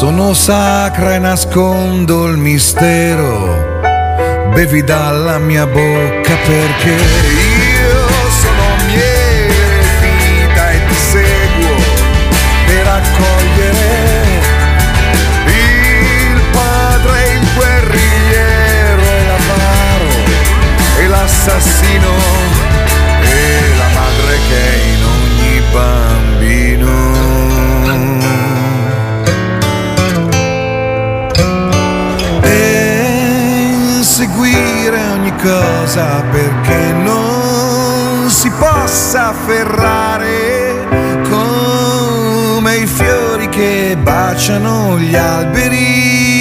Sono 0.00 0.32
sacra 0.32 1.14
e 1.14 1.18
nascondo 1.18 2.26
il 2.26 2.38
mistero. 2.38 3.80
Bevi 4.54 4.82
dalla 4.82 5.36
mia 5.36 5.66
bocca 5.66 6.36
perché 6.36 7.39
cosa 36.00 36.22
perché 36.30 36.92
non 36.92 38.30
si 38.30 38.50
possa 38.50 39.28
afferrare 39.28 40.86
come 41.28 42.76
i 42.76 42.86
fiori 42.86 43.48
che 43.50 43.96
baciano 44.00 44.98
gli 44.98 45.14
alberi. 45.14 46.39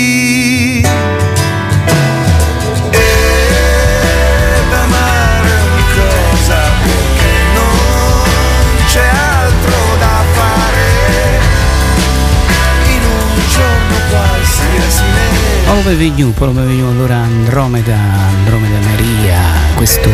Paolo 15.89 16.03
Bevignu, 16.03 16.34
Paolo 16.34 16.52
Bevignu, 16.52 16.88
allora 16.88 17.15
Andromeda, 17.15 17.95
Andromeda 17.95 18.77
Maria, 18.90 19.40
questo, 19.73 20.12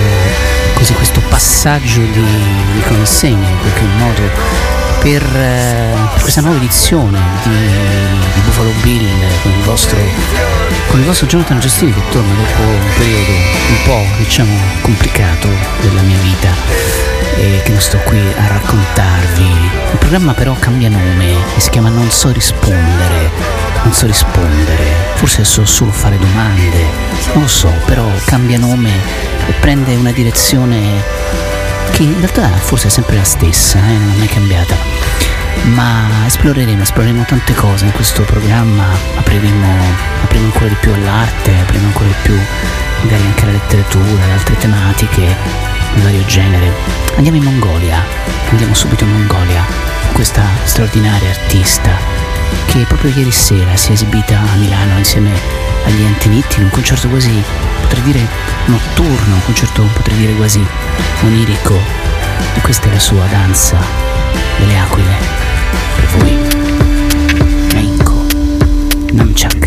così, 0.74 0.94
questo 0.94 1.20
passaggio 1.28 2.00
di, 2.00 2.26
di 2.76 2.82
consegna 2.88 3.50
in 3.50 3.60
qualche 3.60 3.84
modo 3.98 4.22
per, 5.02 5.22
eh, 5.36 5.94
questa 6.22 6.40
nuova 6.40 6.56
edizione 6.56 7.20
di, 7.44 7.50
di 7.50 8.40
Buffalo 8.46 8.72
Bill 8.84 9.06
con 9.42 9.52
il 9.52 9.64
vostro, 9.64 9.98
con 10.88 11.00
il 11.00 11.06
vostro 11.06 11.28
Jonathan 11.28 11.60
Giustini 11.60 11.92
che 11.92 12.02
torna 12.10 12.34
dopo 12.34 12.62
un 12.62 12.94
periodo 12.96 13.32
un 13.32 13.84
po' 13.84 14.06
diciamo 14.18 14.58
complicato 14.80 15.50
della 15.82 16.02
mia 16.04 16.18
vita 16.20 16.54
e 17.36 17.62
che 17.66 17.72
non 17.72 17.82
sto 17.82 17.98
qui 18.06 18.18
a 18.18 18.48
raccontarvi. 18.48 19.44
Il 19.92 19.98
programma 19.98 20.34
però 20.34 20.56
cambia 20.58 20.88
nome 20.88 21.34
e 21.34 21.60
si 21.60 21.70
chiama 21.70 21.90
Non 21.90 22.10
so 22.12 22.32
rispondere. 22.32 23.74
Non 23.84 23.94
so 23.94 24.08
rispondere, 24.08 25.05
forse 25.26 25.44
so 25.44 25.66
solo 25.66 25.92
fare 25.92 26.20
domande, 26.20 26.86
non 27.34 27.42
lo 27.42 27.48
so, 27.48 27.68
però 27.86 28.08
cambia 28.26 28.60
nome 28.60 28.92
e 29.48 29.54
prende 29.60 29.96
una 29.96 30.12
direzione 30.12 31.02
che 31.94 32.04
in 32.04 32.20
realtà 32.20 32.48
forse 32.50 32.90
è 32.90 32.92
sempre 32.92 33.16
la 33.16 33.24
stessa, 33.24 33.80
eh, 33.80 33.98
non 33.98 34.12
è 34.12 34.18
mai 34.18 34.28
cambiata. 34.28 34.76
Ma 35.74 36.26
esploreremo, 36.28 36.84
esploreremo 36.84 37.26
tante 37.26 37.56
cose 37.56 37.86
in 37.86 37.92
questo 37.94 38.22
programma, 38.22 38.86
apriremo, 39.16 39.68
apriremo 40.26 40.46
ancora 40.46 40.68
di 40.68 40.76
più 40.80 40.94
all'arte, 40.94 41.58
apriremo 41.60 41.88
ancora 41.88 42.08
di 42.08 42.16
più 42.22 42.40
magari 43.02 43.24
anche 43.24 43.44
alla 43.46 43.52
letteratura, 43.54 44.24
ad 44.26 44.30
altre 44.30 44.58
tematiche 44.58 45.36
di 45.96 46.02
vario 46.02 46.24
genere. 46.26 46.72
Andiamo 47.16 47.38
in 47.38 47.46
Mongolia, 47.46 48.00
andiamo 48.52 48.76
subito 48.76 49.06
in 49.06 49.12
Mongolia, 49.12 49.66
questa 50.14 50.44
straordinaria 50.66 51.32
artista 51.32 52.25
che 52.66 52.86
proprio 52.88 53.12
ieri 53.16 53.32
sera 53.32 53.76
si 53.76 53.90
è 53.90 53.94
esibita 53.94 54.40
a 54.40 54.56
Milano 54.56 54.98
insieme 54.98 55.32
agli 55.86 56.04
Antenitti 56.04 56.58
in 56.58 56.64
un 56.64 56.70
concerto 56.70 57.08
quasi, 57.08 57.44
potrei 57.82 58.02
dire 58.04 58.28
notturno, 58.66 59.36
un 59.36 59.44
concerto 59.46 59.84
potrei 59.94 60.18
dire 60.18 60.34
quasi 60.34 60.66
onirico. 61.24 61.78
E 62.56 62.62
questa 62.62 62.90
è 62.90 62.92
la 62.94 63.00
sua 63.00 63.26
danza 63.30 63.78
delle 64.58 64.78
aquile 64.78 65.16
per 65.96 66.06
voi. 66.18 66.38
Meinko, 67.74 68.26
Namchak, 69.12 69.65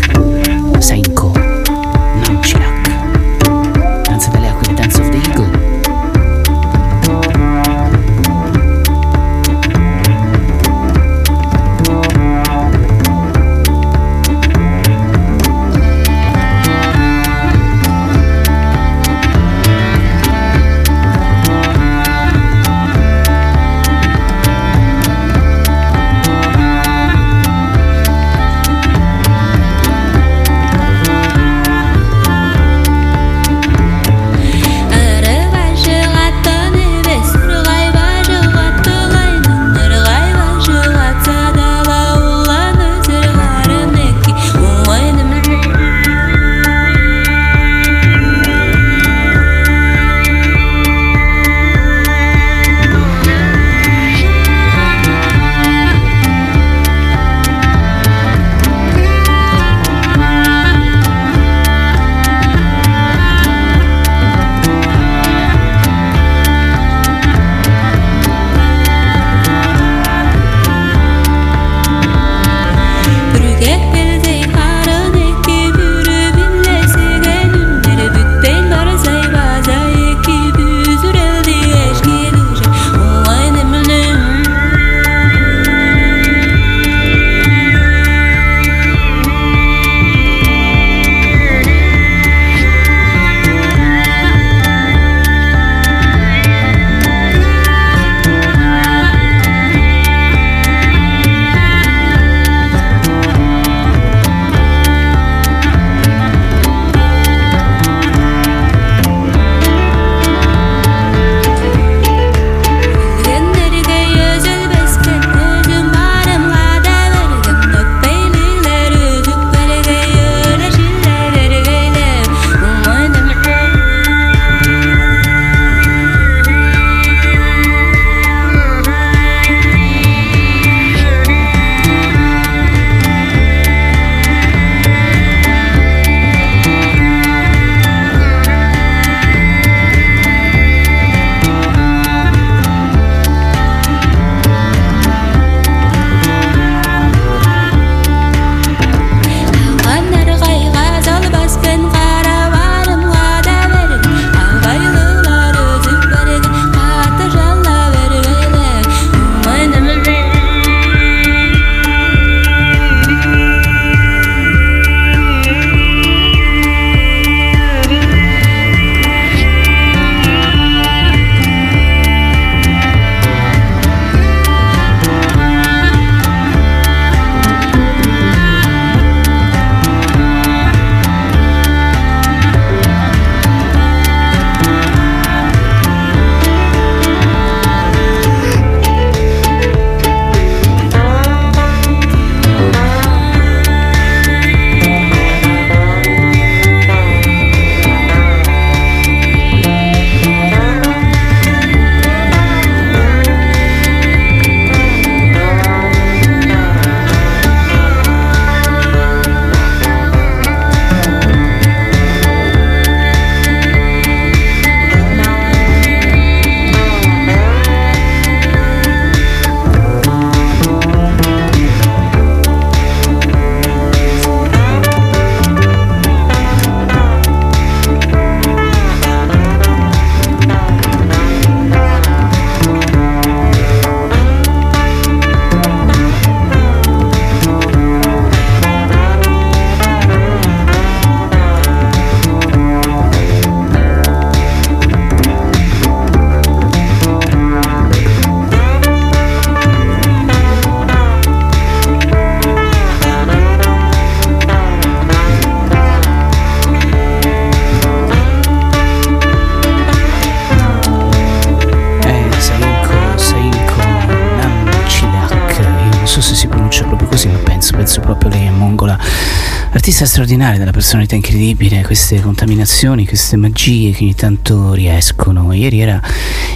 personalità 270.89 271.13
incredibile, 271.13 271.83
queste 271.83 272.19
contaminazioni, 272.19 273.05
queste 273.05 273.37
magie 273.37 273.91
che 273.91 274.05
ogni 274.05 274.15
tanto 274.15 274.73
riescono. 274.73 275.53
Ieri 275.53 275.81
era 275.81 276.01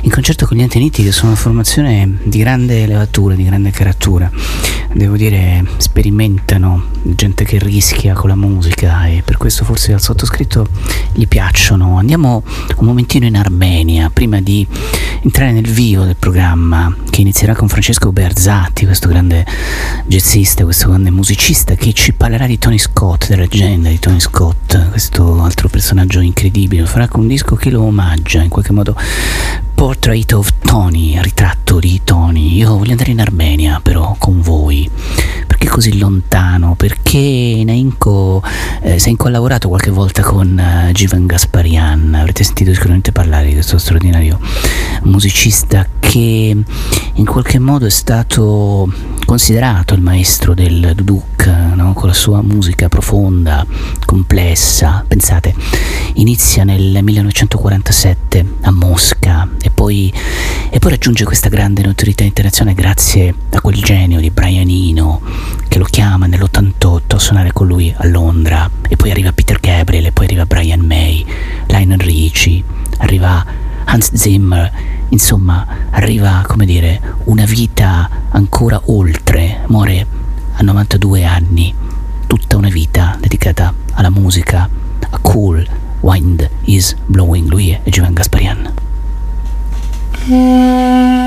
in 0.02 0.10
concerto 0.10 0.48
con 0.48 0.58
gli 0.58 0.64
Anteniti 0.64 1.04
che 1.04 1.12
sono 1.12 1.34
una 1.34 1.40
formazione 1.40 2.18
di 2.24 2.40
grande 2.40 2.88
levatura, 2.88 3.36
di 3.36 3.44
grande 3.44 3.70
caratura. 3.70 4.32
Devo 4.92 5.18
dire, 5.18 5.64
sperimentano, 5.78 6.86
gente 7.04 7.44
che 7.44 7.60
rischia 7.60 8.16
con 8.16 8.30
la 8.30 8.36
musica 8.36 9.06
e 9.06 9.22
per 9.24 9.38
questo 9.38 9.66
forse 9.66 9.94
al 9.94 10.02
sottoscritto 10.02 10.68
gli 11.14 11.28
piacciono. 11.28 12.00
Andiamo 12.00 12.44
un 12.78 12.86
momentino 12.88 13.28
in 13.28 13.36
Armenia 13.36 14.10
prima 14.10 14.42
di 14.42 14.66
entrare 15.24 15.54
nel 15.54 15.68
vivo 15.68 16.04
del 16.04 16.18
programma 16.18 16.94
che 17.10 17.22
inizierà 17.22 17.56
con 17.56 17.70
Francesco 17.70 18.12
Berzatti, 18.12 18.86
questo 18.86 19.08
grande 19.08 19.46
jazzista, 20.06 20.66
questo 20.66 20.90
grande 20.90 21.12
musicista 21.12 21.76
che 21.76 21.94
ci 21.94 22.12
parlerà 22.14 22.46
di 22.46 22.58
Tony 22.58 22.78
Scott, 22.78 23.28
della 23.28 23.44
leggenda 23.44 23.88
di 23.88 24.00
Tony 24.00 24.20
Scott, 24.20 24.90
questo 24.90 25.42
altro 25.42 25.70
personaggio 25.70 26.20
incredibile. 26.20 26.86
Farà 26.86 27.08
con 27.08 27.22
un 27.22 27.28
disco 27.28 27.56
che 27.56 27.70
lo 27.70 27.84
omaggia 27.84 28.42
in 28.42 28.50
qualche 28.50 28.74
modo 28.74 28.96
Portrait 29.74 30.34
of 30.34 30.54
Tony, 30.62 31.18
ritratto 31.22 31.80
di 31.80 32.02
Tony. 32.04 32.56
Io 32.56 32.78
voglio 32.78 32.92
andare 32.92 33.12
in 33.12 33.22
Armenia 33.22 33.80
però 33.82 34.16
con 34.20 34.42
voi. 34.42 34.90
Perché 35.64 35.76
così 35.78 35.98
lontano? 35.98 36.76
Perché 36.76 37.62
Nainko, 37.64 38.44
eh, 38.82 39.00
Senko 39.00 39.28
ha 39.28 39.30
lavorato 39.30 39.70
qualche 39.70 39.92
volta 39.92 40.22
con 40.22 40.62
uh, 40.62 40.92
Jivan 40.92 41.26
Gasparian, 41.26 42.14
avrete 42.16 42.44
sentito 42.44 42.74
sicuramente 42.74 43.14
parlare 43.14 43.48
di 43.48 43.54
questo 43.54 43.78
straordinario 43.78 44.42
musicista 45.04 45.88
che 46.02 46.64
in 47.14 47.26
qualche 47.26 47.60
modo 47.60 47.86
è 47.86 47.90
stato 47.90 48.92
considerato 49.26 49.94
il 49.94 50.02
maestro 50.02 50.54
del 50.54 50.92
duduk, 50.96 51.46
no? 51.76 51.94
con 51.94 52.08
la 52.08 52.14
sua 52.14 52.42
musica 52.42 52.90
profonda, 52.90 53.66
complessa. 54.06 55.06
Pensate, 55.08 55.56
inizia 56.16 56.66
nel 56.66 57.02
1947 57.02 58.46
a 58.64 58.72
Mosca 58.72 59.33
poi, 59.84 60.14
e 60.70 60.80
poi 60.80 60.92
raggiunge 60.92 61.26
questa 61.26 61.50
grande 61.50 61.84
notorietà 61.84 62.24
internazionale 62.24 62.74
grazie 62.74 63.36
a 63.50 63.60
quel 63.60 63.82
genio 63.82 64.22
di 64.22 64.32
Brian 64.32 64.70
Eno 64.70 65.20
che 65.68 65.78
lo 65.78 65.84
chiama 65.84 66.26
nell'88 66.26 67.16
a 67.16 67.20
suonare 67.20 67.52
con 67.52 67.68
lui 67.68 67.94
a 67.94 68.08
Londra. 68.08 68.70
E 68.88 68.96
poi 68.96 69.12
arriva 69.12 69.34
Peter 69.34 69.60
Gabriel 69.60 70.06
e 70.06 70.12
poi 70.14 70.24
arriva 70.24 70.46
Brian 70.46 70.80
May, 70.80 71.26
Lionel 71.68 72.00
Richie, 72.00 72.64
arriva 73.00 73.46
Hans 73.84 74.14
Zimmer, 74.14 74.72
insomma 75.10 75.68
arriva 75.90 76.46
come 76.48 76.66
dire 76.66 77.02
una 77.26 77.44
vita 77.44 78.10
ancora 78.30 78.82
oltre, 78.86 79.64
muore 79.68 80.08
a 80.54 80.64
92 80.64 81.26
anni, 81.26 81.74
tutta 82.26 82.56
una 82.56 82.70
vita 82.70 83.18
dedicata 83.20 83.74
alla 83.96 84.10
musica, 84.10 84.70
a 85.10 85.18
Cool 85.18 85.68
Wind 86.00 86.50
is 86.62 86.96
Blowing, 87.06 87.50
lui 87.50 87.72
è 87.72 87.90
Giovanni 87.90 88.14
Gasparian. 88.14 88.73
Mm-hmm. 90.26 91.23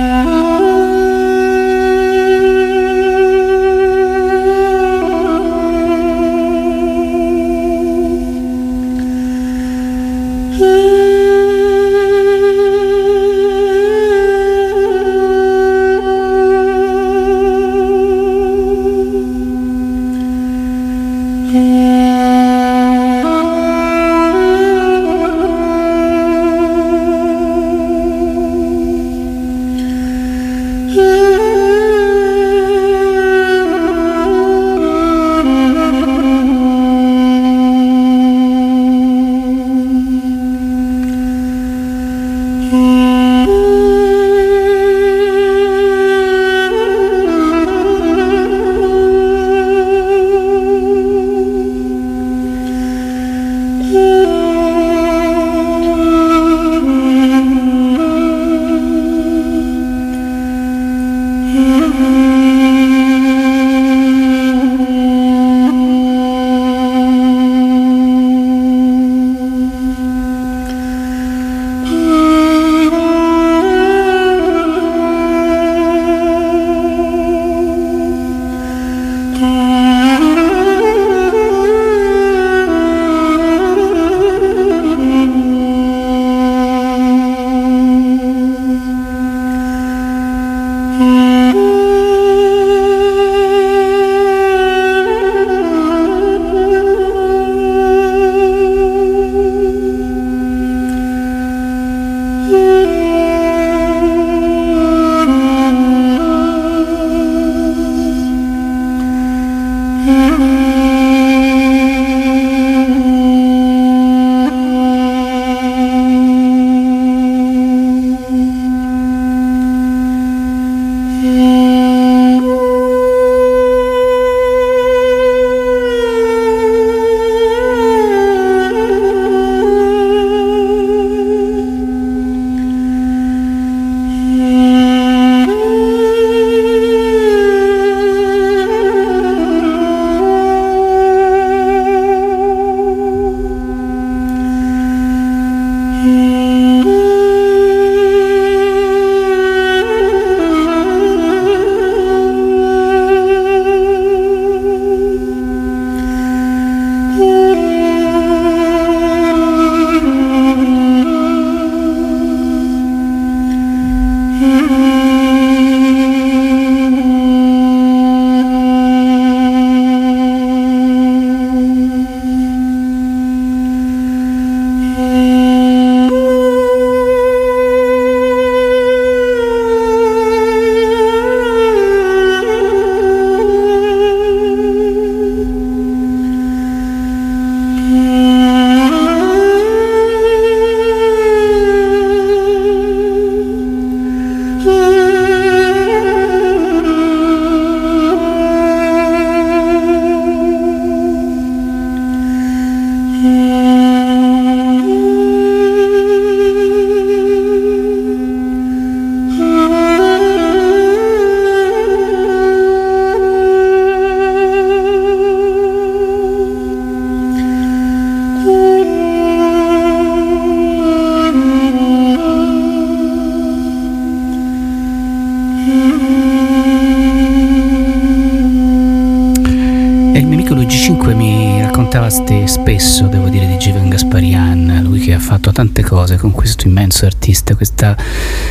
Spesso, 232.66 233.06
devo 233.06 233.28
dire, 233.28 233.46
di 233.46 233.58
Given 233.58 233.88
Gasparian, 233.88 234.80
lui 234.82 234.98
che 234.98 235.14
ha 235.14 235.20
fatto 235.20 235.52
tante 235.52 235.84
cose 235.84 236.16
con 236.16 236.32
questo 236.32 236.66
immenso 236.66 237.06
artista, 237.06 237.54
questa, 237.54 237.96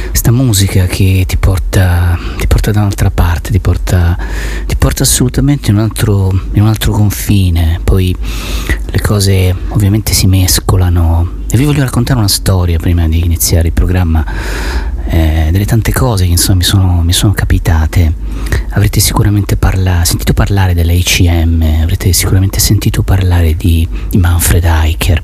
questa 0.07 0.31
musica 0.31 0.85
che 0.85 1.25
ti 1.27 1.35
porta, 1.35 2.17
ti 2.37 2.47
porta, 2.47 2.71
da 2.71 2.79
un'altra 2.79 3.11
parte, 3.11 3.51
ti 3.51 3.59
porta, 3.59 4.17
ti 4.67 4.77
porta 4.77 5.03
assolutamente 5.03 5.69
in 5.69 5.75
un, 5.75 5.81
altro, 5.81 6.31
in 6.53 6.61
un 6.61 6.69
altro 6.69 6.93
confine, 6.93 7.81
poi 7.83 8.15
le 8.85 9.01
cose 9.01 9.53
ovviamente 9.67 10.13
si 10.13 10.27
mescolano. 10.27 11.43
E 11.51 11.57
vi 11.57 11.65
voglio 11.65 11.83
raccontare 11.83 12.17
una 12.17 12.29
storia 12.29 12.77
prima 12.77 13.09
di 13.09 13.21
iniziare 13.21 13.67
il 13.67 13.73
programma 13.73 14.23
eh, 15.07 15.49
delle 15.51 15.65
tante 15.65 15.91
cose 15.91 16.23
che 16.23 16.31
insomma 16.31 16.59
mi 16.59 16.63
sono, 16.63 17.01
mi 17.01 17.13
sono 17.13 17.33
capitate. 17.33 18.13
Avrete 18.75 18.99
sicuramente 18.99 19.55
parla- 19.55 20.03
sentito 20.03 20.33
parlare 20.33 20.73
dell'ACM, 20.73 21.79
avrete 21.81 22.11
sicuramente 22.11 22.59
sentito 22.59 23.03
parlare 23.03 23.55
di, 23.55 23.87
di 24.09 24.17
Manfred 24.17 24.65
Eicher. 24.65 25.23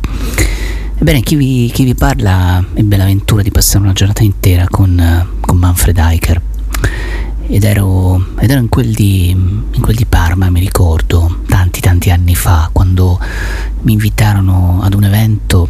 Ebbene, 0.98 1.20
chi 1.20 1.36
vi, 1.36 1.70
chi 1.74 1.84
vi, 1.84 1.94
parla 1.94 2.64
ebbe 2.74 2.96
l'avventura 2.96 3.42
di 3.42 3.52
passare 3.52 3.84
una 3.84 3.92
giornata 3.92 4.24
intera 4.24 4.68
con, 4.70 5.28
con 5.42 5.58
Manfred 5.58 5.98
Eicher. 5.98 6.42
Ed 7.48 7.66
ero, 7.66 8.26
ed 8.40 8.50
ero 8.50 8.62
in, 8.62 8.70
quel 8.70 8.94
di, 8.94 9.32
in, 9.32 9.82
quel 9.82 9.98
di, 9.98 10.06
Parma, 10.06 10.50
mi 10.50 10.62
ricordo, 10.62 11.42
tanti 11.46 11.82
tanti 11.82 12.10
anni 12.10 12.36
fa, 12.36 12.70
quando 12.72 13.20
mi 13.82 13.92
invitarono 13.92 14.80
ad 14.82 14.94
un 14.94 15.04
evento 15.04 15.70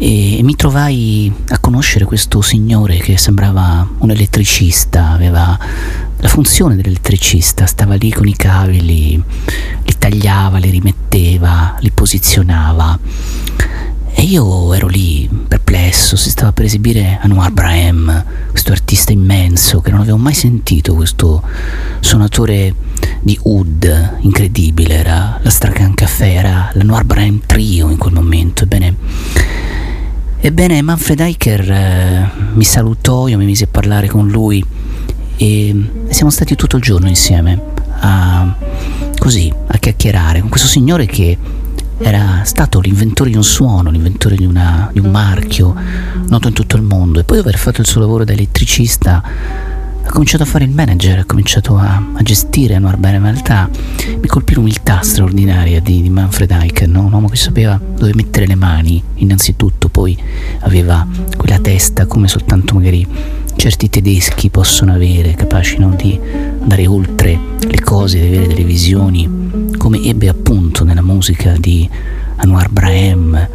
e 0.00 0.38
mi 0.44 0.54
trovai 0.54 1.32
a 1.48 1.58
conoscere 1.58 2.04
questo 2.04 2.40
signore 2.40 2.98
che 2.98 3.18
sembrava 3.18 3.86
un 3.98 4.10
elettricista, 4.10 5.08
aveva 5.10 5.58
la 6.20 6.28
funzione 6.28 6.76
dell'elettricista, 6.76 7.66
stava 7.66 7.94
lì 7.94 8.10
con 8.10 8.26
i 8.26 8.34
cavi, 8.34 8.80
li, 8.80 9.22
li 9.84 9.94
tagliava, 9.98 10.58
li 10.58 10.70
rimetteva, 10.70 11.76
li 11.80 11.90
posizionava. 11.90 12.98
E 14.10 14.22
io 14.22 14.74
ero 14.74 14.88
lì 14.88 15.28
perplesso, 15.46 16.16
si 16.16 16.30
stava 16.30 16.52
per 16.52 16.64
esibire 16.64 17.18
Anwar 17.22 17.52
Braham, 17.52 18.24
questo 18.50 18.72
artista 18.72 19.12
immenso 19.12 19.80
che 19.80 19.92
non 19.92 20.00
avevo 20.00 20.16
mai 20.16 20.34
sentito, 20.34 20.94
questo 20.94 21.40
suonatore 22.00 22.74
di 23.20 23.38
oud 23.44 24.16
incredibile, 24.20 24.94
era 24.94 25.38
la 25.40 25.50
Stracan 25.50 25.94
Café, 25.94 26.32
era 26.32 26.70
l'Anwar 26.72 27.04
Braham 27.04 27.42
Trio 27.46 27.90
in 27.90 27.96
quel 27.96 28.14
momento. 28.14 28.64
Ebbene, 28.64 28.96
Ebbene, 30.40 30.82
Manfred 30.82 31.20
Eicher 31.20 31.70
eh, 31.70 32.30
mi 32.54 32.64
salutò, 32.64 33.28
io 33.28 33.38
mi 33.38 33.44
misi 33.44 33.64
a 33.64 33.68
parlare 33.68 34.08
con 34.08 34.28
lui 34.28 34.64
e 35.36 35.90
siamo 36.10 36.30
stati 36.30 36.54
tutto 36.54 36.76
il 36.76 36.82
giorno 36.82 37.08
insieme 37.08 37.60
a, 38.00 38.54
così, 39.18 39.52
a 39.66 39.78
chiacchierare 39.78 40.40
con 40.40 40.48
questo 40.48 40.68
signore 40.68 41.06
che 41.06 41.36
era 41.98 42.42
stato 42.44 42.80
l'inventore 42.80 43.30
di 43.30 43.36
un 43.36 43.44
suono, 43.44 43.90
l'inventore 43.90 44.36
di, 44.36 44.44
una, 44.44 44.88
di 44.92 45.00
un 45.00 45.10
marchio 45.10 45.74
noto 46.28 46.48
in 46.48 46.54
tutto 46.54 46.76
il 46.76 46.82
mondo 46.82 47.20
e 47.20 47.24
poi 47.24 47.38
dopo 47.38 47.48
aver 47.48 47.60
fatto 47.60 47.80
il 47.80 47.86
suo 47.86 48.00
lavoro 48.00 48.24
da 48.24 48.32
elettricista 48.32 49.22
ha 50.08 50.10
cominciato 50.10 50.44
a 50.44 50.46
fare 50.46 50.64
il 50.64 50.70
manager, 50.70 51.18
ha 51.18 51.24
cominciato 51.26 51.76
a, 51.76 52.02
a 52.14 52.22
gestire 52.22 52.74
Anwar 52.74 52.96
Bene, 52.96 53.16
in 53.18 53.22
realtà 53.24 53.68
mi 54.20 54.26
colpì 54.26 54.54
l'umiltà 54.54 55.02
straordinaria 55.02 55.80
di, 55.80 56.00
di 56.00 56.08
Manfred 56.08 56.50
Eichen, 56.50 56.92
no? 56.92 57.04
un 57.04 57.12
uomo 57.12 57.28
che 57.28 57.36
sapeva 57.36 57.78
dove 57.78 58.14
mettere 58.14 58.46
le 58.46 58.54
mani 58.54 59.02
innanzitutto, 59.16 59.88
poi 59.90 60.16
aveva 60.60 61.06
quella 61.36 61.58
testa 61.58 62.06
come 62.06 62.26
soltanto 62.26 62.74
magari 62.74 63.06
certi 63.58 63.90
tedeschi 63.90 64.50
possono 64.50 64.94
avere, 64.94 65.34
capaci 65.34 65.78
no? 65.78 65.92
di 65.96 66.18
andare 66.60 66.86
oltre 66.86 67.38
le 67.58 67.80
cose, 67.80 68.20
di 68.20 68.26
avere 68.28 68.46
delle 68.46 68.62
visioni, 68.62 69.28
come 69.76 70.00
ebbe 70.04 70.28
appunto 70.28 70.84
nella 70.84 71.02
musica 71.02 71.56
di 71.58 71.88
Anwar 72.36 72.68
Braham, 72.70 73.48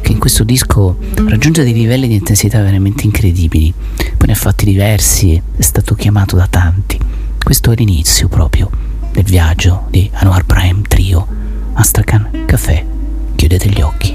che 0.00 0.12
in 0.12 0.18
questo 0.18 0.44
disco 0.44 0.96
raggiunge 1.26 1.62
dei 1.62 1.74
livelli 1.74 2.08
di 2.08 2.14
intensità 2.14 2.62
veramente 2.62 3.04
incredibili. 3.04 3.72
Poi 4.16 4.26
ne 4.26 4.32
ha 4.32 4.36
fatti 4.36 4.64
diversi, 4.64 5.40
è 5.56 5.62
stato 5.62 5.94
chiamato 5.94 6.36
da 6.36 6.46
tanti. 6.48 6.98
Questo 7.42 7.72
è 7.72 7.74
l'inizio 7.76 8.28
proprio 8.28 8.70
del 9.12 9.24
viaggio 9.24 9.88
di 9.90 10.08
Anwar 10.14 10.44
Braham 10.44 10.82
Trio. 10.88 11.26
Astrakhan 11.74 12.44
Café. 12.46 12.84
Chiudete 13.36 13.68
gli 13.68 13.80
occhi. 13.82 14.09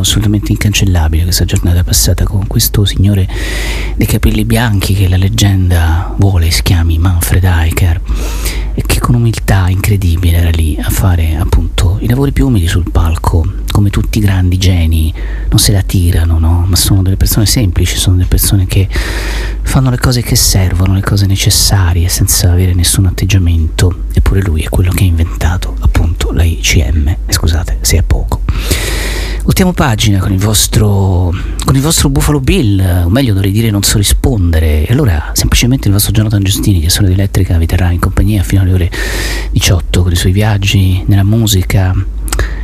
Assolutamente 0.00 0.52
incancellabile 0.52 1.24
questa 1.24 1.44
giornata 1.44 1.84
passata 1.84 2.24
con 2.24 2.46
questo 2.46 2.84
signore 2.84 3.28
dei 3.96 4.06
capelli 4.06 4.44
bianchi 4.44 4.94
che 4.94 5.08
la 5.08 5.16
leggenda 5.16 6.14
vuole 6.18 6.50
si 6.50 6.62
chiami 6.62 6.98
Manfred 6.98 7.44
Eicher 7.44 8.00
e 8.74 8.82
che 8.86 9.00
con 9.00 9.14
umiltà 9.14 9.68
incredibile 9.68 10.38
era 10.38 10.50
lì 10.50 10.78
a 10.80 10.88
fare 10.88 11.36
appunto 11.36 11.98
i 12.00 12.08
lavori 12.08 12.32
più 12.32 12.46
umili 12.46 12.66
sul 12.66 12.90
palco, 12.90 13.44
come 13.70 13.90
tutti 13.90 14.18
i 14.18 14.20
grandi 14.22 14.56
geni, 14.58 15.12
non 15.48 15.58
se 15.58 15.72
la 15.72 15.82
tirano, 15.82 16.38
no? 16.38 16.64
ma 16.66 16.76
sono 16.76 17.02
delle 17.02 17.16
persone 17.16 17.46
semplici, 17.46 17.96
sono 17.96 18.16
delle 18.16 18.28
persone 18.28 18.66
che 18.66 18.88
fanno 19.62 19.90
le 19.90 19.98
cose 19.98 20.22
che 20.22 20.36
servono, 20.36 20.94
le 20.94 21.02
cose 21.02 21.26
necessarie 21.26 22.08
senza 22.08 22.50
avere 22.50 22.74
nessun 22.74 23.06
atteggiamento, 23.06 24.04
eppure 24.12 24.40
lui 24.40 24.62
è 24.62 24.68
quello 24.68 24.90
che 24.92 25.04
ha 25.04 25.06
inventato 25.06 25.76
appunto 25.80 26.32
la 26.32 26.42
ICM, 26.42 27.16
scusate 27.28 27.78
se 27.80 27.98
è 27.98 28.02
poco. 28.02 28.29
Ultima 29.44 29.72
pagina 29.72 30.18
con 30.18 30.32
il 30.32 30.38
vostro 30.38 31.32
con 31.64 31.74
il 31.74 31.80
vostro 31.82 32.08
Buffalo 32.08 32.40
Bill, 32.40 33.04
o 33.04 33.08
meglio 33.08 33.32
dovrei 33.32 33.52
dire 33.52 33.70
non 33.70 33.82
so 33.82 33.96
rispondere. 33.96 34.86
E 34.86 34.92
allora 34.92 35.30
semplicemente 35.34 35.88
il 35.88 35.94
vostro 35.94 36.12
Jonathan 36.12 36.42
Giustini, 36.42 36.80
che 36.80 36.90
sono 36.90 37.06
di 37.06 37.14
Elettrica, 37.14 37.56
vi 37.58 37.66
terrà 37.66 37.90
in 37.90 38.00
compagnia 38.00 38.42
fino 38.42 38.62
alle 38.62 38.72
ore 38.72 38.90
18 39.52 40.02
con 40.02 40.12
i 40.12 40.16
suoi 40.16 40.32
viaggi 40.32 41.02
nella 41.06 41.24
musica, 41.24 41.94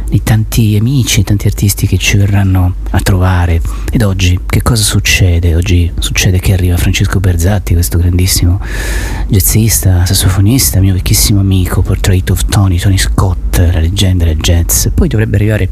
di 0.08 0.22
tanti 0.22 0.76
amici, 0.78 1.22
tanti 1.24 1.46
artisti 1.46 1.86
che 1.86 1.98
ci 1.98 2.16
verranno 2.16 2.74
a 2.90 3.00
trovare. 3.00 3.60
Ed 3.90 4.02
oggi 4.02 4.38
che 4.46 4.62
cosa 4.62 4.82
succede? 4.82 5.54
Oggi 5.54 5.90
succede 5.98 6.38
che 6.38 6.52
arriva 6.52 6.76
Francesco 6.76 7.20
Berzatti, 7.20 7.74
questo 7.74 7.98
grandissimo 7.98 8.60
jazzista, 9.28 10.04
sassofonista, 10.04 10.80
mio 10.80 10.94
vecchissimo 10.94 11.40
amico, 11.40 11.82
Portrait 11.82 12.28
of 12.30 12.44
Tony, 12.46 12.78
Tony 12.78 12.98
Scott, 12.98 13.45
la 13.62 13.80
leggenda 13.80 14.24
del 14.24 14.38
jazz. 14.38 14.88
Poi 14.94 15.08
dovrebbe 15.08 15.36
arrivare 15.36 15.68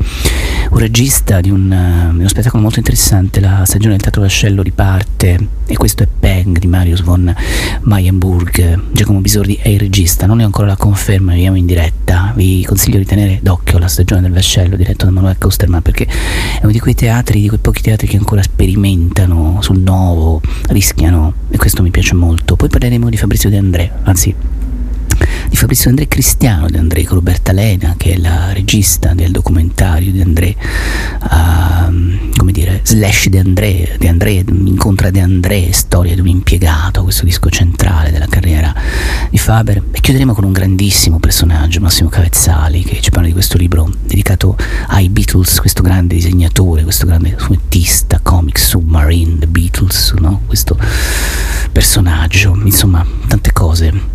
un 0.71 0.79
regista 0.79 1.41
di, 1.41 1.51
un, 1.51 1.69
di 2.13 2.19
uno 2.19 2.29
spettacolo 2.29 2.63
molto 2.63 2.79
interessante, 2.79 3.41
la 3.41 3.63
stagione 3.65 3.93
del 3.93 4.03
Teatro 4.03 4.23
Vascello 4.23 4.63
riparte 4.63 5.49
e 5.67 5.77
questo 5.77 6.03
è 6.03 6.09
Peng 6.19 6.59
di 6.59 6.67
Marius 6.67 7.03
von 7.03 7.35
Mayenburg. 7.83 8.81
Giacomo 8.93 9.21
Bisordi 9.21 9.59
è 9.61 9.69
il 9.69 9.79
regista, 9.79 10.27
non 10.27 10.41
è 10.41 10.45
ancora 10.45 10.67
la 10.67 10.77
conferma, 10.77 11.33
vediamo 11.33 11.57
in 11.57 11.67
diretta. 11.67 12.33
Vi 12.35 12.65
consiglio 12.65 12.99
di 12.99 13.05
tenere 13.05 13.39
d'occhio 13.43 13.79
la 13.79 13.89
stagione 13.89 14.23
del 14.23 14.33
Vascello 14.33 14.77
diretto 14.77 15.05
da 15.05 15.11
Manuel 15.11 15.37
Kosterman 15.39 15.83
perché 15.83 16.07
è 16.07 16.63
uno 16.63 16.73
di 16.73 16.81
quei 16.81 16.95
teatri, 16.95 17.41
di 17.41 17.49
quei 17.49 17.61
pochi 17.61 17.83
teatri 17.83 18.07
che 18.07 18.17
ancora 18.17 18.43
sperimentano 18.43 19.59
sul 19.61 19.81
nuovo, 19.81 20.41
rischiano 20.69 21.35
e 21.51 21.57
questo 21.57 21.83
mi 21.83 21.91
piace 21.91 22.15
molto. 22.15 22.57
Poi 22.57 22.69
parleremo 22.69 23.09
di 23.09 23.17
Fabrizio 23.17 23.51
De 23.51 23.59
André, 23.59 23.93
anzi 24.05 24.35
di 25.55 25.61
Fabrizio 25.61 25.89
André 25.89 26.09
Cristiano 26.09 26.67
di 26.67 26.79
André 26.79 27.05
con 27.05 27.15
Roberta 27.15 27.53
Lena 27.53 27.95
che 27.97 28.15
è 28.15 28.17
la 28.17 28.53
regista 28.53 29.15
del 29.15 29.31
documentario 29.31 30.11
di 30.11 30.21
André 30.21 30.57
uh, 31.21 32.37
come 32.37 32.51
dire 32.51 32.81
slash 32.83 33.29
di 33.29 33.39
André 33.39 33.95
di 33.97 34.09
André 34.09 34.43
incontra 34.49 35.11
De 35.11 35.21
André 35.21 35.71
storia 35.71 36.13
di 36.15 36.21
un 36.21 36.27
impiegato 36.27 37.05
questo 37.05 37.25
disco 37.25 37.51
centrale 37.51 38.11
della 38.11 38.27
carriera 38.27 38.75
di 39.31 39.39
Faber 39.39 39.81
e 39.93 40.01
chiuderemo 40.01 40.35
con 40.35 40.43
un 40.43 40.51
grandissimo 40.51 41.21
personaggio 41.21 41.79
Massimo 41.79 42.09
Cavezzali 42.09 42.83
che 42.83 43.01
ci 43.01 43.11
parla 43.11 43.29
di 43.29 43.33
questo 43.33 43.57
libro 43.57 43.89
dedicato 44.05 44.57
ai 44.89 45.09
Beatles 45.09 45.61
questo 45.61 45.83
grande 45.83 46.17
disegnatore 46.17 46.83
questo 46.83 47.07
grande 47.07 47.37
fumettista 47.39 48.19
comic 48.21 48.59
submarine 48.59 49.39
The 49.39 49.47
Beatles 49.47 50.15
no? 50.19 50.41
questo 50.47 50.77
personaggio 51.71 52.59
insomma 52.65 53.07
tante 53.29 53.53
cose 53.53 54.14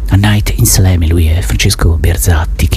in 0.59 0.65
Salemi 0.65 1.07
lui 1.07 1.27
è 1.27 1.39
Francesco 1.39 1.95
Berzatti 1.95 2.67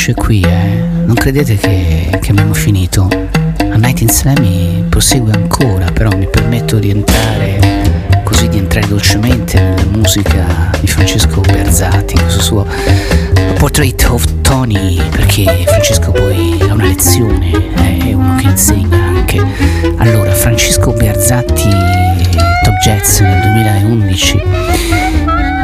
finisce 0.00 0.14
qui, 0.14 0.40
eh. 0.40 1.04
Non 1.04 1.14
credete 1.14 1.56
che, 1.56 1.79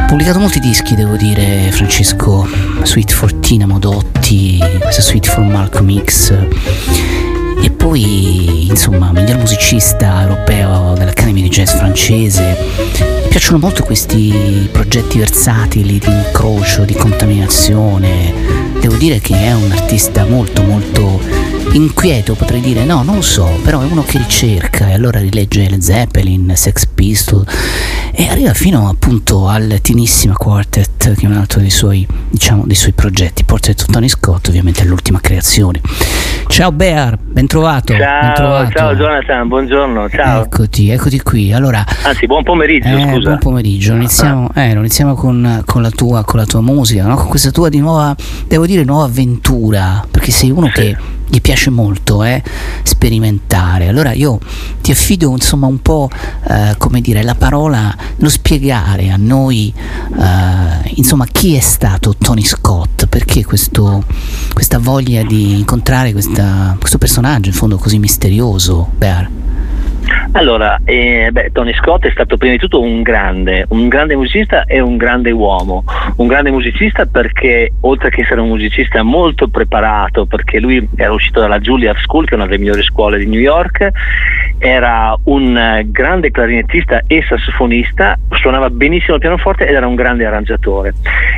pubblicato 0.07 0.39
molti 0.39 0.61
dischi, 0.61 0.95
devo 0.95 1.17
dire, 1.17 1.69
Francesco, 1.69 2.47
Sweet 2.81 3.11
for 3.11 3.33
Tina 3.33 3.65
Modotti, 3.65 4.57
questa 4.79 5.01
Sweet 5.01 5.27
for 5.27 5.43
Malcolm 5.43 6.01
X. 6.01 6.33
E 7.61 7.69
poi, 7.71 8.67
insomma, 8.67 9.11
miglior 9.11 9.37
musicista 9.37 10.21
europeo 10.21 10.93
dell'Academy 10.93 11.41
di 11.41 11.49
Jazz 11.49 11.73
francese. 11.73 12.57
Mi 13.23 13.27
piacciono 13.27 13.59
molto 13.59 13.83
questi 13.83 14.69
progetti 14.71 15.19
versatili 15.19 15.99
di 15.99 16.09
incrocio, 16.09 16.85
di 16.85 16.93
contaminazione. 16.93 18.33
Devo 18.79 18.95
dire 18.95 19.19
che 19.19 19.35
è 19.35 19.53
un 19.53 19.71
artista 19.71 20.23
molto, 20.23 20.63
molto 20.63 21.19
inquieto 21.73 22.33
potrei 22.35 22.59
dire, 22.61 22.85
no, 22.85 23.03
non 23.03 23.15
lo 23.15 23.21
so, 23.21 23.47
però 23.63 23.81
è 23.81 23.85
uno 23.85 24.03
che 24.03 24.17
ricerca 24.17 24.87
e 24.89 24.93
allora 24.93 25.19
rilegge 25.19 25.69
le 25.69 25.81
Zeppelin, 25.81 26.53
Sex 26.55 26.85
Pistol 26.87 27.45
e 28.11 28.27
arriva 28.27 28.53
fino 28.53 28.87
appunto 28.89 29.47
al 29.47 29.79
Tinissima 29.81 30.33
Quartet, 30.33 31.13
che 31.13 31.25
è 31.25 31.29
un 31.29 31.33
altro 31.33 31.59
dei 31.59 31.69
suoi, 31.69 32.07
diciamo, 32.29 32.63
dei 32.65 32.75
suoi 32.75 32.93
progetti. 32.93 33.43
Portrait 33.43 33.79
of 33.81 33.87
Tony 33.87 34.07
Scott, 34.07 34.47
ovviamente 34.47 34.81
è 34.81 34.85
l'ultima 34.85 35.19
creazione. 35.21 35.81
Ciao 36.47 36.71
Bear, 36.71 37.17
ben 37.21 37.45
trovato. 37.45 37.93
Ciao, 37.95 38.21
ben 38.21 38.33
trovato. 38.33 38.71
ciao 38.71 38.95
Jonathan, 38.95 39.47
buongiorno, 39.47 40.09
ciao. 40.09 40.45
Eccoti, 40.45 40.89
eccoti 40.89 41.21
qui. 41.21 41.53
Allora, 41.53 41.85
Anzi, 42.03 42.25
buon 42.25 42.43
pomeriggio, 42.43 42.87
eh, 42.87 43.01
scusa. 43.11 43.19
buon 43.19 43.37
pomeriggio. 43.39 43.93
Iniziamo, 43.93 44.49
eh, 44.55 44.73
lo 44.73 44.79
iniziamo 44.79 45.13
con, 45.13 45.61
con 45.65 45.81
la 45.83 45.91
tua, 45.91 46.23
con 46.23 46.39
la 46.39 46.45
tua 46.45 46.61
musica, 46.61 47.05
no? 47.05 47.15
con 47.15 47.27
questa 47.27 47.51
tua 47.51 47.69
di 47.69 47.79
nuova, 47.79 48.15
devo 48.47 48.65
dire, 48.65 48.83
nuova 48.83 49.03
avventura, 49.05 50.03
perché 50.09 50.31
sei 50.31 50.49
uno 50.49 50.65
Sì. 50.67 50.71
che 50.71 50.97
gli 51.27 51.41
piace 51.41 51.69
molto 51.69 52.23
eh, 52.23 52.41
sperimentare. 52.83 53.87
Allora 53.87 54.13
io 54.13 54.39
ti 54.81 54.91
affido 54.91 55.31
insomma 55.31 55.67
un 55.67 55.81
po' 55.81 56.09
eh, 56.47 56.75
come 56.77 57.01
dire 57.01 57.23
la 57.23 57.35
parola, 57.35 57.95
lo 58.17 58.29
spiegare 58.29 59.09
a 59.09 59.17
noi 59.17 59.73
eh, 59.75 60.91
insomma 60.95 61.25
chi 61.25 61.55
è 61.55 61.59
stato 61.59 62.15
Tony 62.17 62.43
Scott, 62.43 63.05
perché 63.07 63.45
questo, 63.45 64.03
questa 64.53 64.79
voglia 64.79 65.23
di 65.23 65.59
incontrare 65.59 66.11
questa- 66.11 66.75
questo 66.79 66.97
personaggio 66.97 67.49
in 67.49 67.55
fondo 67.55 67.77
così 67.77 67.99
misterioso, 67.99 68.89
Bear. 68.97 69.29
Allora, 70.33 70.79
eh, 70.83 71.29
beh, 71.31 71.51
Tony 71.51 71.73
Scott 71.73 72.05
è 72.05 72.11
stato 72.11 72.37
prima 72.37 72.53
di 72.53 72.59
tutto 72.59 72.81
un 72.81 73.01
grande, 73.01 73.65
un 73.69 73.87
grande 73.87 74.15
musicista 74.15 74.65
e 74.65 74.79
un 74.79 74.97
grande 74.97 75.31
uomo. 75.31 75.83
Un 76.17 76.27
grande 76.27 76.51
musicista 76.51 77.05
perché, 77.05 77.73
oltre 77.81 78.09
che 78.09 78.21
essere 78.21 78.41
un 78.41 78.49
musicista 78.49 79.03
molto 79.03 79.47
preparato, 79.47 80.25
perché 80.25 80.59
lui 80.59 80.87
era 80.95 81.11
uscito 81.11 81.39
dalla 81.39 81.59
Juilliard 81.59 81.99
School, 81.99 82.25
che 82.25 82.31
è 82.31 82.35
una 82.35 82.45
delle 82.45 82.59
migliori 82.59 82.83
scuole 82.83 83.17
di 83.17 83.25
New 83.25 83.39
York, 83.39 83.89
era 84.59 85.15
un 85.25 85.55
eh, 85.57 85.85
grande 85.89 86.31
clarinettista 86.31 87.01
e 87.07 87.23
sassofonista, 87.27 88.17
suonava 88.31 88.69
benissimo 88.69 89.15
il 89.15 89.21
pianoforte 89.21 89.67
ed 89.67 89.75
era 89.75 89.87
un 89.87 89.95
grande 89.95 90.25
arrangiatore. 90.25 90.93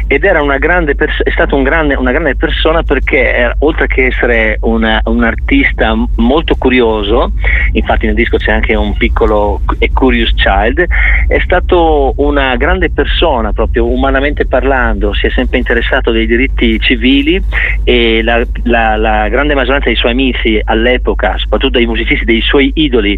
Ed 0.08 0.24
era 0.24 0.42
una 0.42 0.58
grande 0.58 0.96
pers- 0.96 1.22
è 1.24 1.30
stato 1.32 1.56
un 1.56 1.64
grande- 1.64 1.96
una 1.96 2.12
grande 2.12 2.36
persona 2.36 2.84
perché, 2.84 3.34
era- 3.34 3.56
oltre 3.60 3.88
che 3.88 4.06
essere 4.08 4.58
una- 4.62 5.00
un 5.06 5.24
artista 5.24 5.96
molto 6.16 6.56
curioso, 6.56 7.32
infatti 7.74 8.06
nel 8.06 8.16
disco 8.16 8.38
c'è 8.38 8.52
anche 8.52 8.76
un 8.76 8.96
piccolo 8.96 9.62
e 9.80 9.92
curious 9.92 10.34
child, 10.36 10.86
è 11.28 11.40
stato 11.40 12.14
una 12.18 12.56
grande 12.56 12.90
persona 12.90 13.54
proprio 13.54 13.86
umanamente 13.86 14.46
parlando, 14.46 15.14
si 15.14 15.28
è 15.28 15.30
sempre 15.30 15.58
interessato 15.58 16.12
dei 16.12 16.26
diritti 16.26 16.80
civili 16.80 17.42
e 17.84 18.22
la, 18.24 18.44
la- 18.64 18.96
la 18.96 19.28
grande 19.30 19.54
maggioranza 19.56 19.88
dei 19.88 19.96
suoi 19.96 20.12
amici 20.12 20.60
all'epoca, 20.64 21.38
soprattutto 21.38 21.78
dei 21.78 21.86
musicisti, 21.88 22.26
dei 22.26 22.42
suoi 22.42 22.72
idoli, 22.76 23.09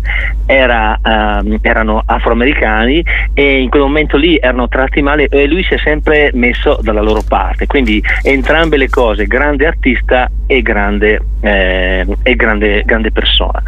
era, 0.45 0.99
ehm, 1.03 1.57
erano 1.61 2.03
afroamericani 2.05 3.03
e 3.33 3.59
in 3.61 3.69
quel 3.69 3.81
momento 3.81 4.17
lì 4.17 4.37
erano 4.37 4.67
tratti 4.67 5.01
male 5.01 5.27
e 5.27 5.47
lui 5.47 5.63
si 5.63 5.73
è 5.73 5.77
sempre 5.77 6.29
messo 6.33 6.79
dalla 6.81 7.01
loro 7.01 7.21
parte. 7.27 7.65
Quindi 7.65 8.01
entrambe 8.21 8.77
le 8.77 8.89
cose, 8.89 9.25
grande 9.25 9.65
artista 9.65 10.29
e 10.45 10.61
grande, 10.61 11.21
eh, 11.39 12.05
e 12.23 12.35
grande, 12.35 12.83
grande 12.85 13.11
persona. 13.11 13.63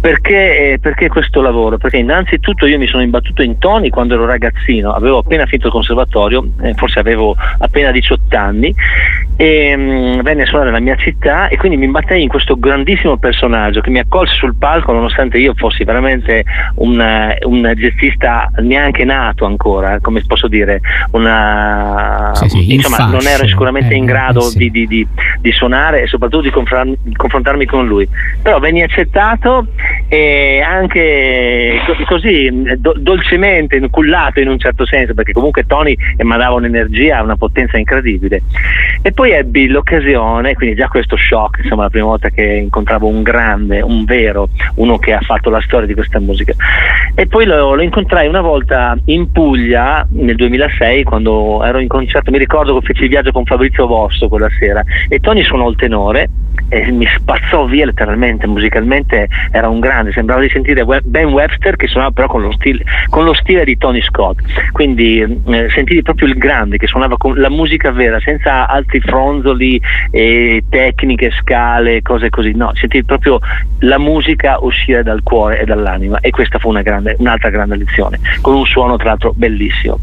Perché, 0.00 0.72
eh, 0.72 0.78
perché 0.78 1.08
questo 1.08 1.40
lavoro? 1.42 1.76
Perché 1.76 1.98
innanzitutto 1.98 2.66
io 2.66 2.78
mi 2.78 2.86
sono 2.86 3.02
imbattuto 3.02 3.42
in 3.42 3.58
Tony 3.58 3.90
quando 3.90 4.14
ero 4.14 4.24
ragazzino, 4.24 4.92
avevo 4.92 5.18
appena 5.18 5.44
finito 5.46 5.66
il 5.66 5.72
conservatorio, 5.72 6.46
eh, 6.62 6.74
forse 6.74 6.98
avevo 6.98 7.36
appena 7.58 7.90
18 7.90 8.36
anni, 8.36 8.74
e 9.36 9.76
mh, 9.76 10.22
venne 10.22 10.42
a 10.42 10.46
suonare 10.46 10.70
nella 10.70 10.82
mia 10.82 10.96
città 10.96 11.48
e 11.48 11.56
quindi 11.56 11.76
mi 11.76 11.84
imbattei 11.84 12.22
in 12.22 12.28
questo 12.28 12.58
grandissimo 12.58 13.16
personaggio 13.18 13.80
che 13.80 13.90
mi 13.90 13.98
accolse 13.98 14.34
sul 14.34 14.54
palco 14.56 14.92
nonostante 14.92 15.38
io 15.38 15.52
fossi 15.62 15.84
veramente 15.84 16.42
un, 16.76 17.00
eh, 17.00 17.38
un 17.44 17.72
jazzista 17.76 18.50
neanche 18.56 19.04
nato 19.04 19.44
ancora, 19.46 20.00
come 20.00 20.22
posso 20.26 20.48
dire, 20.48 20.80
una, 21.12 22.32
Sì, 22.34 22.48
sì, 22.48 22.64
in 22.64 22.72
insomma 22.80 23.06
non 23.06 23.24
ero 23.26 23.46
sicuramente 23.46 23.94
eh, 23.94 23.96
in 23.96 24.04
grado 24.04 24.40
eh, 24.40 24.50
sì. 24.50 24.58
di, 24.58 24.70
di- 24.70 24.86
di- 24.88 25.06
di 25.40 25.52
suonare 25.52 26.02
e 26.02 26.06
soprattutto 26.08 26.42
di 26.42 26.50
confron- 26.50 26.96
di 27.00 27.14
confrontarmi 27.14 27.64
con 27.64 27.86
lui. 27.86 28.08
Però 28.42 28.58
venni 28.58 28.82
accettato 28.82 29.68
e 30.08 30.60
anche 30.60 31.80
co- 31.86 32.04
così 32.06 32.50
do- 32.78 32.94
dolcemente 32.98 33.78
cullato 33.90 34.40
in 34.40 34.48
un 34.48 34.58
certo 34.58 34.84
senso, 34.84 35.14
perché 35.14 35.32
comunque 35.32 35.64
Tony 35.66 35.94
emanava 36.16 36.54
un'energia, 36.56 37.22
una 37.22 37.36
potenza 37.36 37.76
incredibile. 37.78 38.42
E 39.02 39.12
poi 39.12 39.30
ebbi 39.30 39.68
l'occasione, 39.68 40.54
quindi 40.54 40.74
già 40.76 40.88
questo 40.88 41.16
shock, 41.16 41.60
insomma 41.62 41.84
la 41.84 41.90
prima 41.90 42.06
volta 42.06 42.30
che 42.30 42.42
incontravo 42.42 43.06
un 43.06 43.22
grande, 43.22 43.80
un 43.80 44.04
vero, 44.04 44.48
uno 44.76 44.98
che 44.98 45.12
ha 45.12 45.20
fatto 45.20 45.50
la 45.52 45.60
storia 45.60 45.86
di 45.86 45.94
questa 45.94 46.18
musica. 46.20 46.54
E 47.14 47.26
poi 47.26 47.44
lo, 47.44 47.74
lo 47.74 47.82
incontrai 47.82 48.26
una 48.26 48.40
volta 48.40 48.96
in 49.06 49.30
Puglia 49.30 50.06
nel 50.10 50.36
2006 50.36 51.04
quando 51.04 51.62
ero 51.64 51.78
in 51.78 51.88
concerto, 51.88 52.30
mi 52.30 52.38
ricordo 52.38 52.78
che 52.78 52.86
feci 52.86 53.02
il 53.04 53.08
viaggio 53.08 53.32
con 53.32 53.44
Fabrizio 53.44 53.86
Vosso 53.86 54.28
quella 54.28 54.48
sera 54.58 54.82
e 55.08 55.20
Tony 55.20 55.42
suonò 55.44 55.68
il 55.68 55.76
tenore 55.76 56.28
e 56.68 56.90
mi 56.90 57.06
spazzò 57.06 57.66
via 57.66 57.84
letteralmente, 57.84 58.46
musicalmente 58.46 59.28
era 59.50 59.68
un 59.68 59.78
grande, 59.78 60.12
sembrava 60.12 60.40
di 60.40 60.48
sentire 60.48 60.84
Ben 61.04 61.26
Webster 61.26 61.76
che 61.76 61.86
suonava 61.86 62.12
però 62.12 62.28
con 62.28 62.40
lo 62.40 62.52
stile, 62.52 62.82
con 63.10 63.24
lo 63.24 63.34
stile 63.34 63.64
di 63.64 63.76
Tony 63.76 64.00
Scott, 64.00 64.40
quindi 64.72 65.20
eh, 65.20 65.68
sentivi 65.68 66.00
proprio 66.02 66.28
il 66.28 66.38
grande 66.38 66.78
che 66.78 66.86
suonava 66.86 67.18
con 67.18 67.38
la 67.38 67.50
musica 67.50 67.90
vera, 67.90 68.18
senza 68.20 68.66
altri 68.68 69.00
fronzoli 69.00 69.80
e 70.10 70.64
tecniche, 70.68 71.30
scale, 71.32 72.00
cose 72.00 72.30
così, 72.30 72.52
no, 72.52 72.72
sentivi 72.74 73.04
proprio 73.04 73.38
la 73.80 73.98
musica 73.98 74.56
uscire 74.60 75.02
dal 75.02 75.22
cuore 75.22 75.41
e 75.50 75.64
dall'anima 75.64 76.18
e 76.20 76.30
questa 76.30 76.58
fu 76.58 76.70
grande, 76.72 77.16
un'altra 77.18 77.50
grande 77.50 77.76
lezione, 77.76 78.18
con 78.40 78.54
un 78.54 78.64
suono 78.64 78.96
tra 78.96 79.10
l'altro 79.10 79.32
bellissimo. 79.34 79.98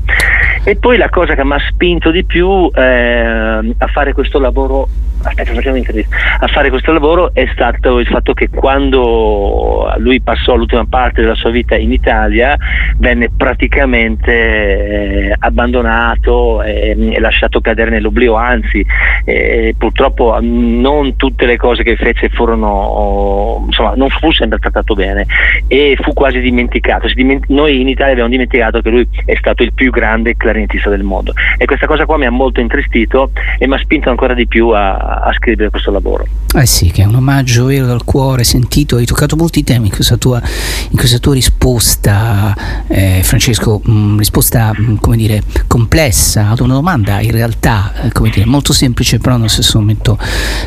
E 0.64 0.76
poi 0.76 0.98
la 0.98 1.10
cosa 1.10 1.36
che 1.36 1.44
mi 1.44 1.54
ha 1.54 1.60
spinto 1.68 2.12
di 2.12 2.24
più 2.24 2.70
eh, 2.74 2.82
a 2.82 3.88
fare 3.88 4.14
questo 4.14 4.40
lavoro, 4.40 4.88
aspetta, 5.22 5.54
facciamo 5.54 5.72
un'intervista, 5.72 6.16
a 6.40 6.48
fare 6.48 6.70
questo 6.70 6.92
lavoro 6.92 7.34
è 7.34 7.48
stato 7.54 8.00
il 8.00 8.08
fatto 8.08 8.34
che 8.34 8.50
quando 8.50 9.94
lui 9.98 10.22
passò 10.22 10.56
l'ultima 10.56 10.86
parte 10.86 11.22
della 11.22 11.36
sua 11.36 11.50
vita 11.50 11.76
in 11.76 11.92
Italia 11.92 12.58
venne 12.98 13.30
praticamente 13.36 14.32
eh, 14.32 15.36
abbandonato 15.38 16.62
e, 16.64 16.96
e 16.98 17.20
lasciato 17.20 17.62
cadere 17.62 17.90
nell'oblio, 17.90 18.36
anzi 18.36 18.86
eh, 19.26 19.76
purtroppo 19.78 20.38
non 20.42 21.16
tutte 21.16 21.46
le 21.46 21.58
cose 21.58 21.84
che 21.84 21.96
fece 21.96 22.30
furono, 22.30 23.64
insomma, 23.68 23.94
non 23.96 24.10
fu 24.10 24.32
sempre 24.32 24.60
trattato 24.60 24.94
bene 24.94 25.26
e 25.68 25.98
fu 26.02 26.14
quasi 26.14 26.40
dimenticato. 26.40 27.08
Noi 27.48 27.82
in 27.82 27.88
Italia 27.88 28.12
abbiamo 28.14 28.30
dimenticato 28.30 28.82
che 28.82 28.90
lui 28.90 29.08
è 29.26 29.36
stato 29.36 29.64
il 29.64 29.74
più 29.74 29.92
grande 29.92 30.36
clarinettista 30.36 30.90
del 30.90 31.04
mondo. 31.04 31.34
E 31.58 31.66
questa 31.66 31.86
cosa 31.86 32.06
qua 32.06 32.18
mi 32.18 32.26
ha 32.26 32.32
molto 32.32 32.60
intristito 32.60 33.32
e 33.58 33.68
mi 33.68 33.74
ha 33.76 33.80
spinto 33.80 34.10
ancora 34.10 34.34
di 34.34 34.48
più 34.48 34.70
a, 34.70 34.98
a 35.16 35.34
scrivere 35.34 35.70
questo 35.70 35.92
lavoro. 35.92 36.26
Eh 36.56 36.66
sì, 36.66 36.90
che 36.90 37.04
è 37.04 37.06
un 37.06 37.14
omaggio 37.16 37.66
vero 37.66 37.86
dal 37.86 38.04
cuore, 38.04 38.44
sentito, 38.44 38.96
hai 38.96 39.06
toccato 39.06 39.36
molti 39.36 39.64
temi 39.64 39.88
in 39.88 39.94
questa 39.94 40.18
tua, 40.18 40.42
in 40.90 40.98
questa 40.98 41.20
tua 41.20 41.34
risposta, 41.36 42.56
eh, 42.88 43.22
Francesco, 43.24 43.80
mh, 43.84 44.18
risposta 44.18 44.72
mh, 44.76 44.96
come 45.00 45.16
dire 45.18 45.44
complessa 45.68 46.50
ad 46.50 46.60
una 46.60 46.74
domanda 46.74 47.20
in 47.22 47.32
realtà 47.32 47.94
eh, 48.02 48.12
come 48.12 48.30
dire, 48.30 48.46
molto 48.46 48.74
semplice 48.74 49.20
però 49.20 49.36
nello 49.36 49.48
stesso, 49.48 49.78
momento, 49.78 50.18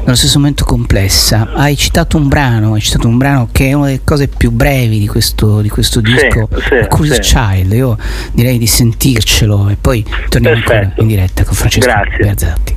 nello 0.05 0.15
stesso 0.15 0.39
momento 0.39 0.65
complessa. 0.65 1.53
Hai 1.55 1.77
citato 1.77 2.17
un 2.17 2.29
brano, 2.29 2.75
hai 2.75 2.81
citato 2.81 3.09
un 3.09 3.19
brano 3.19 3.49
che 3.51 3.69
è 3.71 3.73
una 3.73 3.87
delle 3.87 4.03
cose 4.05 4.29
più 4.29 4.51
brevi 4.53 5.01
di 5.01 5.09
questo, 5.09 5.61
di 5.61 5.69
questo 5.69 6.01
Sì, 6.05 6.13
disco, 6.13 6.49
sì, 6.61 6.87
Curious 6.89 7.27
sì. 7.27 7.35
Child, 7.35 7.73
io 7.73 7.97
direi 8.33 8.59
di 8.59 8.67
sentircelo 8.69 9.69
e 9.69 9.77
poi 9.81 10.05
torniamo 10.29 10.57
ancora 10.57 10.79
Perfetto. 10.79 11.01
in 11.03 11.07
diretta 11.09 11.45
con 11.45 11.55
Francesco 11.55 11.87
Grazie. 11.87 12.25
Berzatti. 12.25 12.77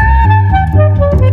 A 1.21 1.25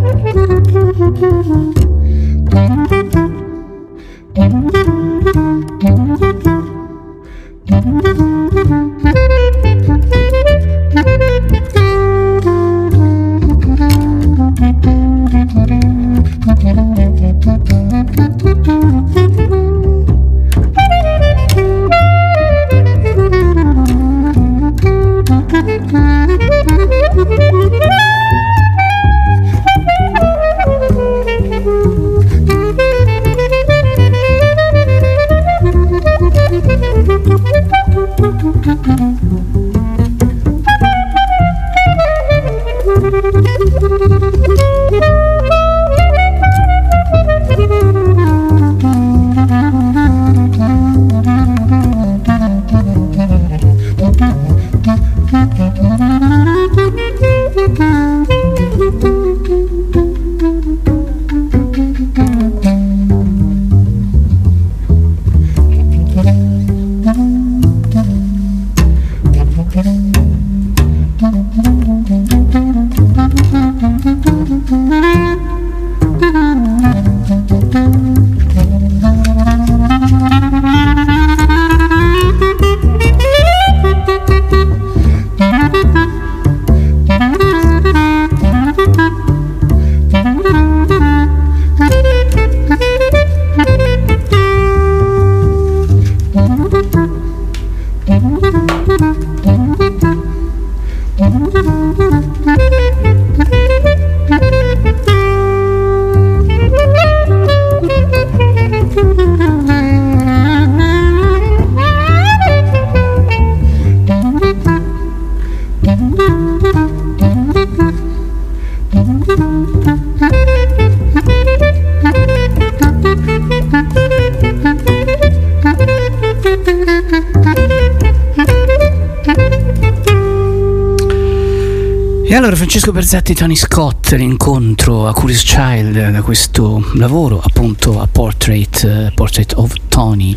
dopo. 132.49 132.57
Francesco 132.57 132.93
Berzetti 132.93 133.33
e 133.33 133.35
Tony 133.35 133.57
Scott, 133.57 134.13
l'incontro 134.13 135.07
a 135.07 135.13
Curious 135.13 135.43
Child 135.43 136.11
da 136.11 136.23
questo 136.23 136.91
lavoro 136.95 137.41
appunto 137.41 138.01
a 138.01 138.09
Portrait, 138.11 139.09
uh, 139.11 139.15
Portrait 139.15 139.53
of 139.57 139.73
Tony. 139.89 140.37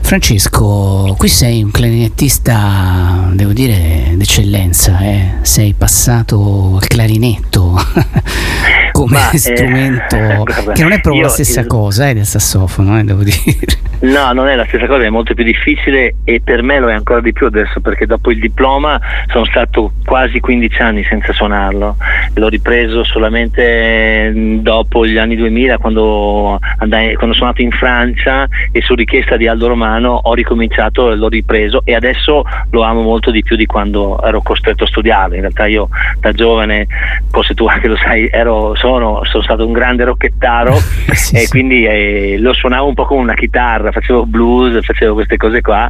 Francesco, 0.00 1.14
qui 1.16 1.28
sei 1.28 1.62
un 1.62 1.70
clarinettista, 1.70 3.30
devo 3.32 3.52
dire, 3.52 4.14
d'eccellenza, 4.16 5.00
eh? 5.00 5.34
sei 5.42 5.72
passato 5.74 6.78
al 6.80 6.86
clarinetto 6.86 7.80
come 8.92 9.18
Ma, 9.18 9.30
eh, 9.30 9.38
strumento, 9.38 10.16
eh, 10.46 10.72
che 10.74 10.82
non 10.82 10.92
è 10.92 11.00
proprio 11.00 11.22
io, 11.22 11.28
la 11.28 11.32
stessa 11.32 11.60
il... 11.60 11.66
cosa 11.66 12.08
eh, 12.08 12.14
del 12.14 12.26
sassofono, 12.26 12.98
eh, 12.98 13.04
devo 13.04 13.22
dire. 13.22 13.88
No, 14.00 14.32
non 14.32 14.48
è 14.48 14.54
la 14.54 14.64
stessa 14.64 14.86
cosa, 14.86 15.04
è 15.04 15.10
molto 15.10 15.34
più 15.34 15.44
difficile 15.44 16.14
e 16.24 16.40
per 16.42 16.62
me 16.62 16.78
lo 16.78 16.88
è 16.88 16.94
ancora 16.94 17.20
di 17.20 17.34
più 17.34 17.46
adesso 17.46 17.80
perché 17.80 18.06
dopo 18.06 18.30
il 18.30 18.38
diploma 18.38 18.98
sono 19.26 19.44
stato 19.44 19.92
quasi 20.06 20.40
15 20.40 20.80
anni 20.80 21.04
senza 21.04 21.34
suonarlo. 21.34 21.96
L'ho 22.34 22.48
ripreso 22.48 23.04
solamente 23.04 24.32
dopo 24.62 25.06
gli 25.06 25.18
anni 25.18 25.36
2000 25.36 25.76
quando, 25.76 26.58
andai, 26.78 27.14
quando 27.14 27.34
sono 27.34 27.48
andato 27.48 27.60
in 27.60 27.72
Francia 27.72 28.48
e 28.72 28.80
su 28.80 28.94
richiesta 28.94 29.36
di 29.36 29.46
Aldo 29.46 29.68
Romano 29.68 30.18
ho 30.22 30.32
ricominciato 30.32 31.12
e 31.12 31.16
l'ho 31.16 31.28
ripreso 31.28 31.82
e 31.84 31.94
adesso 31.94 32.42
lo 32.70 32.82
amo 32.82 33.02
molto 33.02 33.30
di 33.30 33.42
più 33.42 33.54
di 33.54 33.66
quando 33.66 34.18
ero 34.22 34.40
costretto 34.40 34.84
a 34.84 34.86
studiarlo. 34.86 35.34
In 35.34 35.42
realtà 35.42 35.66
io 35.66 35.90
da 36.20 36.32
giovane, 36.32 36.86
forse 37.30 37.54
tu 37.54 37.66
anche 37.66 37.88
lo 37.88 37.96
sai, 37.96 38.28
ero, 38.30 38.74
sono, 38.74 39.24
sono 39.24 39.42
stato 39.42 39.66
un 39.66 39.72
grande 39.72 40.04
rocchettaro 40.04 40.74
sì, 41.12 41.36
e 41.36 41.38
sì. 41.40 41.48
quindi 41.48 41.84
eh, 41.86 42.36
lo 42.38 42.52
suonavo 42.52 42.88
un 42.88 42.94
po' 42.94 43.06
come 43.06 43.22
una 43.22 43.34
chitarra 43.34 43.92
facevo 43.92 44.26
blues, 44.26 44.84
facevo 44.84 45.14
queste 45.14 45.36
cose 45.36 45.60
qua 45.60 45.88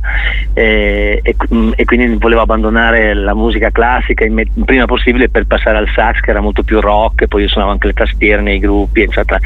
e, 0.53 1.21
e, 1.23 1.37
e 1.75 1.85
quindi 1.85 2.17
volevo 2.17 2.43
abbandonare 2.43 3.15
la 3.15 3.35
musica 3.35 3.71
classica 3.71 4.25
il 4.25 4.49
prima 4.65 4.87
possibile 4.87 5.29
per 5.29 5.47
passare 5.47 5.79
al 5.79 5.89
sax 5.95 6.21
che 6.21 6.31
era 6.31 6.41
molto 6.41 6.63
più 6.63 6.81
rock, 6.81 7.27
poi 7.27 7.43
io 7.43 7.49
suonavo 7.49 7.73
anche 7.73 7.89
le 7.89 7.93
tastiere 7.93 8.43
nei 8.43 8.59
gruppi, 8.59 9.03
eccetera. 9.03 9.39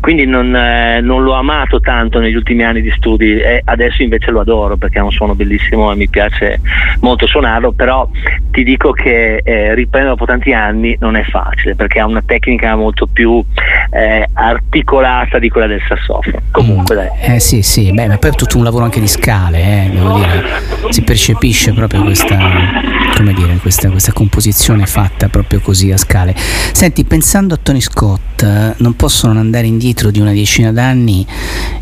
Quindi 0.00 0.26
non, 0.26 0.54
eh, 0.54 1.00
non 1.00 1.22
l'ho 1.22 1.34
amato 1.34 1.80
tanto 1.80 2.18
negli 2.18 2.34
ultimi 2.34 2.64
anni 2.64 2.82
di 2.82 2.90
studi 2.90 3.38
e 3.38 3.62
adesso 3.64 4.02
invece 4.02 4.30
lo 4.30 4.40
adoro 4.40 4.76
perché 4.76 4.98
ha 4.98 5.04
un 5.04 5.12
suono 5.12 5.34
bellissimo 5.34 5.92
e 5.92 5.96
mi 5.96 6.08
piace 6.08 6.60
molto 7.00 7.26
suonarlo, 7.26 7.72
però 7.72 8.08
ti 8.56 8.64
dico 8.64 8.90
che 8.90 9.42
eh, 9.44 9.74
riprendere 9.74 10.14
dopo 10.14 10.24
tanti 10.24 10.54
anni 10.54 10.96
non 10.98 11.14
è 11.14 11.22
facile 11.24 11.74
perché 11.74 12.00
ha 12.00 12.06
una 12.06 12.22
tecnica 12.24 12.74
molto 12.74 13.06
più 13.06 13.44
eh, 13.90 14.26
articolata 14.32 15.38
di 15.38 15.50
quella 15.50 15.66
del 15.66 15.82
sassofono. 15.86 16.40
Comunque 16.52 16.94
dai. 16.94 17.08
Eh 17.34 17.38
sì, 17.38 17.60
sì, 17.60 17.92
beh, 17.92 18.08
ma 18.08 18.16
poi 18.16 18.30
è 18.30 18.32
tutto 18.32 18.56
un 18.56 18.64
lavoro 18.64 18.84
anche 18.84 18.98
di 18.98 19.08
scale, 19.08 19.58
eh, 19.58 19.90
devo 19.90 20.14
dire. 20.14 20.42
Si 20.88 21.02
percepisce 21.02 21.74
proprio 21.74 22.02
questa, 22.04 22.38
come 23.16 23.32
dire, 23.32 23.56
questa, 23.56 23.88
questa 23.88 24.12
composizione 24.12 24.84
fatta 24.84 25.28
proprio 25.28 25.60
così 25.60 25.90
a 25.90 25.96
scale. 25.96 26.36
Senti, 26.72 27.04
pensando 27.04 27.54
a 27.54 27.58
Tony 27.60 27.80
Scott, 27.80 28.74
non 28.76 28.94
posso 28.94 29.26
non 29.26 29.38
andare 29.38 29.66
indietro 29.66 30.10
di 30.10 30.20
una 30.20 30.32
decina 30.32 30.70
d'anni 30.70 31.26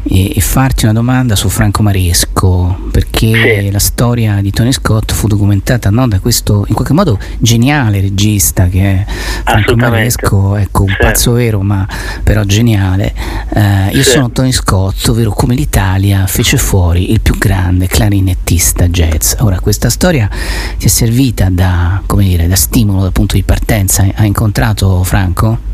e, 0.04 0.32
e 0.36 0.40
farti 0.40 0.84
una 0.84 0.92
domanda 0.92 1.34
su 1.34 1.48
Franco 1.48 1.82
Maresco, 1.82 2.88
perché 2.92 3.62
sì. 3.64 3.70
la 3.72 3.80
storia 3.80 4.40
di 4.40 4.52
Tony 4.52 4.70
Scott 4.72 5.12
fu 5.12 5.26
documentata 5.26 5.90
no, 5.90 6.06
da 6.06 6.20
questo, 6.20 6.64
in 6.68 6.74
qualche 6.74 6.92
modo, 6.92 7.18
geniale 7.38 8.00
regista 8.00 8.68
che 8.68 8.80
è 8.80 9.04
Franco 9.42 9.74
Maresco, 9.74 10.54
ecco, 10.54 10.82
un 10.84 10.90
sì. 10.90 10.96
pazzo 11.00 11.32
vero, 11.32 11.60
ma 11.62 11.86
però 12.22 12.44
geniale. 12.44 13.12
Eh, 13.52 13.88
io 13.92 14.02
sì. 14.04 14.10
sono 14.10 14.30
Tony 14.30 14.52
Scott, 14.52 15.08
ovvero 15.08 15.32
come 15.32 15.56
l'Italia 15.56 16.28
fece 16.28 16.58
fuori 16.58 17.10
il 17.10 17.20
più 17.20 17.36
grande 17.36 17.88
clarinettista 17.88 18.86
jazz. 18.86 19.34
Ora, 19.38 19.58
questa 19.58 19.90
storia 19.90 20.30
ti 20.78 20.86
è 20.86 20.88
servita 20.88 21.22
da, 21.32 22.02
dire, 22.06 22.46
da 22.46 22.56
stimolo 22.56 23.00
dal 23.02 23.12
punto 23.12 23.36
di 23.36 23.42
partenza? 23.42 24.02
Hai 24.14 24.26
incontrato 24.26 25.02
Franco? 25.04 25.72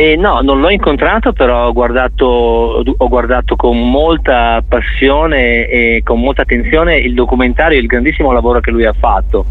Eh, 0.00 0.16
no, 0.16 0.40
non 0.40 0.60
l'ho 0.60 0.70
incontrato, 0.70 1.34
però 1.34 1.66
ho 1.66 1.72
guardato, 1.74 2.24
ho 2.24 3.08
guardato, 3.08 3.54
con 3.54 3.90
molta 3.90 4.64
passione 4.66 5.68
e 5.68 6.00
con 6.02 6.20
molta 6.20 6.40
attenzione 6.40 6.96
il 6.96 7.12
documentario 7.12 7.78
il 7.78 7.84
grandissimo 7.84 8.32
lavoro 8.32 8.60
che 8.60 8.70
lui 8.70 8.86
ha 8.86 8.94
fatto. 8.94 9.44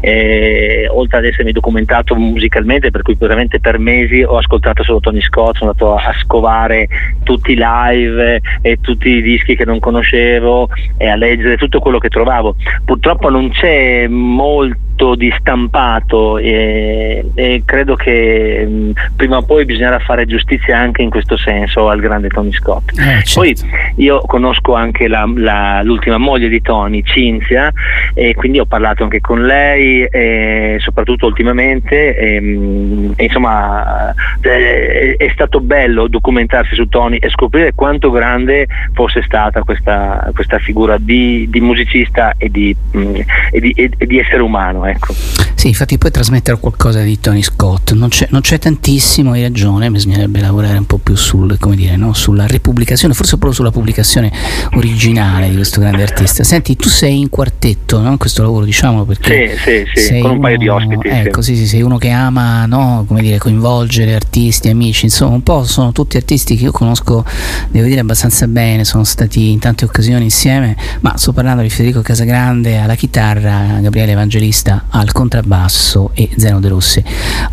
eh, 0.00 0.86
oltre 0.90 1.18
ad 1.18 1.24
essermi 1.24 1.52
documentato 1.52 2.14
musicalmente, 2.14 2.90
per 2.90 3.02
cui 3.02 3.16
veramente 3.18 3.60
per 3.60 3.78
mesi 3.78 4.22
ho 4.22 4.36
ascoltato 4.36 4.82
solo 4.82 5.00
Tony 5.00 5.20
Scott, 5.20 5.56
sono 5.56 5.70
andato 5.70 5.94
a 5.94 6.12
scovare 6.20 6.88
tutti 7.22 7.52
i 7.52 7.58
live 7.58 8.40
e 8.62 8.78
tutti 8.80 9.08
i 9.08 9.22
dischi 9.22 9.56
che 9.56 9.64
non 9.64 9.78
conoscevo 9.78 10.68
e 10.96 11.08
a 11.08 11.16
leggere 11.16 11.56
tutto 11.56 11.80
quello 11.80 11.98
che 11.98 12.08
trovavo. 12.08 12.56
Purtroppo 12.84 13.30
non 13.30 13.50
c'è 13.50 14.06
molto 14.06 15.14
di 15.14 15.32
stampato 15.38 16.38
e, 16.38 17.24
e 17.34 17.62
credo 17.64 17.96
che 17.96 18.64
mh, 18.66 18.90
prima 19.16 19.38
o 19.38 19.42
poi 19.42 19.64
bisognerà 19.76 19.98
fare 19.98 20.24
giustizia 20.24 20.78
anche 20.78 21.02
in 21.02 21.10
questo 21.10 21.36
senso 21.36 21.88
al 21.90 22.00
grande 22.00 22.28
Tony 22.28 22.52
Scott. 22.52 22.90
Eh, 22.98 23.22
certo. 23.22 23.40
Poi 23.40 23.54
io 23.96 24.20
conosco 24.20 24.74
anche 24.74 25.06
la, 25.06 25.30
la, 25.36 25.82
l'ultima 25.82 26.16
moglie 26.16 26.48
di 26.48 26.62
Tony, 26.62 27.02
Cinzia, 27.04 27.70
e 28.14 28.34
quindi 28.34 28.58
ho 28.58 28.64
parlato 28.64 29.02
anche 29.02 29.20
con 29.20 29.44
lei, 29.44 30.04
e 30.04 30.78
soprattutto 30.80 31.26
ultimamente, 31.26 32.16
e, 32.16 33.10
e 33.14 33.24
insomma 33.24 34.14
è, 34.40 35.14
è 35.16 35.30
stato 35.34 35.60
bello 35.60 36.08
documentarsi 36.08 36.74
su 36.74 36.88
Tony 36.88 37.18
e 37.18 37.28
scoprire 37.28 37.72
quanto 37.74 38.10
grande 38.10 38.66
fosse 38.94 39.22
stata 39.22 39.62
questa, 39.62 40.30
questa 40.34 40.58
figura 40.58 40.96
di, 40.98 41.46
di 41.50 41.60
musicista 41.60 42.32
e 42.38 42.48
di, 42.48 42.74
mh, 42.92 43.20
e 43.50 43.60
di, 43.60 43.72
e 43.72 44.06
di 44.06 44.18
essere 44.18 44.40
umano. 44.40 44.86
Ecco. 44.86 45.12
Sì, 45.12 45.68
infatti 45.68 45.98
puoi 45.98 46.12
trasmettere 46.12 46.58
qualcosa 46.58 47.02
di 47.02 47.18
Tony 47.20 47.42
Scott, 47.42 47.92
non 47.92 48.08
c'è, 48.08 48.28
non 48.30 48.40
c'è 48.40 48.58
tantissimo, 48.58 49.32
hai 49.32 49.44
ragione, 49.56 49.90
bisognerebbe 49.90 50.40
lavorare 50.40 50.76
un 50.76 50.84
po' 50.84 50.98
più 50.98 51.16
sul, 51.16 51.56
dire, 51.74 51.96
no? 51.96 52.12
sulla 52.12 52.46
ripubblicazione, 52.46 53.14
forse 53.14 53.36
proprio 53.38 53.54
sulla 53.54 53.70
pubblicazione 53.70 54.30
originale 54.74 55.48
di 55.48 55.54
questo 55.54 55.80
grande 55.80 56.02
artista. 56.02 56.44
Senti, 56.44 56.76
tu 56.76 56.90
sei 56.90 57.18
in 57.18 57.30
quartetto 57.30 57.96
in 57.98 58.18
questo 58.18 58.42
lavoro, 58.42 58.66
diciamolo 58.66 59.06
perché... 59.06 59.56
Sì, 59.56 59.84
sì, 59.94 60.02
sì, 60.02 60.18
con 60.18 60.32
un 60.32 60.40
paio 60.40 60.58
di 60.58 60.68
ospiti. 60.68 61.08
Ecco, 61.08 61.40
sì. 61.40 61.56
sì, 61.56 61.66
sei 61.66 61.80
uno 61.80 61.96
che 61.96 62.10
ama 62.10 62.66
no? 62.66 63.04
come 63.08 63.22
dire, 63.22 63.38
coinvolgere 63.38 64.14
artisti, 64.14 64.68
amici, 64.68 65.06
insomma 65.06 65.34
un 65.34 65.42
po' 65.42 65.64
sono 65.64 65.90
tutti 65.92 66.18
artisti 66.18 66.54
che 66.56 66.64
io 66.64 66.70
conosco, 66.72 67.24
devo 67.70 67.86
dire, 67.86 68.00
abbastanza 68.00 68.46
bene, 68.46 68.84
sono 68.84 69.04
stati 69.04 69.52
in 69.52 69.58
tante 69.58 69.86
occasioni 69.86 70.24
insieme, 70.24 70.76
ma 71.00 71.16
sto 71.16 71.32
parlando 71.32 71.62
di 71.62 71.70
Federico 71.70 72.02
Casagrande 72.02 72.76
alla 72.76 72.94
chitarra, 72.94 73.78
Gabriele 73.80 74.12
Evangelista 74.12 74.84
al 74.90 75.12
contrabbasso 75.12 76.10
e 76.12 76.28
Zeno 76.36 76.60
De 76.60 76.68
Rossi 76.68 77.02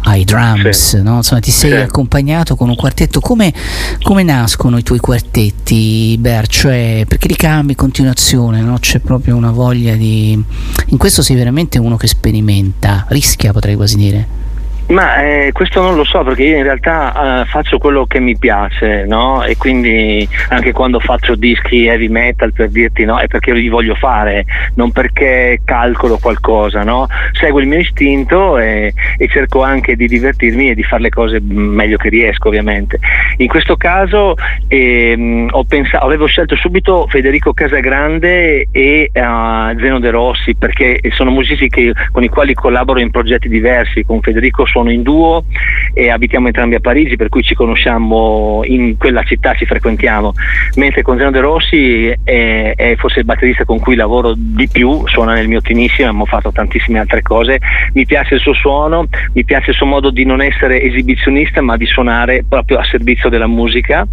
ai 0.01 0.25
drums, 0.25 0.97
Sì. 0.97 1.01
no? 1.01 1.17
insomma 1.17 1.39
ti 1.39 1.51
sei. 1.51 1.91
Accompagnato 1.93 2.55
con 2.55 2.69
un 2.69 2.75
quartetto, 2.75 3.19
come, 3.19 3.53
come 4.01 4.23
nascono 4.23 4.79
i 4.79 4.83
tuoi 4.83 4.97
quartetti, 4.97 6.17
Ber? 6.19 6.47
Cioè, 6.47 7.05
perché 7.07 7.27
li 7.27 7.35
cambi 7.35 7.73
in 7.73 7.77
continuazione, 7.77 8.61
no? 8.61 8.79
c'è 8.79 8.97
proprio 8.99 9.35
una 9.35 9.51
voglia 9.51 9.93
di... 9.93 10.41
In 10.87 10.97
questo 10.97 11.21
sei 11.21 11.35
veramente 11.35 11.77
uno 11.77 11.95
che 11.95 12.07
sperimenta, 12.07 13.05
rischia 13.09 13.53
potrei 13.53 13.75
quasi 13.75 13.95
dire. 13.95 14.42
Ma 14.85 15.23
eh, 15.23 15.51
questo 15.53 15.81
non 15.81 15.95
lo 15.95 16.03
so 16.03 16.23
perché 16.23 16.43
io 16.43 16.57
in 16.57 16.63
realtà 16.63 17.41
eh, 17.41 17.45
faccio 17.45 17.77
quello 17.77 18.05
che 18.05 18.19
mi 18.19 18.37
piace, 18.37 19.05
no? 19.05 19.41
E 19.43 19.55
quindi 19.55 20.27
anche 20.49 20.73
quando 20.73 20.99
faccio 20.99 21.35
dischi 21.35 21.87
heavy 21.87 22.09
metal 22.09 22.51
per 22.51 22.69
dirti 22.69 23.05
no, 23.05 23.17
è 23.17 23.27
perché 23.27 23.53
li 23.53 23.69
voglio 23.69 23.95
fare, 23.95 24.45
non 24.75 24.91
perché 24.91 25.61
calcolo 25.63 26.17
qualcosa, 26.17 26.83
no? 26.83 27.07
Seguo 27.31 27.61
il 27.61 27.67
mio 27.67 27.79
istinto 27.79 28.57
e, 28.57 28.93
e 29.17 29.27
cerco 29.29 29.63
anche 29.63 29.95
di 29.95 30.07
divertirmi 30.07 30.71
e 30.71 30.75
di 30.75 30.83
fare 30.83 31.03
le 31.03 31.09
cose 31.09 31.39
meglio 31.39 31.97
che 31.97 32.09
riesco, 32.09 32.49
ovviamente. 32.49 32.99
In 33.37 33.47
questo 33.47 33.77
caso 33.77 34.35
ehm, 34.67 35.49
pensato, 35.65 36.05
avevo 36.05 36.25
scelto 36.25 36.55
subito 36.57 37.07
Federico 37.07 37.53
Casagrande 37.53 38.67
e 38.69 39.09
eh, 39.11 39.75
Zeno 39.79 39.99
De 39.99 40.09
Rossi 40.09 40.55
perché 40.55 40.99
sono 41.11 41.31
musicisti 41.31 41.69
che- 41.69 41.93
con 42.11 42.23
i 42.23 42.27
quali 42.27 42.53
collaboro 42.53 42.99
in 42.99 43.11
progetti 43.11 43.47
diversi. 43.47 44.03
Con 44.03 44.21
Federico 44.21 44.65
suono 44.73 44.91
in 44.91 45.03
duo 45.03 45.45
e 45.93 46.09
abitiamo 46.09 46.47
entrambi 46.47 46.73
a 46.73 46.79
Parigi, 46.79 47.15
per 47.15 47.29
cui 47.29 47.43
ci 47.43 47.53
conosciamo 47.53 48.61
in 48.65 48.97
quella 48.97 49.21
città, 49.21 49.53
ci 49.53 49.65
frequentiamo. 49.65 50.33
Mentre 50.75 51.03
con 51.03 51.17
Zeno 51.17 51.29
De 51.29 51.39
Rossi 51.39 52.07
è, 52.23 52.73
è 52.75 52.95
forse 52.97 53.19
il 53.19 53.25
batterista 53.25 53.63
con 53.63 53.79
cui 53.79 53.95
lavoro 53.95 54.33
di 54.35 54.67
più, 54.67 55.07
suona 55.07 55.35
nel 55.35 55.47
mio 55.47 55.61
tenissimo, 55.61 56.07
abbiamo 56.07 56.25
fatto 56.25 56.51
tantissime 56.51 56.99
altre 56.99 57.21
cose. 57.21 57.59
Mi 57.93 58.05
piace 58.07 58.35
il 58.35 58.39
suo 58.39 58.53
suono, 58.53 59.07
mi 59.33 59.45
piace 59.45 59.69
il 59.69 59.75
suo 59.75 59.85
modo 59.85 60.09
di 60.09 60.25
non 60.25 60.41
essere 60.41 60.81
esibizionista, 60.81 61.61
ma 61.61 61.77
di 61.77 61.85
suonare 61.85 62.43
proprio 62.49 62.79
a 62.79 62.83
servizio 62.83 63.29
della 63.29 63.47
musica. 63.47 64.07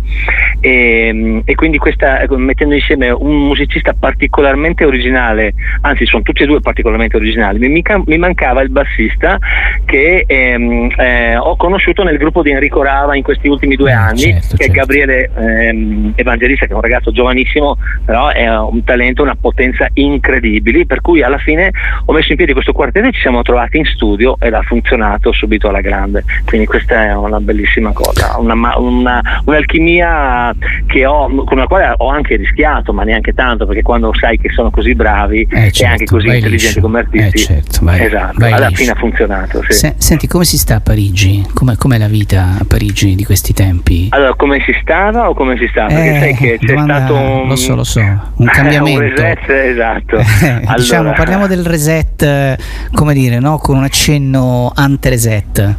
E, 0.60 1.42
e 1.42 1.54
quindi 1.54 1.78
questa, 1.78 2.26
mettendo 2.28 2.74
insieme 2.74 3.08
un 3.08 3.46
musicista 3.46 3.94
particolarmente 3.98 4.84
originale, 4.84 5.54
anzi 5.80 6.04
sono 6.04 6.22
tutti 6.22 6.42
e 6.42 6.46
due 6.46 6.60
particolarmente 6.60 7.16
originali, 7.16 7.58
mi, 7.66 7.82
mi 8.04 8.18
mancava 8.18 8.60
il 8.60 8.68
bassista 8.68 9.38
che 9.86 10.24
ehm, 10.52 10.90
eh, 10.96 11.36
ho 11.36 11.56
conosciuto 11.56 12.02
nel 12.02 12.16
gruppo 12.18 12.42
di 12.42 12.50
Enrico 12.50 12.82
Rava 12.82 13.16
in 13.16 13.22
questi 13.22 13.48
ultimi 13.48 13.76
due 13.76 13.90
Eh, 13.90 13.94
anni, 13.94 14.18
certo, 14.18 14.56
che 14.56 14.64
è 14.64 14.66
certo. 14.66 14.72
Gabriele 14.72 15.30
ehm, 15.36 16.12
Evangelista, 16.16 16.66
che 16.66 16.72
è 16.72 16.74
un 16.74 16.80
ragazzo 16.80 17.10
giovanissimo, 17.12 17.76
però 18.04 18.28
è 18.28 18.48
un 18.58 18.82
talento, 18.84 19.22
una 19.22 19.36
potenza 19.40 19.86
incredibili, 19.94 20.86
per 20.86 21.00
cui 21.00 21.22
alla 21.22 21.38
fine 21.38 21.70
ho 22.04 22.12
messo 22.12 22.30
in 22.30 22.36
piedi 22.36 22.52
questo 22.52 22.72
quartetto 22.72 23.08
e 23.08 23.12
ci 23.12 23.20
siamo 23.20 23.42
trovati 23.42 23.78
in 23.78 23.84
studio 23.84 24.36
ed 24.40 24.54
ha 24.54 24.62
funzionato 24.62 25.32
subito 25.32 25.68
alla 25.68 25.80
grande, 25.80 26.24
quindi 26.44 26.66
questa 26.66 27.04
è 27.04 27.14
una 27.14 27.40
bellissima 27.40 27.92
cosa, 27.92 28.36
una, 28.38 28.54
una- 28.78 29.22
un'alchimia 29.44 30.54
che 30.86 31.06
ho, 31.06 31.44
con 31.44 31.58
la 31.58 31.66
quale 31.66 31.94
ho 31.96 32.08
anche 32.08 32.36
rischiato, 32.36 32.92
ma 32.92 33.04
neanche 33.04 33.32
tanto, 33.34 33.66
perché 33.66 33.82
quando 33.82 34.12
sai 34.14 34.38
che 34.38 34.50
sono 34.50 34.70
così 34.70 34.94
bravi 34.94 35.46
Eh, 35.50 35.66
e 35.66 35.70
certo, 35.72 35.92
anche 35.92 36.04
così 36.06 36.26
vai 36.26 36.36
intelligenti 36.36 36.74
liscio. 36.74 36.80
come 36.86 36.98
artisti, 37.00 37.36
Eh, 37.36 37.44
certo, 37.44 37.78
vai- 37.82 38.04
esatto, 38.04 38.34
vai 38.38 38.52
alla 38.52 38.66
liscio. 38.68 38.80
fine 38.82 38.90
ha 38.92 38.94
funzionato. 38.96 39.62
Sì. 39.68 39.72
Se- 39.72 39.94
senti, 39.98 40.26
come 40.40 40.52
si 40.52 40.56
sta 40.58 40.76
a 40.76 40.80
Parigi? 40.80 41.46
Com'è, 41.52 41.76
com'è 41.76 41.98
la 41.98 42.06
vita 42.08 42.56
a 42.58 42.64
Parigi 42.66 43.14
di 43.14 43.26
questi 43.26 43.52
tempi? 43.52 44.06
Allora, 44.08 44.32
come 44.36 44.58
si 44.64 44.72
stava 44.80 45.28
o 45.28 45.34
come 45.34 45.58
si 45.58 45.66
sta? 45.70 45.84
Perché 45.84 46.14
Eh, 46.16 46.18
sai 46.20 46.34
che 46.34 46.58
c'è 46.58 46.66
domanda- 46.72 46.96
stato 46.96 47.14
un... 47.14 47.48
lo 47.48 47.56
so, 47.56 47.74
lo 47.74 47.84
so, 47.84 48.00
un 48.00 48.46
cambiamento. 48.50 49.02
un 49.02 49.08
reset, 49.10 49.48
esatto. 49.50 50.16
Eh, 50.40 50.64
diciamo, 50.76 51.00
Allora- 51.00 51.12
parliamo 51.16 51.46
del 51.46 51.66
reset, 51.66 52.22
eh, 52.22 52.56
come 52.94 53.12
dire, 53.12 53.38
no? 53.38 53.58
con 53.58 53.76
un 53.76 53.84
accenno 53.84 54.72
ante-reset. 54.74 55.74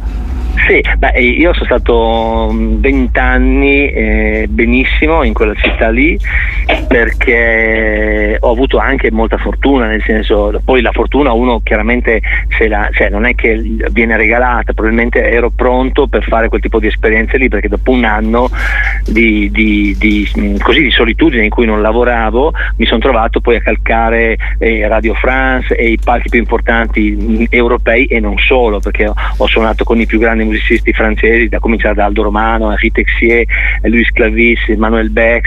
Sì, 0.66 0.80
beh, 0.96 1.20
io 1.20 1.52
sono 1.54 1.64
stato 1.64 2.50
mm, 2.52 2.80
20 2.80 3.18
anni 3.18 3.90
eh, 3.90 4.46
benissimo 4.48 5.22
in 5.22 5.32
quella 5.32 5.54
città 5.54 5.88
lì 5.88 6.18
perché 6.86 8.36
ho 8.38 8.50
avuto 8.50 8.78
anche 8.78 9.10
molta 9.10 9.38
fortuna, 9.38 9.86
nel 9.86 10.02
senso, 10.04 10.60
poi 10.64 10.82
la 10.82 10.92
fortuna 10.92 11.32
uno 11.32 11.60
chiaramente 11.62 12.20
la, 12.68 12.88
cioè 12.92 13.08
non 13.08 13.24
è 13.24 13.34
che 13.34 13.60
viene 13.90 14.16
regalata, 14.16 14.72
probabilmente 14.72 15.30
ero 15.30 15.50
pronto 15.50 16.06
per 16.06 16.22
fare 16.22 16.48
quel 16.48 16.60
tipo 16.60 16.78
di 16.78 16.86
esperienze 16.86 17.38
lì 17.38 17.48
perché 17.48 17.68
dopo 17.68 17.90
un 17.90 18.04
anno 18.04 18.48
di, 19.04 19.50
di- 19.50 19.96
di, 19.98 20.30
mm, 20.38 20.56
così, 20.58 20.82
di 20.82 20.90
solitudine 20.90 21.44
in 21.44 21.50
cui 21.50 21.66
non 21.66 21.80
lavoravo 21.80 22.52
mi 22.76 22.86
sono 22.86 23.00
trovato 23.00 23.40
poi 23.40 23.56
a 23.56 23.60
calcare 23.60 24.36
eh, 24.58 24.86
Radio 24.86 25.14
France 25.14 25.74
e 25.74 25.90
i 25.90 25.98
palchi 26.02 26.28
più 26.28 26.38
importanti 26.38 27.16
mm, 27.18 27.44
europei 27.50 28.06
e 28.06 28.20
non 28.20 28.38
solo 28.38 28.78
perché 28.80 29.08
ho, 29.08 29.14
ho 29.36 29.46
suonato 29.46 29.84
con 29.84 29.98
i 29.98 30.06
più 30.06 30.18
grandi 30.18 30.41
musicisti 30.44 30.92
francesi 30.92 31.48
da 31.48 31.58
cominciare 31.58 31.94
da 31.94 32.04
Aldo 32.04 32.22
Romano, 32.22 32.70
Henri 32.70 32.90
Texier, 32.90 33.44
Luis 33.82 34.10
Clavis, 34.10 34.66
Manuel 34.76 35.10
Bex 35.10 35.40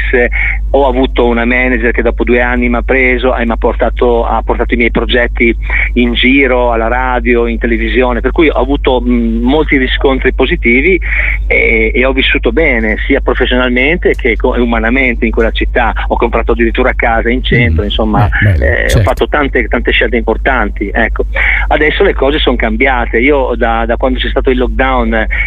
ho 0.72 0.88
avuto 0.88 1.26
una 1.26 1.46
manager 1.46 1.92
che 1.92 2.02
dopo 2.02 2.24
due 2.24 2.42
anni 2.42 2.68
mi 2.68 2.76
ha 2.76 2.82
preso 2.82 3.36
e 3.36 3.46
mi 3.46 3.52
ha 3.52 3.58
portato, 3.58 4.26
ha 4.26 4.42
portato 4.42 4.74
i 4.74 4.78
miei 4.78 4.92
progetti 4.92 5.56
in 5.94 6.14
giro, 6.14 6.72
alla 6.74 6.88
radio, 6.88 7.48
in 7.48 7.58
televisione, 7.58 8.20
per 8.20 8.32
cui 8.32 8.50
ho 8.50 8.60
avuto 8.60 9.00
mh, 9.00 9.40
molti 9.42 9.78
riscontri 9.78 10.34
positivi 10.34 11.00
e, 11.48 11.92
e 11.94 12.06
ho 12.06 12.12
vissuto 12.12 12.52
bene 12.52 12.98
sia 13.08 13.22
professionalmente 13.22 14.14
che 14.16 14.36
umanamente 14.42 15.26
in 15.26 15.32
quella 15.32 15.52
città. 15.52 15.94
Ho 16.08 16.18
comprato 16.18 16.52
addirittura 16.52 16.94
casa 16.94 17.30
in 17.30 17.42
centro, 17.44 17.84
Mm. 17.84 17.86
insomma, 17.86 18.26
Eh, 18.28 18.30
bello, 18.44 18.64
eh, 18.64 18.76
certo. 18.90 18.98
ho 19.00 19.02
fatto 19.02 19.28
tante, 19.28 19.68
tante 19.68 19.92
scelte 19.92 20.18
importanti. 20.18 20.90
Ecco. 20.94 21.26
Adesso 21.68 22.04
le 22.04 22.14
cose 22.14 22.38
sono 22.40 22.56
cambiate. 22.58 23.20
Io 23.20 23.54
da, 23.56 23.86
da 23.86 23.96
quando 23.98 24.20
c'è 24.20 24.30
stato 24.30 24.50
il 24.50 24.58
lockdown 24.58 24.85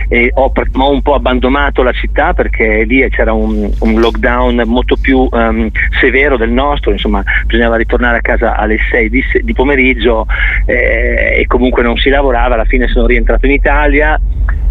eh, 0.08 0.30
ho, 0.34 0.52
ho 0.52 0.90
un 0.90 1.02
po' 1.02 1.14
abbandonato 1.14 1.82
la 1.82 1.92
città 1.92 2.34
perché 2.34 2.84
lì 2.84 3.06
c'era 3.10 3.32
un, 3.32 3.70
un 3.80 4.00
lockdown 4.00 4.62
molto 4.66 4.96
più 4.96 5.28
ehm, 5.30 5.70
severo 6.00 6.36
del 6.36 6.50
nostro, 6.50 6.92
insomma 6.92 7.22
bisognava 7.46 7.76
ritornare 7.76 8.18
a 8.18 8.22
casa 8.22 8.56
alle 8.56 8.78
6 8.90 9.10
di, 9.10 9.24
di 9.42 9.52
pomeriggio 9.52 10.26
eh, 10.66 11.38
e 11.40 11.46
comunque 11.46 11.82
non 11.82 11.96
si 11.96 12.08
lavorava, 12.08 12.54
alla 12.54 12.64
fine 12.64 12.88
sono 12.88 13.06
rientrato 13.06 13.46
in 13.46 13.52
Italia 13.52 14.18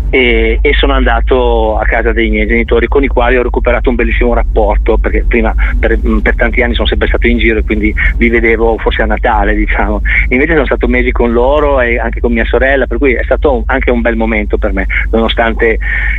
e, 0.10 0.60
e, 0.62 0.74
sono 0.74 0.93
andato 0.93 1.78
a 1.78 1.86
casa 1.86 2.12
dei 2.14 2.30
miei 2.30 2.47
genitori 2.47 2.88
con 2.88 3.03
i 3.03 3.08
quali 3.08 3.38
ho 3.38 3.43
recuperato 3.43 3.89
un 3.89 3.95
bellissimo 3.95 4.34
rapporto 4.34 4.97
perché 4.97 5.26
prima 5.28 5.53
per, 5.80 5.99
per 6.22 6.36
tanti 6.36 6.62
anni 6.62 6.76
sono 6.76 6.88
sempre 6.88 7.08
stato 7.08 7.28
in 7.28 7.38
giro 7.38 7.60
e 7.60 7.64
quindi 7.64 7.93
li 8.18 8.30
vedevo 8.30 8.78
forse 8.78 9.01
a 9.01 9.05
Natale 9.05 9.55
diciamo. 9.55 10.01
Invece 10.30 10.53
sono 10.53 10.66
stato 10.66 10.88
mesi 10.88 11.12
con 11.12 11.32
loro 11.32 11.82
e 11.82 11.99
anche 11.99 12.20
con 12.20 12.32
mia 12.32 12.45
sorella 12.45 12.88
per 12.88 12.97
cui 12.97 13.14
è 13.14 13.24
stato 13.24 13.64
anche 13.66 13.91
un 13.91 14.01
bel 14.01 14.16
momento 14.16 14.58
per 14.58 14.74
me 14.74 14.86
nonostante 15.12 15.78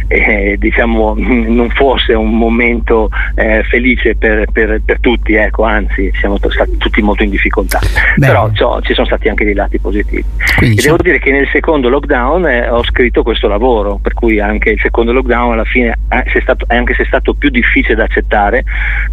eh, 0.08 0.56
diciamo 0.58 1.14
non 1.16 1.70
fosse 1.70 2.12
un 2.12 2.36
momento 2.36 3.08
eh, 3.34 3.62
felice 3.64 4.16
per, 4.16 4.50
per, 4.52 4.80
per, 4.84 5.00
tutti 5.00 5.34
ecco 5.34 5.64
anzi 5.64 6.10
siamo 6.14 6.36
stati 6.38 6.76
tutti 6.76 7.00
molto 7.02 7.22
in 7.22 7.30
difficoltà. 7.30 7.78
Beh. 8.16 8.26
però 8.26 8.50
cioè, 8.52 8.82
ci 8.82 8.94
sono 8.94 9.06
stati 9.06 9.28
anche 9.28 9.44
dei 9.44 9.54
lati 9.54 9.78
positivi. 9.78 10.24
Quindi, 10.56 10.78
e 10.78 10.82
devo 10.82 10.96
dire 10.96 11.18
che 11.18 11.30
nel 11.30 11.48
secondo 11.52 11.88
lockdown 11.88 12.46
eh, 12.46 12.68
ho 12.68 12.82
scritto 12.84 13.22
questo 13.22 13.48
lavoro 13.48 13.77
lavoro, 13.78 13.98
per 14.02 14.14
cui 14.14 14.40
anche 14.40 14.70
il 14.70 14.80
secondo 14.80 15.12
lockdown 15.12 15.52
alla 15.52 15.64
fine, 15.64 15.98
anche 16.08 16.94
se 16.94 17.02
è 17.02 17.06
stato 17.06 17.34
più 17.34 17.50
difficile 17.50 17.94
da 17.94 18.04
accettare 18.04 18.64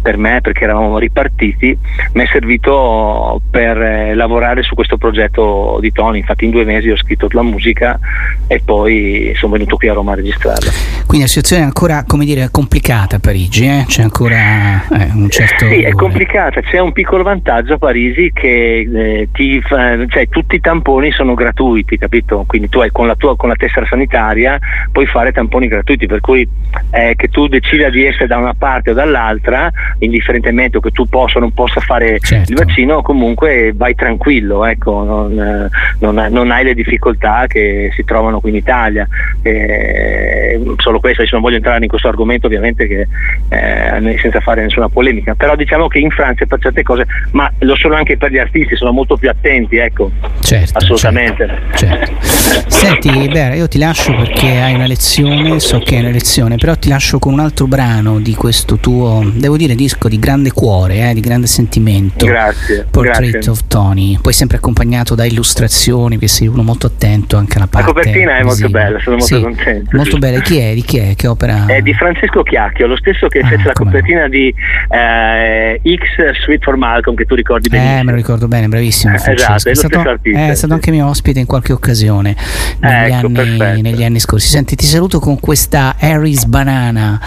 per 0.02 0.16
me 0.16 0.40
perché 0.40 0.64
eravamo 0.64 0.98
ripartiti, 0.98 1.76
mi 2.12 2.22
è 2.22 2.26
servito 2.26 3.40
per 3.50 3.80
eh, 3.80 4.14
lavorare 4.14 4.62
su 4.62 4.74
questo 4.74 4.96
progetto 4.96 5.78
di 5.80 5.92
Tony, 5.92 6.18
infatti 6.18 6.44
in 6.44 6.50
due 6.50 6.64
mesi 6.64 6.90
ho 6.90 6.96
scritto 6.96 7.28
la 7.30 7.42
musica 7.42 7.98
e 8.46 8.60
poi 8.64 9.32
sono 9.36 9.52
venuto 9.52 9.76
qui 9.76 9.88
a 9.88 9.92
Roma 9.92 10.12
a 10.12 10.16
registrarla. 10.16 10.70
Quindi 11.06 11.24
la 11.24 11.28
situazione 11.28 11.62
è 11.62 11.66
ancora, 11.66 12.04
come 12.06 12.24
dire, 12.24 12.48
complicata 12.50 13.16
a 13.16 13.18
Parigi, 13.18 13.66
eh? 13.66 13.84
c'è 13.86 14.02
ancora 14.02 14.86
eh, 14.88 15.10
un 15.12 15.28
certo... 15.30 15.66
Sì, 15.66 15.82
è 15.82 15.92
complicata, 15.92 16.60
c'è 16.60 16.78
un 16.78 16.92
piccolo 16.92 17.22
vantaggio 17.22 17.74
a 17.74 17.78
Parigi 17.78 18.30
che 18.32 18.88
eh, 18.92 19.28
ti 19.32 19.62
cioè, 19.66 20.28
tutti 20.28 20.56
i 20.56 20.60
tamponi 20.60 21.12
sono 21.12 21.34
gratuiti, 21.34 21.98
capito? 21.98 22.44
Quindi 22.46 22.68
tu 22.68 22.80
hai 22.80 22.90
con 22.90 23.06
la, 23.06 23.14
tua, 23.14 23.36
con 23.36 23.48
la 23.48 23.54
tessera 23.54 23.86
sanitaria 23.86 24.55
puoi 24.92 25.06
fare 25.06 25.32
tamponi 25.32 25.68
gratuiti, 25.68 26.06
per 26.06 26.20
cui 26.20 26.48
eh, 26.90 27.14
che 27.16 27.28
tu 27.28 27.46
decida 27.46 27.88
di 27.90 28.04
essere 28.04 28.26
da 28.26 28.38
una 28.38 28.54
parte 28.54 28.90
o 28.90 28.94
dall'altra, 28.94 29.70
indifferentemente 29.98 30.78
o 30.78 30.80
che 30.80 30.90
tu 30.90 31.08
possa 31.08 31.38
o 31.38 31.40
non 31.40 31.52
possa 31.52 31.80
fare 31.80 32.18
certo. 32.20 32.52
il 32.52 32.58
vaccino, 32.58 33.02
comunque 33.02 33.72
vai 33.74 33.94
tranquillo, 33.94 34.64
ecco, 34.64 35.04
non, 35.04 35.70
non, 35.98 36.26
non, 36.30 36.50
hai 36.50 36.64
le 36.64 36.74
difficoltà 36.74 37.46
che 37.46 37.90
si 37.94 38.04
trovano 38.04 38.40
qui 38.40 38.50
in 38.50 38.56
Italia. 38.56 39.06
Eh, 39.42 40.60
solo 40.78 41.00
questo, 41.00 41.20
adesso 41.20 41.36
non 41.36 41.44
voglio 41.44 41.56
entrare 41.56 41.82
in 41.82 41.88
questo 41.88 42.08
argomento 42.08 42.46
ovviamente 42.46 42.86
che, 42.86 43.06
eh, 43.48 44.18
senza 44.18 44.40
fare 44.40 44.62
nessuna 44.62 44.88
polemica, 44.88 45.34
però 45.34 45.56
diciamo 45.56 45.88
che 45.88 45.98
in 45.98 46.10
Francia 46.10 46.46
per 46.46 46.60
certe 46.60 46.82
cose, 46.82 47.06
ma 47.32 47.50
lo 47.60 47.76
sono 47.76 47.94
anche 47.94 48.16
per 48.16 48.30
gli 48.30 48.38
artisti, 48.38 48.76
sono 48.76 48.92
molto 48.92 49.16
più 49.16 49.28
attenti, 49.28 49.76
ecco, 49.76 50.10
certo, 50.40 50.78
assolutamente. 50.78 51.48
Certo, 51.74 52.12
certo. 52.20 52.70
Senti, 52.70 53.28
Bera, 53.28 53.54
io 53.54 53.68
ti 53.68 53.78
lascio 53.78 54.14
perché 54.14 54.45
che 54.46 54.60
hai 54.60 54.74
una 54.74 54.86
lezione, 54.86 55.58
so 55.58 55.80
che 55.80 55.96
hai 55.96 56.02
una 56.02 56.10
lezione, 56.10 56.56
però 56.56 56.76
ti 56.76 56.88
lascio 56.88 57.18
con 57.18 57.32
un 57.32 57.40
altro 57.40 57.66
brano 57.66 58.20
di 58.20 58.34
questo 58.34 58.76
tuo, 58.76 59.28
devo 59.34 59.56
dire, 59.56 59.74
disco 59.74 60.08
di 60.08 60.20
grande 60.20 60.52
cuore, 60.52 61.10
eh, 61.10 61.14
di 61.14 61.20
grande 61.20 61.48
sentimento. 61.48 62.24
Grazie. 62.24 62.86
Portrait 62.88 63.32
grazie. 63.32 63.50
of 63.50 63.66
Tony. 63.66 64.18
Poi 64.20 64.32
sempre 64.32 64.58
accompagnato 64.58 65.16
da 65.16 65.24
illustrazioni, 65.24 66.16
che 66.18 66.28
sei 66.28 66.46
uno 66.46 66.62
molto 66.62 66.86
attento 66.86 67.36
anche 67.36 67.56
alla 67.56 67.66
parte. 67.66 67.88
La 67.88 67.92
copertina 67.92 68.36
è 68.36 68.42
molto 68.44 68.68
bella, 68.68 69.00
sono 69.00 69.16
molto 69.16 69.34
sì, 69.34 69.42
contento. 69.42 69.96
Molto 69.96 70.18
bella. 70.18 70.40
Chi 70.40 70.58
è? 70.58 70.74
Di 70.74 70.82
chi 70.82 70.98
è? 70.98 71.14
Che 71.16 71.26
opera? 71.26 71.66
È 71.66 71.82
di 71.82 71.92
Francesco 71.94 72.44
Chiacchio, 72.44 72.86
lo 72.86 72.96
stesso 72.96 73.26
che 73.26 73.40
ah, 73.40 73.48
fece 73.48 73.64
la 73.64 73.72
copertina 73.72 74.22
no. 74.22 74.28
di 74.28 74.54
eh, 74.90 75.80
X 75.82 76.42
Sweet 76.44 76.62
for 76.62 76.76
Malcolm, 76.76 77.16
che 77.16 77.24
tu 77.24 77.34
ricordi 77.34 77.68
benissimo. 77.68 77.98
Eh, 77.98 78.04
me 78.04 78.10
lo 78.12 78.16
ricordo 78.16 78.46
bene, 78.46 78.68
bravissimo. 78.68 79.12
Eh, 79.12 79.16
esatto, 79.16 79.68
è, 79.68 79.72
è, 79.72 79.74
stato, 79.74 80.18
è 80.22 80.54
stato 80.54 80.72
anche 80.72 80.92
mio 80.92 81.08
ospite 81.08 81.40
in 81.40 81.46
qualche 81.46 81.72
occasione 81.72 82.36
negli, 82.78 83.12
ecco, 83.12 83.26
anni, 83.26 83.82
negli 83.82 84.04
anni 84.04 84.20
scorsi 84.20 84.34
scorsi. 84.36 84.48
Senti, 84.48 84.76
ti 84.76 84.86
saluto 84.86 85.18
con 85.18 85.40
questa 85.40 85.96
Harry's 85.98 86.44
Banana. 86.44 87.20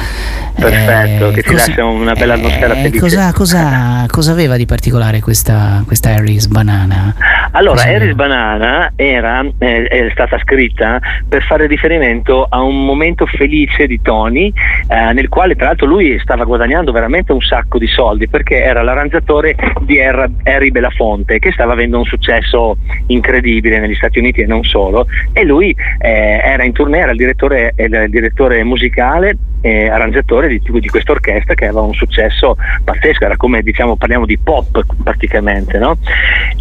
Perfetto, 0.55 1.29
eh, 1.29 1.33
che 1.33 1.41
ti 1.41 1.51
cosa, 1.51 1.67
lascia 1.67 1.85
una 1.85 2.13
bella 2.13 2.33
atmosfera 2.33 2.73
eh, 2.73 2.97
cosa, 2.97 3.31
cosa, 3.31 4.05
cosa, 4.07 4.31
aveva 4.31 4.57
di 4.57 4.65
particolare 4.65 5.21
questa, 5.21 5.83
questa 5.85 6.09
Harry's 6.09 6.47
Banana? 6.47 7.15
Allora, 7.51 7.81
Harry's 7.81 8.13
Banana 8.13 8.91
era, 8.95 9.43
eh, 9.57 9.83
è 9.87 10.09
stata 10.11 10.37
scritta 10.39 10.99
per 11.27 11.43
fare 11.43 11.67
riferimento 11.67 12.45
a 12.47 12.61
un 12.61 12.85
momento 12.85 13.25
felice 13.25 13.87
di 13.87 13.99
Tony, 14.01 14.53
eh, 14.87 15.13
nel 15.13 15.29
quale 15.29 15.55
tra 15.55 15.67
l'altro 15.67 15.87
lui 15.87 16.19
stava 16.19 16.43
guadagnando 16.43 16.91
veramente 16.91 17.31
un 17.31 17.41
sacco 17.41 17.77
di 17.77 17.87
soldi 17.87 18.27
perché 18.27 18.61
era 18.61 18.83
l'arrangiatore 18.83 19.55
di 19.81 19.99
Harry 19.99 20.71
Belafonte 20.71 21.39
che 21.39 21.51
stava 21.51 21.73
avendo 21.73 21.97
un 21.97 22.05
successo 22.05 22.77
incredibile 23.07 23.79
negli 23.79 23.95
Stati 23.95 24.19
Uniti 24.19 24.41
e 24.41 24.45
non 24.45 24.63
solo 24.63 25.07
e 25.33 25.43
lui 25.43 25.75
eh, 25.99 26.39
era 26.43 26.63
in 26.63 26.73
tournée 26.73 27.01
era 27.01 27.11
il 27.11 27.17
direttore, 27.17 27.73
il 27.77 28.07
direttore 28.09 28.63
musicale 28.63 29.37
e 29.61 29.89
arrangiatore 29.89 30.47
di, 30.47 30.61
di 30.61 30.87
questa 30.87 31.11
orchestra 31.11 31.53
che 31.53 31.65
aveva 31.65 31.81
un 31.81 31.93
successo 31.93 32.55
pazzesco, 32.83 33.25
era 33.25 33.37
come 33.37 33.61
diciamo 33.61 33.95
parliamo 33.95 34.25
di 34.25 34.37
pop 34.37 34.85
praticamente. 35.03 35.77
No? 35.77 35.97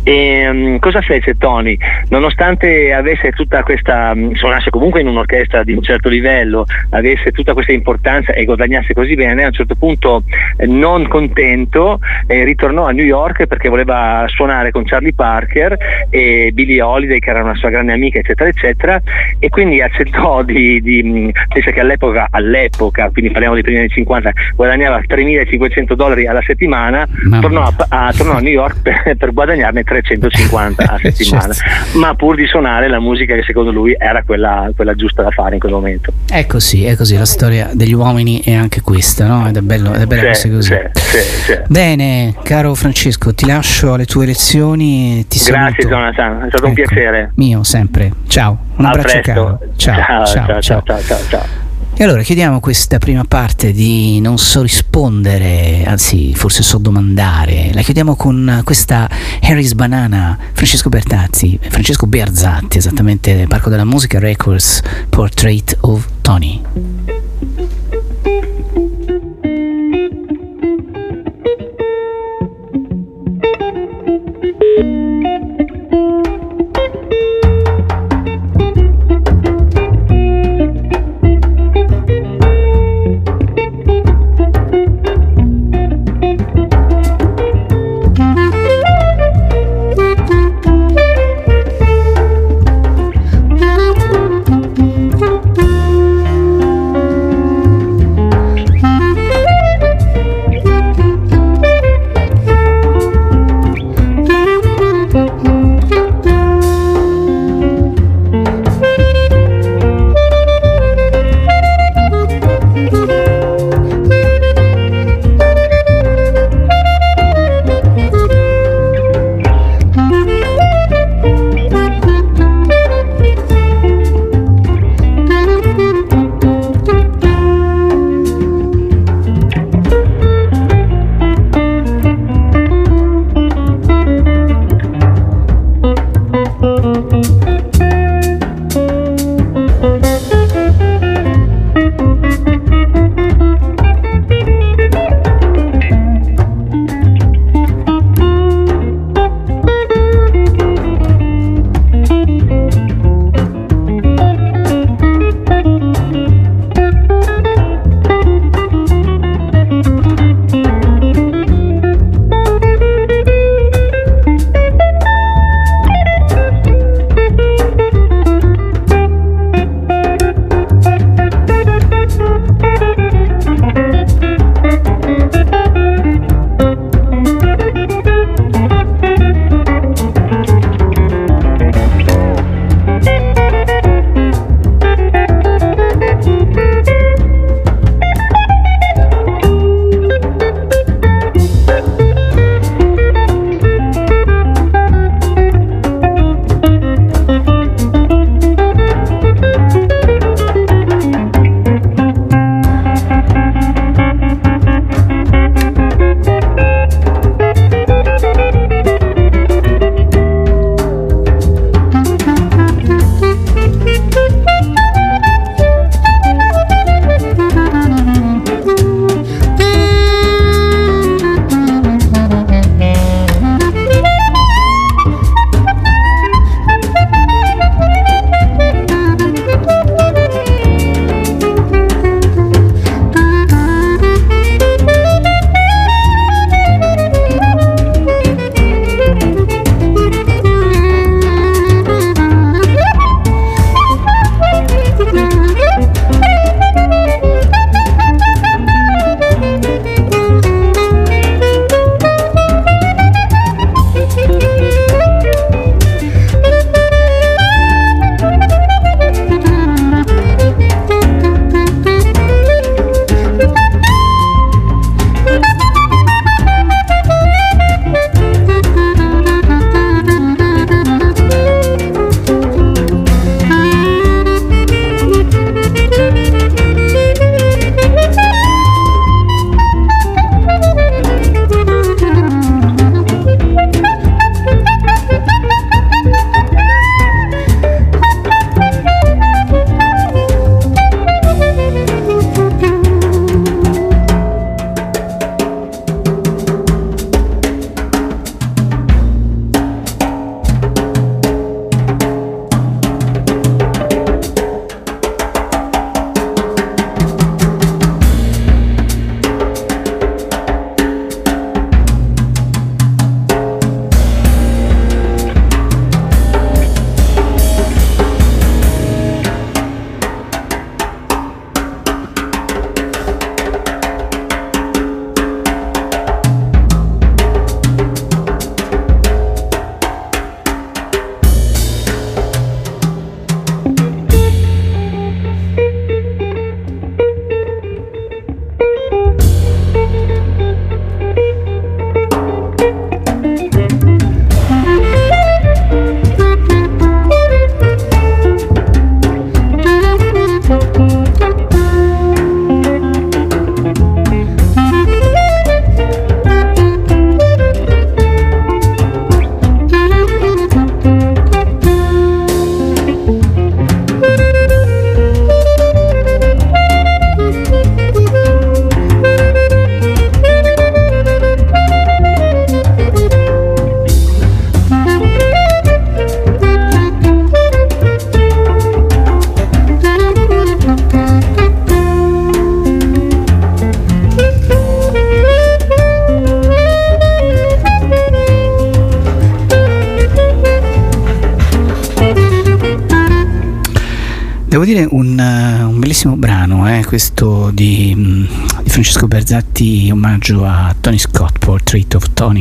E, 0.03 0.49
um, 0.49 0.78
cosa 0.79 1.01
fece 1.01 1.37
Tony? 1.37 1.77
Nonostante 2.09 2.93
avesse 2.93 3.31
tutta 3.33 3.63
questa, 3.63 4.15
mm, 4.15 4.33
suonasse 4.33 4.71
comunque 4.71 5.01
in 5.01 5.09
un'orchestra 5.09 5.65
di 5.65 5.73
un 5.73 5.83
certo 5.83 6.09
livello, 6.09 6.65
avesse 6.91 7.31
tutta 7.33 7.53
questa 7.53 7.73
importanza 7.73 8.33
e 8.33 8.45
guadagnasse 8.45 8.95
così 8.95 9.15
bene, 9.15 9.45
a 9.45 9.47
un 9.47 9.53
certo 9.53 9.75
punto 9.75 10.23
eh, 10.57 10.67
non 10.67 11.09
contento 11.09 12.01
eh, 12.27 12.45
ritornò 12.45 12.87
a 12.87 12.93
New 12.93 13.05
York 13.05 13.47
perché 13.47 13.69
voleva 13.69 14.25
suonare 14.29 14.71
con 14.71 14.85
Charlie 14.85 15.15
Parker 15.15 15.77
e 16.11 16.51
Billie 16.53 16.83
Holiday 16.83 17.19
che 17.19 17.31
era 17.31 17.43
una 17.43 17.55
sua 17.55 17.71
grande 17.71 17.93
amica 17.93 18.19
eccetera 18.19 18.49
eccetera 18.49 19.01
e 19.39 19.49
quindi 19.49 19.81
accettò 19.81 20.43
di, 20.43 20.81
di 20.81 21.03
mm, 21.03 21.29
pensa 21.49 21.71
che 21.71 21.81
all'epoca, 21.81 22.29
all'epoca, 22.31 23.11
quindi 23.11 23.31
parliamo 23.31 23.55
dei 23.55 23.63
primi 23.63 23.79
anni 23.79 23.89
50, 23.89 24.33
guadagnava 24.55 25.01
3.500 25.01 25.93
dollari 25.95 26.27
alla 26.27 26.43
settimana, 26.43 27.07
tornò 27.41 27.63
a, 27.63 27.75
a, 27.89 28.13
tornò 28.13 28.35
a, 28.35 28.41
New 28.41 28.53
York 28.53 28.83
per, 28.83 29.17
per, 29.17 29.33
guadagnarne 29.33 29.83
350 29.83 30.68
a 30.77 30.99
settimana, 31.01 31.55
ma 31.95 32.15
pur 32.15 32.37
di 32.37 32.47
suonare 32.47 32.89
la 32.89 33.01
musica 33.01 33.35
che 33.35 33.43
secondo 33.43 33.71
lui 33.71 33.95
era 33.99 34.23
quella, 34.23 34.71
quella, 34.75 34.95
giusta 34.95 35.23
da 35.23 35.31
fare 35.31 35.55
in 35.55 35.61
quel 35.61 35.73
momento. 35.73 36.13
È 36.29 36.47
così, 36.47 36.85
è 36.85 36.97
così, 36.97 37.17
la 37.17 37.27
storia 37.27 37.71
degli 37.73 37.93
uomini 37.93 38.41
è 38.41 38.55
anche 38.55 38.81
questa, 38.81 39.27
no? 39.27 39.49
Ed 39.49 39.57
è 39.57 39.61
bello, 39.61 39.93
è 39.93 40.07
bello 40.07 40.35
sì, 40.35 40.51
così. 40.51 40.77
Sì, 40.93 41.19
sì, 41.19 41.59
Bene, 41.69 42.35
caro 42.43 42.75
Francesco, 42.75 43.35
ti 43.35 43.47
lascio 43.47 43.95
alle 43.95 44.07
tue 44.07 44.27
lezioni. 44.27 45.25
Ti 45.29 45.39
Grazie 45.39 45.83
saluto. 45.83 45.89
Jonathan, 45.89 46.43
è 46.43 46.49
stato 46.49 46.57
ecco, 46.57 46.67
un 46.67 46.75
piacere. 46.75 47.33
Mio, 47.37 47.63
sempre. 47.63 48.11
Ciao, 48.27 48.59
un 48.77 48.85
a 48.85 48.89
abbraccio 48.89 49.21
presto. 49.21 49.33
caro. 49.33 49.59
Ciao 49.77 50.25
ciao, 50.25 50.61
ciao, 50.61 50.83
ciao, 50.83 51.03
ciao, 51.03 51.19
ciao. 51.29 51.68
E 52.01 52.05
allora 52.05 52.23
chiudiamo 52.23 52.61
questa 52.61 52.99
prima 52.99 53.25
parte 53.25 53.73
di 53.73 54.21
non 54.21 54.39
so 54.39 54.63
rispondere, 54.63 55.83
anzi 55.85 56.33
forse 56.33 56.63
so 56.63 56.79
domandare. 56.79 57.73
La 57.73 57.83
chiudiamo 57.83 58.15
con 58.15 58.61
questa 58.63 59.11
Harris 59.41 59.73
Banana, 59.73 60.39
Francesco 60.53 60.91
Bertazzi, 60.91 61.59
Francesco 61.61 62.07
Berzatti, 62.07 62.79
esattamente 62.79 63.47
Parco 63.49 63.69
della 63.69 63.85
Musica 63.85 64.21
Records 64.21 64.81
Portrait 65.09 65.77
of 65.81 66.07
Tony. 66.21 66.63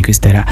Questa 0.07 0.29
era 0.29 0.45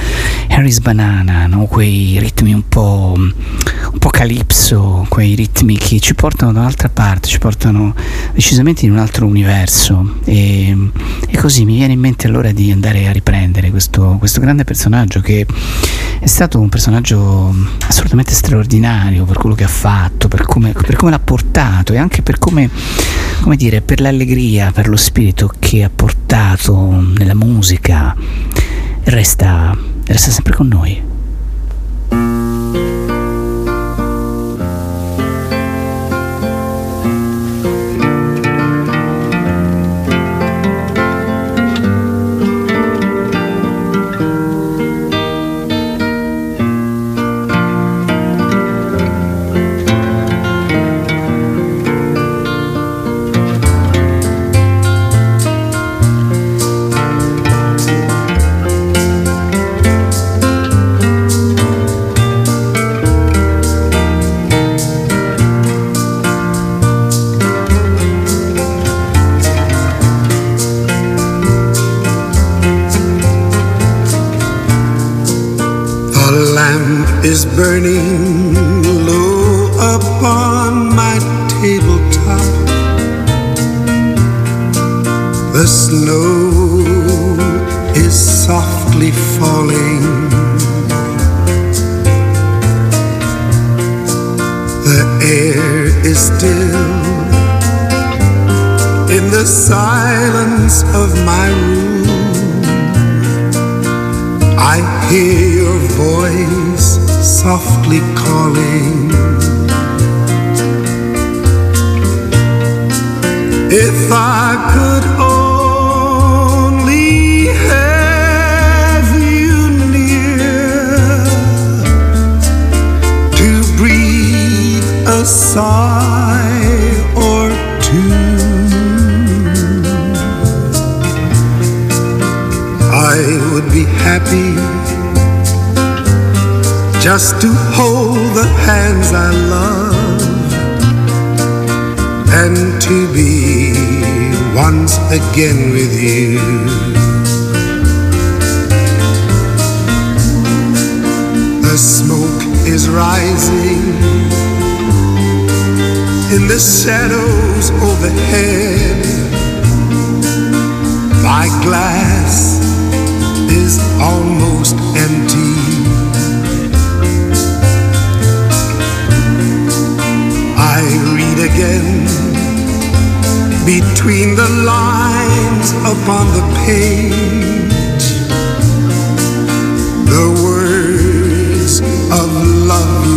Harry's 0.49 0.80
Banana, 0.80 1.47
no? 1.47 1.66
quei 1.66 2.20
ritmi 2.20 2.53
un 2.53 2.68
po', 2.68 3.14
un 3.16 3.97
po' 3.99 4.10
calipso, 4.10 5.06
quei 5.08 5.34
ritmi 5.34 5.78
che 5.78 6.01
ci 6.01 6.14
portano 6.14 6.51
da 6.51 6.60
un'altra 6.60 6.89
parte, 6.89 7.30
ci 7.30 7.39
portano 7.39 7.95
decisamente 8.34 8.86
in 8.86 8.91
un 8.91 8.97
altro 8.97 9.26
universo 9.26 10.18
e, 10.26 10.76
e 11.30 11.38
così 11.38 11.64
mi 11.64 11.76
viene 11.76 11.93
in 11.93 12.01
mente 12.01 12.28
allora 12.28 12.51
di 12.51 12.70
andare 12.70 13.08
a 13.08 13.14
riprendere 13.14 13.70
questo, 13.70 14.18
questo 14.20 14.41
grande 14.41 14.66
personaggio 14.66 15.22
che 15.22 15.45
è 16.20 16.28
stato 16.28 16.60
un 16.60 16.68
personaggio 16.68 17.56
assolutamente 17.88 18.34
straordinario 18.34 19.24
per 19.24 19.38
quello 19.38 19.56
che 19.56 19.64
ha 19.64 19.70
fatto, 19.70 20.28
per 20.28 20.43
come, 20.43 20.74
per 20.74 20.97
come 20.97 21.12
l'ha 21.12 21.20
portato 21.20 21.93
e 21.93 21.97
anche 21.97 22.22
per 22.22 22.39
come, 22.39 22.70
come 23.39 23.56
dire, 23.56 23.80
per 23.80 24.01
l'allegria, 24.01 24.72
per 24.74 24.89
lo 24.89 24.97
spirito 24.97 25.49
che 25.60 25.84
ha 25.84 25.91
portato 25.93 27.01
nella 27.18 27.36
musica, 27.36 28.16
resta, 29.06 29.78
resta 30.06 30.32
sempre 30.32 30.53
con 30.53 30.68
noi. 30.68 31.05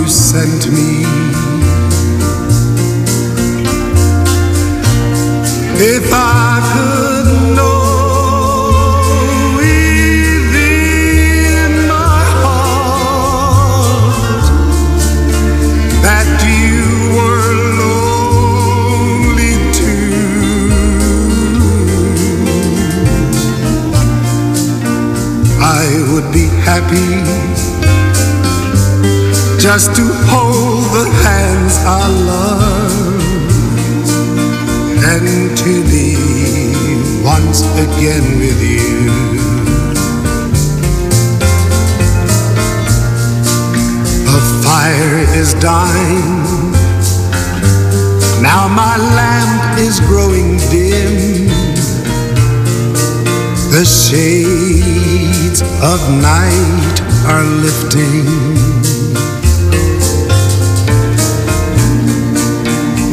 Sent 0.09 0.71
me. 0.73 1.05
If 5.81 6.11
I 6.13 6.61
could 6.73 7.27
know 7.55 9.03
within 9.57 10.67
my 11.87 12.23
heart 12.43 14.03
that 16.03 16.29
you 16.49 16.83
were 17.17 17.53
lonely 17.83 19.55
too, 19.73 20.13
I 25.61 25.85
would 26.13 26.29
be 26.33 26.47
happy 26.65 27.38
just 29.79 29.95
to 29.95 30.03
hold 30.27 30.83
the 30.93 31.09
hands 31.23 31.75
I 31.87 32.09
love 32.33 33.23
and 35.13 35.57
to 35.57 35.75
be 35.93 36.17
once 37.23 37.63
again 37.85 38.27
with 38.43 38.61
you. 38.61 39.39
A 44.27 44.41
fire 44.65 45.19
is 45.41 45.55
dying. 45.63 46.73
Now 48.43 48.67
my 48.67 48.97
lamp 49.21 49.79
is 49.79 50.01
growing 50.01 50.57
dim. 50.75 51.47
The 53.71 53.85
shades 53.85 55.61
of 55.63 56.01
night 56.21 56.97
are 57.31 57.45
lifting. 57.63 58.58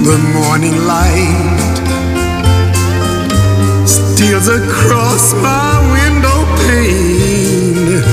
The 0.05 0.19
morning 0.19 0.77
light 0.85 1.57
steals 3.87 4.47
across 4.49 5.33
my 5.33 5.81
window 5.97 6.45
pane 6.67 8.03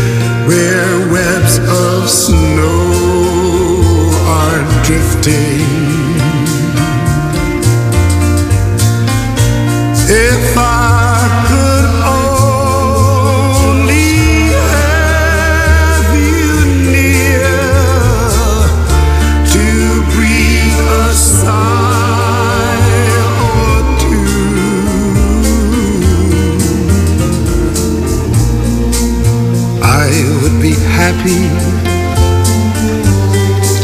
where 0.49 1.13
webs 1.13 1.59
of 1.59 2.09
snow 2.09 2.89
are 4.27 4.65
drifting. 4.87 5.69
If 10.09 10.57
I 10.57 10.92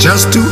just 0.00 0.32
to 0.32 0.47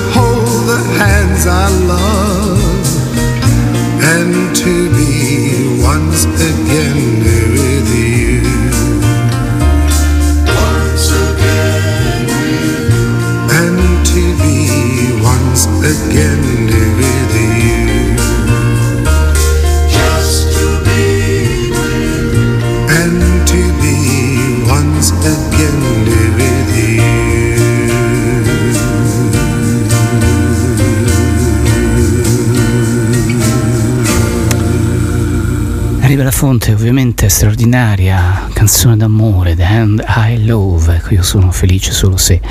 fonte 36.36 36.74
ovviamente 36.74 37.30
straordinaria, 37.30 38.50
canzone 38.52 38.94
d'amore, 38.98 39.56
The 39.56 39.64
Hand 39.64 40.04
I 40.06 40.44
Love, 40.44 40.96
ecco 40.96 41.14
io 41.14 41.22
sono 41.22 41.50
felice 41.50 41.92
solo 41.92 42.18
se 42.18 42.42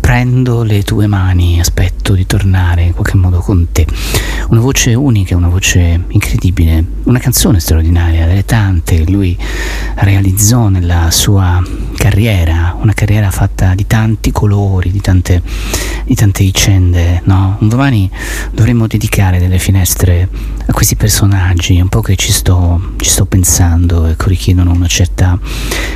prendo 0.00 0.62
le 0.62 0.82
tue 0.82 1.06
mani 1.06 1.60
aspetto 1.60 2.14
di 2.14 2.24
tornare 2.24 2.84
in 2.84 2.94
qualche 2.94 3.18
modo 3.18 3.40
con 3.40 3.66
te. 3.70 3.86
Una 4.48 4.60
voce 4.60 4.94
unica, 4.94 5.36
una 5.36 5.48
voce 5.48 6.04
incredibile, 6.08 6.82
una 7.02 7.18
canzone 7.18 7.60
straordinaria, 7.60 8.26
delle 8.26 8.46
tante 8.46 9.04
che 9.04 9.10
lui 9.10 9.36
realizzò 9.96 10.68
nella 10.68 11.10
sua 11.10 11.62
carriera, 11.98 12.78
una 12.80 12.94
carriera 12.94 13.30
fatta 13.30 13.74
di 13.74 13.86
tanti 13.86 14.32
colori, 14.32 14.90
di 14.90 15.02
tante, 15.02 15.42
di 16.06 16.14
tante 16.14 16.44
vicende, 16.44 17.20
no? 17.24 17.58
Un 17.60 17.68
domani 17.68 18.10
dovremmo 18.52 18.86
dedicare 18.86 19.38
delle 19.38 19.58
finestre 19.58 20.56
a 20.68 20.72
questi 20.74 20.96
personaggi, 20.96 21.80
un 21.80 21.88
po' 21.88 22.02
che 22.02 22.14
ci 22.14 22.30
sto, 22.30 22.92
ci 22.98 23.08
sto 23.08 23.24
pensando, 23.24 24.04
ecco, 24.04 24.28
richiedono 24.28 24.70
una 24.70 24.86
certa, 24.86 25.38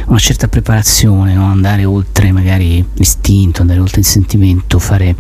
una 0.07 0.19
certa 0.19 0.49
preparazione, 0.49 1.35
no? 1.35 1.45
andare 1.45 1.85
oltre 1.85 2.33
magari 2.33 2.83
l'istinto, 2.95 3.61
andare 3.61 3.81
oltre 3.81 4.01
il 4.01 4.07
sentimento, 4.07 4.79
fare 4.79 5.15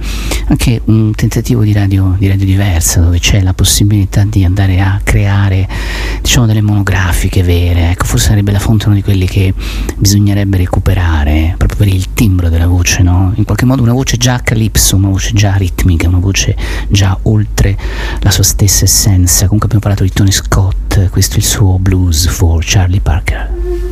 anche 0.47 0.81
un 0.87 1.15
tentativo 1.15 1.65
di 1.65 1.75
radio, 1.75 2.17
di 2.19 2.29
radio 2.29 2.47
diversa 2.47 3.01
dove 3.01 3.19
c'è 3.19 3.43
la 3.43 3.53
possibilità 3.53 4.25
di 4.25 4.43
andare 4.43 4.81
a 4.81 4.99
creare 5.05 5.69
diciamo 6.23 6.47
delle 6.47 6.63
monografiche 6.63 7.43
vere, 7.43 7.91
ecco, 7.91 8.05
forse 8.05 8.29
sarebbe 8.29 8.53
la 8.53 8.59
fonte 8.59 8.87
uno 8.87 8.95
di 8.95 9.03
quelli 9.03 9.27
che 9.27 9.53
bisognerebbe 9.99 10.57
recuperare 10.57 11.57
proprio 11.59 11.77
per 11.77 11.89
il 11.89 12.15
timbro 12.15 12.49
della 12.49 12.67
voce, 12.67 13.03
no? 13.03 13.33
in 13.35 13.45
qualche 13.45 13.67
modo 13.67 13.83
una 13.83 13.93
voce 13.93 14.17
già 14.17 14.41
calypso, 14.43 14.97
una 14.97 15.09
voce 15.09 15.33
già 15.35 15.57
ritmica, 15.57 16.09
una 16.09 16.21
voce 16.21 16.57
già 16.89 17.19
oltre 17.25 17.77
la 18.21 18.31
sua 18.31 18.45
stessa 18.45 18.85
essenza 18.87 19.41
comunque 19.45 19.67
abbiamo 19.67 19.81
parlato 19.81 20.05
di 20.05 20.11
Tony 20.11 20.31
Scott, 20.31 21.11
questo 21.11 21.35
è 21.35 21.39
il 21.39 21.45
suo 21.45 21.79
blues 21.79 22.27
for 22.29 22.63
Charlie 22.65 23.01
Parker. 23.01 23.92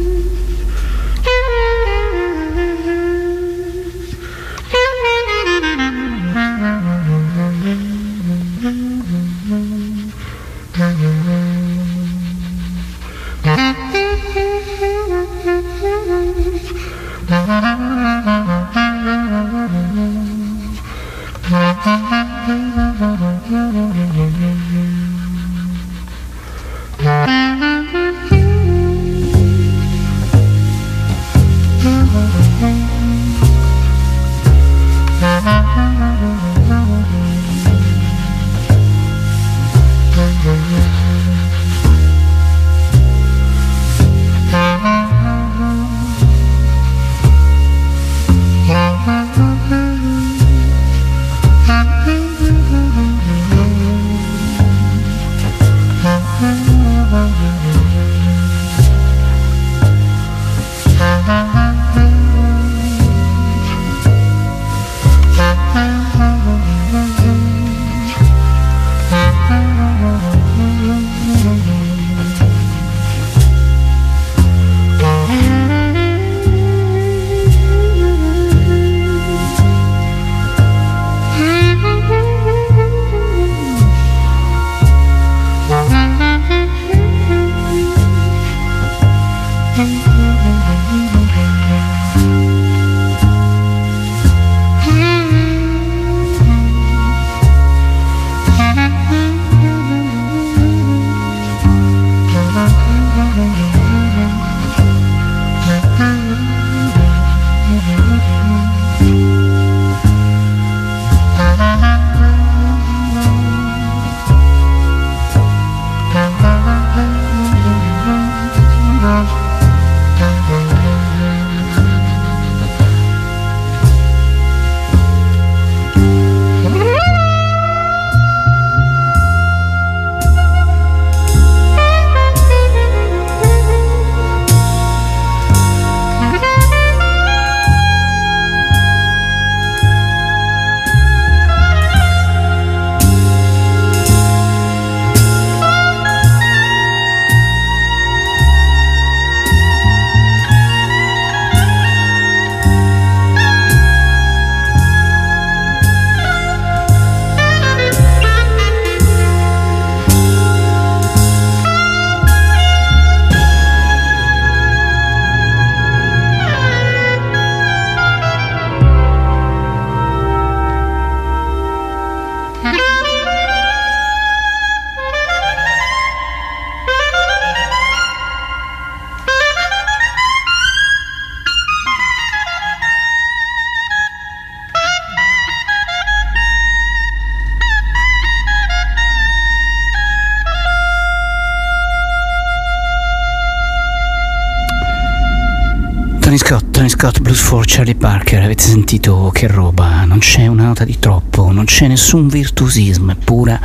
Charlie 197.80 197.96
Parker, 197.96 198.42
avete 198.42 198.62
sentito? 198.62 199.30
Che 199.32 199.46
roba, 199.46 200.04
non 200.04 200.18
c'è 200.18 200.46
una 200.46 200.64
nota 200.64 200.84
di 200.84 200.98
troppo, 200.98 201.50
non 201.50 201.64
c'è 201.64 201.88
nessun 201.88 202.28
virtuosismo, 202.28 203.12
è 203.12 203.14
pura 203.14 203.58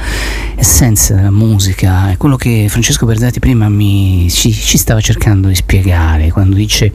essenza 0.56 1.16
della 1.16 1.32
musica, 1.32 2.12
è 2.12 2.16
quello 2.16 2.38
che 2.38 2.68
Francesco 2.70 3.06
Berzati 3.06 3.42
prima 3.42 3.68
mi, 3.68 4.28
ci, 4.30 4.54
ci 4.54 4.78
stava 4.78 5.02
cercando 5.02 5.50
di 5.50 5.56
spiegare 5.56 6.32
quando 6.32 6.56
dice 6.56 6.94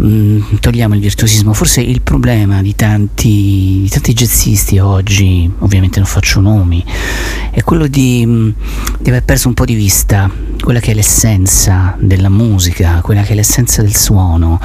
mm, 0.00 0.58
togliamo 0.60 0.94
il 0.94 1.00
virtuosismo, 1.00 1.54
forse 1.54 1.80
il 1.80 2.02
problema 2.02 2.62
di 2.62 2.76
tanti, 2.76 3.80
di 3.82 3.88
tanti 3.88 4.12
jazzisti 4.12 4.78
oggi, 4.78 5.50
ovviamente 5.58 5.98
non 5.98 6.06
faccio 6.06 6.38
nomi, 6.38 6.84
è 7.50 7.62
quello 7.64 7.88
di, 7.88 8.22
mm, 8.24 8.50
di 9.00 9.08
aver 9.08 9.24
perso 9.24 9.48
un 9.48 9.54
po' 9.54 9.64
di 9.64 9.74
vista 9.74 10.30
quella 10.62 10.80
che 10.80 10.92
è 10.92 10.94
l'essenza 10.94 11.96
della 11.98 12.28
musica, 12.28 13.00
quella 13.02 13.22
che 13.22 13.32
è 13.32 13.34
l'essenza 13.34 13.82
del 13.82 13.96
suono, 13.96 14.60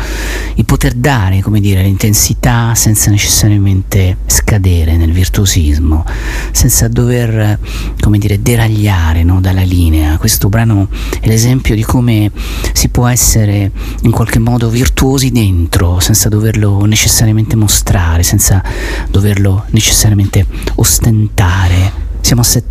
il 0.55 0.65
poter 0.65 0.93
dare, 0.93 1.41
come 1.41 1.59
dire, 1.59 1.81
l'intensità 1.81 2.75
senza 2.75 3.09
necessariamente 3.09 4.17
scadere 4.27 4.95
nel 4.95 5.11
virtuosismo, 5.11 6.05
senza 6.51 6.87
dover, 6.87 7.59
come 7.99 8.19
dire, 8.19 8.41
deragliare 8.41 9.23
no, 9.23 9.41
dalla 9.41 9.63
linea. 9.63 10.17
Questo 10.17 10.49
brano 10.49 10.87
è 11.19 11.27
l'esempio 11.27 11.73
di 11.73 11.83
come 11.83 12.31
si 12.73 12.89
può 12.89 13.07
essere 13.07 13.71
in 14.01 14.11
qualche 14.11 14.39
modo 14.39 14.69
virtuosi 14.69 15.31
dentro, 15.31 15.99
senza 15.99 16.29
doverlo 16.29 16.85
necessariamente 16.85 17.55
mostrare, 17.55 18.23
senza 18.23 18.63
doverlo 19.09 19.65
necessariamente 19.71 20.45
ostentare 20.75 22.05
siamo 22.27 22.41
a 22.41 22.45
settembre, 22.45 22.66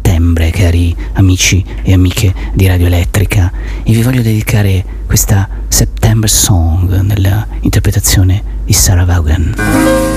cari 0.67 0.97
amici 1.13 1.65
e 1.85 1.93
amiche 1.93 2.35
di 2.53 2.67
Radio 2.67 2.87
Elettrica, 2.87 3.53
e 3.85 3.93
vi 3.93 4.03
voglio 4.03 4.21
dedicare 4.21 4.85
questa 5.07 5.49
September 5.69 6.29
Song 6.29 7.03
nell'interpretazione 7.03 8.43
di 8.65 8.73
Sarah 8.73 9.05
Vaughan. 9.05 10.16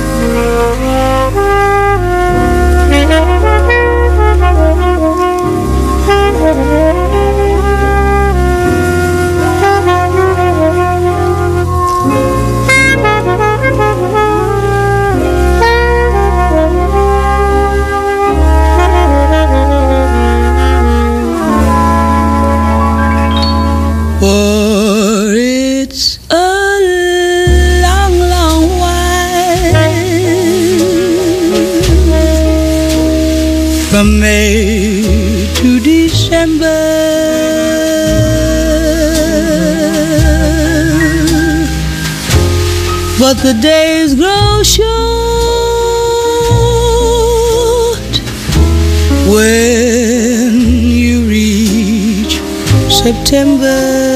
The 43.44 43.54
days 43.62 44.16
grow 44.16 44.62
short 44.64 44.90
when 49.32 50.60
you 50.92 51.26
reach 51.26 52.42
September. 52.92 54.09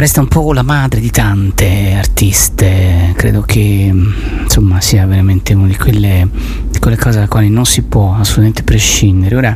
Resta 0.00 0.20
un 0.20 0.28
po' 0.28 0.54
la 0.54 0.62
madre 0.62 0.98
di 0.98 1.10
tante 1.10 1.92
artiste, 1.92 3.12
credo 3.16 3.42
che 3.42 3.92
insomma 4.42 4.80
sia 4.80 5.04
veramente 5.04 5.52
una 5.52 5.66
di 5.66 5.76
quelle, 5.76 6.26
di 6.70 6.78
quelle 6.78 6.96
cose 6.96 7.16
dalle 7.16 7.28
quali 7.28 7.50
non 7.50 7.66
si 7.66 7.82
può 7.82 8.14
assolutamente 8.14 8.62
prescindere. 8.62 9.36
Ora 9.36 9.54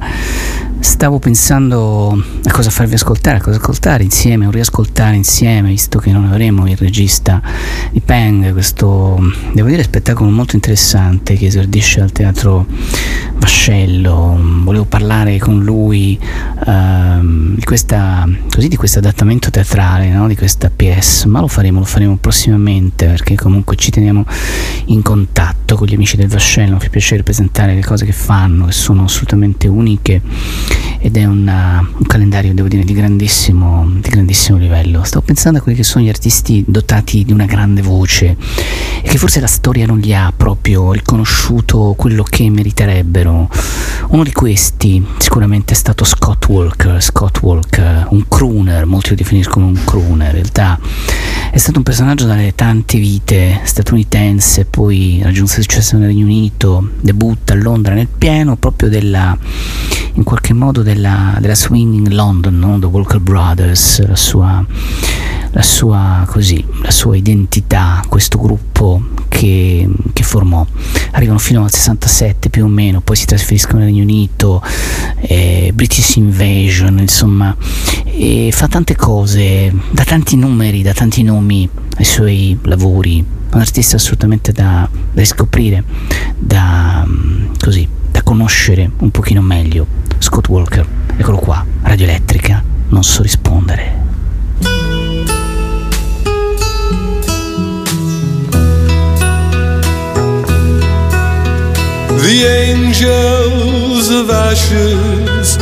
stavo 0.81 1.19
pensando 1.19 2.23
a 2.45 2.51
cosa 2.51 2.69
farvi 2.69 2.95
ascoltare, 2.95 3.39
a 3.39 3.41
cosa 3.41 3.57
ascoltare 3.57 4.03
insieme, 4.03 4.47
o 4.47 4.51
riascoltare 4.51 5.17
insieme, 5.17 5.71
visto 5.71 5.99
che 5.99 6.13
non 6.13 6.27
avremo 6.27 6.69
il 6.69 6.77
regista 6.77 7.41
di 7.91 8.01
Peng, 8.01 8.53
questo 8.53 9.19
devo 9.55 9.69
dire 9.69 9.83
spettacolo 9.83 10.29
molto 10.29 10.57
interessante 10.57 11.37
che 11.37 11.47
esordisce 11.47 12.03
al 12.03 12.13
teatro 12.13 12.67
Vascello. 13.39 14.39
Volevo 14.63 14.85
parlare 14.85 15.39
con 15.39 15.65
lui 15.65 16.19
uh, 16.21 17.55
di, 17.55 17.65
questa, 17.65 18.29
così, 18.51 18.69
di 18.69 18.77
questo 18.77 18.99
adattamento 18.99 19.44
teatrale, 19.55 20.09
no? 20.09 20.27
di 20.27 20.35
questa 20.35 20.69
PS, 20.69 21.27
ma 21.27 21.39
lo 21.39 21.47
faremo, 21.47 21.79
lo 21.79 21.85
faremo 21.85 22.17
prossimamente 22.17 23.07
perché 23.07 23.37
comunque 23.37 23.77
ci 23.77 23.93
teniamo 23.93 24.27
in 24.87 25.01
contatto 25.01 25.77
con 25.77 25.87
gli 25.87 25.95
amici 25.95 26.17
del 26.17 26.27
Vascello, 26.27 26.73
mi 26.73 26.81
fa 26.81 26.89
piacere 26.89 27.23
presentare 27.23 27.73
le 27.73 27.85
cose 27.85 28.05
che 28.05 28.11
fanno, 28.11 28.67
che 28.67 28.73
sono 28.73 29.05
assolutamente 29.05 29.69
uniche 29.69 30.21
ed 30.99 31.17
è 31.17 31.25
una, 31.25 31.79
un 31.79 32.07
calendario, 32.07 32.53
devo 32.53 32.67
dire, 32.67 32.83
di 32.83 32.95
grandissimo, 32.95 33.89
di 33.89 34.09
grandissimo 34.09 34.59
livello. 34.59 35.05
Stavo 35.05 35.25
pensando 35.25 35.59
a 35.59 35.63
quelli 35.63 35.79
che 35.79 35.85
sono 35.85 36.05
gli 36.05 36.09
artisti 36.09 36.65
dotati 36.67 37.25
di 37.25 37.31
una 37.31 37.45
grande 37.45 37.81
voce 37.81 38.37
e 39.03 39.09
che 39.09 39.19
forse 39.19 39.39
la 39.39 39.47
storia 39.47 39.87
non 39.87 39.99
gli 39.99 40.13
ha 40.13 40.33
proprio 40.37 40.54
riconosciuto 40.65 41.95
quello 41.97 42.23
che 42.23 42.49
meriterebbero. 42.49 43.49
Uno 44.09 44.23
di 44.23 44.33
questi 44.33 45.05
sicuramente 45.19 45.75
è 45.75 45.77
stato 45.77 46.05
Scott 46.05 46.49
Walker, 46.49 47.03
Scott 47.03 47.41
Walker, 47.43 48.07
un 48.11 48.25
crooner, 48.29 48.87
molti 48.87 49.11
lo 49.11 49.17
definiscono 49.17 49.67
un 49.67 49.79
crooner, 49.85 50.29
in 50.29 50.33
realtà 50.33 50.79
è 51.51 51.59
stato 51.59 51.79
un 51.79 51.85
personaggio 51.85 52.27
dalle 52.27 52.55
tante 52.55 52.99
vite 52.99 53.61
statunitense, 53.63 54.65
poi 54.65 55.21
raggiunse 55.23 55.61
successo 55.61 55.97
nel 55.97 56.09
Regno 56.09 56.25
Unito, 56.25 56.91
debutta 57.01 57.53
a 57.53 57.57
Londra 57.57 57.95
nel 57.95 58.09
pieno 58.09 58.57
proprio 58.57 58.89
della, 58.89 59.39
in 60.15 60.25
qualche 60.25 60.53
modo 60.53 60.83
della, 60.83 61.37
della 61.39 61.55
swinging 61.55 62.09
London, 62.09 62.59
no? 62.59 62.79
The 62.79 62.87
Walker 62.87 63.21
Brothers, 63.21 64.05
la 64.07 64.17
sua, 64.17 64.65
la 65.51 65.63
sua, 65.63 66.25
così, 66.27 66.65
la 66.83 66.91
sua 66.91 67.17
identità, 67.17 68.03
questo 68.09 68.39
gruppo 68.39 69.01
che, 69.29 69.89
formò. 70.35 70.67
Arrivano 71.13 71.39
fino 71.39 71.63
al 71.63 71.73
67 71.73 72.51
più 72.51 72.65
o 72.65 72.69
meno, 72.69 73.01
poi 73.01 73.15
si 73.15 73.25
trasferiscono 73.25 73.79
nel 73.79 73.89
Regno 73.89 74.03
Unito, 74.03 74.61
eh, 75.21 75.71
British 75.73 76.17
Invasion, 76.17 76.99
insomma, 76.99 77.57
e 78.05 78.51
fa 78.53 78.67
tante 78.67 78.97
cose, 78.97 79.73
da 79.93 80.03
tanti 80.03 80.35
numeri, 80.37 80.83
da 80.83 80.93
tanti 80.93 81.23
nomi 81.23 81.69
ai 81.97 82.05
suoi 82.05 82.59
lavori, 82.63 83.25
un 83.53 83.61
artista 83.61 83.95
assolutamente 83.95 84.51
da, 84.51 84.89
da 84.91 85.21
riscoprire, 85.21 85.85
da, 86.37 87.07
così, 87.61 87.87
da 88.11 88.23
conoscere 88.25 88.91
un 88.99 89.13
pochino 89.13 89.41
meglio. 89.41 89.87
Scott 90.19 90.49
Walker, 90.49 90.85
eccolo 91.17 91.37
qua, 91.37 91.65
radio 91.83 92.07
elettrica, 92.07 92.61
non 92.89 93.05
so 93.05 93.23
rispondere. 93.23 93.64
Of 104.25 104.31
ashes 104.31 105.59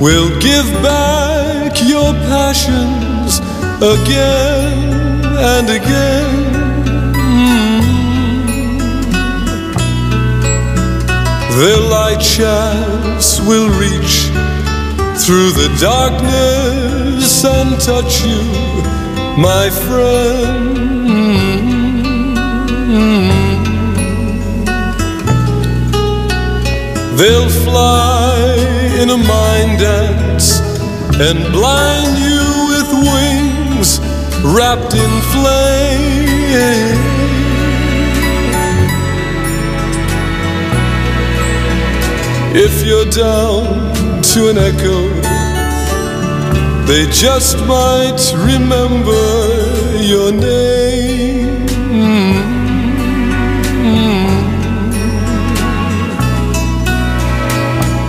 will 0.00 0.28
give 0.40 0.66
back 0.82 1.72
your 1.84 2.12
passions 2.30 3.40
again 3.82 5.24
and 5.54 5.68
again. 5.68 6.52
Mm. 7.14 7.82
Their 11.58 11.80
light 11.96 12.22
shafts 12.22 13.40
will 13.40 13.68
reach 13.84 14.16
through 15.24 15.50
the 15.60 15.70
darkness 15.80 17.44
and 17.44 17.80
touch 17.80 18.22
you, 18.24 18.42
my 19.42 19.70
friend. 19.70 20.84
They'll 27.16 27.48
fly 27.48 28.13
in 29.04 29.10
a 29.10 29.18
mind 29.18 29.78
dance 29.78 30.60
and 31.20 31.38
blind 31.52 32.16
you 32.26 32.42
with 32.72 32.88
wings 33.12 34.00
wrapped 34.56 34.94
in 34.94 35.12
flame. 35.32 36.24
If 42.56 42.86
you're 42.86 43.10
down 43.10 44.22
to 44.30 44.40
an 44.48 44.56
echo, 44.70 44.98
they 46.86 47.04
just 47.10 47.58
might 47.66 48.22
remember 48.48 49.22
your 50.00 50.32
name. 50.32 50.73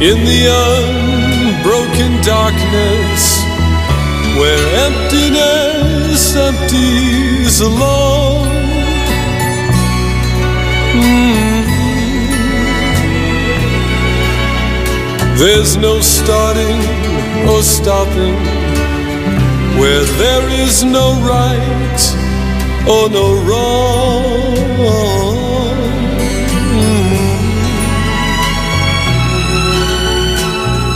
In 0.02 0.26
the 0.26 0.46
unbroken 0.52 2.22
darkness, 2.22 3.42
where 4.38 4.60
emptiness 4.88 6.36
empties 6.36 7.62
alone. 7.62 8.48
Mm. 10.94 11.66
There's 15.38 15.78
no 15.78 16.02
starting 16.02 16.82
or 17.48 17.64
stopping 17.64 18.36
where 19.80 20.04
there 20.20 20.50
is 20.50 20.84
no 20.84 21.14
right 21.22 22.02
or 22.86 23.10
no 23.10 23.34
wrong. 23.48 25.25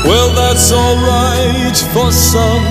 Well, 0.09 0.33
that's 0.33 0.71
alright 0.71 1.77
for 1.93 2.11
some 2.11 2.63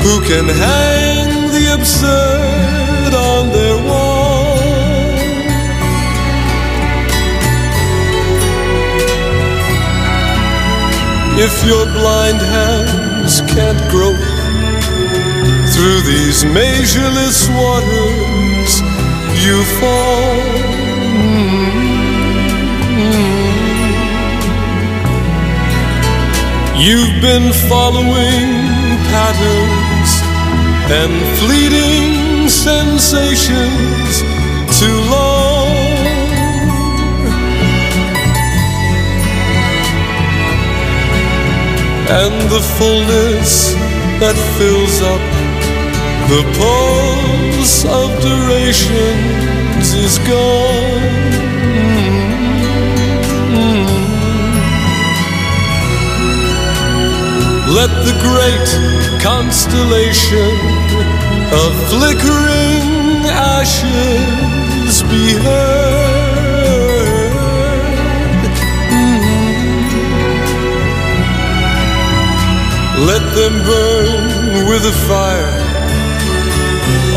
who 0.00 0.22
can 0.24 0.48
hang 0.48 1.52
the 1.52 1.74
absurd 1.74 3.12
on 3.12 3.52
their 3.52 3.76
wall. 3.84 4.56
If 11.38 11.54
your 11.66 11.84
blind 11.84 12.40
hands 12.40 13.42
can't 13.52 13.82
grope 13.90 14.16
through 15.74 16.00
these 16.00 16.46
measureless 16.46 17.46
waters, 17.50 18.80
you 19.44 19.62
fall. 19.78 21.75
You've 26.78 27.20
been 27.20 27.52
following 27.68 28.48
patterns 29.10 30.10
and 30.92 31.12
fleeting 31.40 32.48
sensations 32.48 34.22
too 34.78 34.98
long. 35.10 35.56
and 42.08 42.50
the 42.52 42.60
fullness 42.78 43.74
that 44.20 44.36
fills 44.56 45.02
up 45.02 45.20
the 46.30 46.42
pulse 46.56 47.84
of 47.84 48.08
durations 48.22 49.92
is 49.92 50.18
gone. 50.20 51.45
Let 57.68 57.90
the 58.06 58.14
great 58.22 58.68
constellation 59.20 60.54
of 61.52 61.70
flickering 61.90 63.26
ashes 63.26 65.02
be 65.02 65.34
heard. 65.34 66.06
Let 72.98 73.22
them 73.34 73.54
burn 73.64 74.68
with 74.68 74.84
a 74.86 74.96
fire. 75.08 75.58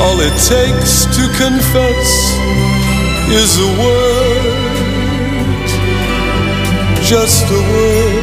All 0.02 0.20
it 0.22 0.36
takes 0.48 1.06
to 1.16 1.28
confess 1.38 2.10
is 3.30 3.60
a 3.60 3.70
word. 3.82 4.70
just 7.10 7.46
a 7.50 7.62
word. 7.74 8.19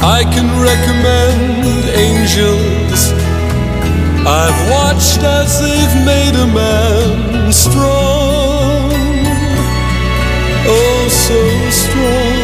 I 0.00 0.22
can 0.22 0.48
recommend 0.62 1.84
angels. 1.90 3.12
I've 4.26 4.70
watched 4.70 5.22
as 5.22 5.60
they've 5.60 6.04
made 6.06 6.34
a 6.36 6.46
man 6.46 7.52
strong, 7.52 8.92
oh 10.66 11.08
so 11.08 11.40
strong. 11.70 12.38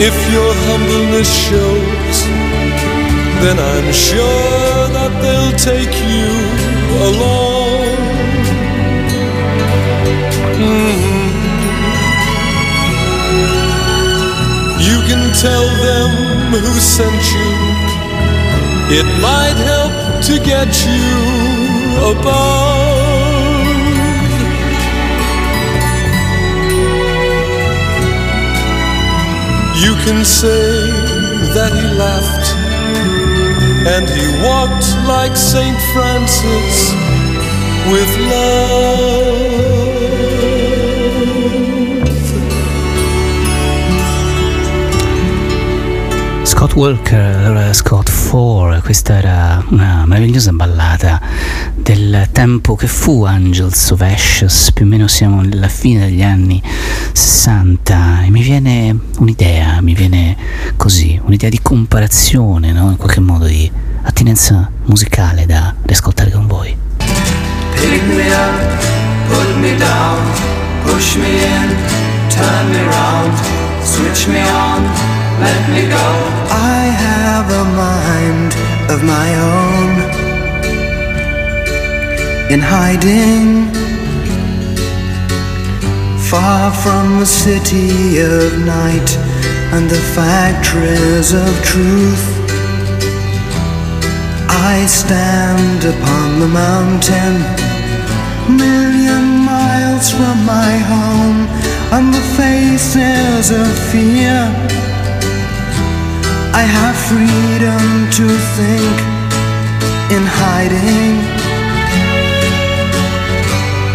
If 0.00 0.16
your 0.32 0.52
humbleness 0.66 1.30
shows, 1.30 2.16
then 3.42 3.58
I'm 3.60 3.92
sure 3.92 4.88
that 4.96 5.12
they'll 5.22 5.56
take 5.58 5.94
you 6.10 6.32
along. 7.08 7.96
Mhm. 10.58 11.11
You 11.11 11.11
can 15.12 15.30
tell 15.34 15.68
them 15.86 16.10
who 16.52 16.74
sent 16.80 17.22
you. 17.36 17.50
It 18.98 19.06
might 19.20 19.58
help 19.72 19.92
to 20.28 20.34
get 20.52 20.70
you 20.88 21.06
above. 22.12 23.66
You 29.84 29.92
can 30.04 30.24
say 30.24 30.66
that 31.56 31.72
he 31.78 31.86
laughed 32.04 32.48
and 33.94 34.08
he 34.08 34.26
walked 34.48 34.88
like 35.14 35.36
St. 35.36 35.78
Francis 35.92 36.76
with 37.92 38.10
love. 38.32 39.91
Scott 46.62 46.76
Walker, 46.76 47.44
allora 47.44 47.72
Scott 47.72 48.08
4, 48.30 48.82
questa 48.82 49.14
era 49.14 49.64
una 49.70 50.04
meravigliosa 50.06 50.52
ballata 50.52 51.20
del 51.74 52.28
tempo 52.30 52.76
che 52.76 52.86
fu 52.86 53.24
Angels 53.24 53.90
of 53.90 54.00
Ashes, 54.00 54.70
più 54.72 54.84
o 54.84 54.88
meno 54.88 55.08
siamo 55.08 55.40
nella 55.40 55.66
fine 55.66 56.06
degli 56.06 56.22
anni 56.22 56.62
60 57.12 58.22
e 58.22 58.30
mi 58.30 58.42
viene 58.42 58.96
un'idea, 59.18 59.80
mi 59.80 59.92
viene 59.92 60.36
così, 60.76 61.20
un'idea 61.24 61.50
di 61.50 61.58
comparazione, 61.60 62.70
no? 62.70 62.90
in 62.90 62.96
qualche 62.96 63.18
modo 63.18 63.46
di 63.46 63.68
attinenza 64.02 64.70
musicale 64.84 65.46
da 65.46 65.74
riascoltare 65.82 66.30
con 66.30 66.46
voi. 66.46 66.76
Pick 67.74 68.04
me 68.04 68.32
up, 68.32 68.84
put 69.26 69.56
me 69.56 69.74
down, 69.74 70.16
push 70.84 71.16
me 71.16 71.26
in, 71.26 71.76
turn 72.28 72.70
me 72.70 72.84
round, 72.84 73.36
switch 73.82 74.28
me 74.28 74.48
on, 74.48 74.91
let 75.46 75.62
me 75.74 75.82
go. 75.96 76.06
I 76.78 76.82
have 77.06 77.46
a 77.62 77.64
mind 77.84 78.52
of 78.94 78.98
my 79.14 79.28
own 79.54 79.92
in 82.52 82.60
hiding 82.60 83.72
far 86.32 86.70
from 86.84 87.20
the 87.20 87.26
city 87.26 88.18
of 88.20 88.58
night 88.64 89.10
and 89.74 89.84
the 89.88 90.02
factories 90.16 91.32
of 91.32 91.50
truth. 91.62 92.24
I 94.48 94.86
stand 94.86 95.80
upon 95.94 96.40
the 96.40 96.50
mountain, 96.64 97.34
million 98.64 99.24
miles 99.52 100.10
from 100.10 100.36
my 100.44 100.72
home, 100.92 101.40
on 101.96 102.04
the 102.16 102.24
faces 102.38 103.50
of 103.50 103.68
fear. 103.90 104.81
I 106.54 106.62
have 106.62 106.96
freedom 107.08 108.10
to 108.18 108.26
think 108.56 108.96
in 110.12 110.24
hiding. 110.40 111.14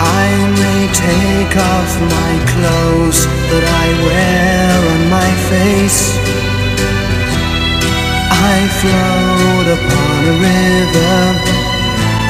I 0.02 0.28
may 0.62 0.82
take 0.90 1.54
off 1.54 1.92
my 2.18 2.34
clothes 2.52 3.20
that 3.52 3.66
I 3.84 3.88
wear 4.06 4.74
on 4.94 5.02
my 5.18 5.32
face. 5.54 6.18
I 8.50 8.58
float 8.82 9.68
upon 9.78 10.20
a 10.34 10.36
river 10.50 11.58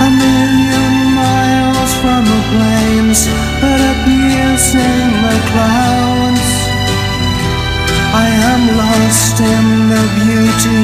a 0.07 0.09
million 0.11 1.15
miles 1.15 1.91
from 2.03 2.21
the 2.27 2.41
plains 2.51 3.19
that 3.63 3.79
appears 3.95 4.75
in 4.75 5.07
the 5.23 5.37
clouds. 5.51 6.56
I 8.17 8.27
am 8.51 8.61
lost 8.81 9.37
in 9.55 9.65
the 9.93 10.03
beauty 10.17 10.81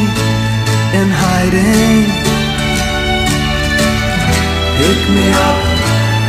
in 1.00 1.08
hiding. 1.24 2.06
Pick 4.78 5.02
me 5.16 5.28
up, 5.50 5.62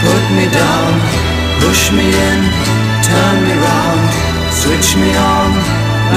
put 0.04 0.24
me 0.36 0.46
down, 0.62 0.92
push 1.60 1.82
me 1.96 2.06
in, 2.28 2.40
turn 3.08 3.36
me 3.46 3.54
round, 3.68 4.04
switch 4.60 4.96
me 5.02 5.10
on, 5.36 5.50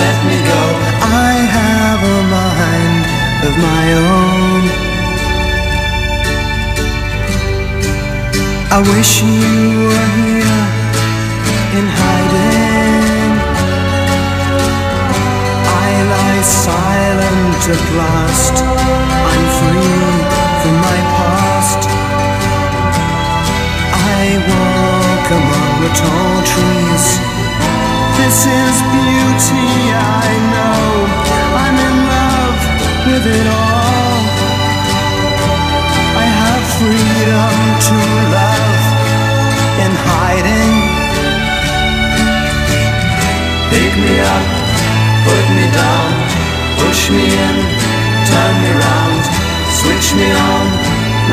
let 0.01 0.17
me 0.29 0.37
go. 0.53 0.63
I 1.27 1.33
have 1.57 2.01
a 2.17 2.19
mind 2.37 3.03
of 3.47 3.53
my 3.69 3.85
own. 4.15 4.63
I 8.75 8.79
wish 8.91 9.11
you 9.21 9.83
were 9.89 10.09
here 10.21 10.63
in 11.77 11.85
hiding. 11.99 12.56
Silent 16.43 17.61
at 17.65 17.83
last. 17.97 18.55
I'm 19.31 19.45
free 19.57 20.05
from 20.61 20.75
my 20.87 20.99
past. 21.17 21.81
I 23.93 24.37
walk 24.51 25.27
among 25.39 25.71
the 25.83 25.91
tall 25.97 26.37
trees. 26.51 27.05
This 28.19 28.37
is 28.45 28.75
beauty, 28.93 29.69
I 29.93 30.29
know. 30.53 30.85
I'm 31.63 31.77
in 31.87 31.95
love 32.13 32.59
with 33.07 33.25
it 33.39 33.47
all. 33.47 34.19
I 36.21 36.25
have 36.41 36.63
freedom 36.77 37.55
to 37.87 37.97
love 38.37 38.83
in 39.83 39.91
hiding. 40.05 40.73
Pick 43.71 43.93
me 44.03 44.13
up, 44.21 44.56
put 45.37 45.49
me 45.53 45.67
down, 45.69 46.09
push 46.81 47.11
me 47.11 47.25
in, 47.45 47.57
turn 48.29 48.53
me 48.63 48.71
round, 48.85 49.23
switch 49.79 50.07
me 50.19 50.27
on, 50.49 50.65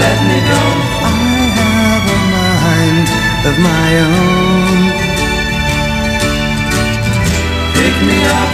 let 0.02 0.18
me 0.28 0.39
go. 0.52 0.62
I 1.09 1.24
have 1.60 2.05
a 2.16 2.20
mind 2.36 3.09
of 3.48 3.55
my 3.70 3.89
own. 4.12 4.78
Pick 7.76 7.97
me 8.09 8.18
up, 8.40 8.52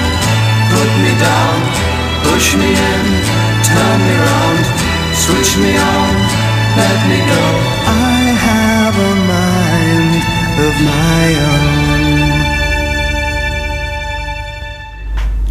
put 0.72 0.90
me 1.02 1.12
down, 1.28 1.58
push 2.26 2.48
me 2.60 2.70
in, 2.92 3.06
turn 3.70 3.98
me 4.06 4.16
round, 4.28 4.64
switch 5.24 5.52
me 5.62 5.72
on, 5.94 6.12
let 6.80 6.98
me 7.10 7.18
go. 7.34 7.44
I 7.90 8.22
have 8.48 8.96
a 9.10 9.14
mind 9.34 10.14
of 10.66 10.74
my 10.90 11.24
own. 11.50 11.89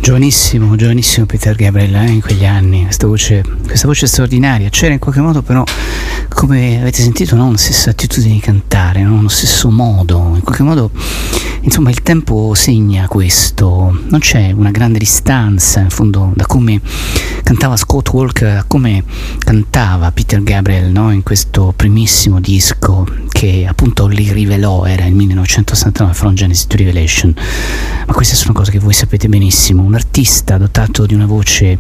Giovanissimo, 0.09 0.75
giovanissimo 0.75 1.27
Peter 1.27 1.55
Gabriel 1.55 1.93
eh, 1.93 2.09
in 2.09 2.21
quegli 2.21 2.43
anni, 2.43 2.81
questa 2.81 3.05
voce, 3.05 3.43
questa 3.63 3.85
voce 3.85 4.07
straordinaria. 4.07 4.67
C'era 4.69 4.93
in 4.93 4.97
qualche 4.97 5.21
modo 5.21 5.43
però, 5.43 5.63
come 6.29 6.81
avete 6.81 7.03
sentito, 7.03 7.35
no? 7.35 7.45
una 7.45 7.57
stessa 7.57 7.91
attitudine 7.91 8.33
di 8.33 8.39
cantare, 8.39 9.03
no? 9.03 9.13
uno 9.13 9.27
stesso 9.27 9.69
modo, 9.69 10.31
in 10.33 10.41
qualche 10.41 10.63
modo, 10.63 10.89
insomma 11.61 11.91
il 11.91 12.01
tempo 12.01 12.55
segna 12.55 13.07
questo, 13.07 13.95
non 14.07 14.19
c'è 14.19 14.51
una 14.51 14.71
grande 14.71 14.97
distanza 14.97 15.79
in 15.81 15.91
fondo 15.91 16.31
da 16.33 16.47
come 16.47 16.81
cantava 17.43 17.77
Scott 17.77 18.09
Walker 18.11 18.57
a 18.57 18.63
come 18.65 19.03
cantava 19.37 20.11
Peter 20.11 20.41
Gabriel 20.41 20.91
no? 20.91 21.11
in 21.11 21.21
questo 21.21 21.71
primissimo 21.75 22.39
disco 22.39 23.05
che 23.39 23.65
appunto 23.65 24.05
li 24.07 24.33
rivelò, 24.33 24.83
era 24.83 25.05
il 25.05 25.15
1969 25.15 26.13
From 26.13 26.33
Genesis 26.33 26.67
to 26.67 26.75
Revelation, 26.75 27.33
ma 28.05 28.13
queste 28.13 28.35
sono 28.35 28.51
cose 28.51 28.69
che 28.69 28.79
voi 28.79 28.91
sapete 28.91 29.29
benissimo, 29.29 29.81
un 29.81 29.95
artista 29.95 30.57
dotato 30.57 31.05
di 31.05 31.13
una 31.13 31.25
voce 31.25 31.79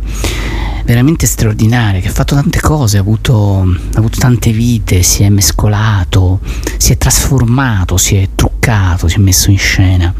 veramente 0.85 1.27
straordinaria, 1.27 1.99
che 1.99 2.07
ha 2.07 2.13
fatto 2.13 2.35
tante 2.35 2.61
cose, 2.61 2.95
ha 2.95 3.01
avuto, 3.01 3.59
ha 3.59 3.97
avuto 3.97 4.19
tante 4.19 4.53
vite, 4.53 5.03
si 5.03 5.23
è 5.23 5.27
mescolato, 5.27 6.39
si 6.77 6.93
è 6.93 6.97
trasformato, 6.97 7.97
si 7.97 8.15
è 8.15 8.29
truccato, 8.35 9.09
si 9.09 9.17
è 9.17 9.19
messo 9.19 9.51
in 9.51 9.57
scena. 9.57 10.13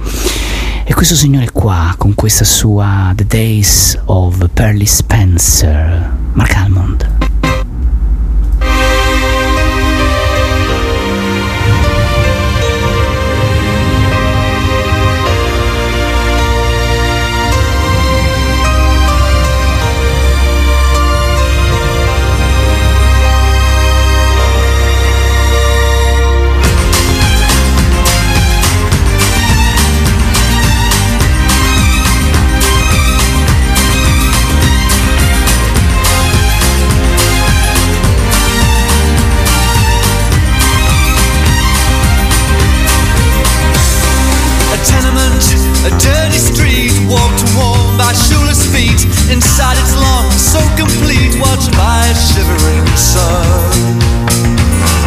E 0.83 0.93
questo 0.93 1.15
signore 1.15 1.51
qua, 1.53 1.95
con 1.97 2.15
questa 2.15 2.43
sua 2.43 3.13
The 3.15 3.25
Days 3.25 3.97
of 4.07 4.45
Pearly 4.51 4.85
Spencer, 4.85 6.17
Mark 6.33 6.53
Almond. 6.53 7.28
Inside 49.29 49.77
it's 49.77 49.95
long, 49.95 50.31
so 50.31 50.59
complete, 50.75 51.37
watched 51.39 51.71
by 51.77 52.01
a 52.07 52.15
shivering 52.15 52.85
sun. 52.97 53.45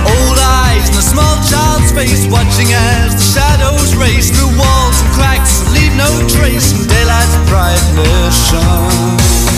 Old 0.06 0.38
eyes 0.38 0.88
in 0.90 0.94
a 0.94 1.02
small 1.02 1.36
child's 1.42 1.90
face, 1.90 2.26
watching 2.30 2.70
as 2.72 3.14
the 3.14 3.26
shadows 3.34 3.96
race 3.96 4.30
through 4.30 4.56
walls 4.56 5.02
and 5.02 5.10
cracks, 5.12 5.66
leave 5.74 5.94
no 5.96 6.08
trace 6.28 6.72
from 6.72 6.86
daylight's 6.86 7.34
brightness 7.50 8.48
shone. 8.48 9.51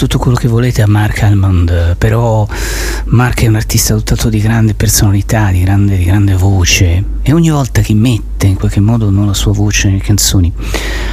Tutto 0.00 0.16
quello 0.16 0.38
che 0.38 0.48
volete 0.48 0.80
a 0.80 0.86
Mark 0.86 1.22
Almond, 1.24 1.94
però 1.98 2.48
Mark 3.08 3.42
è 3.42 3.48
un 3.48 3.56
artista 3.56 3.92
dotato 3.92 4.30
di 4.30 4.40
grande 4.40 4.72
personalità, 4.72 5.50
di 5.50 5.60
grande, 5.60 5.98
di 5.98 6.04
grande 6.04 6.32
voce 6.32 7.04
e 7.20 7.32
ogni 7.34 7.50
volta 7.50 7.82
che 7.82 7.92
mette 7.92 8.46
in 8.46 8.54
qualche 8.54 8.80
modo 8.80 9.10
no, 9.10 9.26
la 9.26 9.34
sua 9.34 9.52
voce 9.52 9.88
nelle 9.88 10.00
canzoni, 10.00 10.50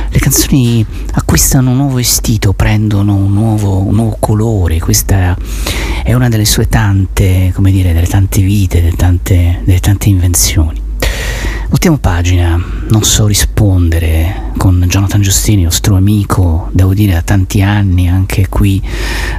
le 0.08 0.20
canzoni 0.20 0.86
acquistano 1.16 1.72
un 1.72 1.76
nuovo 1.76 1.96
vestito, 1.96 2.54
prendono 2.54 3.14
un 3.14 3.34
nuovo, 3.34 3.80
un 3.80 3.94
nuovo 3.94 4.16
colore, 4.22 4.80
questa 4.80 5.36
è 6.02 6.14
una 6.14 6.30
delle 6.30 6.46
sue 6.46 6.70
tante, 6.70 7.52
come 7.54 7.72
dire, 7.72 7.92
delle 7.92 8.08
tante 8.08 8.42
vite, 8.42 8.80
delle 8.80 8.96
tante, 8.96 9.64
delle 9.66 9.80
tante 9.82 10.08
invenzioni. 10.08 10.82
Ultima 11.72 11.98
pagina, 11.98 12.58
non 12.90 13.04
so 13.04 13.28
rispondere 13.28 14.52
con 14.58 14.86
Jonathan 14.88 15.22
Giustini, 15.22 15.64
nostro 15.64 15.96
amico, 15.96 16.70
devo 16.72 16.94
dire 16.94 17.14
da 17.14 17.22
tanti 17.22 17.62
anni, 17.62 18.08
anche 18.08 18.48
qui 18.48 18.82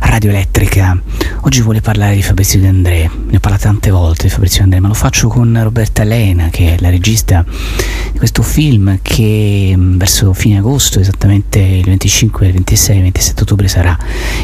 a 0.00 0.08
Radio 0.08 0.30
Elettrica. 0.30 1.00
Oggi 1.42 1.62
vuole 1.62 1.80
parlare 1.80 2.14
di 2.14 2.22
Fabrizio 2.22 2.60
De 2.60 2.68
André, 2.68 3.10
ne 3.28 3.36
ho 3.36 3.40
parlato 3.40 3.64
tante 3.64 3.90
volte 3.90 4.24
di 4.24 4.28
Fabrizio 4.30 4.58
De 4.58 4.64
André, 4.64 4.80
ma 4.80 4.88
lo 4.88 4.94
faccio 4.94 5.28
con 5.28 5.58
Roberta 5.62 6.04
Lena, 6.04 6.48
che 6.50 6.74
è 6.74 6.80
la 6.80 6.90
regista 6.90 7.44
questo 8.18 8.42
film 8.42 8.98
che 9.00 9.72
mh, 9.76 9.96
verso 9.96 10.32
fine 10.32 10.58
agosto, 10.58 10.98
esattamente 10.98 11.60
il 11.60 11.84
25, 11.84 12.46
il 12.46 12.52
26, 12.52 12.96
il 12.96 13.02
27 13.02 13.42
ottobre 13.42 13.68
sarà 13.68 13.96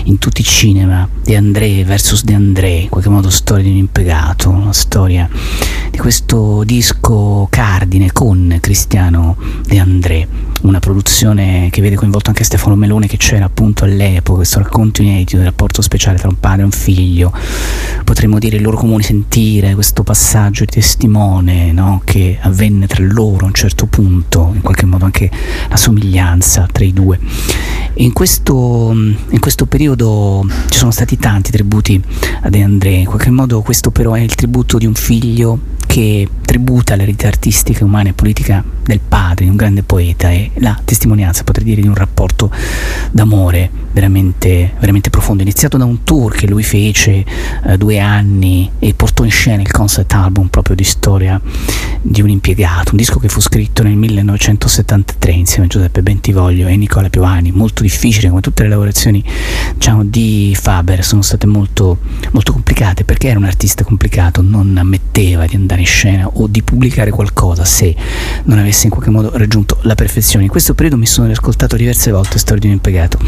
in 0.04 0.18
tutti 0.18 0.40
i 0.40 0.44
cinema, 0.44 1.08
De 1.22 1.36
André 1.36 1.84
versus 1.84 2.22
De 2.22 2.34
André, 2.34 2.70
in 2.70 2.88
qualche 2.88 3.08
modo 3.10 3.30
storia 3.30 3.64
di 3.64 3.70
un 3.70 3.76
impiegato, 3.76 4.48
una 4.48 4.72
storia 4.72 5.28
di 5.90 5.98
questo 5.98 6.62
disco 6.64 7.48
cardine 7.50 8.12
con 8.12 8.56
Cristiano 8.60 9.36
De 9.66 9.78
André, 9.78 10.26
una 10.62 10.78
produzione 10.78 11.68
che 11.70 11.80
vede 11.80 11.96
coinvolto 11.96 12.28
anche 12.28 12.44
Stefano 12.44 12.76
Melone 12.76 13.08
che 13.08 13.16
c'era 13.16 13.46
appunto 13.46 13.84
all'epoca, 13.84 14.38
questo 14.38 14.60
racconto 14.60 15.02
inedito 15.02 15.36
del 15.36 15.46
rapporto 15.46 15.82
speciale 15.82 16.18
tra 16.18 16.28
un 16.28 16.38
padre 16.38 16.62
e 16.62 16.64
un 16.64 16.70
figlio, 16.70 17.32
potremmo 18.04 18.38
dire 18.38 18.56
il 18.56 18.62
loro 18.62 18.76
comune 18.76 19.02
sentire, 19.02 19.74
questo 19.74 20.04
passaggio 20.04 20.64
di 20.64 20.70
testimone 20.70 21.72
no, 21.72 22.00
che 22.04 22.38
avvenne 22.40 22.86
tra 22.86 23.02
loro 23.02 23.44
a 23.44 23.46
un 23.46 23.52
certo 23.52 23.62
punto, 23.86 24.52
in 24.54 24.60
qualche 24.60 24.86
modo 24.86 25.04
anche 25.04 25.30
la 25.68 25.76
somiglianza 25.76 26.68
tra 26.70 26.84
i 26.84 26.92
due. 26.92 27.18
In 27.94 28.12
questo, 28.12 28.90
in 28.92 29.38
questo, 29.40 29.66
periodo 29.66 30.46
ci 30.68 30.78
sono 30.78 30.90
stati 30.90 31.16
tanti 31.16 31.50
tributi 31.50 32.02
a 32.42 32.50
De 32.50 32.62
André, 32.62 32.90
in 32.90 33.06
qualche 33.06 33.30
modo 33.30 33.62
questo 33.62 33.90
però 33.90 34.12
è 34.12 34.20
il 34.20 34.34
tributo 34.34 34.78
di 34.78 34.86
un 34.86 34.94
figlio 34.94 35.58
che 35.86 36.28
tributa 36.44 36.94
l'eredità 36.94 37.26
artistica, 37.26 37.84
umana 37.84 38.10
e 38.10 38.12
politica 38.12 38.62
del 38.84 39.00
padre, 39.00 39.44
di 39.44 39.50
un 39.50 39.56
grande 39.56 39.82
poeta 39.82 40.30
e 40.30 40.50
la 40.56 40.78
testimonianza, 40.84 41.42
potrei 41.42 41.64
dire, 41.64 41.80
di 41.80 41.88
un 41.88 41.94
rapporto 41.94 42.50
d'amore 43.10 43.70
veramente, 43.92 44.74
veramente 44.78 45.10
profondo, 45.10 45.42
iniziato 45.42 45.76
da 45.76 45.84
un 45.84 46.04
tour 46.04 46.34
che 46.34 46.46
lui 46.46 46.62
fece 46.62 47.24
eh, 47.66 47.76
due 47.78 47.98
anni 47.98 48.70
e 48.78 48.94
portò 48.94 49.24
in 49.24 49.30
scena 49.30 49.62
il 49.62 49.70
concept 49.70 50.12
album 50.12 50.48
proprio 50.48 50.76
di 50.76 50.84
storia 50.84 51.40
di 52.02 52.20
un 52.20 52.28
impiegato, 52.28 52.90
un 52.90 52.98
disco 52.98 53.18
che 53.18 53.28
fu 53.28 53.40
scritto 53.40 53.82
nel 53.82 53.96
1973 53.96 55.32
insieme 55.32 55.64
a 55.66 55.68
Giuseppe 55.68 56.02
Bentivoglio 56.02 56.66
e 56.66 56.76
Nicola 56.76 57.08
Piovani, 57.08 57.50
molto 57.50 57.82
difficile 57.82 58.28
come 58.28 58.40
tutte 58.40 58.64
le 58.64 58.68
lavorazioni 58.68 59.24
diciamo, 59.74 60.04
di 60.04 60.56
Faber, 60.60 61.04
sono 61.04 61.22
state 61.22 61.46
molto, 61.46 61.98
molto 62.32 62.52
complicate 62.52 63.04
perché 63.04 63.28
era 63.28 63.38
un 63.38 63.44
artista 63.44 63.84
complicato, 63.84 64.42
non 64.42 64.76
ammetteva 64.76 65.46
di 65.46 65.56
andare 65.56 65.73
in 65.80 65.86
scena 65.86 66.28
o 66.28 66.46
di 66.46 66.62
pubblicare 66.62 67.10
qualcosa 67.10 67.64
se 67.64 67.94
non 68.44 68.58
avesse 68.58 68.86
in 68.86 68.90
qualche 68.90 69.10
modo 69.10 69.30
raggiunto 69.34 69.78
la 69.82 69.94
perfezione. 69.94 70.44
In 70.44 70.50
questo 70.50 70.74
periodo 70.74 70.96
mi 70.96 71.06
sono 71.06 71.26
riascoltato 71.26 71.76
diverse 71.76 72.10
volte 72.10 72.38
Storia 72.38 72.60
di 72.60 72.66
un 72.66 72.74
impiegato 72.74 73.18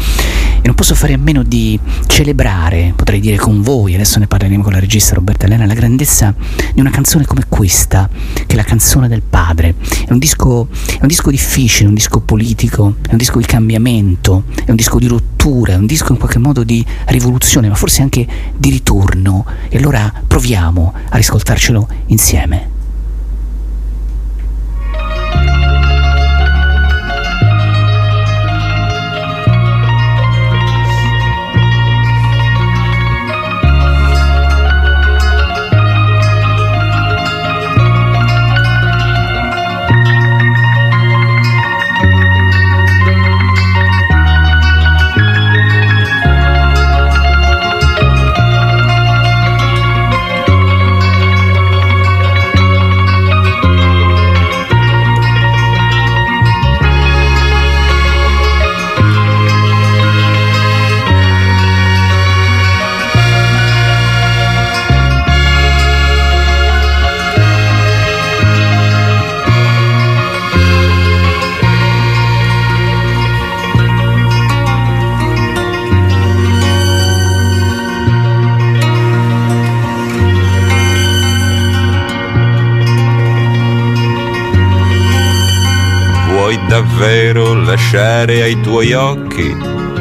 e 0.61 0.65
non 0.65 0.75
posso 0.75 0.95
fare 0.95 1.13
a 1.13 1.17
meno 1.17 1.43
di 1.43 1.79
celebrare, 2.07 2.93
potrei 2.95 3.19
dire 3.19 3.37
con 3.37 3.61
voi, 3.61 3.93
adesso 3.93 4.19
ne 4.19 4.27
parleremo 4.27 4.63
con 4.63 4.73
la 4.73 4.79
regista 4.79 5.15
Roberta 5.15 5.45
Elena, 5.45 5.65
la 5.65 5.73
grandezza 5.73 6.33
di 6.73 6.79
una 6.79 6.89
canzone 6.89 7.25
come 7.25 7.43
questa, 7.47 8.09
che 8.33 8.53
è 8.53 8.55
la 8.55 8.63
canzone 8.63 9.07
del 9.07 9.21
padre. 9.21 9.75
È 10.05 10.11
un 10.11 10.19
disco, 10.19 10.67
è 10.71 11.01
un 11.01 11.07
disco 11.07 11.29
difficile, 11.29 11.87
un 11.87 11.93
disco 11.93 12.19
politico, 12.19 12.95
è 13.07 13.11
un 13.11 13.17
disco 13.17 13.39
di 13.39 13.45
cambiamento, 13.45 14.43
è 14.65 14.69
un 14.69 14.75
disco 14.75 14.99
di 14.99 15.07
rottura, 15.07 15.73
è 15.73 15.77
un 15.77 15.85
disco 15.85 16.11
in 16.11 16.17
qualche 16.17 16.39
modo 16.39 16.63
di 16.63 16.85
rivoluzione, 17.07 17.69
ma 17.69 17.75
forse 17.75 18.01
anche 18.01 18.27
di 18.55 18.69
ritorno. 18.69 19.45
E 19.69 19.77
allora 19.77 20.11
proviamo 20.25 20.93
a 21.09 21.17
riscoltarcelo 21.17 21.87
insieme. 22.07 22.36
Gemi. 22.37 22.76
Davvero 86.97 87.53
lasciare 87.53 88.41
ai 88.41 88.59
tuoi 88.59 88.93
occhi 88.93 89.55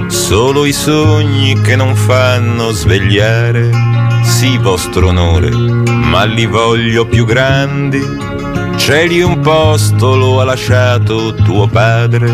solo 0.07 0.65
i 0.65 0.73
sogni 0.73 1.61
che 1.61 1.77
non 1.77 1.95
fanno 1.95 2.71
svegliare? 2.71 3.71
Sì, 4.23 4.57
vostro 4.57 5.09
onore, 5.09 5.51
ma 5.51 6.25
li 6.25 6.47
voglio 6.47 7.05
più 7.07 7.27
grandi. 7.27 8.01
C'eri 8.77 9.21
un 9.21 9.41
posto, 9.41 10.17
lo 10.17 10.41
ha 10.41 10.45
lasciato 10.45 11.35
tuo 11.35 11.67
padre. 11.67 12.33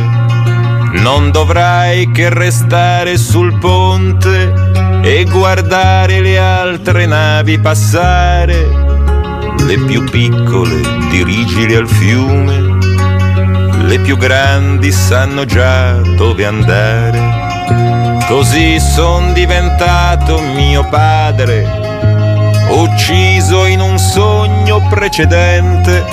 Non 0.93 1.33
dovrai 1.33 2.13
che 2.13 2.29
restare 2.29 3.19
sul 3.19 3.59
ponte 3.59 4.55
e 5.03 5.25
guardare 5.25 6.21
le 6.21 6.39
altre 6.39 7.07
navi 7.07 7.59
passare. 7.59 8.69
Le 9.59 9.79
più 9.87 10.05
piccole 10.05 10.81
dirigili 11.11 11.75
al 11.75 11.89
fiume 11.89 12.72
le 13.93 13.99
più 13.99 14.17
grandi 14.17 14.91
sanno 14.91 15.45
già 15.45 15.93
dove 15.93 16.47
andare. 16.47 18.21
Così 18.27 18.81
son 18.81 19.35
diventato 19.35 20.41
mio 20.41 20.89
padre, 20.89 21.69
ucciso 22.71 23.67
in 23.67 23.81
un 23.81 23.99
sogno 23.99 24.87
precedente. 24.89 26.07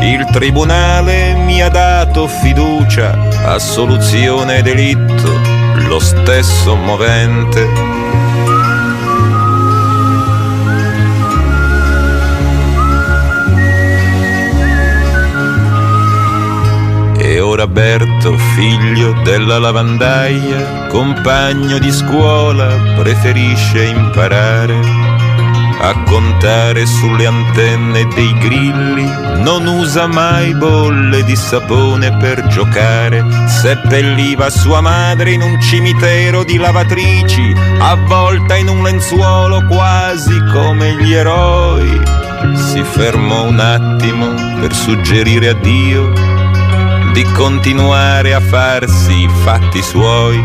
Il 0.00 0.26
tribunale 0.32 1.34
mi 1.34 1.62
ha 1.62 1.68
dato 1.68 2.26
fiducia, 2.26 3.16
assoluzione 3.44 4.60
delitto, 4.62 5.38
lo 5.86 6.00
stesso 6.00 6.74
movente. 6.74 8.01
Ora 17.52 17.66
Berto, 17.66 18.34
figlio 18.54 19.12
della 19.24 19.58
lavandaia, 19.58 20.86
compagno 20.86 21.78
di 21.78 21.92
scuola, 21.92 22.66
preferisce 22.96 23.84
imparare 23.84 24.80
a 25.78 26.02
contare 26.04 26.86
sulle 26.86 27.26
antenne 27.26 28.06
dei 28.14 28.32
grilli, 28.38 29.04
non 29.42 29.66
usa 29.66 30.06
mai 30.06 30.54
bolle 30.54 31.24
di 31.24 31.36
sapone 31.36 32.16
per 32.16 32.46
giocare, 32.46 33.22
seppelliva 33.48 34.48
sua 34.48 34.80
madre 34.80 35.32
in 35.32 35.42
un 35.42 35.60
cimitero 35.60 36.44
di 36.44 36.56
lavatrici, 36.56 37.54
avvolta 37.80 38.56
in 38.56 38.68
un 38.68 38.82
lenzuolo 38.82 39.62
quasi 39.66 40.42
come 40.54 40.94
gli 40.94 41.12
eroi. 41.12 42.00
Si 42.54 42.82
fermò 42.82 43.44
un 43.44 43.60
attimo 43.60 44.32
per 44.58 44.72
suggerire 44.72 45.48
a 45.50 45.54
Dio 45.54 46.41
di 47.12 47.22
continuare 47.32 48.32
a 48.32 48.40
farsi 48.40 49.24
i 49.24 49.28
fatti 49.28 49.82
suoi 49.82 50.42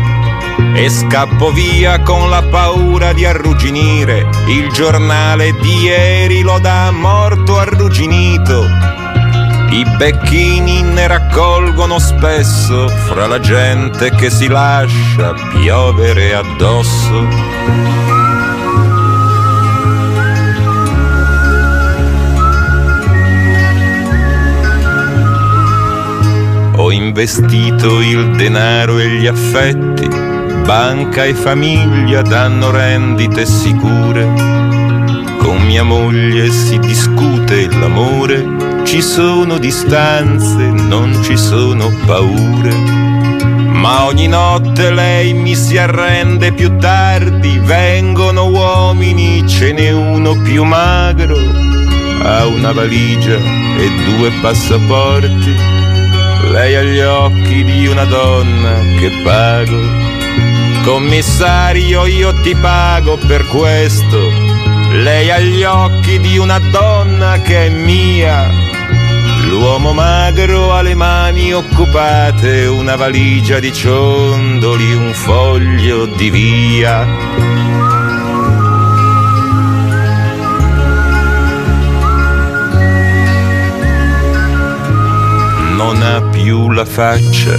e 0.74 0.88
scappo 0.90 1.50
via 1.50 2.00
con 2.00 2.28
la 2.28 2.42
paura 2.42 3.12
di 3.12 3.24
arrugginire. 3.24 4.28
Il 4.48 4.70
giornale 4.70 5.52
di 5.60 5.82
ieri 5.82 6.42
lo 6.42 6.58
dà 6.58 6.90
morto 6.90 7.58
arrugginito. 7.58 8.66
I 9.70 9.84
becchini 9.96 10.82
ne 10.82 11.06
raccolgono 11.06 11.98
spesso 11.98 12.88
fra 12.88 13.26
la 13.26 13.40
gente 13.40 14.10
che 14.10 14.30
si 14.30 14.46
lascia 14.46 15.34
piovere 15.52 16.34
addosso. 16.34 18.07
Investito 27.08 28.02
il 28.02 28.36
denaro 28.36 28.98
e 28.98 29.08
gli 29.08 29.26
affetti, 29.26 30.06
banca 30.66 31.24
e 31.24 31.32
famiglia 31.32 32.20
danno 32.20 32.70
rendite 32.70 33.46
sicure. 33.46 34.30
Con 35.38 35.62
mia 35.64 35.84
moglie 35.84 36.50
si 36.50 36.78
discute 36.78 37.66
l'amore, 37.70 38.84
ci 38.84 39.00
sono 39.00 39.56
distanze, 39.56 40.68
non 40.68 41.18
ci 41.22 41.38
sono 41.38 41.90
paure. 42.04 42.74
Ma 42.74 44.04
ogni 44.04 44.28
notte 44.28 44.90
lei 44.90 45.32
mi 45.32 45.54
si 45.54 45.78
arrende 45.78 46.52
più 46.52 46.76
tardi, 46.76 47.58
vengono 47.64 48.48
uomini, 48.48 49.48
ce 49.48 49.72
n'è 49.72 49.90
uno 49.92 50.36
più 50.42 50.62
magro, 50.64 51.38
ha 52.22 52.44
una 52.44 52.72
valigia 52.72 53.36
e 53.36 53.90
due 54.04 54.30
passaporti 54.42 55.67
lei 56.44 56.74
ha 56.74 56.82
gli 56.82 57.00
occhi 57.00 57.64
di 57.64 57.86
una 57.86 58.04
donna 58.04 58.80
che 58.98 59.10
pago. 59.22 59.80
Commissario, 60.84 62.06
io 62.06 62.32
ti 62.40 62.54
pago 62.54 63.16
per 63.16 63.46
questo. 63.46 64.30
Lei 64.90 65.30
ha 65.30 65.38
gli 65.38 65.62
occhi 65.62 66.18
di 66.18 66.38
una 66.38 66.58
donna 66.58 67.40
che 67.40 67.66
è 67.66 67.68
mia. 67.68 68.48
L'uomo 69.48 69.92
magro 69.92 70.74
ha 70.74 70.82
le 70.82 70.94
mani 70.94 71.52
occupate, 71.52 72.66
una 72.66 72.96
valigia 72.96 73.58
di 73.58 73.72
ciondoli, 73.72 74.92
un 74.94 75.12
foglio 75.12 76.06
di 76.06 76.30
via. 76.30 77.47
Più 86.48 86.70
la 86.70 86.86
faccia 86.86 87.54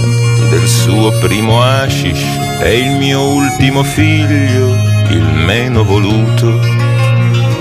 del 0.48 0.66
suo 0.66 1.12
primo 1.20 1.62
hashish, 1.62 2.24
è 2.58 2.66
il 2.70 2.98
mio 2.98 3.20
ultimo 3.20 3.84
figlio, 3.84 4.74
il 5.10 5.22
meno 5.22 5.84
voluto 5.84 6.58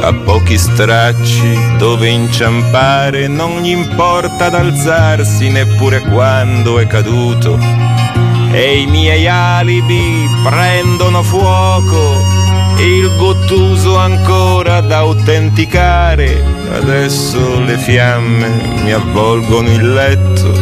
ha 0.02 0.12
pochi 0.12 0.58
stracci 0.58 1.76
dove 1.78 2.08
inciampare, 2.08 3.28
non 3.28 3.62
gli 3.62 3.70
importa 3.70 4.50
d'alzarsi 4.50 5.50
neppure 5.50 6.00
quando 6.00 6.80
è 6.80 6.88
caduto. 6.88 7.60
E 8.52 8.80
i 8.80 8.88
miei 8.88 9.28
alibi 9.28 10.28
prendono 10.44 11.22
fuoco, 11.22 12.24
il 12.80 13.16
gottuso 13.18 13.98
ancora 14.00 14.82
da 14.82 14.98
autenticare. 14.98 16.58
Adesso 16.72 17.60
le 17.60 17.78
fiamme 17.78 18.48
mi 18.84 18.92
avvolgono 18.92 19.70
il 19.70 19.94
letto, 19.94 20.59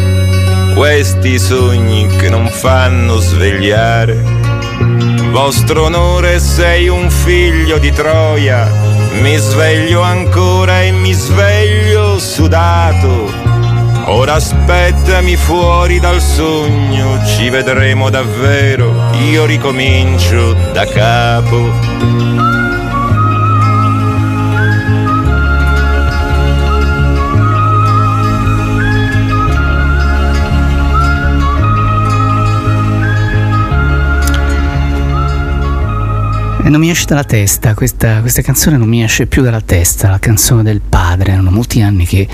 questi 0.78 1.40
sogni 1.40 2.06
che 2.06 2.30
non 2.30 2.48
fanno 2.50 3.18
svegliare. 3.18 4.24
Vostro 5.32 5.86
onore 5.86 6.40
sei 6.40 6.88
un 6.88 7.10
figlio 7.10 7.80
di 7.80 7.92
Troia, 7.92 8.72
mi 9.20 9.36
sveglio 9.38 10.04
ancora 10.04 10.84
e 10.84 10.92
mi 10.92 11.14
sveglio 11.14 12.20
sudato. 12.20 13.26
Ora 14.06 14.34
aspettami 14.34 15.36
fuori 15.36 16.00
dal 16.00 16.22
sogno, 16.22 17.26
ci 17.26 17.50
vedremo 17.50 18.12
davvero, 18.12 19.10
io 19.14 19.46
ricomincio 19.46 20.54
da 20.74 20.86
capo. 20.86 22.57
E 36.68 36.70
non 36.70 36.82
mi 36.82 36.90
esce 36.90 37.06
dalla 37.06 37.24
testa, 37.24 37.74
questa, 37.74 38.20
questa, 38.20 38.42
canzone 38.42 38.76
non 38.76 38.90
mi 38.90 39.02
esce 39.02 39.26
più 39.26 39.42
dalla 39.42 39.62
testa, 39.62 40.10
la 40.10 40.20
canzone 40.20 40.64
del 40.64 40.82
padre. 40.82 41.32
Erano 41.32 41.50
molti 41.50 41.82
anni 41.82 42.06
che, 42.06 42.28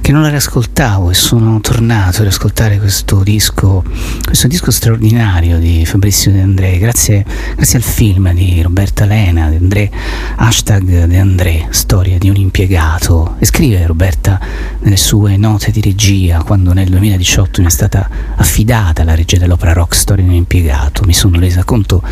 che 0.00 0.10
non 0.10 0.22
la 0.22 0.30
riascoltavo 0.30 1.12
e 1.12 1.14
sono 1.14 1.60
tornato 1.60 2.22
ad 2.22 2.26
ascoltare 2.26 2.80
questo 2.80 3.22
disco, 3.22 3.84
questo 4.24 4.48
disco 4.48 4.72
straordinario 4.72 5.60
di 5.60 5.86
Fabrizio 5.86 6.32
De 6.32 6.40
André, 6.40 6.78
grazie, 6.78 7.24
grazie 7.54 7.78
al 7.78 7.84
film 7.84 8.32
di 8.32 8.60
Roberta 8.62 9.04
Lena, 9.04 9.48
De 9.48 9.58
André, 9.58 9.88
hashtag 10.34 11.04
De 11.04 11.16
André, 11.16 11.68
storia 11.70 12.18
di 12.18 12.28
un 12.28 12.34
impiegato. 12.34 13.36
E 13.38 13.46
scrive 13.46 13.86
Roberta 13.86 14.40
nelle 14.80 14.96
sue 14.96 15.36
note 15.36 15.70
di 15.70 15.80
regia, 15.80 16.42
quando 16.42 16.72
nel 16.72 16.88
2018 16.88 17.60
mi 17.60 17.68
è 17.68 17.70
stata 17.70 18.08
affidata 18.34 19.04
la 19.04 19.14
regia 19.14 19.38
dell'opera 19.38 19.72
rock 19.72 19.94
Storia 19.94 20.24
di 20.24 20.30
un 20.30 20.36
impiegato, 20.36 21.04
mi 21.04 21.14
sono 21.14 21.38
resa 21.38 21.62
conto 21.62 22.02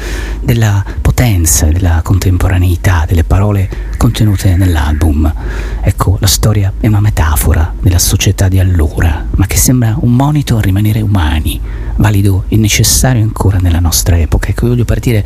della 0.40 0.84
potenza 1.00 1.54
e 1.64 1.72
della 1.72 2.02
contemporaneità 2.02 3.04
delle 3.08 3.24
parole 3.24 3.68
contenute 3.96 4.56
nell'album. 4.56 5.32
Ecco, 5.80 6.18
la 6.20 6.26
storia 6.26 6.70
è 6.78 6.86
una 6.86 7.00
metafora 7.00 7.72
della 7.80 7.98
società 7.98 8.48
di 8.48 8.58
allora, 8.58 9.24
ma 9.30 9.46
che 9.46 9.56
sembra 9.56 9.96
un 10.00 10.12
monito 10.14 10.58
a 10.58 10.60
rimanere 10.60 11.00
umani, 11.00 11.58
valido 11.96 12.44
e 12.48 12.56
necessario 12.56 13.22
ancora 13.22 13.58
nella 13.58 13.80
nostra 13.80 14.18
epoca. 14.18 14.48
Ecco, 14.48 14.66
voglio 14.66 14.84
partire 14.84 15.24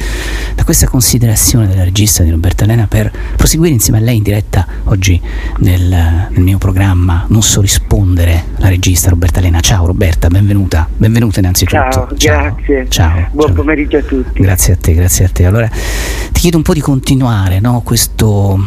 da 0.55 0.65
questa 0.65 0.89
considerazione 0.89 1.67
della 1.67 1.85
regista 1.85 2.23
di 2.23 2.31
Roberta 2.31 2.65
Elena 2.65 2.87
per 2.87 3.13
proseguire 3.37 3.75
insieme 3.75 3.99
a 3.99 4.03
lei 4.03 4.17
in 4.17 4.23
diretta 4.23 4.67
oggi 4.85 5.21
nel, 5.59 6.29
nel 6.31 6.43
mio 6.43 6.59
programma 6.59 7.25
Non 7.29 7.43
so 7.43 7.61
rispondere, 7.61 8.45
la 8.57 8.69
regista 8.69 9.11
Roberta 9.11 9.39
Elena. 9.39 9.61
Ciao 9.61 9.87
Roberta, 9.87 10.29
benvenuta, 10.29 10.89
benvenuta 10.97 11.41
innanzitutto. 11.41 11.91
Ciao, 11.91 12.17
Ciao. 12.17 12.55
grazie. 12.57 12.87
Ciao. 12.89 13.29
Buon 13.33 13.47
ciao. 13.49 13.57
pomeriggio 13.57 13.99
a 13.99 14.03
tutti. 14.03 14.43
Grazie 14.43 14.75
a 14.75 14.77
te, 14.77 14.95
grazie 14.95 15.25
a 15.25 15.29
te. 15.29 15.45
Allora, 15.45 15.69
ti 15.69 16.41
chiedo 16.41 16.57
un 16.57 16.63
po' 16.63 16.75
di 16.75 16.81
continuare 16.81 17.61
no? 17.61 17.81
questo, 17.83 18.59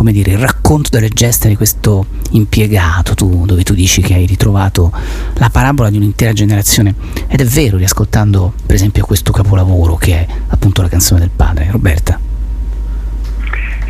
come 0.00 0.12
dire, 0.12 0.30
il 0.30 0.38
racconto 0.38 0.88
delle 0.90 1.10
gesta 1.10 1.46
di 1.46 1.56
questo 1.56 2.06
impiegato, 2.30 3.14
tu, 3.14 3.44
dove 3.44 3.64
tu 3.64 3.74
dici 3.74 4.00
che 4.00 4.14
hai 4.14 4.24
ritrovato 4.24 4.90
la 5.34 5.50
parabola 5.50 5.90
di 5.90 5.98
un'intera 5.98 6.32
generazione. 6.32 6.94
Ed 7.28 7.42
è 7.42 7.44
vero, 7.44 7.76
riascoltando 7.76 8.54
per 8.64 8.76
esempio 8.76 9.04
questo 9.04 9.30
capolavoro 9.30 9.96
che 9.96 10.12
è 10.14 10.26
appunto 10.46 10.80
la 10.80 10.88
canzone 10.88 11.20
del 11.20 11.28
padre. 11.36 11.68
Roberta. 11.70 12.18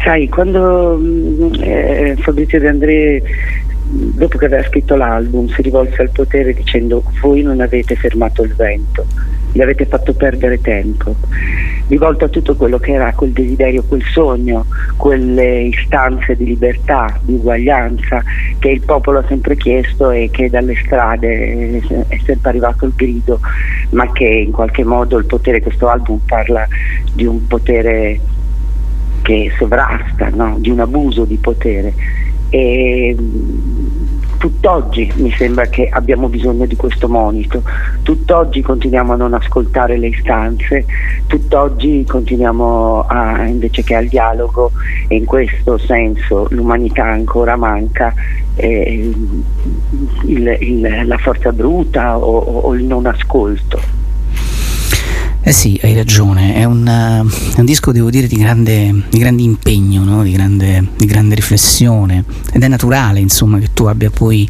Sai, 0.02 0.28
quando 0.28 0.98
mm, 1.00 1.54
eh, 1.60 2.16
Fabrizio 2.18 2.58
De 2.58 2.68
André 2.68 3.22
dopo 3.84 4.36
che 4.36 4.46
aveva 4.46 4.64
scritto 4.64 4.96
l'album 4.96 5.46
si 5.46 5.62
rivolse 5.62 6.02
al 6.02 6.10
potere 6.10 6.54
dicendo 6.54 7.04
voi 7.20 7.42
non 7.42 7.60
avete 7.60 7.94
fermato 7.94 8.42
il 8.44 8.54
vento 8.54 9.04
gli 9.52 9.60
avete 9.60 9.84
fatto 9.86 10.12
perdere 10.14 10.60
tempo, 10.60 11.16
rivolto 11.88 12.24
a 12.24 12.28
tutto 12.28 12.54
quello 12.54 12.78
che 12.78 12.92
era 12.92 13.12
quel 13.14 13.32
desiderio, 13.32 13.82
quel 13.82 14.02
sogno, 14.04 14.66
quelle 14.96 15.62
istanze 15.62 16.36
di 16.36 16.44
libertà, 16.44 17.18
di 17.22 17.34
uguaglianza 17.34 18.22
che 18.58 18.68
il 18.68 18.82
popolo 18.82 19.18
ha 19.18 19.24
sempre 19.26 19.56
chiesto 19.56 20.10
e 20.10 20.28
che 20.30 20.50
dalle 20.50 20.76
strade 20.76 21.80
è 22.08 22.18
sempre 22.24 22.50
arrivato 22.50 22.86
il 22.86 22.92
grido, 22.94 23.40
ma 23.90 24.10
che 24.12 24.26
in 24.26 24.52
qualche 24.52 24.84
modo 24.84 25.18
il 25.18 25.26
potere, 25.26 25.60
questo 25.60 25.88
album 25.88 26.20
parla 26.26 26.66
di 27.12 27.24
un 27.24 27.46
potere 27.46 28.20
che 29.22 29.52
sovrasta, 29.58 30.28
no? 30.30 30.56
di 30.58 30.70
un 30.70 30.80
abuso 30.80 31.24
di 31.24 31.36
potere. 31.36 31.92
E, 32.48 33.16
tutt'oggi 34.40 35.12
mi 35.16 35.30
sembra 35.32 35.66
che 35.66 35.90
abbiamo 35.92 36.30
bisogno 36.30 36.64
di 36.64 36.74
questo 36.74 37.10
monito, 37.10 37.62
tutt'oggi 38.02 38.62
continuiamo 38.62 39.12
a 39.12 39.16
non 39.16 39.34
ascoltare 39.34 39.98
le 39.98 40.06
istanze, 40.06 40.86
tutt'oggi 41.26 42.06
continuiamo 42.08 43.04
a, 43.06 43.44
invece 43.44 43.82
che 43.82 43.94
al 43.94 44.06
dialogo. 44.06 44.72
E 45.08 45.16
in 45.16 45.26
questo 45.26 45.76
senso 45.76 46.46
l'umanità 46.50 47.04
ancora 47.04 47.56
manca, 47.56 48.14
eh, 48.54 49.12
il, 50.24 50.56
il, 50.60 51.06
la 51.06 51.18
forza 51.18 51.52
bruta 51.52 52.16
o, 52.16 52.38
o 52.38 52.74
il 52.74 52.84
non 52.84 53.04
ascolto. 53.04 53.99
Eh 55.42 55.52
sì, 55.52 55.80
hai 55.82 55.94
ragione, 55.94 56.54
è 56.54 56.64
un, 56.64 56.86
uh, 56.86 57.58
un 57.58 57.64
disco, 57.64 57.92
devo 57.92 58.10
dire, 58.10 58.26
di 58.26 58.36
grande, 58.36 59.04
di 59.08 59.18
grande 59.18 59.40
impegno, 59.40 60.04
no? 60.04 60.22
di, 60.22 60.32
grande, 60.32 60.90
di, 60.98 61.06
grande, 61.06 61.34
riflessione 61.34 62.24
ed 62.52 62.62
è 62.62 62.68
naturale, 62.68 63.20
insomma, 63.20 63.58
che 63.58 63.70
tu 63.72 63.84
abbia 63.84 64.10
poi 64.10 64.46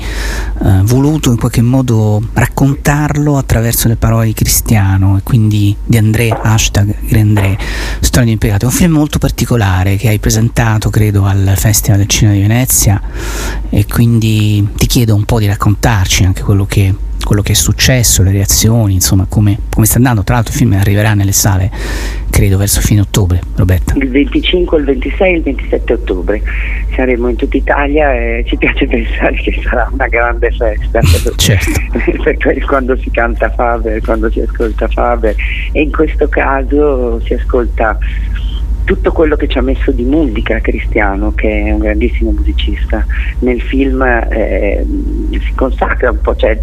uh, 0.59 0.83
voluto 0.83 1.31
in 1.31 1.39
qualche 1.39 1.63
modo 1.63 2.21
raccontarlo 2.33 3.39
attraverso 3.39 3.87
le 3.87 3.95
parole 3.95 4.27
di 4.27 4.33
Cristiano 4.33 5.17
e 5.17 5.23
quindi 5.23 5.77
di 5.87 5.97
André, 5.97 6.29
hashtag 6.29 6.93
André, 7.13 7.57
Storia 8.01 8.27
di 8.27 8.33
Impiegato. 8.33 8.65
È 8.65 8.69
un 8.69 8.75
film 8.75 8.93
molto 8.93 9.21
particolare 9.21 9.95
che 9.95 10.09
hai 10.09 10.19
presentato, 10.19 10.91
credo, 10.91 11.25
al 11.25 11.53
Festival 11.57 11.99
del 11.99 12.09
Cinema 12.09 12.35
di 12.35 12.43
Venezia 12.43 13.01
e 13.69 13.87
quindi 13.87 14.67
ti 14.75 14.87
chiedo 14.87 15.15
un 15.15 15.25
po' 15.25 15.39
di 15.39 15.47
raccontarci 15.47 16.25
anche 16.25 16.43
quello 16.43 16.67
che 16.67 16.93
quello 17.25 17.43
che 17.43 17.53
è 17.53 17.55
successo, 17.55 18.23
le 18.23 18.33
reazioni, 18.33 18.95
insomma 18.95 19.27
come, 19.29 19.59
come 19.73 19.87
sta 19.87 19.97
andando. 19.97 20.25
Tra 20.25 20.37
l'altro 20.37 20.53
il 20.53 20.59
film 20.59 20.73
arriverà 20.73 21.15
nelle 21.15 21.33
sale, 21.33 21.71
credo, 22.31 22.57
verso 22.57 22.81
fine 22.81 23.01
ottobre, 23.01 23.41
Roberta. 23.57 23.95
Il 23.97 24.11
25, 24.11 24.79
il 24.79 24.85
26 24.85 25.33
e 25.33 25.37
il 25.37 25.43
27 25.43 25.93
ottobre 25.93 26.43
saremo 26.95 27.29
in 27.29 27.37
tutta 27.37 27.57
Italia 27.57 28.13
e 28.15 28.45
ci 28.47 28.57
piace 28.57 28.87
pensare 28.87 29.35
che 29.37 29.61
sarà 29.63 29.89
una 29.93 30.07
grande 30.09 30.51
festa. 30.51 31.01
certo. 31.37 31.71
Perché 32.23 32.61
quando 32.63 32.97
si 32.97 33.11
canta 33.11 33.51
Faber, 33.51 34.01
quando 34.01 34.31
si 34.31 34.41
ascolta 34.41 34.89
Faber 34.89 35.35
e 35.73 35.83
in 35.83 35.91
questo 35.91 36.29
caso 36.29 37.21
si 37.21 37.35
ascolta 37.35 37.99
tutto 38.85 39.13
quello 39.13 39.37
che 39.37 39.49
ci 39.49 39.59
ha 39.59 39.63
messo 39.63 39.91
di 39.91 40.05
musica 40.05 40.61
Cristiano, 40.61 41.33
che 41.35 41.65
è 41.65 41.73
un 41.73 41.79
grandissimo 41.79 42.31
musicista, 42.33 43.05
nel 43.41 43.61
film 43.61 44.03
eh, 44.03 44.85
si 45.31 45.53
consacra 45.55 46.11
un 46.11 46.21
po', 46.21 46.35
cioè, 46.37 46.61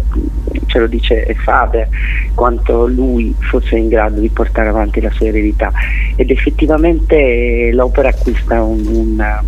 ce 0.66 0.78
lo 0.78 0.86
dice 0.86 1.34
Faber, 1.42 1.88
quanto 2.34 2.86
lui 2.86 3.34
fosse 3.38 3.76
in 3.76 3.88
grado 3.88 4.20
di 4.20 4.28
portare 4.28 4.68
avanti 4.68 5.00
la 5.00 5.10
sua 5.10 5.26
eredità. 5.26 5.72
Ed 6.16 6.30
effettivamente 6.30 7.70
l'opera 7.72 8.08
acquista 8.08 8.62
un, 8.62 8.86
un, 8.86 9.40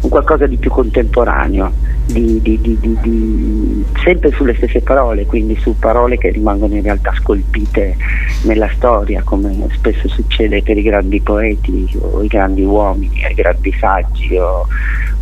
un 0.00 0.08
qualcosa 0.08 0.46
di 0.46 0.56
più 0.56 0.70
contemporaneo 0.70 1.72
di, 2.06 2.40
di, 2.42 2.58
di, 2.80 3.84
sempre 4.02 4.32
sulle 4.32 4.54
stesse 4.54 4.80
parole, 4.80 5.26
quindi 5.26 5.56
su 5.60 5.78
parole 5.78 6.18
che 6.18 6.30
rimangono 6.30 6.74
in 6.74 6.82
realtà 6.82 7.12
scolpite 7.14 7.96
nella 8.42 8.68
storia, 8.74 9.22
come 9.22 9.68
spesso 9.72 10.08
succede 10.08 10.62
per 10.62 10.76
i 10.76 10.82
grandi 10.82 11.20
poeti 11.20 11.88
o 12.00 12.22
i 12.22 12.26
grandi 12.26 12.62
uomini, 12.62 13.22
i 13.30 13.34
grandi 13.34 13.72
saggi. 13.78 14.36
O, 14.36 14.66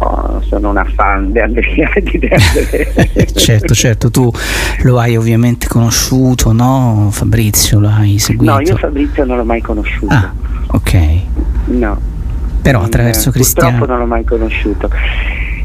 o 0.01 0.41
sono 0.47 0.71
una 0.71 0.85
fan 0.85 1.33
di 1.33 1.41
Andrea 1.41 1.91
di 2.01 2.21
certo, 3.35 3.75
certo, 3.75 4.11
tu 4.11 4.31
lo 4.83 4.99
hai 4.99 5.17
ovviamente 5.17 5.67
conosciuto, 5.67 6.53
no? 6.53 7.09
Fabrizio 7.11 7.81
lo 7.81 7.89
hai 7.89 8.19
seguito? 8.19 8.53
No, 8.53 8.61
io 8.61 8.77
Fabrizio 8.77 9.25
non 9.25 9.39
l'ho 9.39 9.45
mai 9.45 9.61
conosciuto. 9.61 10.15
Ah, 10.15 10.33
ok. 10.69 11.21
No. 11.67 12.17
Però 12.63 12.83
attraverso 12.83 13.29
eh, 13.29 13.33
Cristiano. 13.33 13.71
Purtroppo 13.71 13.93
non 13.93 14.01
l'ho 14.01 14.07
mai 14.07 14.25
conosciuto 14.25 14.91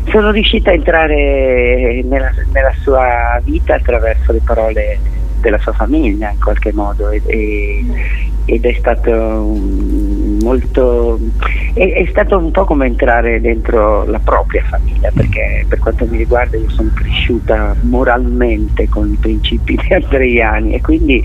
sono 0.09 0.31
riuscita 0.31 0.69
a 0.69 0.73
entrare 0.73 2.01
nella, 2.03 2.29
nella, 2.51 2.73
sua 2.81 3.39
vita 3.41 3.75
attraverso 3.75 4.33
le 4.33 4.41
parole 4.43 4.99
della 5.43 5.59
sua 5.59 5.73
famiglia 5.73 6.31
in 6.31 6.39
qualche 6.39 6.71
modo 6.71 7.09
e, 7.09 7.21
e, 7.25 7.85
ed 8.45 8.65
è 8.65 8.73
stato 8.79 9.11
molto 10.41 11.19
è, 11.73 11.91
è, 11.93 12.05
stato 12.09 12.37
un 12.37 12.51
po' 12.51 12.63
come 12.63 12.85
entrare 12.85 13.41
dentro 13.41 14.05
la 14.05 14.19
propria 14.19 14.63
famiglia 14.63 15.11
perché 15.13 15.65
per 15.67 15.79
quanto 15.79 16.05
mi 16.09 16.17
riguarda 16.17 16.57
io 16.57 16.69
sono 16.69 16.91
cresciuta 16.93 17.75
moralmente 17.81 18.87
con 18.87 19.11
i 19.11 19.17
principi 19.17 19.75
di 19.75 19.93
andreiani 19.93 20.73
e 20.73 20.81
quindi 20.81 21.23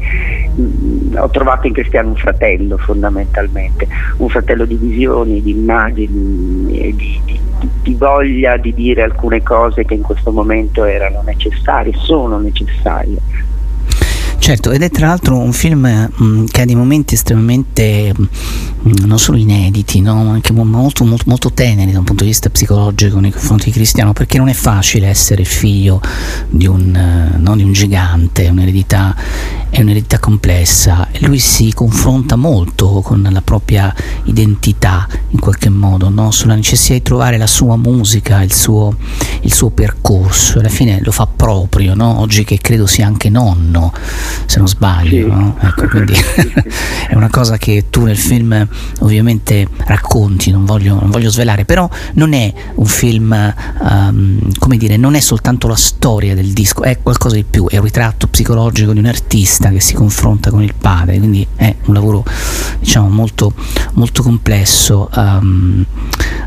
mh, 0.55 1.17
ho 1.17 1.31
trovato 1.31 1.69
in 1.69 1.73
Cristiano 1.73 2.09
un 2.09 2.17
fratello 2.17 2.77
fondamentalmente 2.77 3.87
un 4.17 4.29
fratello 4.29 4.65
di 4.65 4.75
visioni, 4.75 5.41
di 5.41 5.51
immagini 5.53 6.81
e 6.81 6.95
di, 6.95 7.21
di 7.25 7.39
di 7.83 7.95
voglia 7.95 8.57
di 8.57 8.73
dire 8.73 9.03
alcune 9.03 9.43
cose 9.43 9.85
che 9.85 9.95
in 9.95 10.03
questo 10.03 10.31
momento 10.31 10.85
erano 10.85 11.23
necessarie, 11.23 11.93
sono 11.95 12.39
necessarie. 12.39 13.19
Certo, 14.39 14.71
ed 14.71 14.83
è 14.83 14.91
tra 14.91 15.09
l'altro 15.09 15.37
un 15.37 15.53
film 15.53 15.81
mh, 15.81 16.25
mm, 16.25 16.45
che 16.47 16.63
ha 16.63 16.65
dei 16.65 16.75
momenti 16.75 17.15
estremamente 17.15 18.15
mh, 18.17 18.23
mm, 18.89 18.93
non 19.05 19.19
solo 19.19 19.37
inediti, 19.37 20.01
no? 20.01 20.31
anche 20.31 20.53
molto, 20.53 21.05
molto, 21.05 21.25
molto, 21.27 21.53
teneri 21.53 21.93
da 21.93 21.99
un 21.99 22.05
punto 22.05 22.23
di 22.23 22.31
vista 22.31 22.49
psicologico 22.49 23.19
nei 23.19 23.31
confronti 23.31 23.67
di 23.67 23.73
Cristiano, 23.73 24.13
perché 24.15 24.39
non 24.39 24.49
è 24.49 24.55
facile 24.55 25.09
essere 25.09 25.45
figlio 25.45 26.01
di 26.49 26.67
un, 26.67 27.35
uh, 27.35 27.43
no, 27.43 27.57
di 27.57 27.63
un 27.63 27.73
gigante, 27.73 28.49
un'eredità, 28.49 29.15
è 29.69 29.81
un'eredità 29.83 30.19
complessa 30.19 31.09
lui 31.21 31.39
si 31.39 31.73
confronta 31.75 32.37
molto 32.37 33.01
con 33.03 33.27
la 33.31 33.43
propria 33.43 33.95
identità 34.25 35.07
in 35.31 35.41
qualche 35.41 35.69
modo, 35.69 36.09
no? 36.09 36.31
sulla 36.31 36.55
necessità 36.55 36.95
di 36.95 37.03
trovare 37.03 37.37
la 37.39 37.47
sua 37.47 37.77
musica, 37.77 38.43
il 38.43 38.53
suo, 38.53 38.97
il 39.43 39.53
suo 39.53 39.71
percorso, 39.71 40.59
alla 40.59 40.69
fine 40.69 41.01
lo 41.03 41.11
fa 41.11 41.27
proprio, 41.27 41.95
oggi 41.99 42.45
che 42.45 42.59
credo 42.59 42.87
sia 42.87 43.07
anche 43.07 43.29
nonno 43.29 43.93
se 44.47 44.59
non 44.59 44.69
sbaglio. 44.69 45.09
Sì. 45.09 45.31
No? 45.31 45.57
Ecco, 45.61 45.89
quindi 45.89 46.15
è 47.09 47.15
una 47.15 47.31
cosa 47.31 47.57
che 47.57 47.87
tu 47.91 48.05
nel 48.05 48.17
film 48.17 48.67
ovviamente 49.01 49.69
racconti, 49.87 50.51
non 50.51 50.65
voglio, 50.65 50.99
non 51.01 51.11
voglio 51.11 51.31
svelare, 51.31 51.65
però 51.65 51.89
non 52.15 52.33
è 52.33 52.53
un 52.75 52.87
film, 52.87 53.55
um, 53.81 54.41
come 54.59 54.77
dire, 54.77 54.97
non 54.97 55.15
è 55.15 55.21
soltanto 55.21 55.69
la 55.69 55.77
storia 55.77 56.35
del 56.35 56.53
disco, 56.53 56.83
è 56.83 56.99
qualcosa 57.03 57.37
di 57.37 57.45
più, 57.45 57.67
è 57.69 57.79
un 57.79 57.85
ritratto 57.85 58.27
psicologico 58.27 58.93
di 58.93 58.99
un 58.99 59.07
artista 59.07 59.71
che 59.71 59.81
si 59.81 59.95
confronta 59.95 60.51
con 60.51 60.63
il 60.63 60.75
padre, 60.75 61.19
quindi 61.19 61.47
è 61.57 61.75
un 61.87 61.95
lavoro 61.95 62.25
diciamo 62.81 63.09
molto, 63.09 63.53
molto 63.95 64.23
complesso. 64.23 65.09
Um, 65.15 65.85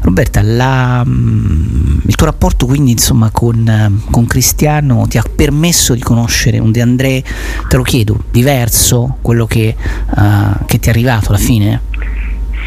Roberta, 0.01 0.41
la, 0.41 1.03
um, 1.05 2.01
il 2.05 2.15
tuo 2.15 2.25
rapporto 2.25 2.65
quindi 2.65 2.91
insomma 2.91 3.29
con, 3.29 4.01
con 4.09 4.25
Cristiano 4.25 5.05
ti 5.07 5.17
ha 5.17 5.23
permesso 5.23 5.93
di 5.93 6.01
conoscere 6.01 6.59
un 6.59 6.71
De 6.71 6.81
André 6.81 7.23
te 7.71 7.77
lo 7.77 7.83
chiedo, 7.83 8.17
diverso 8.29 9.15
quello 9.21 9.45
che, 9.45 9.73
uh, 9.77 10.65
che 10.65 10.77
ti 10.77 10.89
è 10.89 10.91
arrivato 10.91 11.29
alla 11.29 11.37
fine? 11.37 11.79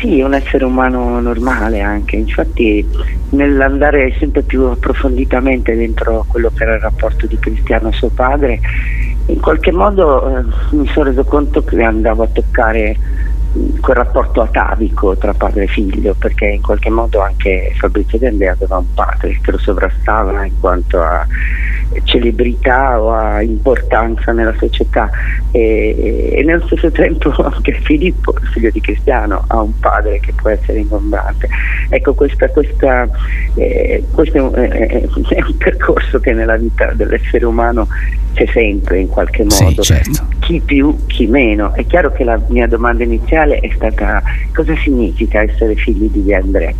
Sì, 0.00 0.22
un 0.22 0.32
essere 0.32 0.64
umano 0.64 1.20
normale 1.20 1.82
anche, 1.82 2.16
infatti 2.16 2.82
nell'andare 3.28 4.16
sempre 4.18 4.40
più 4.44 4.62
approfonditamente 4.62 5.76
dentro 5.76 6.24
quello 6.26 6.50
che 6.54 6.62
era 6.62 6.76
il 6.76 6.80
rapporto 6.80 7.26
di 7.26 7.38
Cristiano 7.38 7.88
a 7.88 7.92
suo 7.92 8.08
padre, 8.08 8.58
in 9.26 9.40
qualche 9.40 9.72
modo 9.72 10.38
eh, 10.38 10.42
mi 10.70 10.86
sono 10.86 11.10
reso 11.10 11.24
conto 11.24 11.62
che 11.62 11.82
andavo 11.82 12.22
a 12.22 12.28
toccare 12.32 12.96
quel 13.80 13.96
rapporto 13.96 14.42
atavico 14.42 15.16
tra 15.16 15.32
padre 15.32 15.64
e 15.64 15.66
figlio, 15.68 16.14
perché 16.18 16.46
in 16.46 16.62
qualche 16.62 16.90
modo 16.90 17.20
anche 17.20 17.72
Fabrizio 17.76 18.18
Dende 18.18 18.48
aveva 18.48 18.78
un 18.78 18.92
padre 18.94 19.38
che 19.40 19.50
lo 19.50 19.58
sovrastava 19.58 20.44
in 20.44 20.58
quanto 20.58 21.00
a 21.00 21.26
celebrità 22.02 23.00
o 23.00 23.12
a 23.12 23.42
importanza 23.42 24.32
nella 24.32 24.54
società 24.58 25.10
e, 25.52 26.32
e 26.32 26.42
nello 26.42 26.66
stesso 26.66 26.90
tempo 26.90 27.30
anche 27.42 27.72
Filippo, 27.82 28.34
il 28.40 28.48
figlio 28.48 28.70
di 28.70 28.80
Cristiano, 28.80 29.44
ha 29.46 29.60
un 29.60 29.78
padre 29.78 30.18
che 30.20 30.32
può 30.32 30.50
essere 30.50 30.80
ingombrante. 30.80 31.48
Ecco, 31.90 32.14
questa, 32.14 32.48
questa, 32.48 33.08
eh, 33.54 34.02
questo 34.12 34.36
è 34.36 34.40
un, 34.40 34.52
è, 34.54 34.68
è 34.68 35.42
un, 35.42 35.56
percorso 35.56 36.18
che 36.18 36.32
nella 36.32 36.56
vita 36.56 36.92
dell'essere 36.94 37.44
umano 37.44 37.86
c'è 38.32 38.46
sempre 38.52 38.98
in 38.98 39.08
qualche 39.08 39.44
modo, 39.44 39.82
sì, 39.82 39.94
certo. 39.94 40.26
chi 40.40 40.60
più, 40.60 41.06
chi 41.06 41.26
meno. 41.26 41.72
È 41.72 41.86
chiaro 41.86 42.10
che 42.12 42.24
la 42.24 42.40
mia 42.48 42.66
domanda 42.66 43.04
iniziale 43.04 43.43
è 43.52 43.70
stata 43.74 44.22
cosa 44.54 44.74
significa 44.76 45.42
essere 45.42 45.74
figli 45.74 46.08
di 46.10 46.34
Andrea? 46.34 46.72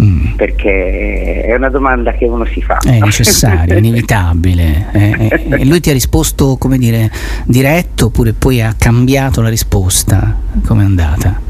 Mm. 0.00 0.36
perché 0.36 1.42
è 1.42 1.56
una 1.56 1.70
domanda 1.70 2.12
che 2.12 2.24
uno 2.24 2.44
si 2.44 2.62
fa. 2.62 2.78
È 2.78 3.00
necessario, 3.00 3.74
è 3.74 3.78
inevitabile. 3.82 4.86
Eh, 4.92 5.28
eh, 5.50 5.64
lui 5.64 5.80
ti 5.80 5.90
ha 5.90 5.92
risposto, 5.92 6.56
come 6.56 6.78
dire, 6.78 7.10
diretto 7.44 8.06
oppure 8.06 8.32
poi 8.32 8.62
ha 8.62 8.74
cambiato 8.78 9.40
la 9.40 9.48
risposta? 9.48 10.38
Come 10.64 10.82
è 10.82 10.84
andata? 10.84 11.40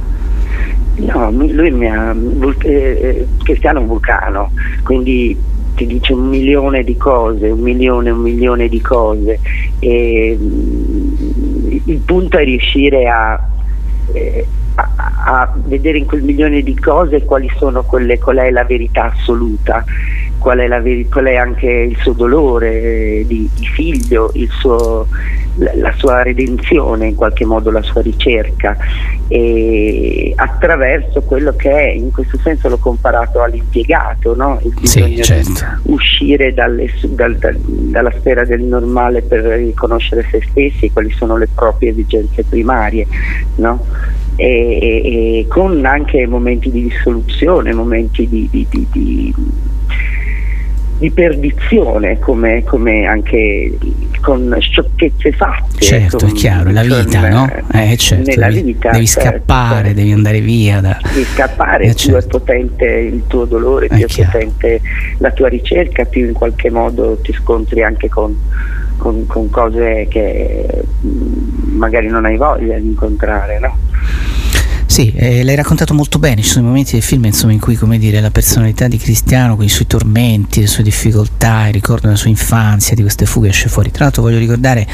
No, 0.97 1.31
lui 1.31 1.71
mi 1.71 1.87
ha... 1.91 2.17
Eh, 2.63 2.71
eh, 2.71 3.27
Cristiano 3.43 3.81
è 3.81 3.83
un 3.83 3.89
vulcano, 3.89 4.53
quindi 4.83 5.37
ti 5.75 5.87
dice 5.87 6.13
un 6.13 6.29
milione 6.29 6.83
di 6.83 6.97
cose, 6.97 7.51
un 7.51 7.61
milione, 7.61 8.11
un 8.11 8.21
milione 8.21 8.69
di 8.69 8.81
cose 8.81 9.39
e 9.79 10.37
mm, 10.41 11.79
il 11.85 12.01
punto 12.05 12.39
è 12.39 12.45
riuscire 12.45 13.07
a 13.09 13.41
eh, 14.13 14.47
a, 14.75 14.91
a, 15.25 15.53
vedere 15.55 15.99
in 15.99 16.07
quel 16.07 16.23
milione 16.23 16.63
di 16.63 16.79
cose 16.79 17.25
quali 17.25 17.51
sono 17.57 17.83
quelle, 17.83 18.19
qual 18.19 18.37
è 18.39 18.51
la 18.51 18.65
verità 18.65 19.13
assoluta, 19.13 19.85
qual 20.39 20.59
è, 20.59 20.69
veri, 20.81 21.09
qual 21.09 21.27
è 21.27 21.37
anche 21.37 21.67
il 21.67 21.97
suo 21.99 22.13
dolore 22.13 23.25
di, 23.27 23.49
di 23.53 23.67
figlio, 23.67 24.33
suo, 24.49 25.07
la, 25.57 25.73
la, 25.75 25.93
sua 25.97 26.23
redenzione, 26.23 27.09
in 27.09 27.15
qualche 27.15 27.45
modo 27.45 27.71
la 27.71 27.83
sua 27.83 28.01
ricerca, 28.01 28.77
e 29.29 30.33
attraverso 30.37 31.21
quello 31.23 31.55
che 31.55 31.71
è, 31.71 31.89
in 31.91 32.11
questo 32.13 32.39
senso 32.39 32.69
l'ho 32.69 32.79
comparato 32.79 33.43
all'impiegato, 33.43 34.35
no? 34.35 34.59
il 34.63 34.75
bisogno 34.79 35.17
sì, 35.17 35.23
certo. 35.23 35.51
di 35.83 35.93
uscire 35.93 36.55
dalle, 36.55 36.91
dal, 37.09 37.37
dal, 37.37 37.57
dalla 37.59 38.13
sfera 38.19 38.45
del 38.45 38.63
normale 38.63 39.23
per 39.23 39.41
riconoscere 39.41 40.27
se 40.31 40.41
stessi, 40.49 40.91
quali 40.91 41.11
sono 41.11 41.37
le 41.37 41.49
proprie 41.53 41.91
esigenze 41.91 42.45
primarie. 42.45 43.07
No? 43.57 43.85
e, 44.41 45.41
e, 45.41 45.47
con 45.49 45.85
anche 45.85 46.25
momenti 46.29 46.71
di 46.71 46.83
dissoluzione, 46.83 47.75
momenti 47.75 48.29
di, 48.29 48.49
di, 48.49 48.65
di, 48.71 48.87
di 48.93 49.35
di 50.99 51.11
perdizione 51.13 52.19
come, 52.19 52.65
come, 52.65 53.07
anche 53.07 53.79
con 54.21 54.57
sciocchezze 54.59 55.33
fatte. 55.33 55.79
Certo, 55.79 56.17
con, 56.19 56.29
è 56.29 56.33
chiaro, 56.33 56.71
la 56.71 56.83
vita, 56.83 57.21
con, 57.21 57.29
no? 57.31 57.51
Eh, 57.73 57.97
certo, 57.97 58.31
nella 58.31 58.49
devi, 58.49 58.63
vita, 58.63 58.91
devi 58.91 59.07
certo, 59.07 59.29
scappare, 59.31 59.85
certo. 59.87 59.95
devi 59.95 60.13
andare 60.13 60.41
via. 60.41 60.81
Da... 60.81 60.99
Devi 61.03 61.25
scappare, 61.25 61.85
eh, 61.85 61.95
più 61.95 61.97
certo. 61.97 62.19
è 62.19 62.29
potente 62.29 62.85
il 62.85 63.23
tuo 63.29 63.45
dolore, 63.45 63.87
più 63.87 64.07
è, 64.07 64.07
è 64.07 64.25
potente 64.25 64.81
la 65.19 65.31
tua 65.31 65.49
ricerca, 65.49 66.05
più 66.05 66.27
in 66.27 66.33
qualche 66.33 66.71
modo 66.71 67.19
ti 67.23 67.33
scontri 67.33 67.83
anche 67.83 68.09
con, 68.09 68.37
con, 68.97 69.25
con 69.27 69.49
cose 69.51 70.09
che 70.11 70.67
mm, 71.07 71.77
magari 71.77 72.09
non 72.09 72.25
hai 72.25 72.37
voglia 72.37 72.77
di 72.77 72.87
incontrare, 72.87 73.61
no? 73.61 73.77
Sì, 74.99 75.13
eh, 75.15 75.45
l'hai 75.45 75.55
raccontato 75.55 75.95
molto 75.95 76.19
bene, 76.19 76.43
ci 76.43 76.49
sono 76.49 76.67
momenti 76.67 76.95
del 76.95 77.03
film 77.03 77.25
insomma, 77.27 77.53
in 77.53 77.61
cui 77.61 77.77
come 77.77 77.99
dire, 77.99 78.21
la 78.21 78.33
personalità 78.33 78.89
di 78.89 78.97
Cristiano 78.97 79.55
con 79.55 79.65
i 79.65 79.69
suoi 79.69 79.87
tormenti, 79.87 80.61
le 80.61 80.67
sue 80.67 80.83
difficoltà, 80.83 81.69
il 81.69 81.73
ricordo 81.73 82.07
della 82.07 82.17
sua 82.17 82.31
infanzia, 82.31 82.97
di 82.97 83.03
queste 83.03 83.25
fughe 83.25 83.51
esce 83.51 83.69
fuori. 83.69 83.93
Tra 83.93 84.03
l'altro 84.03 84.23
voglio 84.23 84.39
ricordare, 84.39 84.89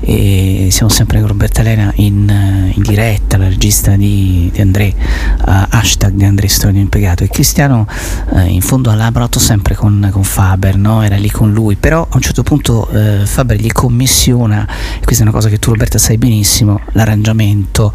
eh, 0.00 0.68
siamo 0.70 0.90
sempre 0.90 1.18
con 1.18 1.28
Roberta 1.28 1.60
Elena 1.60 1.92
in, 1.96 2.72
in 2.74 2.82
diretta, 2.82 3.36
la 3.36 3.48
regista 3.48 3.94
di, 3.94 4.50
di 4.54 4.60
André, 4.62 4.94
uh, 4.96 5.66
hashtag 5.68 6.14
di 6.14 6.24
André 6.24 6.48
un 6.64 6.76
impiegato 6.76 7.22
e 7.22 7.28
Cristiano 7.28 7.86
uh, 8.30 8.38
in 8.38 8.62
fondo 8.62 8.88
ha 8.88 8.94
lavorato 8.94 9.38
sempre 9.38 9.74
con, 9.74 10.08
con 10.12 10.24
Faber, 10.24 10.78
no? 10.78 11.02
era 11.02 11.16
lì 11.16 11.30
con 11.30 11.52
lui, 11.52 11.76
però 11.76 12.00
a 12.08 12.16
un 12.16 12.22
certo 12.22 12.42
punto 12.42 12.88
uh, 12.90 13.26
Faber 13.26 13.58
gli 13.58 13.70
commissiona, 13.70 14.66
e 14.98 15.04
questa 15.04 15.24
è 15.24 15.26
una 15.26 15.36
cosa 15.36 15.50
che 15.50 15.58
tu 15.58 15.72
Roberta 15.72 15.98
sai 15.98 16.16
benissimo, 16.16 16.80
l'arrangiamento 16.92 17.92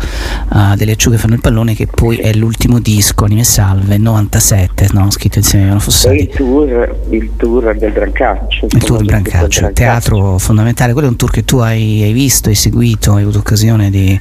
delle 0.75 0.91
acciughe 0.91 1.17
fanno 1.31 1.35
il 1.35 1.41
pallone 1.41 1.75
che 1.75 1.87
poi 1.87 2.17
è 2.17 2.33
l'ultimo 2.33 2.79
disco, 2.79 3.25
Anime 3.25 3.43
Salve, 3.43 3.97
97, 3.97 4.87
no? 4.91 5.09
scritto 5.11 5.39
insieme 5.39 5.63
a 5.63 5.67
Ivano 5.67 5.81
Fossati. 5.81 6.15
il 6.17 6.29
tour, 6.29 6.95
il 7.09 7.31
tour 7.37 7.77
del 7.77 7.91
Brancaccio. 7.91 8.65
Il 8.69 8.83
tour 8.83 8.97
del 8.97 9.07
Brancaccio, 9.07 9.67
il 9.67 9.73
teatro 9.73 10.37
fondamentale, 10.37 10.93
quello 10.93 11.07
è 11.07 11.11
un 11.11 11.17
tour 11.17 11.31
che 11.31 11.45
tu 11.45 11.57
hai, 11.57 12.01
hai 12.03 12.11
visto, 12.11 12.49
hai 12.49 12.55
seguito, 12.55 13.13
hai 13.13 13.21
avuto 13.23 13.39
occasione 13.39 13.89
di, 13.89 14.19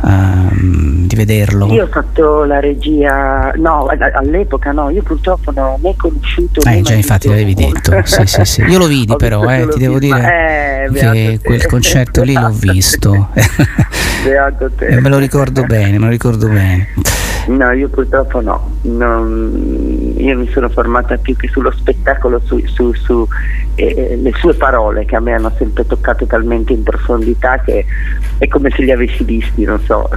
uh, 0.00 1.06
di, 1.06 1.14
vederlo? 1.16 1.72
Io 1.72 1.84
ho 1.84 1.88
fatto 1.88 2.44
la 2.44 2.60
regia, 2.60 3.52
no, 3.56 3.86
all'epoca 3.86 4.72
no, 4.72 4.90
io 4.90 5.02
purtroppo 5.02 5.50
non 5.50 5.64
ho 5.64 5.78
mai 5.80 5.94
conosciuto. 5.96 6.60
Eh, 6.68 6.82
già 6.82 6.94
infatti 6.94 7.28
l'avevi 7.28 7.54
detto, 7.54 8.00
sì, 8.04 8.26
sì, 8.26 8.44
sì. 8.44 8.62
Io 8.62 8.78
lo 8.78 8.86
vidi 8.86 9.14
però, 9.16 9.44
eh, 9.50 9.66
ti 9.68 9.78
devo 9.78 9.98
dire 9.98 10.86
eh, 10.86 10.92
che 10.92 11.40
quel 11.42 11.66
concerto 11.66 12.22
lì 12.22 12.34
l'ho 12.34 12.52
visto. 12.54 13.30
me 15.00 15.08
lo 15.08 15.18
ricordo 15.18 15.64
bene, 15.64 15.98
me 15.98 16.04
lo 16.04 16.10
ricordo 16.10 16.33
bene. 16.36 16.88
No, 17.46 17.72
io 17.72 17.88
purtroppo 17.88 18.40
no. 18.40 18.78
non, 18.82 20.03
io 20.16 20.38
mi 20.38 20.48
sono 20.50 20.68
formata 20.68 21.16
più 21.16 21.36
che 21.36 21.48
sullo 21.48 21.70
spettacolo, 21.70 22.40
su, 22.44 22.62
su, 22.66 22.92
su 22.92 23.26
eh, 23.76 24.18
le 24.20 24.32
sue 24.36 24.54
parole 24.54 25.04
che 25.04 25.16
a 25.16 25.20
me 25.20 25.32
hanno 25.32 25.52
sempre 25.56 25.84
toccato 25.86 26.26
talmente 26.26 26.72
in 26.72 26.82
profondità 26.82 27.60
che 27.60 27.84
è 28.38 28.48
come 28.48 28.70
se 28.70 28.82
li 28.82 28.90
avessi 28.90 29.24
visti, 29.24 29.64
non 29.64 29.80
so. 29.84 30.08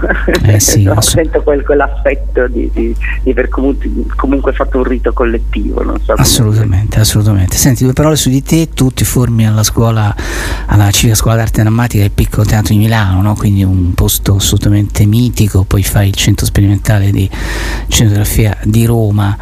Eh 0.43 0.59
sì, 0.59 0.83
no, 0.85 0.99
sento 1.01 1.41
quel, 1.41 1.63
quell'affetto 1.63 2.47
di, 2.47 2.69
di, 2.73 2.95
di 3.23 3.31
aver 3.31 3.49
comunque, 3.49 3.89
comunque, 4.15 4.53
fatto 4.53 4.77
un 4.77 4.83
rito 4.83 5.13
collettivo. 5.13 5.83
Non 5.83 5.99
so 6.01 6.13
assolutamente, 6.13 6.99
assolutamente. 6.99 7.55
Senti, 7.55 7.83
due 7.83 7.93
parole 7.93 8.15
su 8.15 8.29
di 8.29 8.43
te, 8.43 8.69
tu 8.69 8.91
ti 8.91 9.03
formi 9.03 9.47
alla 9.47 9.63
scuola, 9.63 10.13
alla 10.67 10.89
Civica 10.91 11.15
Scuola 11.15 11.37
d'Arte 11.37 11.61
Drammatica 11.61 12.01
del 12.01 12.11
Piccolo 12.11 12.45
Teatro 12.45 12.73
di 12.73 12.79
Milano, 12.79 13.21
no? 13.21 13.35
quindi 13.35 13.63
un 13.63 13.93
posto 13.93 14.35
assolutamente 14.35 15.05
mitico, 15.05 15.63
poi 15.63 15.83
fai 15.83 16.09
il 16.09 16.15
centro 16.15 16.45
sperimentale 16.45 17.11
di 17.11 17.29
scenografia 17.87 18.57
di 18.63 18.85
Roma 18.85 19.37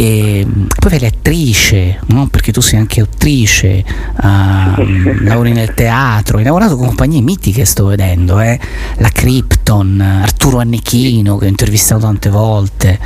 e 0.00 0.46
poi 0.78 0.92
fai 0.92 1.00
l'attrice, 1.00 1.98
no? 2.06 2.26
perché 2.28 2.52
tu 2.52 2.62
sei 2.62 2.78
anche 2.78 3.02
attrice, 3.02 3.84
uh, 4.16 5.24
lavori 5.24 5.52
nel 5.52 5.74
teatro, 5.74 6.38
hai 6.38 6.44
lavorato 6.44 6.76
con 6.76 6.86
compagnie 6.86 7.20
mitiche 7.20 7.66
sto 7.66 7.84
vedendo, 7.84 8.40
eh? 8.40 8.58
la 8.96 9.10
Krypton, 9.10 10.00
Arturo 10.00 10.60
Annechino 10.60 11.36
che 11.36 11.44
ho 11.44 11.48
intervistato 11.48 12.00
tante 12.00 12.30
volte. 12.30 12.98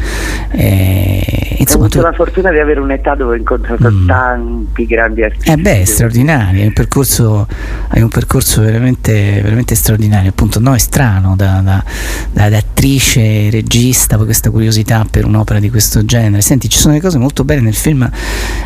Eh, 0.52 1.56
insomma, 1.58 1.82
ho 1.82 1.86
avuto 1.86 1.98
tu... 1.98 2.04
la 2.04 2.12
fortuna 2.12 2.52
di 2.52 2.60
avere 2.60 2.78
un'età 2.78 3.16
dove 3.16 3.34
ho 3.34 3.38
incontrato 3.38 3.90
mm. 3.90 4.06
tanti 4.06 4.86
grandi 4.86 5.24
artisti. 5.24 5.50
Eh 5.50 5.56
beh, 5.56 5.84
straordinario, 5.86 6.60
hai 6.60 6.66
un 6.68 6.72
percorso, 6.74 7.48
hai 7.88 8.02
un 8.02 8.08
percorso 8.08 8.60
veramente, 8.60 9.40
veramente 9.42 9.74
straordinario, 9.74 10.30
appunto 10.30 10.60
no, 10.60 10.74
è 10.74 10.78
strano 10.78 11.34
da, 11.34 11.60
da, 11.60 11.82
da, 12.30 12.48
da 12.48 12.56
attrice, 12.56 13.50
regista, 13.50 14.14
poi 14.14 14.26
questa 14.26 14.50
curiosità 14.50 15.04
per 15.10 15.24
un'opera 15.24 15.58
di 15.58 15.70
questo 15.70 16.04
genere. 16.04 16.40
Senti, 16.40 16.68
ci 16.68 16.82
sono 16.84 16.94
delle 16.94 17.06
cose 17.06 17.18
molto 17.18 17.44
belle 17.44 17.62
nel 17.62 17.74
film, 17.74 18.08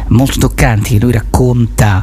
molto 0.08 0.38
toccanti, 0.40 0.94
che 0.94 1.00
lui 1.00 1.12
racconta, 1.12 2.02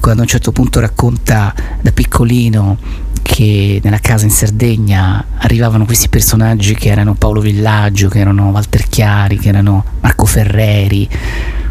quando 0.00 0.20
a 0.20 0.22
un 0.22 0.28
certo 0.28 0.52
punto 0.52 0.78
racconta 0.78 1.52
da 1.80 1.90
piccolino 1.90 2.78
che 3.22 3.80
nella 3.82 3.98
casa 3.98 4.24
in 4.24 4.30
Sardegna 4.30 5.24
arrivavano 5.38 5.84
questi 5.84 6.08
personaggi 6.08 6.74
che 6.74 6.90
erano 6.90 7.14
Paolo 7.14 7.40
Villaggio, 7.40 8.08
che 8.08 8.20
erano 8.20 8.50
Walter 8.50 8.88
Chiari, 8.88 9.36
che 9.36 9.48
erano 9.48 9.84
Marco 10.00 10.26
Ferreri, 10.26 11.08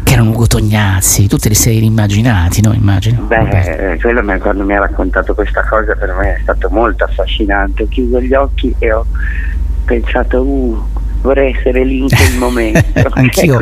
che 0.02 0.12
erano 0.12 0.30
Ugo 0.30 0.46
Tognazzi, 0.46 1.26
tu 1.26 1.38
te 1.38 1.48
li 1.48 1.54
sei 1.54 1.82
immaginati, 1.82 2.60
no? 2.60 2.74
Immagino. 2.74 3.22
Beh, 3.22 3.92
eh, 3.92 3.98
quello 4.00 4.22
quando 4.38 4.64
mi 4.64 4.76
ha 4.76 4.80
raccontato 4.80 5.34
questa 5.34 5.64
cosa 5.66 5.94
per 5.94 6.12
me 6.12 6.34
è 6.34 6.38
stato 6.42 6.68
molto 6.70 7.04
affascinante. 7.04 7.84
Ho 7.84 7.88
chiuso 7.88 8.20
gli 8.20 8.34
occhi 8.34 8.74
e 8.78 8.92
ho 8.92 9.06
pensato, 9.86 10.42
uh, 10.42 10.84
vorrei 11.20 11.54
essere 11.54 11.84
lì 11.84 11.98
in 12.00 12.08
quel 12.08 12.36
momento. 12.38 12.78
Anch'io, 13.12 13.60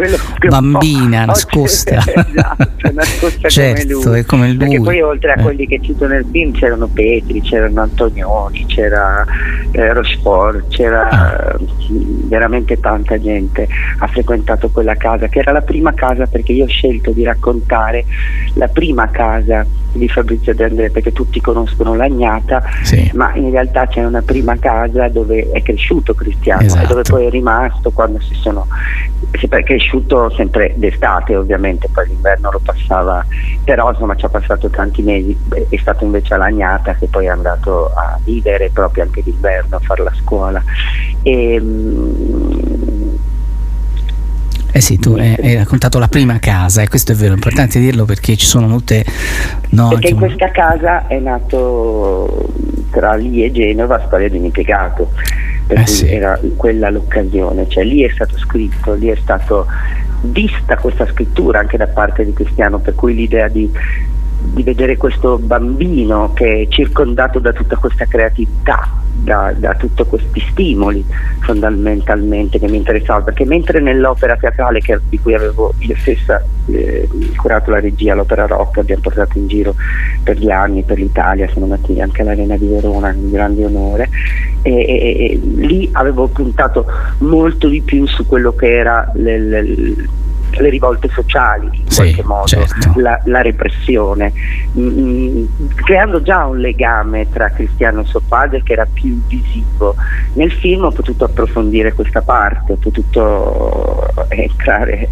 bambina, 0.48 1.24
nascosta. 1.24 1.98
esatto, 2.04 2.92
nascosta 2.92 3.48
certo, 3.48 3.98
come 3.98 4.04
lui. 4.04 4.18
È 4.20 4.24
come 4.24 4.48
lui. 4.48 4.56
Perché 4.56 4.80
poi 4.80 5.02
oltre 5.02 5.32
a 5.32 5.40
eh. 5.40 5.42
quelli 5.42 5.66
che 5.66 5.80
cito 5.82 6.06
nel 6.06 6.26
film 6.30 6.52
c'erano 6.52 6.86
Petri, 6.86 7.40
c'erano 7.40 7.82
Antonioni, 7.82 8.66
c'era 8.66 9.24
eh, 9.72 9.92
Rochefort, 9.92 10.68
c'era 10.68 11.08
ah. 11.08 11.56
veramente 12.28 12.78
tanta 12.80 13.18
gente. 13.20 13.66
Ha 13.98 14.06
frequentato 14.06 14.68
quella 14.70 14.94
casa, 14.94 15.28
che 15.28 15.38
era 15.40 15.52
la 15.52 15.62
prima 15.62 15.92
casa 15.94 16.26
perché 16.26 16.52
io 16.52 16.64
ho 16.64 16.68
scelto 16.68 17.10
di 17.12 17.24
raccontare 17.24 18.04
la 18.54 18.68
prima 18.68 19.10
casa 19.10 19.66
di 19.92 20.08
Fabrizio 20.08 20.54
De 20.54 20.64
André 20.64 20.90
perché 20.90 21.12
tutti 21.12 21.40
conoscono 21.40 21.94
l'Agnata, 21.94 22.62
sì. 22.82 23.10
ma 23.14 23.34
in 23.34 23.50
realtà 23.50 23.86
c'è 23.86 24.04
una 24.04 24.20
prima 24.20 24.58
casa 24.58 25.08
dove 25.08 25.50
è 25.50 25.62
cresciuto 25.62 26.14
Cristiano 26.14 26.62
esatto. 26.62 26.84
e 26.84 26.86
dove 26.86 27.02
poi 27.02 27.26
è 27.26 27.30
rimasto 27.30 27.45
quando 27.92 28.20
si 28.20 28.34
sono 28.34 28.66
si 29.32 29.46
è 29.48 29.62
cresciuto 29.62 30.30
sempre 30.30 30.72
d'estate 30.76 31.36
ovviamente, 31.36 31.88
poi 31.92 32.06
l'inverno 32.08 32.50
lo 32.50 32.60
passava, 32.62 33.24
però 33.64 33.90
insomma 33.90 34.14
ci 34.14 34.24
ha 34.24 34.28
passato 34.28 34.68
tanti 34.68 35.02
mesi, 35.02 35.36
è 35.68 35.76
stato 35.76 36.04
invece 36.04 36.34
all'Agnata 36.34 36.94
che 36.94 37.06
poi 37.06 37.26
è 37.26 37.28
andato 37.28 37.92
a 37.94 38.18
vivere 38.24 38.70
proprio 38.70 39.04
anche 39.04 39.22
d'inverno 39.22 39.76
a 39.76 39.80
fare 39.80 40.02
la 40.02 40.12
scuola. 40.14 40.62
E, 41.22 41.60
mm, 41.60 42.85
eh 44.72 44.80
sì, 44.80 44.98
tu 44.98 45.12
hai, 45.12 45.34
hai, 45.40 45.54
raccontato 45.56 45.98
la 45.98 46.08
prima 46.08 46.38
casa 46.38 46.82
e 46.82 46.88
questo 46.88 47.12
è 47.12 47.14
vero, 47.14 47.32
è 47.32 47.34
importante 47.34 47.78
dirlo 47.78 48.04
perché 48.04 48.36
ci 48.36 48.46
sono 48.46 48.66
molte... 48.66 49.04
No, 49.70 49.88
perché 49.88 50.08
in 50.08 50.16
questa 50.16 50.50
casa 50.50 51.06
è 51.06 51.18
nato 51.18 52.48
tra 52.90 53.14
lì 53.14 53.44
e 53.44 53.52
Genova 53.52 54.02
Storia 54.06 54.28
di 54.28 54.38
un 54.38 54.44
impiegato, 54.44 55.12
per 55.66 55.78
eh 55.78 55.84
cui 55.84 55.92
sì. 55.92 56.12
era 56.12 56.38
quella 56.56 56.90
l'occasione, 56.90 57.68
cioè 57.68 57.84
lì 57.84 58.02
è 58.02 58.10
stato 58.10 58.38
scritto, 58.38 58.94
lì 58.94 59.08
è 59.08 59.16
stato 59.16 59.66
vista 60.22 60.76
questa 60.76 61.06
scrittura 61.06 61.58
anche 61.58 61.76
da 61.76 61.86
parte 61.86 62.24
di 62.24 62.32
Cristiano, 62.32 62.78
per 62.78 62.94
cui 62.94 63.14
l'idea 63.14 63.48
di 63.48 63.70
di 64.52 64.62
vedere 64.62 64.96
questo 64.96 65.38
bambino 65.38 66.32
che 66.34 66.62
è 66.62 66.68
circondato 66.68 67.38
da 67.38 67.52
tutta 67.52 67.76
questa 67.76 68.06
creatività, 68.06 68.88
da, 69.12 69.52
da 69.56 69.74
tutti 69.74 70.04
questi 70.04 70.40
stimoli 70.50 71.04
fondamentalmente 71.40 72.58
che 72.58 72.68
mi 72.68 72.76
interessavano, 72.76 73.24
perché 73.24 73.44
mentre 73.44 73.80
nell'opera 73.80 74.36
teatrale 74.36 74.80
che, 74.80 74.98
di 75.08 75.18
cui 75.18 75.34
avevo 75.34 75.72
io 75.78 75.94
stessa 75.96 76.42
eh, 76.68 77.08
curato 77.36 77.70
la 77.70 77.80
regia, 77.80 78.14
l'opera 78.14 78.46
rock, 78.46 78.78
abbiamo 78.78 79.02
portato 79.02 79.38
in 79.38 79.46
giro 79.46 79.74
per 80.22 80.38
gli 80.38 80.50
anni, 80.50 80.82
per 80.82 80.98
l'Italia, 80.98 81.48
siamo 81.48 81.64
andati 81.64 82.00
anche 82.00 82.22
all'Arena 82.22 82.56
di 82.56 82.66
Verona, 82.66 83.08
un 83.08 83.30
grande 83.30 83.64
onore, 83.64 84.08
e, 84.62 84.72
e, 84.72 85.30
e 85.32 85.40
lì 85.56 85.88
avevo 85.92 86.26
puntato 86.28 86.86
molto 87.18 87.68
di 87.68 87.80
più 87.80 88.06
su 88.06 88.26
quello 88.26 88.54
che 88.54 88.76
era 88.76 89.10
le, 89.14 89.38
le, 89.38 89.64
le 90.50 90.68
rivolte 90.68 91.08
sociali 91.08 91.66
in 91.66 91.90
sì, 91.90 91.96
qualche 91.96 92.22
modo, 92.22 92.46
certo. 92.46 92.92
la, 92.96 93.20
la, 93.24 93.42
repressione, 93.42 94.32
mm, 94.78 95.44
creando 95.74 96.22
già 96.22 96.46
un 96.46 96.58
legame 96.58 97.28
tra 97.30 97.50
Cristiano 97.50 98.00
e 98.00 98.04
suo 98.04 98.20
padre 98.26 98.62
che 98.62 98.72
era 98.72 98.86
più 98.90 99.20
visivo. 99.26 99.94
Nel 100.34 100.52
film 100.52 100.84
ho 100.84 100.90
potuto 100.90 101.24
approfondire 101.24 101.92
questa 101.92 102.22
parte, 102.22 102.72
ho 102.72 102.76
potuto 102.76 104.08
entrare 104.28 105.08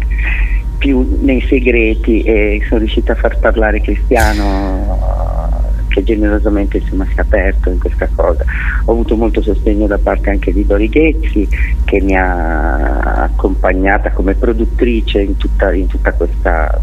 più 0.77 1.19
nei 1.21 1.41
segreti 1.41 2.21
e 2.23 2.63
sono 2.67 2.79
riuscita 2.79 3.13
a 3.13 3.15
far 3.15 3.39
parlare 3.39 3.81
Cristiano 3.81 5.64
che 5.95 6.03
generosamente 6.03 6.77
insomma, 6.79 7.05
si 7.05 7.13
è 7.15 7.21
aperto 7.21 7.69
in 7.69 7.79
questa 7.79 8.09
cosa. 8.13 8.43
Ho 8.85 8.91
avuto 8.91 9.15
molto 9.15 9.41
sostegno 9.41 9.87
da 9.87 9.97
parte 9.97 10.29
anche 10.29 10.51
di 10.51 10.65
Dori 10.65 10.89
Ghezzi 10.89 11.47
che 11.85 12.01
mi 12.01 12.15
ha 12.17 13.23
accompagnata 13.23 14.11
come 14.11 14.33
produttrice 14.33 15.21
in 15.21 15.37
tutta, 15.37 15.73
in 15.73 15.87
tutta 15.87 16.11
questa 16.11 16.81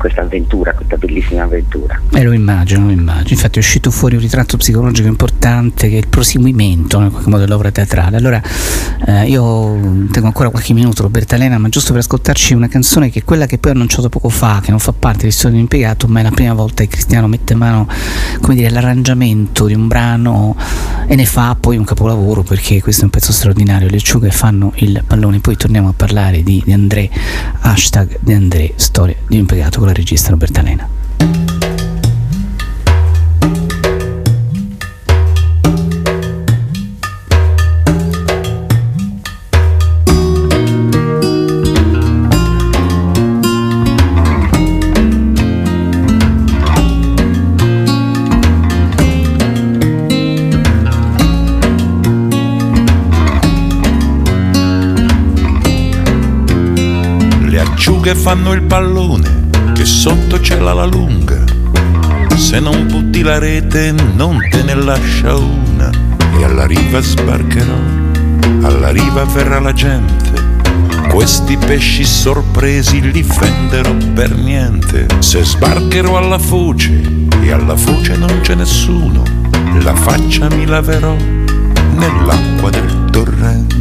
questa 0.00 0.22
avventura, 0.22 0.72
questa 0.72 0.96
bellissima 0.96 1.42
avventura. 1.42 2.00
Eh, 2.14 2.22
lo 2.22 2.32
immagino, 2.32 2.86
lo 2.86 2.90
immagino. 2.90 3.28
Infatti 3.28 3.56
è 3.56 3.58
uscito 3.58 3.90
fuori 3.90 4.14
un 4.14 4.22
ritratto 4.22 4.56
psicologico 4.56 5.06
importante 5.06 5.90
che 5.90 5.96
è 5.96 5.98
il 5.98 6.08
proseguimento 6.08 6.98
in 7.00 7.10
qualche 7.10 7.28
modo 7.28 7.44
dell'opera 7.44 7.70
teatrale. 7.70 8.16
Allora 8.16 8.40
eh, 9.06 9.26
io 9.28 10.06
tengo 10.10 10.26
ancora 10.26 10.48
qualche 10.48 10.72
minuto 10.72 11.02
Roberta 11.02 11.34
Elena, 11.34 11.58
ma 11.58 11.68
giusto 11.68 11.92
per 11.92 12.00
ascoltarci 12.00 12.54
una 12.54 12.68
canzone 12.68 13.10
che 13.10 13.18
è 13.18 13.24
quella 13.24 13.44
che 13.44 13.58
poi 13.58 13.72
ho 13.72 13.74
annunciato 13.74 14.08
poco 14.08 14.30
fa, 14.30 14.60
che 14.64 14.70
non 14.70 14.80
fa 14.80 14.92
parte 14.92 15.26
di 15.26 15.32
Storia 15.32 15.56
di 15.56 15.62
Impiegato, 15.62 16.06
ma 16.08 16.20
è 16.20 16.22
la 16.22 16.30
prima 16.30 16.54
volta 16.54 16.82
che 16.82 16.88
Cristiano 16.88 17.26
mette 17.28 17.54
mano 17.54 17.86
come 18.40 18.54
dire, 18.54 18.70
l'arrangiamento 18.70 19.66
di 19.66 19.74
un 19.74 19.86
brano 19.86 20.56
e 21.06 21.14
ne 21.14 21.26
fa 21.26 21.56
poi 21.60 21.76
un 21.76 21.84
capolavoro 21.84 22.42
perché 22.42 22.80
questo 22.80 23.02
è 23.02 23.04
un 23.04 23.10
pezzo 23.10 23.32
straordinario. 23.32 23.88
Le 23.88 23.96
acciughe 23.96 24.30
fanno 24.30 24.72
il 24.76 25.02
pallone. 25.06 25.40
Poi 25.40 25.56
torniamo 25.56 25.88
a 25.88 25.92
parlare 25.94 26.42
di, 26.42 26.62
di 26.64 26.72
André, 26.72 27.10
hashtag 27.60 28.18
di 28.20 28.32
André, 28.32 28.72
storia 28.76 29.16
di 29.26 29.36
impiegato 29.36 29.80
la 29.90 29.92
registrano 29.92 30.36
Bertalena. 30.36 30.88
Le 57.42 57.60
acciughe 57.60 58.14
fanno 58.14 58.52
il 58.52 58.62
pallone 58.62 59.49
che 59.80 59.86
sotto 59.86 60.38
c'è 60.38 60.58
la 60.58 60.84
lunga. 60.84 61.42
Se 62.36 62.60
non 62.60 62.86
butti 62.86 63.22
la 63.22 63.38
rete 63.38 63.92
non 63.92 64.38
te 64.50 64.62
ne 64.62 64.74
lascia 64.74 65.34
una. 65.34 65.90
E 66.38 66.44
alla 66.44 66.66
riva 66.66 67.00
sbarcherò, 67.00 67.78
alla 68.60 68.90
riva 68.90 69.24
verrà 69.24 69.58
la 69.58 69.72
gente. 69.72 70.48
Questi 71.08 71.56
pesci 71.56 72.04
sorpresi 72.04 73.10
li 73.10 73.22
fenderò 73.22 73.94
per 74.12 74.36
niente. 74.36 75.06
Se 75.20 75.42
sbarcherò 75.42 76.18
alla 76.18 76.38
foce 76.38 77.00
e 77.40 77.50
alla 77.50 77.76
foce 77.76 78.18
non 78.18 78.40
c'è 78.42 78.56
nessuno, 78.56 79.22
la 79.80 79.94
faccia 79.94 80.50
mi 80.50 80.66
laverò 80.66 81.16
nell'acqua 81.94 82.68
del 82.68 83.06
torrente. 83.10 83.76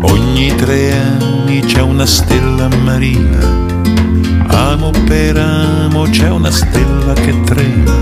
Ogni 0.00 0.54
tre 0.54 0.92
anni 0.92 1.31
c'è 1.82 1.88
una 1.88 2.06
stella 2.06 2.68
marina, 2.84 3.40
amo 4.46 4.92
per 5.04 5.36
amo 5.36 6.04
c'è 6.04 6.30
una 6.30 6.52
stella 6.52 7.12
che 7.12 7.42
trema, 7.42 7.92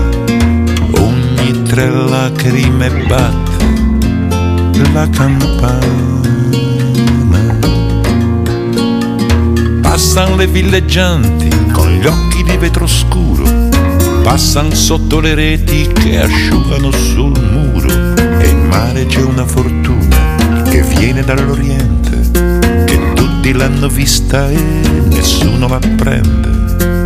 ogni 0.99 1.63
tre 1.63 1.89
lacrime 1.89 2.91
batte 3.07 4.91
la 4.93 5.09
campana. 5.09 6.19
Passan 9.81 10.37
le 10.37 10.45
villeggianti 10.45 11.49
con 11.71 11.89
gli 11.89 12.05
occhi 12.05 12.43
di 12.43 12.57
vetro 12.57 12.85
scuro, 12.85 13.49
passan 14.21 14.75
sotto 14.75 15.19
le 15.19 15.33
reti 15.33 15.87
che 15.91 16.21
asciugano 16.21 16.91
sul 16.91 17.33
muro. 17.51 17.89
E 18.37 18.47
in 18.47 18.67
mare 18.67 19.07
c'è 19.07 19.23
una 19.23 19.45
fortuna 19.45 20.61
che 20.69 20.83
viene 20.83 21.23
dall'Oriente, 21.23 22.00
tutti 23.41 23.53
l'hanno 23.53 23.87
vista 23.87 24.51
e 24.51 24.55
nessuno 25.09 25.67
la 25.67 25.79
prende. 25.79 27.05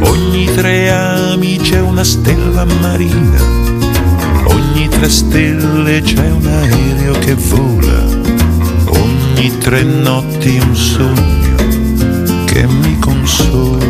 Ogni 0.00 0.46
tre 0.46 0.90
ami 0.90 1.58
c'è 1.58 1.78
una 1.78 2.04
stella 2.04 2.64
marina, 2.80 3.38
ogni 4.44 4.88
tre 4.88 5.10
stelle 5.10 6.00
c'è 6.00 6.30
un 6.30 6.46
aereo 6.46 7.18
che 7.18 7.34
vola, 7.34 8.02
ogni 8.98 9.58
tre 9.58 9.82
notti 9.82 10.58
un 10.58 10.74
sogno 10.74 11.56
che 12.46 12.66
mi 12.66 12.98
consola. 12.98 13.84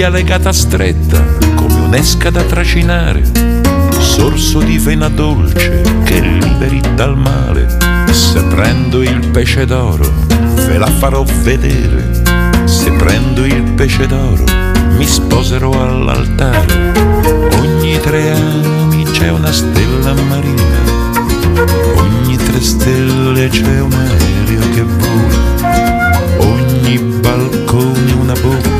Bottiglia 0.00 0.18
legata 0.18 0.50
stretta 0.50 1.22
come 1.56 1.74
un'esca 1.74 2.30
da 2.30 2.42
tracinare, 2.44 3.22
sorso 3.98 4.60
di 4.60 4.78
vena 4.78 5.10
dolce 5.10 5.82
che 6.04 6.20
liberi 6.20 6.80
dal 6.94 7.18
male. 7.18 7.76
Se 8.10 8.42
prendo 8.44 9.02
il 9.02 9.28
pesce 9.28 9.66
d'oro, 9.66 10.10
ve 10.66 10.78
la 10.78 10.86
farò 10.86 11.22
vedere. 11.42 12.22
Se 12.64 12.90
prendo 12.92 13.44
il 13.44 13.62
pesce 13.74 14.06
d'oro, 14.06 14.44
mi 14.96 15.06
sposerò 15.06 15.70
all'altare. 15.70 16.92
Ogni 17.58 18.00
tre 18.00 18.30
anni 18.30 19.04
c'è 19.04 19.28
una 19.28 19.52
stella 19.52 20.14
marina, 20.14 20.78
ogni 21.96 22.36
tre 22.36 22.62
stelle 22.62 23.48
c'è 23.48 23.80
un 23.80 23.92
aereo 23.92 24.70
che 24.72 24.82
vola, 24.82 26.48
ogni 26.48 26.98
balcone 27.20 28.12
una 28.12 28.32
bocca 28.40 28.79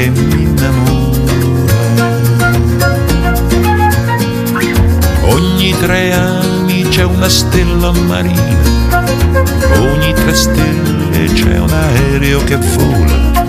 che 0.00 0.08
mi 0.08 0.42
innamora. 0.44 1.34
Ogni 5.24 5.76
tre 5.78 6.14
anni 6.14 6.88
c'è 6.88 7.04
una 7.04 7.28
stella 7.28 7.92
marina, 7.92 9.04
ogni 9.78 10.14
tre 10.14 10.34
stelle 10.34 11.26
c'è 11.34 11.58
un 11.58 11.70
aereo 11.70 12.42
che 12.44 12.56
vola, 12.56 13.44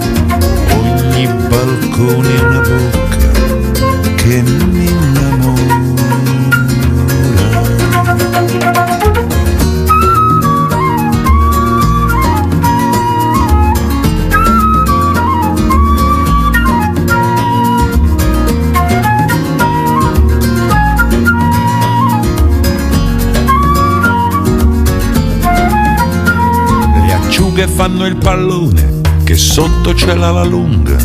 ogni 0.76 1.26
balcone 1.48 2.40
una 2.42 2.60
bocca 2.60 3.32
che 4.16 4.42
mi 4.42 4.90
innamora. 4.90 5.82
Fanno 27.72 28.06
il 28.06 28.18
pallone, 28.18 29.02
che 29.24 29.36
sotto 29.36 29.94
c'è 29.94 30.14
la 30.14 30.44
lunga. 30.44 30.98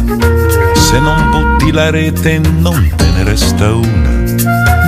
Se 0.74 0.98
non 0.98 1.30
butti 1.30 1.70
la 1.72 1.90
rete 1.90 2.38
non 2.38 2.92
te 2.96 3.10
ne 3.10 3.24
resta 3.24 3.72
una, 3.72 4.10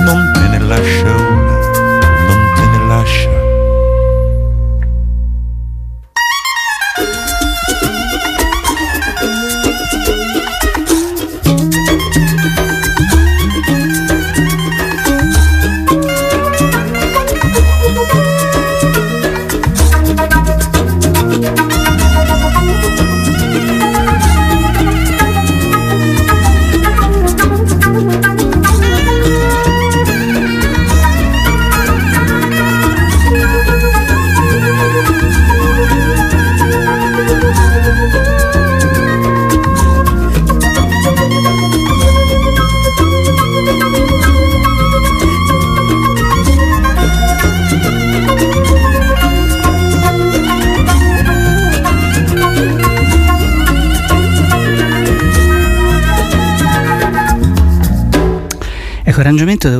non 0.03 0.31
te 0.33 0.47
ne 0.49 0.59
lascia 0.59 1.15
una, 1.15 1.57
non 2.27 2.53
te 2.55 2.77
ne 2.77 2.87
lascia. 2.87 3.48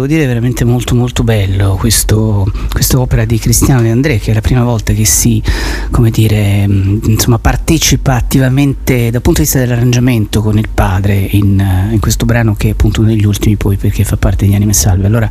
Dire 0.10 0.26
veramente 0.26 0.66
molto 0.66 0.96
molto 0.96 1.24
bello, 1.24 1.76
questo, 1.80 2.52
quest'opera 2.72 3.26
di 3.26 3.38
Cristiano 3.38 3.84
De 3.84 3.92
André 3.92 4.18
che 4.18 4.32
è 4.32 4.34
la 4.34 4.42
prima 4.42 4.64
volta 4.64 4.92
che 4.92 5.06
si, 5.06 5.42
come 5.92 6.10
dire, 6.10 6.66
insomma, 6.68 7.38
partecipa 7.38 8.16
attivamente 8.16 9.12
dal 9.12 9.22
punto 9.22 9.42
di 9.42 9.46
vista 9.46 9.60
dell'arrangiamento 9.60 10.42
con 10.42 10.58
il 10.58 10.68
padre 10.74 11.16
in, 11.16 11.60
eh, 11.60 11.94
in 11.94 12.00
questo 12.00 12.26
brano 12.26 12.56
che 12.56 12.70
è 12.70 12.72
appunto 12.72 13.02
uno 13.02 13.10
degli 13.10 13.24
ultimi 13.24 13.56
poi 13.56 13.78
perché 13.78 14.04
fa 14.04 14.18
parte 14.18 14.48
di 14.48 14.56
Anime 14.56 14.74
Salve. 14.74 15.06
Allora 15.06 15.30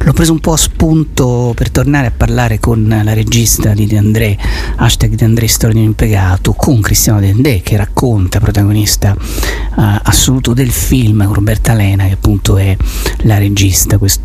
l'ho 0.00 0.12
preso 0.12 0.32
un 0.32 0.40
po' 0.40 0.54
a 0.54 0.56
spunto 0.56 1.52
per 1.54 1.70
tornare 1.70 2.08
a 2.08 2.12
parlare 2.14 2.58
con 2.58 3.00
la 3.04 3.12
regista 3.14 3.74
di 3.74 3.86
De 3.86 3.96
André, 3.96 4.36
hashtag 4.74 5.14
De 5.14 5.24
André 5.24 5.46
Storia 5.46 5.76
di 5.76 5.82
un 5.82 5.86
impiegato, 5.86 6.52
con 6.52 6.80
Cristiano 6.80 7.20
De 7.20 7.30
André 7.30 7.60
che 7.60 7.76
racconta, 7.76 8.40
protagonista 8.40 9.14
eh, 9.14 10.00
assoluto 10.02 10.52
del 10.52 10.72
film 10.72 11.24
con 11.24 11.34
Roberta 11.34 11.74
Lena 11.74 12.06
che 12.06 12.14
appunto 12.14 12.56
è 12.56 12.76
la 13.18 13.38
regista, 13.38 13.98
questo 13.98 14.15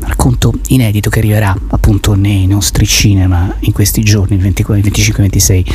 racconto 0.00 0.52
inedito 0.68 1.10
che 1.10 1.18
arriverà 1.18 1.56
appunto 1.68 2.14
nei 2.14 2.46
nostri 2.46 2.86
cinema 2.86 3.54
in 3.60 3.72
questi 3.72 4.02
giorni, 4.02 4.36
il 4.36 4.42
24, 4.42 4.76
il 4.76 4.82
25, 4.82 5.22
26 5.22 5.66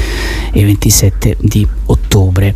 e 0.54 0.66
27 0.66 1.38
di 1.40 1.68
ottobre. 1.86 2.54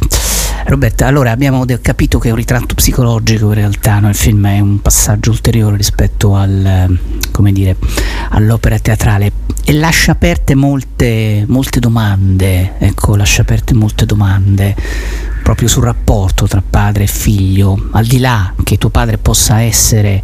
Roberta, 0.65 1.05
allora 1.05 1.31
abbiamo 1.31 1.63
capito 1.81 2.17
che 2.17 2.29
è 2.29 2.31
un 2.31 2.37
ritratto 2.37 2.73
psicologico 2.73 3.47
in 3.47 3.53
realtà, 3.53 3.99
no? 3.99 4.09
il 4.09 4.15
film 4.15 4.47
è 4.47 4.59
un 4.59 4.81
passaggio 4.81 5.29
ulteriore 5.29 5.77
rispetto 5.77 6.35
al, 6.35 6.97
dire, 7.51 7.75
all'opera 8.29 8.79
teatrale 8.79 9.31
e 9.63 9.73
lascia 9.73 10.13
aperte 10.13 10.55
molte, 10.55 11.45
molte 11.47 11.79
domande, 11.79 12.73
ecco, 12.79 13.15
lascia 13.15 13.41
aperte 13.41 13.73
molte 13.73 14.05
domande 14.05 14.75
proprio 15.45 15.67
sul 15.67 15.83
rapporto 15.83 16.47
tra 16.47 16.63
padre 16.67 17.03
e 17.03 17.07
figlio, 17.07 17.89
al 17.91 18.07
di 18.07 18.17
là 18.17 18.51
che 18.63 18.79
tuo 18.79 18.89
padre 18.89 19.19
possa 19.19 19.61
essere 19.61 20.23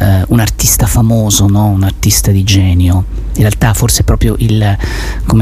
eh, 0.00 0.24
un 0.26 0.40
artista 0.40 0.84
famoso, 0.88 1.46
no? 1.46 1.68
un 1.68 1.84
artista 1.84 2.32
di 2.32 2.42
genio, 2.42 3.04
in 3.34 3.42
realtà 3.42 3.72
forse 3.72 4.02
proprio 4.02 4.34
il, 4.38 4.76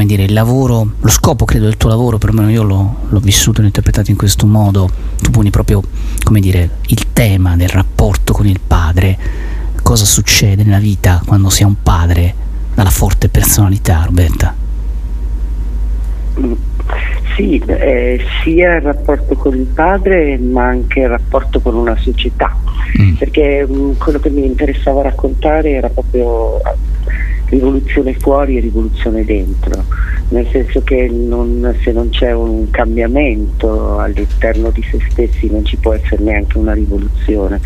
dire, 0.05 0.23
il 0.23 0.33
lavoro, 0.33 0.91
lo 0.99 1.09
scopo 1.09 1.45
credo 1.45 1.65
del 1.65 1.77
tuo 1.77 1.89
lavoro, 1.89 2.19
perlomeno 2.19 2.51
io 2.51 2.61
l'ho, 2.61 2.95
l'ho 3.09 3.19
vissuto 3.19 3.57
e 3.57 3.61
l'ho 3.61 3.67
interpretato 3.69 4.11
in 4.11 4.17
questo 4.17 4.45
modo, 4.45 4.87
tu 5.19 5.31
poni 5.31 5.49
proprio 5.49 5.81
dire, 6.39 6.77
il 6.85 7.11
tema 7.11 7.55
del 7.55 7.69
rapporto 7.69 8.33
con 8.33 8.45
il 8.45 8.59
padre, 8.59 9.17
cosa 9.81 10.05
succede 10.05 10.63
nella 10.63 10.77
vita 10.77 11.23
quando 11.25 11.49
si 11.49 11.63
è 11.63 11.65
un 11.65 11.81
padre 11.81 12.35
dalla 12.75 12.91
forte 12.91 13.29
personalità, 13.29 14.03
Roberta. 14.05 14.53
Mm. 16.39 16.53
Sì, 17.35 17.61
eh, 17.67 18.19
sia 18.41 18.75
il 18.75 18.81
rapporto 18.81 19.35
con 19.35 19.55
il 19.55 19.65
padre 19.67 20.37
ma 20.37 20.65
anche 20.65 21.01
il 21.01 21.09
rapporto 21.09 21.59
con 21.59 21.75
una 21.75 21.95
società, 21.97 22.55
mm. 22.99 23.13
perché 23.13 23.65
mh, 23.67 23.73
mm, 23.73 23.91
quello 23.97 24.19
che 24.19 24.29
mi 24.29 24.45
interessava 24.45 25.03
raccontare 25.03 25.71
era 25.71 25.89
proprio 25.89 26.59
rivoluzione 27.49 28.13
fuori 28.13 28.57
e 28.57 28.61
rivoluzione 28.61 29.23
dentro, 29.23 29.85
nel 30.29 30.47
senso 30.51 30.81
che 30.83 31.07
non, 31.09 31.75
se 31.81 31.91
non 31.91 32.09
c'è 32.09 32.33
un 32.33 32.69
cambiamento 32.69 33.99
all'interno 33.99 34.69
di 34.71 34.83
se 34.83 34.99
stessi 35.09 35.49
non 35.49 35.63
ci 35.63 35.77
può 35.77 35.93
essere 35.93 36.23
neanche 36.23 36.57
una 36.57 36.73
rivoluzione. 36.73 37.59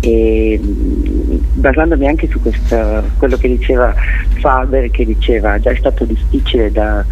E, 0.00 0.58
basandomi 0.62 2.06
anche 2.06 2.28
su 2.28 2.40
questa, 2.40 3.02
quello 3.18 3.36
che 3.36 3.48
diceva 3.48 3.94
Faber, 4.38 4.90
che 4.90 5.04
diceva 5.04 5.58
già 5.58 5.70
è 5.70 5.76
stato 5.76 6.04
difficile 6.04 6.72
da 6.72 7.04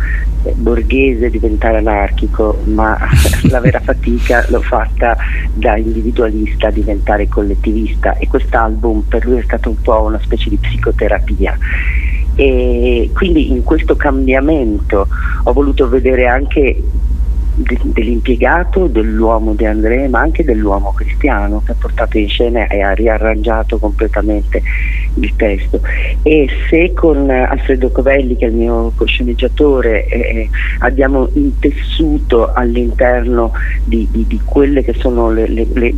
eh, 0.45 0.53
borghese 0.53 1.31
diventare 1.31 1.79
anarchico, 1.79 2.61
ma 2.65 2.97
la 3.51 3.61
vera 3.61 3.81
fatica 3.81 4.47
l'ho 4.49 4.63
fatta 4.63 5.17
da 5.53 5.77
individualista 5.77 6.69
a 6.69 6.71
diventare 6.71 7.29
collettivista 7.29 8.17
e 8.17 8.29
quest'album 8.29 9.03
per 9.09 9.27
lui 9.27 9.39
è 9.39 9.43
stato 9.43 9.69
un 9.69 9.81
po' 9.81 10.03
una 10.03 10.21
specie 10.23 10.49
di 10.49 10.57
psicoterapia 10.57 11.59
e 12.35 13.11
quindi 13.15 13.51
in 13.51 13.63
questo 13.63 13.97
cambiamento 13.97 15.09
ho 15.45 15.53
voluto 15.53 15.89
vedere 15.89 16.27
anche 16.27 16.91
dell'impiegato, 17.55 18.87
dell'uomo 18.87 19.55
di 19.55 19.65
André, 19.65 20.09
ma 20.09 20.21
anche 20.21 20.45
dell'uomo 20.45 20.93
cristiano 20.93 21.63
che 21.65 21.73
ha 21.73 21.77
portato 21.79 22.19
in 22.19 22.29
scena 22.29 22.67
e 22.67 22.83
ha 22.83 22.93
riarrangiato 22.93 23.79
completamente 23.79 24.63
il 25.15 25.35
testo. 25.37 25.81
E 26.23 26.49
se 26.69 26.93
con 26.93 27.31
Alfredo 27.31 27.91
Covelli, 27.91 28.37
che 28.37 28.47
è 28.47 28.49
il 28.49 28.55
mio 28.55 28.93
cosceneggiatore, 28.97 30.07
eh, 30.07 30.49
abbiamo 30.81 31.29
intessuto 31.35 32.53
all'interno 32.53 33.53
di, 33.85 34.07
di, 34.11 34.27
di, 34.27 34.41
quelle 34.45 34.83
che 34.83 34.95
sono 34.95 35.31
le, 35.31 35.47
le, 35.47 35.67
le, 35.73 35.93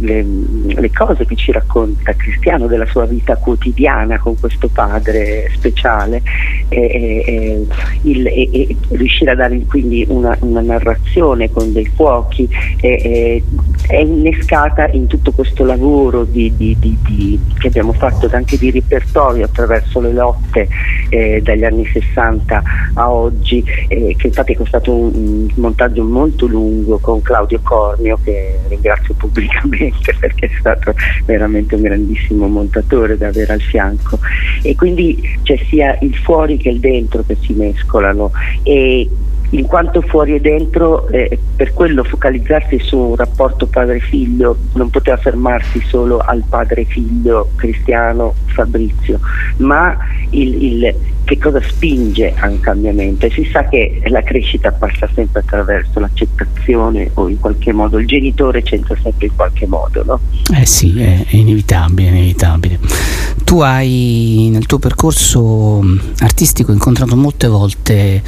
le, 0.66 0.91
cose 0.93 1.24
che 1.24 1.37
ci 1.37 1.53
racconta 1.53 2.15
Cristiano 2.15 2.66
della 2.66 2.87
sua 2.87 3.07
vita 3.07 3.37
quotidiana 3.37 4.19
con 4.19 4.39
questo 4.39 4.69
padre 4.69 5.51
speciale, 5.55 6.23
eh, 6.69 7.24
eh, 7.27 7.66
il, 8.03 8.77
riuscire 8.91 9.31
a 9.31 9.35
dare 9.35 9.59
quindi 9.66 10.05
una, 10.09 10.37
una 10.41 10.61
narrazione 10.61 11.45
con 11.51 11.73
dei 11.73 11.86
fuochi, 11.86 12.48
eh, 12.81 13.43
è 13.86 13.97
innescata 13.97 14.89
in 14.89 15.06
tutto 15.06 15.32
questo 15.32 15.64
lavoro 15.64 16.24
di, 16.24 16.52
di, 16.56 16.77
di, 16.78 17.40
che 17.59 17.68
abbiamo 17.68 17.93
fatto 17.93 18.28
anche 18.32 18.56
di 18.56 18.70
repertorio 18.70 19.44
attraverso 19.44 20.01
le 20.01 20.12
lotte 20.12 20.68
eh, 21.09 21.40
dagli 21.43 21.64
anni 21.64 21.86
60 21.86 22.62
a 22.94 23.10
oggi, 23.10 23.64
eh, 23.89 24.14
che 24.18 24.27
infatti 24.27 24.52
è 24.52 24.56
costato 24.56 24.93
un, 24.93 25.12
un, 25.14 25.48
montaggio 25.56 26.05
molto 26.05 26.47
lungo 26.47 26.98
con 26.98 27.23
Claudio 27.23 27.60
Cornio, 27.62 28.18
che 28.23 28.59
ringrazio 28.68 29.14
pubblicamente 29.14 30.14
perché 30.18 30.47
è 30.47 30.51
stato 30.59 30.94
veramente 31.24 31.74
un 31.74 31.82
grandissimo 31.82 32.47
montatore 32.48 33.16
da 33.16 33.28
avere 33.28 33.52
al 33.52 33.60
fianco. 33.60 34.18
E 34.62 34.74
quindi 34.74 35.39
c'è 35.43 35.56
sia 35.68 35.97
il 36.01 36.14
fuori 36.16 36.56
che 36.56 36.70
il 36.70 36.81
dentro 36.81 37.24
che 37.27 37.36
si 37.40 37.52
mescolano. 37.52 38.32
E 38.62 39.09
in 39.51 39.66
quanto 39.66 40.01
fuori 40.02 40.35
e 40.35 40.40
dentro, 40.40 41.09
eh, 41.09 41.39
per 41.55 41.73
quello 41.73 42.02
focalizzarsi 42.02 42.78
su 42.78 42.98
un 42.98 43.16
rapporto 43.16 43.66
padre-figlio 43.66 44.56
non 44.74 44.90
poteva 44.90 45.16
fermarsi 45.16 45.81
solo 45.86 46.18
al 46.18 46.43
padre-figlio 46.48 47.51
cristiano 47.55 48.35
Fabrizio, 48.47 49.20
ma 49.59 49.97
il, 50.31 50.62
il, 50.62 50.94
che 51.24 51.39
cosa 51.39 51.60
spinge 51.60 52.35
a 52.36 52.48
un 52.48 52.60
cambiamento 52.60 53.27
e 53.27 53.31
si 53.31 53.48
sa 53.51 53.64
che 53.68 54.01
la 54.06 54.23
crescita 54.23 54.73
passa 54.73 55.09
sempre 55.14 55.40
attraverso 55.40 56.01
l'accettazione 56.01 57.10
o 57.14 57.28
in 57.28 57.39
qualche 57.39 57.73
modo 57.73 57.98
il 57.98 58.06
genitore 58.06 58.62
c'entra 58.62 58.97
sempre 59.02 59.27
in 59.27 59.35
qualche 59.35 59.66
modo. 59.66 60.05
No? 60.05 60.20
Eh 60.56 60.66
sì, 60.66 61.01
è, 61.01 61.24
inevitabile, 61.31 62.09
è 62.09 62.12
inevitabile. 62.12 62.78
Tu 63.44 63.60
hai 63.60 64.48
nel 64.51 64.66
tuo 64.66 64.78
percorso 64.78 65.81
artistico 66.20 66.73
incontrato 66.73 67.16
molte 67.16 67.47
volte 67.47 68.23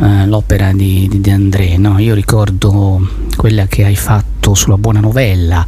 eh, 0.00 0.26
l'opera 0.26 0.72
di, 0.72 1.08
di 1.08 1.20
De 1.20 1.30
André, 1.30 1.76
no? 1.76 1.98
io 1.98 2.14
ricordo 2.14 3.00
quella 3.36 3.66
che 3.66 3.84
hai 3.84 3.96
fatto 3.96 4.54
sulla 4.54 4.76
buona 4.76 5.00
novella, 5.00 5.64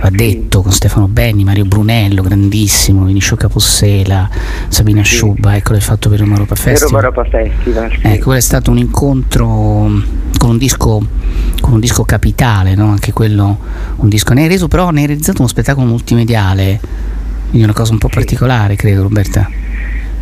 va 0.00 0.10
detto 0.10 0.62
con 0.62 0.72
Stefano 0.72 1.06
Benni, 1.06 1.44
Mario 1.44 1.64
Brunello, 1.64 2.22
grandissimo, 2.22 3.04
Vinicio 3.04 3.36
Capossela, 3.36 4.28
Sabina 4.68 5.04
sì. 5.04 5.14
Sciubba, 5.14 5.56
ecco 5.56 5.72
l'hai 5.72 5.80
fatto 5.80 6.08
per 6.08 6.18
Roma 6.18 6.32
Europa 6.32 6.54
Festival. 6.56 7.02
Roma 7.02 7.24
Festival 7.28 7.90
sì. 7.92 8.00
Ecco, 8.02 8.32
è 8.32 8.40
stato 8.40 8.70
un 8.70 8.78
incontro 8.78 9.48
con 10.38 10.50
un 10.50 10.58
disco, 10.58 11.00
con 11.60 11.74
un 11.74 11.80
disco 11.80 12.04
capitale, 12.04 12.74
no? 12.74 12.90
anche 12.90 13.12
quello, 13.12 13.58
un 13.96 14.08
disco, 14.08 14.32
ne 14.32 14.42
hai 14.42 14.48
reso 14.48 14.66
però, 14.68 14.90
ne 14.90 15.00
hai 15.00 15.06
realizzato 15.06 15.38
uno 15.40 15.48
spettacolo 15.48 15.86
multimediale, 15.86 16.80
quindi 17.48 17.62
una 17.64 17.74
cosa 17.74 17.92
un 17.92 17.98
po' 17.98 18.08
particolare 18.08 18.74
credo 18.74 19.02
Roberta. 19.02 19.48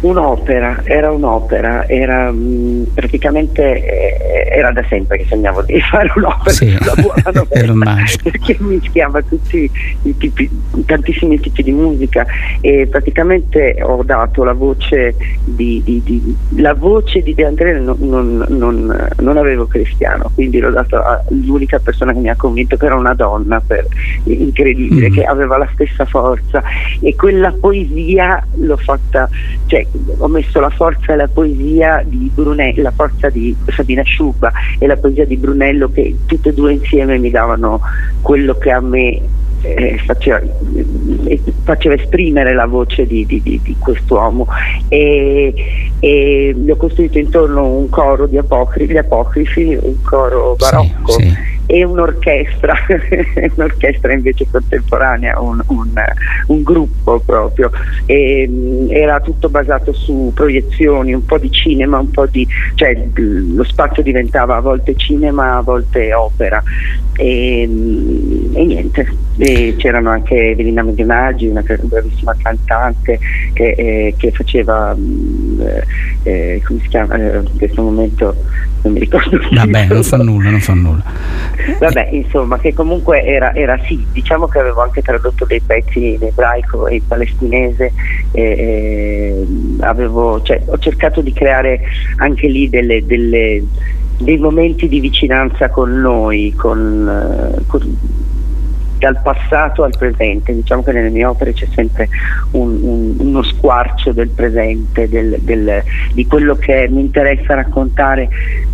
Un'opera, 0.00 0.80
era 0.84 1.10
un'opera, 1.10 1.88
era 1.88 2.30
mh, 2.30 2.36
mm, 2.36 2.82
praticamente 2.94 3.84
eh, 3.84 4.56
era 4.56 4.70
da 4.70 4.84
sempre 4.88 5.18
che 5.18 5.26
sognavo 5.28 5.62
di 5.62 5.80
fare 5.90 6.12
un'opera 6.14 6.50
sì, 6.50 6.70
sulla 6.70 6.94
buona 6.94 7.30
novella 7.32 7.96
perché 8.22 8.56
mischiava 8.60 9.22
tutti 9.22 9.70
i 10.02 10.16
tipi, 10.16 10.48
tantissimi 10.86 11.40
tipi 11.40 11.62
di 11.62 11.72
musica 11.72 12.26
e 12.60 12.86
praticamente 12.86 13.76
ho 13.82 14.02
dato 14.04 14.44
la 14.44 14.52
voce 14.52 15.16
di, 15.44 15.82
di, 15.84 16.02
di 16.04 16.36
la 16.56 16.74
voce 16.74 17.22
di 17.22 17.34
De 17.34 17.44
Andrea 17.44 17.78
non, 17.78 17.96
non, 18.00 18.44
non, 18.48 19.08
non, 19.18 19.36
avevo 19.36 19.66
Cristiano, 19.66 20.30
quindi 20.34 20.58
l'ho 20.60 20.70
dato 20.70 21.02
all'unica 21.02 21.78
persona 21.78 22.12
che 22.12 22.18
mi 22.18 22.28
ha 22.28 22.36
convinto 22.36 22.76
che 22.76 22.86
era 22.86 22.94
una 22.94 23.14
donna 23.14 23.60
per, 23.64 23.86
incredibile, 24.24 25.10
mm. 25.10 25.12
che 25.12 25.24
aveva 25.24 25.56
la 25.58 25.68
stessa 25.72 26.04
forza 26.04 26.62
e 27.00 27.14
quella 27.14 27.52
poesia 27.58 28.44
l'ho 28.56 28.76
fatta, 28.76 29.28
cioè 29.66 29.86
ho 30.18 30.28
messo 30.28 30.60
la 30.60 30.70
forza 30.70 31.12
e 31.12 31.16
la 31.16 31.28
poesia 31.28 32.02
di 32.04 32.30
Brunello, 32.32 32.82
la 32.82 32.92
forza 32.92 33.28
di 33.28 33.54
Sabina 33.68 34.02
Sciubba 34.02 34.52
e 34.78 34.86
la 34.86 34.96
poesia 34.96 35.24
di 35.24 35.36
Brunello 35.36 35.90
che 35.90 36.16
tutte 36.26 36.50
e 36.50 36.54
due 36.54 36.74
insieme 36.74 37.18
mi 37.18 37.30
davano 37.30 37.80
quello 38.20 38.56
che 38.56 38.70
a 38.70 38.80
me 38.80 39.20
eh, 39.62 39.98
faceva, 40.04 40.40
eh, 40.40 41.40
faceva, 41.64 41.94
esprimere 41.94 42.54
la 42.54 42.66
voce 42.66 43.06
di, 43.06 43.26
di, 43.26 43.42
di, 43.42 43.60
di 43.62 43.76
quest'uomo. 43.78 44.46
E, 44.88 45.54
e 45.98 46.54
gli 46.56 46.70
ho 46.70 46.76
costruito 46.76 47.18
intorno 47.18 47.66
un 47.66 47.88
coro 47.88 48.26
di 48.26 48.38
apocrifi, 48.38 48.96
apocrifi 48.96 49.78
un 49.80 50.00
coro 50.02 50.56
barocco. 50.56 51.12
Sì, 51.12 51.22
sì 51.28 51.57
e 51.70 51.84
un'orchestra, 51.84 52.74
un'orchestra 53.54 54.14
invece 54.14 54.46
contemporanea, 54.50 55.38
un, 55.38 55.62
un, 55.66 55.92
un 56.46 56.62
gruppo 56.62 57.20
proprio. 57.20 57.70
E, 58.06 58.86
era 58.88 59.20
tutto 59.20 59.50
basato 59.50 59.92
su 59.92 60.32
proiezioni, 60.34 61.12
un 61.12 61.26
po' 61.26 61.36
di 61.36 61.50
cinema, 61.50 61.98
un 61.98 62.10
po' 62.10 62.24
di. 62.24 62.48
cioè 62.74 62.96
lo 63.14 63.64
spazio 63.64 64.02
diventava 64.02 64.56
a 64.56 64.60
volte 64.60 64.96
cinema, 64.96 65.58
a 65.58 65.60
volte 65.60 66.14
opera. 66.14 66.62
E, 67.18 67.62
e 67.62 68.64
niente, 68.64 69.06
e 69.36 69.74
c'erano 69.76 70.08
anche 70.08 70.34
Evelina 70.52 70.82
Medionaggi, 70.82 71.48
una 71.48 71.62
bravissima 71.62 72.34
cantante 72.40 73.18
che, 73.52 73.70
eh, 73.76 74.14
che 74.16 74.30
faceva, 74.30 74.96
eh, 74.96 75.84
eh, 76.22 76.62
come 76.64 76.80
si 76.80 76.88
chiama, 76.88 77.14
eh, 77.16 77.36
in 77.36 77.58
questo 77.58 77.82
momento 77.82 78.34
non 78.82 78.92
mi 78.92 79.00
ricordo. 79.00 79.38
Vabbè, 79.50 79.86
non 79.86 80.02
fa 80.02 80.16
nulla, 80.16 80.50
non 80.50 80.60
fa 80.60 80.74
nulla. 80.74 81.02
Vabbè, 81.78 82.08
insomma, 82.12 82.58
che 82.58 82.72
comunque 82.72 83.22
era, 83.24 83.54
era, 83.54 83.78
sì, 83.86 84.06
diciamo 84.12 84.46
che 84.46 84.58
avevo 84.58 84.82
anche 84.82 85.02
tradotto 85.02 85.44
dei 85.44 85.60
pezzi 85.60 86.14
in 86.14 86.22
ebraico 86.22 86.86
e 86.86 86.96
in 86.96 87.06
palestinese, 87.06 87.92
e, 88.32 88.42
e 88.42 89.46
avevo, 89.80 90.40
cioè, 90.42 90.62
ho 90.66 90.78
cercato 90.78 91.20
di 91.20 91.32
creare 91.32 91.80
anche 92.16 92.46
lì 92.46 92.68
delle, 92.68 93.04
delle 93.04 93.62
dei 94.20 94.36
momenti 94.36 94.88
di 94.88 94.98
vicinanza 95.00 95.70
con 95.70 96.00
noi, 96.00 96.52
con, 96.56 97.54
eh, 97.56 97.62
con 97.66 97.96
dal 98.98 99.20
passato 99.22 99.84
al 99.84 99.94
presente, 99.96 100.54
diciamo 100.54 100.82
che 100.82 100.92
nelle 100.92 101.10
mie 101.10 101.24
opere 101.24 101.52
c'è 101.52 101.66
sempre 101.74 102.08
un, 102.52 102.78
un, 102.82 103.14
uno 103.18 103.42
squarcio 103.42 104.12
del 104.12 104.28
presente, 104.28 105.08
del, 105.08 105.38
del, 105.40 105.82
di 106.12 106.26
quello 106.26 106.56
che 106.56 106.88
mi 106.90 107.00
interessa 107.00 107.54
raccontare, 107.54 108.28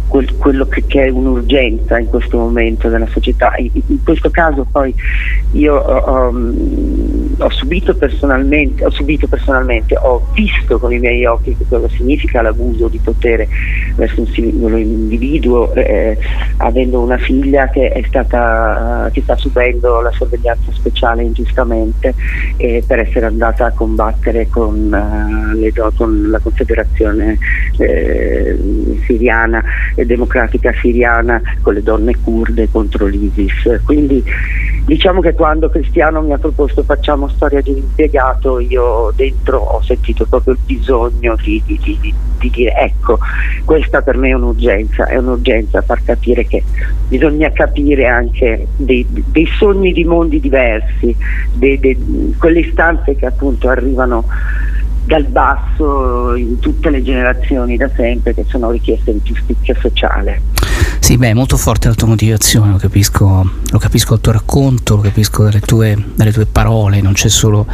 quel, 0.09 0.37
quello 0.37 0.67
che, 0.67 0.85
che, 0.87 1.07
è 1.07 1.11
un'urgenza 1.11 1.99
in 1.99 2.09
questo 2.09 2.39
momento 2.39 2.89
della 2.89 3.07
società. 3.09 3.55
In, 3.57 3.71
in 3.87 4.03
questo 4.03 4.31
caso 4.31 4.67
poi 4.71 4.95
io 5.53 5.77
ho, 5.77 6.33
ho, 7.39 7.51
subito 7.51 7.95
personalmente, 7.95 8.85
ho 8.85 8.91
subito 8.91 9.27
personalmente, 9.27 9.97
ho 9.97 10.27
visto 10.33 10.79
con 10.79 10.93
i 10.93 10.99
miei 10.99 11.25
occhi 11.25 11.57
che 11.57 11.65
cosa 11.69 11.89
significa 11.89 12.43
l'abuso 12.43 12.89
di 12.89 12.99
potere 12.99 13.49
verso 13.97 14.21
un 14.21 14.27
singolo 14.29 14.77
individuo, 14.77 15.73
eh, 15.75 16.19
avendo 16.59 17.01
una 17.01 17.19
figlia 17.19 17.69
che, 17.69 18.03
stata, 18.07 19.09
che 19.13 19.23
sta 19.23 19.37
subendo 19.37 20.01
la 20.01 20.13
sorveglianza 20.13 20.73
speciale 20.73 21.23
ingiustamente 21.23 22.15
eh, 22.57 22.83
per 22.87 22.99
essere 23.01 23.27
andata 23.27 23.67
a 23.67 23.73
combattere 23.73 24.49
con, 24.49 24.91
uh, 24.93 25.57
le, 25.57 25.73
con 25.97 26.31
la 26.31 26.39
Confederazione 26.39 27.39
eh, 27.79 28.59
siriana 29.07 29.63
e 29.95 30.05
democratica 30.05 30.73
siriana 30.81 31.41
con 31.63 31.75
le 31.75 31.83
donne 31.83 32.15
kurde 32.23 32.69
contro 32.71 33.07
l'ISIS. 33.07 33.81
Quindi 33.85 34.23
diciamo 34.85 35.21
che 35.21 35.35
quando 35.35 35.71
Cristiano 35.71 36.21
mi 36.21 36.33
ha 36.33 36.39
proposto 36.39 36.83
facciamo 36.83 37.24
storia 37.29 37.61
di 37.61 37.71
un 37.71 37.77
impiegato, 37.79 38.59
io 38.59 39.13
dentro 39.15 39.59
ho 39.59 39.83
sentito 39.83 40.27
proprio 40.27 40.55
il 40.55 40.61
bisogno 40.65 41.37
di, 41.43 41.63
di, 41.65 41.79
di, 41.83 42.15
di 42.39 42.51
dire 42.51 42.75
ecco, 42.77 43.19
questa 43.65 44.03
per 44.03 44.17
me 44.17 44.31
è 44.31 44.35
un'urgenza, 44.35 45.07
è 45.07 45.17
un'urgenza 45.17 45.83
far 45.83 46.03
capire 46.05 46.47
che 46.47 46.63
bisogna 47.09 47.51
capire 47.51 48.07
anche 48.07 48.67
dei, 48.77 49.07
dei 49.09 49.47
sogni 49.59 49.93
di 49.93 50.05
mondi 50.05 50.41
diversi, 50.41 51.15
dei, 51.53 51.79
dei, 51.79 52.35
quelle 52.39 52.61
istanze 52.61 53.17
che 53.17 53.27
appunto 53.27 53.69
arrivano 53.69 54.25
dal 55.05 55.25
basso 55.25 56.35
in 56.35 56.59
tutte 56.59 56.91
le 56.91 57.03
generazioni 57.03 57.77
da 57.77 57.91
sempre 57.95 58.35
che 58.35 58.45
sono 58.49 58.71
richieste 58.71 59.13
di 59.13 59.21
giustizia 59.23 59.75
sociale. 59.81 60.41
Sì, 61.05 61.19
beh, 61.19 61.35
molto 61.35 61.59
forte 61.59 61.89
la 61.89 61.95
tua 61.95 62.09
motivazione, 62.09 62.71
lo 62.71 62.79
capisco, 62.79 63.51
lo 63.71 63.79
capisco 63.79 64.13
dal 64.15 64.21
tuo 64.21 64.33
racconto, 64.33 64.97
lo 64.97 65.03
capisco 65.03 65.45
dalle 65.45 65.61
tue, 65.61 66.03
dalle 66.15 66.33
tue, 66.33 66.47
parole, 66.47 67.03
non 67.03 67.13
c'è 67.13 67.29
solo 67.29 67.67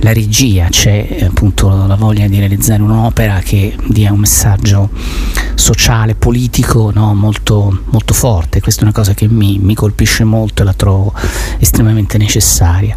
la 0.00 0.12
regia, 0.12 0.66
c'è 0.68 1.06
eh, 1.08 1.24
appunto 1.24 1.68
la 1.86 1.94
voglia 1.94 2.26
di 2.26 2.38
realizzare 2.38 2.82
un'opera 2.82 3.38
che 3.38 3.76
dia 3.86 4.12
un 4.12 4.18
messaggio 4.18 4.90
sociale, 5.54 6.16
politico 6.16 6.90
no? 6.92 7.14
molto, 7.14 7.82
molto, 7.90 8.12
forte, 8.12 8.60
questa 8.60 8.80
è 8.80 8.84
una 8.84 8.92
cosa 8.92 9.14
che 9.14 9.28
mi, 9.28 9.58
mi, 9.58 9.74
colpisce 9.74 10.24
molto 10.24 10.62
e 10.62 10.64
la 10.64 10.74
trovo 10.74 11.14
estremamente 11.58 12.18
necessaria. 12.18 12.96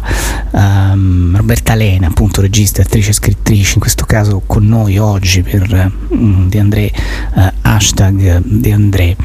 Um, 0.50 1.36
Roberta 1.36 1.74
Lena, 1.74 2.08
appunto 2.08 2.40
regista, 2.40 2.82
attrice 2.82 3.10
e 3.10 3.14
scrittrice, 3.14 3.67
in 3.74 3.80
questo 3.80 4.04
caso 4.04 4.42
con 4.46 4.66
noi 4.66 4.98
oggi 4.98 5.42
per 5.42 5.90
um, 6.08 6.48
De 6.48 6.58
André, 6.58 6.90
uh, 7.34 7.52
hashtag 7.62 8.40
De 8.42 8.72
André. 8.72 9.16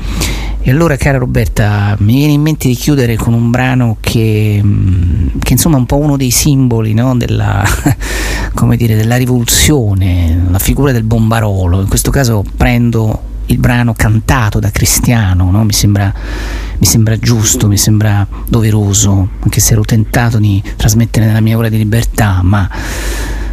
E 0.65 0.71
allora, 0.71 0.95
cara 0.95 1.17
Roberta, 1.17 1.95
mi 1.99 2.15
viene 2.15 2.31
in 2.33 2.41
mente 2.41 2.69
di 2.69 2.73
chiudere 2.75 3.17
con 3.17 3.33
un 3.33 3.51
brano 3.51 3.97
che, 3.99 4.61
mm, 4.63 5.39
che 5.39 5.53
insomma 5.53 5.75
è 5.75 5.79
un 5.79 5.85
po' 5.85 5.97
uno 5.97 6.15
dei 6.15 6.31
simboli 6.31 6.93
no? 6.93 7.17
della, 7.17 7.63
dire, 8.77 8.95
della 8.95 9.17
rivoluzione, 9.17 10.45
la 10.49 10.59
figura 10.59 10.93
del 10.93 11.03
bombarolo. 11.03 11.81
In 11.81 11.89
questo 11.89 12.11
caso 12.11 12.45
prendo 12.55 13.31
il 13.47 13.57
brano 13.57 13.93
cantato 13.93 14.59
da 14.59 14.71
Cristiano, 14.71 15.51
no? 15.51 15.65
mi, 15.65 15.73
sembra, 15.73 16.13
mi, 16.77 16.85
sembra, 16.85 17.17
giusto, 17.17 17.67
mi 17.67 17.77
sembra 17.77 18.25
doveroso, 18.47 19.27
anche 19.39 19.59
se 19.59 19.73
ero 19.73 19.83
tentato 19.83 20.37
di 20.37 20.63
trasmettere 20.77 21.25
nella 21.25 21.41
mia 21.41 21.57
ora 21.57 21.67
di 21.67 21.77
libertà, 21.77 22.39
ma 22.41 22.69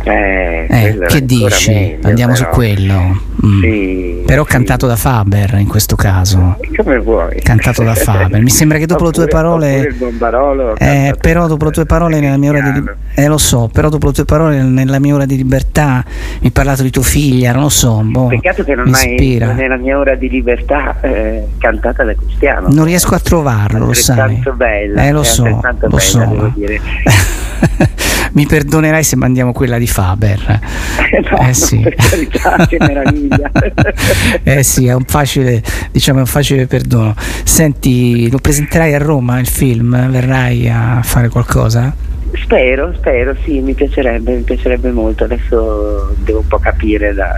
eh, 0.03 0.67
eh, 0.69 0.99
che 1.07 1.25
dici? 1.25 1.73
Meglio, 1.73 2.09
Andiamo 2.09 2.33
però. 2.33 2.45
su 2.45 2.55
quello. 2.55 3.29
Mm. 3.45 3.61
Sì, 3.63 4.23
però 4.27 4.45
sì. 4.45 4.51
cantato 4.51 4.87
da 4.87 4.97
Faber 4.97 5.57
in 5.59 5.67
questo 5.67 5.97
caso. 5.97 6.59
Come 6.77 6.99
vuoi. 6.99 7.41
Cantato 7.41 7.83
da 7.83 7.95
Faber. 7.95 8.41
Mi 8.41 8.51
sembra 8.51 8.79
che 8.79 8.87
dopo 8.87 9.07
oppure, 9.07 9.25
le 9.25 9.97
tue 9.97 10.13
parole. 10.13 10.75
Eh, 10.79 11.15
però 11.21 11.47
dopo 11.47 11.67
le 11.67 11.71
tue 11.71 11.87
parole 11.87 12.21
nella 12.21 12.37
mia 12.37 12.51
ora 12.51 12.71
di 12.71 12.83
Eh 13.15 13.27
lo 13.27 13.39
so, 13.39 13.69
però 13.73 13.89
dopo 13.89 14.07
le 14.09 14.13
tue 14.13 14.25
parole 14.25 14.63
nella 14.63 14.99
mia 14.99 15.15
ora 15.15 15.27
di 15.27 15.37
libertà 15.37 16.05
mi 16.41 16.47
hai 16.47 16.51
parlato 16.51 16.83
di 16.83 16.91
tua 16.91 17.03
figlia, 17.03 17.53
non 17.53 17.63
lo 17.63 17.69
so. 17.69 18.03
Boh, 18.03 18.27
Peccato 18.29 18.65
che 18.65 18.75
non 18.75 18.93
hai 18.95 19.39
nella 19.55 19.77
mia 19.77 19.99
ora 19.99 20.15
di 20.15 20.29
libertà 20.29 20.97
eh, 21.01 21.47
cantata 21.59 22.05
da 22.05 22.15
Cristiano. 22.15 22.69
Non 22.71 22.85
riesco 22.85 23.15
a 23.15 23.21
trovarlo, 23.21 23.87
lo 23.87 23.93
sai. 23.95 24.43
Bella, 24.55 25.07
eh 25.07 25.13
lo 25.13 25.23
so, 25.23 25.45
lo 25.47 25.61
bella, 25.61 25.99
so. 25.99 26.53
mi 28.33 28.47
perdonerai 28.47 29.03
se 29.03 29.17
mandiamo 29.17 29.53
quella 29.53 29.79
di 29.79 29.87
Faber. 29.87 30.61
no, 31.31 31.49
eh 31.49 31.55
sì. 31.55 31.81
Carità, 31.81 32.67
che 32.67 32.77
meraviglia. 32.79 33.51
eh 34.43 34.63
sì, 34.63 34.87
è 34.87 34.95
un 34.95 35.05
facile, 35.05 35.63
diciamo, 35.91 36.19
è 36.19 36.23
un 36.23 36.27
facile 36.27 36.67
perdono. 36.67 37.15
Senti, 37.17 38.31
lo 38.31 38.39
presenterai 38.39 38.95
a 38.95 38.99
Roma 38.99 39.39
il 39.39 39.49
film? 39.49 40.11
Verrai 40.11 40.69
a 40.69 41.01
fare 41.03 41.29
qualcosa? 41.29 41.95
Spero, 42.35 42.95
spero, 42.95 43.35
sì, 43.45 43.61
mi 43.61 43.75
piacerebbe, 43.75 44.35
mi 44.35 44.43
piacerebbe 44.43 44.91
molto. 44.91 45.25
Adesso 45.25 46.15
devo 46.19 46.41
un 46.41 46.47
po' 46.47 46.59
capire 46.59 47.13
da, 47.13 47.33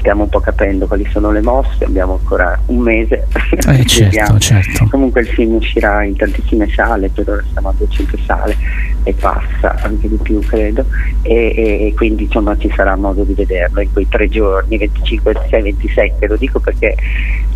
stiamo 0.00 0.24
un 0.24 0.28
po' 0.28 0.40
capendo 0.40 0.86
quali 0.86 1.06
sono 1.10 1.30
le 1.30 1.40
mosse, 1.40 1.84
abbiamo 1.84 2.14
ancora 2.14 2.58
un 2.66 2.78
mese. 2.78 3.26
Eh, 3.66 3.84
certo, 3.86 4.38
certo. 4.38 4.88
Comunque 4.90 5.20
il 5.20 5.28
film 5.28 5.54
uscirà 5.54 6.02
in 6.02 6.16
tantissime 6.16 6.68
sale, 6.68 7.10
per 7.10 7.28
ora 7.28 7.44
siamo 7.52 7.68
a 7.68 7.74
200 7.76 8.18
sale 8.26 8.56
e 9.04 9.14
passa, 9.14 9.76
anche 9.82 10.08
di 10.08 10.18
più 10.20 10.40
credo, 10.40 10.84
e, 11.22 11.52
e, 11.54 11.86
e 11.86 11.94
quindi 11.94 12.24
insomma 12.24 12.56
ci 12.58 12.70
sarà 12.74 12.96
modo 12.96 13.22
di 13.22 13.34
vederlo 13.34 13.80
in 13.80 13.92
quei 13.92 14.08
tre 14.08 14.28
giorni, 14.28 14.76
25, 14.78 15.32
26, 15.32 15.62
27, 15.62 16.26
lo 16.26 16.36
dico 16.36 16.58
perché 16.58 16.96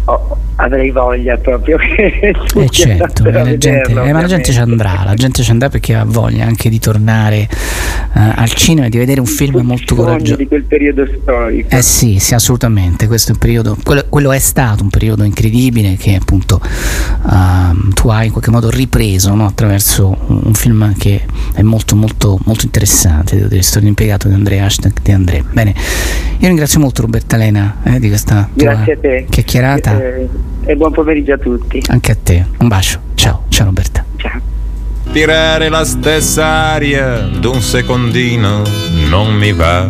oh, 0.04 0.36
avrei 0.56 0.90
voglia 0.90 1.36
proprio 1.36 1.76
che 1.76 2.32
eh 2.32 2.68
certo, 2.70 3.28
la 3.30 3.56
gente, 3.56 3.90
eh, 3.90 4.12
ma 4.12 4.20
la 4.20 4.26
gente 4.26 4.52
ci 4.52 4.58
andrà, 4.58 5.02
la 5.04 5.14
gente 5.14 5.42
ci 5.42 5.50
andrà 5.50 5.68
perché 5.68 5.94
ha 5.94 6.04
voglia 6.04 6.44
anche 6.44 6.68
di 6.68 6.78
tornare 6.78 7.48
uh, 7.50 8.32
al 8.36 8.52
cinema 8.52 8.86
e 8.86 8.90
di 8.90 8.98
vedere 8.98 9.20
un 9.20 9.26
film 9.26 9.60
molto 9.60 9.94
coraggioso. 9.94 10.36
di 10.36 10.46
quel 10.46 10.62
periodo 10.64 11.06
storico. 11.06 11.74
Eh 11.74 11.82
sì, 11.82 12.18
sì, 12.18 12.34
assolutamente, 12.34 13.06
questo 13.06 13.30
è 13.30 13.34
un 13.34 13.40
periodo, 13.40 13.76
quello, 13.82 14.04
quello 14.08 14.32
è 14.32 14.38
stato 14.38 14.82
un 14.82 14.90
periodo 14.90 15.24
incredibile 15.24 15.96
che 15.96 16.14
appunto 16.14 16.60
uh, 16.60 17.88
tu 17.94 18.08
hai 18.08 18.26
in 18.26 18.32
qualche 18.32 18.50
modo 18.50 18.70
ripreso 18.70 19.34
no? 19.34 19.46
attraverso 19.46 20.16
un, 20.26 20.54
film 20.54 20.94
che 20.96 21.22
è 21.52 21.62
molto 21.62 21.96
molto 21.96 22.38
molto 22.44 22.64
interessante, 22.64 23.36
devo 23.36 23.48
dire, 23.48 23.62
storia 23.62 23.88
impiegato 23.88 24.28
di 24.28 24.34
Andrea 24.34 24.64
Hashtag 24.64 24.92
di 25.02 25.10
Andrea. 25.10 25.42
Bene, 25.50 25.74
io 26.38 26.46
ringrazio 26.46 26.78
molto 26.78 27.02
Roberta 27.02 27.36
Lena 27.36 27.78
eh, 27.82 27.98
di 27.98 28.08
questa 28.08 28.48
tua 28.54 28.84
chiacchierata. 29.28 29.93
E 29.96 30.76
buon 30.76 30.92
pomeriggio 30.92 31.34
a 31.34 31.38
tutti. 31.38 31.82
Anche 31.88 32.12
a 32.12 32.16
te, 32.22 32.46
un 32.58 32.68
bacio, 32.68 33.00
ciao, 33.14 33.44
ciao 33.48 33.66
Roberta. 33.66 34.04
Ciao. 34.16 34.40
Tirare 35.12 35.68
la 35.68 35.84
stessa 35.84 36.44
aria 36.44 37.18
d'un 37.18 37.60
secondino 37.60 38.62
non 39.08 39.34
mi 39.34 39.52
va. 39.52 39.88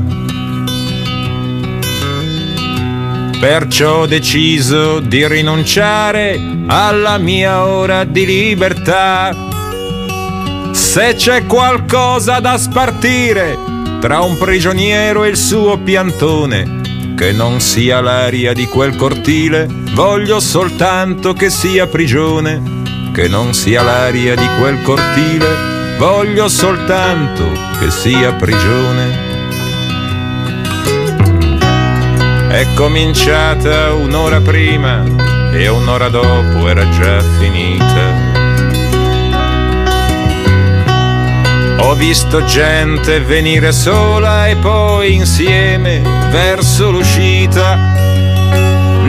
Perciò 3.40 4.01
ho 4.01 4.06
deciso 4.06 5.01
di 5.01 5.26
rinunciare 5.26 6.40
alla 6.66 7.18
mia 7.18 7.66
ora 7.66 8.05
di 8.05 8.24
libertà. 8.24 9.35
Se 10.72 11.14
c'è 11.14 11.44
qualcosa 11.44 12.40
da 12.40 12.56
spartire 12.56 13.56
tra 14.01 14.20
un 14.20 14.36
prigioniero 14.39 15.24
e 15.24 15.28
il 15.28 15.36
suo 15.36 15.78
piantone, 15.78 16.84
che 17.16 17.32
non 17.32 17.61
sia 17.61 18.01
l'aria 18.01 18.53
di 18.53 18.66
quel 18.66 18.97
cortile, 18.97 19.66
voglio 19.93 20.41
soltanto 20.41 21.32
che 21.32 21.51
sia 21.51 21.86
prigione 21.86 22.74
che 23.15 23.28
non 23.28 23.55
sia 23.55 23.81
l'aria 23.81 24.35
di 24.35 24.49
quel 24.59 24.82
cortile, 24.82 25.97
voglio 25.99 26.49
soltanto 26.49 27.45
che 27.78 27.89
sia 27.89 28.32
prigione. 28.32 29.32
È 32.49 32.66
cominciata 32.74 33.93
un'ora 33.93 34.41
prima 34.41 35.05
e 35.53 35.69
un'ora 35.69 36.09
dopo 36.09 36.66
era 36.66 36.89
già 36.91 37.20
finita. 37.39 38.34
Ho 41.85 41.94
visto 41.94 42.43
gente 42.44 43.20
venire 43.20 43.70
sola 43.73 44.48
e 44.48 44.56
poi 44.56 45.15
insieme 45.15 46.01
verso 46.31 46.90
l'uscita 46.90 47.77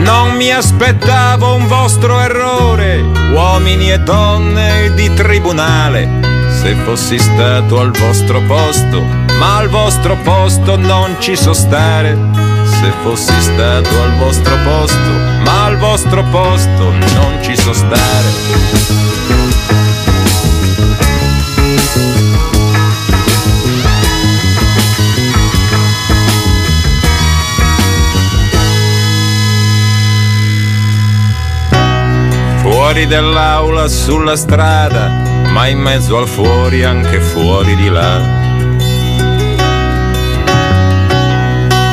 non 0.06 0.36
mi 0.36 0.52
aspettavo 0.52 1.54
un 1.54 1.66
vostro 1.66 2.20
errore, 2.20 3.00
uomini 3.32 3.90
e 3.90 3.98
donne 3.98 4.92
di 4.94 5.12
tribunale. 5.14 6.08
Se 6.48 6.74
fossi 6.84 7.18
stato 7.18 7.80
al 7.80 7.90
vostro 7.90 8.40
posto, 8.42 9.00
ma 9.38 9.56
al 9.56 9.68
vostro 9.68 10.16
posto 10.22 10.76
non 10.76 11.16
ci 11.18 11.34
so 11.34 11.52
stare. 11.52 12.16
se 12.66 12.92
fossi 13.02 13.40
stato 13.40 14.02
al 14.02 14.16
vostro 14.18 14.54
posto, 14.62 15.10
ma 15.44 15.64
al 15.64 15.76
vostro 15.76 16.22
posto 16.24 16.90
non 16.90 17.38
ci 17.42 17.56
so 17.56 17.72
stare. 17.72 18.15
Fuori 32.96 33.10
dell'aula, 33.10 33.88
sulla 33.88 34.36
strada, 34.36 35.10
ma 35.50 35.66
in 35.66 35.78
mezzo 35.78 36.16
al 36.16 36.26
fuori, 36.26 36.82
anche 36.82 37.20
fuori 37.20 37.76
di 37.76 37.90
là. 37.90 38.22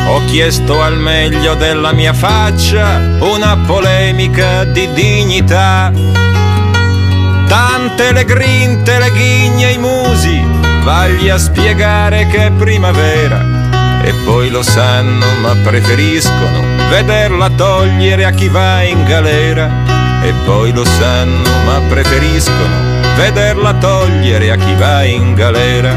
Ho 0.08 0.24
chiesto 0.28 0.82
al 0.82 0.98
meglio 0.98 1.56
della 1.56 1.92
mia 1.92 2.14
faccia 2.14 3.18
una 3.20 3.58
polemica 3.66 4.64
di 4.64 4.94
dignità. 4.94 5.92
Tante 7.48 8.14
le 8.14 8.24
grinte, 8.24 8.98
le 8.98 9.12
ghigne, 9.12 9.72
i 9.72 9.78
musi, 9.78 10.42
vagli 10.84 11.28
a 11.28 11.38
spiegare 11.38 12.28
che 12.28 12.46
è 12.46 12.52
primavera. 12.52 14.02
E 14.04 14.14
poi 14.24 14.50
lo 14.50 14.64
sanno, 14.64 15.26
ma 15.42 15.54
preferiscono 15.64 16.62
vederla 16.90 17.50
togliere 17.50 18.24
a 18.24 18.32
chi 18.32 18.48
va 18.48 18.84
in 18.84 19.04
galera 19.04 20.03
e 20.24 20.34
poi 20.46 20.72
lo 20.72 20.86
sanno 20.86 21.50
ma 21.66 21.82
preferiscono 21.88 22.94
vederla 23.16 23.74
togliere 23.76 24.52
a 24.52 24.56
chi 24.56 24.74
va 24.76 25.04
in 25.04 25.34
galera. 25.34 25.96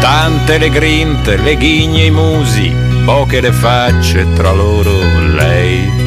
Tante 0.00 0.58
le 0.58 0.70
grinte, 0.70 1.36
le 1.36 1.56
ghigne, 1.56 2.04
i 2.04 2.10
musi, 2.10 2.74
poche 3.04 3.40
le 3.40 3.52
facce 3.52 4.32
tra 4.34 4.52
loro 4.52 4.92
lei. 5.34 6.02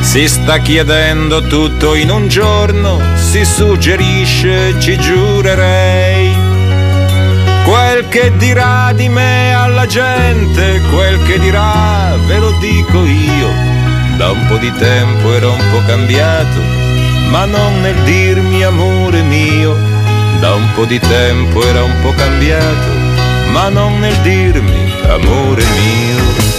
Si 0.00 0.28
sta 0.28 0.58
chiedendo 0.58 1.42
tutto 1.42 1.94
in 1.94 2.10
un 2.10 2.28
giorno, 2.28 3.00
si 3.16 3.44
suggerisce, 3.44 4.78
ci 4.78 4.96
giurerei 4.96 6.33
Quel 7.64 8.08
che 8.08 8.30
dirà 8.36 8.92
di 8.92 9.08
me 9.08 9.54
alla 9.54 9.86
gente, 9.86 10.82
quel 10.92 11.22
che 11.22 11.38
dirà 11.38 12.14
ve 12.26 12.38
lo 12.38 12.50
dico 12.60 13.04
io. 13.04 13.48
Da 14.16 14.30
un 14.30 14.46
po' 14.46 14.58
di 14.58 14.70
tempo 14.74 15.32
ero 15.32 15.50
un 15.50 15.70
po' 15.70 15.80
cambiato, 15.86 16.60
ma 17.30 17.46
non 17.46 17.80
nel 17.80 17.96
dirmi 18.04 18.62
amore 18.62 19.22
mio. 19.22 19.74
Da 20.40 20.52
un 20.52 20.72
po' 20.74 20.84
di 20.84 21.00
tempo 21.00 21.66
era 21.66 21.82
un 21.82 22.00
po' 22.02 22.12
cambiato, 22.12 22.92
ma 23.52 23.70
non 23.70 23.98
nel 23.98 24.16
dirmi 24.18 24.92
amore 25.08 25.64
mio. 25.64 26.53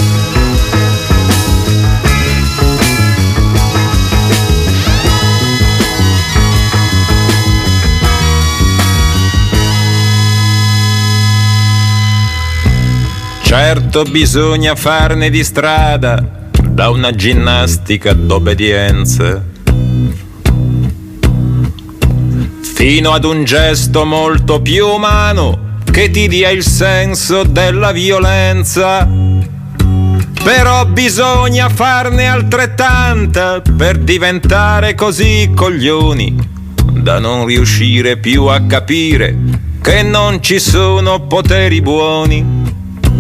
Certo 13.58 14.04
bisogna 14.04 14.76
farne 14.76 15.30
di 15.30 15.42
strada 15.42 16.50
da 16.62 16.90
una 16.90 17.16
ginnastica 17.16 18.12
d'obbedienza 18.12 19.42
fino 22.62 23.12
ad 23.12 23.24
un 23.24 23.46
gesto 23.46 24.04
molto 24.04 24.62
più 24.62 24.86
umano 24.86 25.80
che 25.90 26.12
ti 26.12 26.28
dia 26.28 26.50
il 26.50 26.66
senso 26.66 27.44
della 27.44 27.94
violenza. 27.94 29.08
Però 30.44 30.86
bisogna 30.88 31.70
farne 31.70 32.28
altrettanta 32.28 33.62
per 33.62 34.00
diventare 34.00 34.96
così 34.96 35.50
coglioni 35.56 36.36
da 36.92 37.20
non 37.20 37.46
riuscire 37.46 38.18
più 38.18 38.48
a 38.48 38.64
capire 38.64 39.34
che 39.82 40.04
non 40.04 40.44
ci 40.44 40.60
sono 40.60 41.22
poteri 41.22 41.82
buoni 41.82 42.55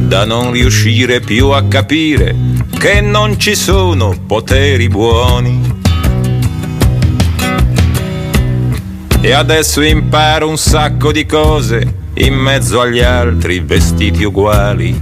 da 0.05 0.23
non 0.23 0.51
riuscire 0.51 1.19
più 1.19 1.49
a 1.49 1.63
capire 1.63 2.35
che 2.77 3.01
non 3.01 3.39
ci 3.39 3.55
sono 3.55 4.15
poteri 4.25 4.87
buoni. 4.87 5.73
E 9.21 9.31
adesso 9.31 9.81
imparo 9.81 10.47
un 10.47 10.57
sacco 10.57 11.11
di 11.11 11.25
cose 11.25 12.03
in 12.15 12.35
mezzo 12.35 12.79
agli 12.79 13.01
altri 13.01 13.59
vestiti 13.59 14.23
uguali. 14.23 15.01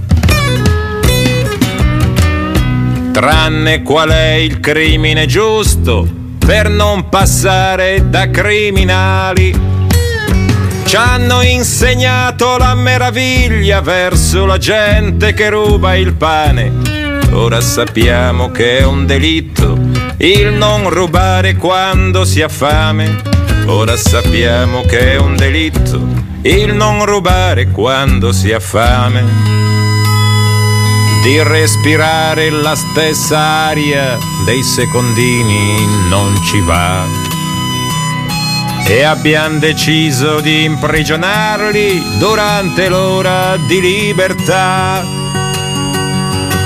Tranne 3.12 3.82
qual 3.82 4.08
è 4.08 4.32
il 4.32 4.60
crimine 4.60 5.26
giusto 5.26 6.08
per 6.38 6.68
non 6.68 7.08
passare 7.10 8.08
da 8.08 8.30
criminali 8.30 9.73
ci 10.84 10.96
hanno 10.96 11.42
insegnato 11.42 12.56
la 12.56 12.74
meraviglia 12.74 13.80
verso 13.80 14.46
la 14.46 14.58
gente 14.58 15.34
che 15.34 15.50
ruba 15.50 15.94
il 15.94 16.14
pane. 16.14 16.72
Ora 17.32 17.60
sappiamo 17.60 18.50
che 18.50 18.78
è 18.78 18.84
un 18.84 19.06
delitto 19.06 19.78
il 20.18 20.52
non 20.52 20.88
rubare 20.90 21.56
quando 21.56 22.24
si 22.24 22.40
ha 22.42 22.48
fame. 22.48 23.20
Ora 23.66 23.96
sappiamo 23.96 24.82
che 24.82 25.12
è 25.12 25.16
un 25.16 25.34
delitto 25.36 26.00
il 26.42 26.74
non 26.74 27.06
rubare 27.06 27.68
quando 27.68 28.32
si 28.32 28.52
ha 28.52 28.60
fame. 28.60 29.24
Di 31.22 31.42
respirare 31.42 32.50
la 32.50 32.74
stessa 32.74 33.38
aria 33.38 34.18
dei 34.44 34.62
secondini 34.62 35.86
non 36.08 36.38
ci 36.44 36.60
va 36.60 37.33
e 38.86 39.02
abbiamo 39.02 39.58
deciso 39.58 40.40
di 40.40 40.64
imprigionarli 40.64 42.18
durante 42.18 42.88
l'ora 42.88 43.56
di 43.66 43.80
libertà. 43.80 45.02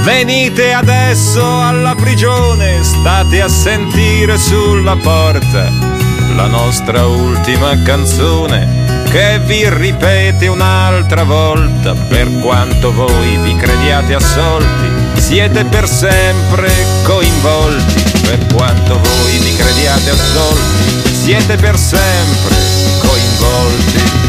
Venite 0.02 0.72
adesso 0.72 1.62
alla 1.62 1.94
prigione, 1.94 2.82
state 2.82 3.40
a 3.40 3.48
sentire 3.48 4.36
sulla 4.38 4.96
porta 4.96 5.70
la 6.34 6.46
nostra 6.46 7.04
ultima 7.06 7.80
canzone 7.82 8.86
che 9.10 9.40
vi 9.40 9.68
ripete 9.68 10.46
un'altra 10.46 11.24
volta 11.24 11.94
per 11.94 12.30
quanto 12.40 12.92
voi 12.92 13.36
vi 13.38 13.56
crediate 13.56 14.14
assolti, 14.14 15.20
siete 15.20 15.64
per 15.64 15.88
sempre 15.88 16.70
coinvolti, 17.02 18.20
per 18.22 18.46
quanto 18.54 19.00
voi 19.00 19.38
vi 19.38 19.56
crediate 19.56 20.10
assolti 20.10 20.97
siete 21.28 21.56
per 21.56 21.76
sempre 21.76 22.56
coinvolti. 23.00 24.28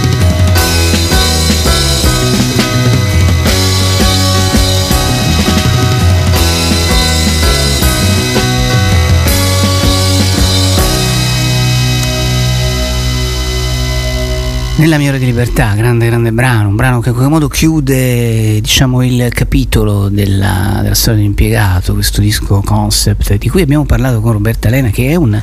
Nella 14.76 14.98
mia 14.98 15.10
ora 15.10 15.18
di 15.18 15.26
libertà, 15.26 15.74
grande 15.76 16.06
grande 16.06 16.34
brano, 16.34 16.68
un 16.68 16.76
brano 16.76 17.00
che 17.00 17.10
in 17.10 17.14
qualche 17.16 17.32
modo 17.32 17.48
chiude 17.48 18.60
diciamo, 18.60 19.04
il 19.04 19.30
capitolo 19.32 20.10
della, 20.10 20.80
della 20.82 20.96
storia 20.96 21.20
dell'impiegato, 21.20 21.94
questo 21.94 22.20
disco 22.20 22.62
concept 22.62 23.36
di 23.36 23.48
cui 23.48 23.62
abbiamo 23.62 23.86
parlato 23.86 24.20
con 24.20 24.34
Roberta 24.34 24.70
Lena 24.70 24.90
che 24.90 25.10
è 25.10 25.16
un, 25.16 25.42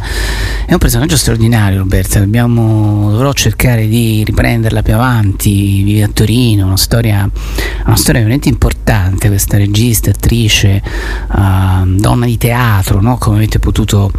è 0.66 0.72
un 0.72 0.78
personaggio 0.78 1.16
straordinario 1.16 1.78
Roberta, 1.78 2.18
Dobbiamo, 2.18 3.12
dovrò 3.12 3.32
cercare 3.32 3.86
di 3.86 4.24
riprenderla 4.24 4.82
più 4.82 4.94
avanti, 4.94 5.84
vive 5.84 6.02
a 6.02 6.08
Torino, 6.08 6.66
una 6.66 6.76
storia, 6.76 7.30
una 7.84 7.96
storia 7.96 8.20
veramente 8.20 8.48
importante, 8.48 9.28
questa 9.28 9.58
regista, 9.58 10.10
attrice, 10.10 10.82
uh, 11.30 11.86
donna 11.86 12.26
di 12.26 12.36
teatro, 12.36 13.00
no? 13.00 13.16
come 13.16 13.36
avete 13.36 13.60
potuto 13.60 14.10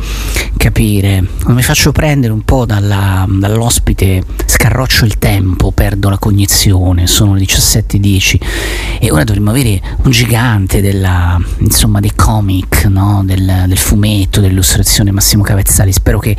capire. 0.56 1.22
Mi 1.48 1.64
faccio 1.64 1.92
prendere 1.92 2.32
un 2.32 2.44
po' 2.44 2.66
dalla, 2.66 3.26
dall'ospite 3.28 4.24
Scarroccio 4.46 5.04
il 5.04 5.18
tempo, 5.18 5.72
perdo 5.72 6.10
la 6.10 6.18
cognizione, 6.18 7.08
sono 7.08 7.34
le 7.34 7.42
17.10 7.42 9.00
e 9.02 9.12
ora 9.12 9.26
dovremmo 9.26 9.50
avere 9.50 9.82
un 10.04 10.12
gigante 10.12 10.80
della, 10.80 11.38
insomma, 11.58 12.00
dei 12.00 12.14
comic, 12.16 12.86
no? 12.86 13.22
del, 13.26 13.66
del, 13.68 13.78
fumetto, 13.78 14.40
dell'illustrazione 14.40 15.12
Massimo 15.12 15.44
Cavezzali, 15.44 15.92
spero 15.92 16.20
che 16.20 16.36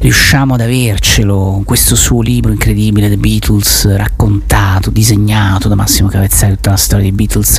riusciamo 0.00 0.54
ad 0.54 0.60
avercelo, 0.60 1.62
questo 1.64 1.96
suo 1.96 2.22
libro 2.22 2.52
incredibile, 2.52 3.08
The 3.08 3.16
Beatles, 3.16 3.96
raccontato, 3.96 4.90
disegnato 4.90 5.68
da 5.68 5.74
Massimo 5.74 6.08
Cavezzali, 6.08 6.54
tutta 6.54 6.70
la 6.70 6.76
storia 6.76 7.04
dei 7.04 7.12
Beatles, 7.12 7.58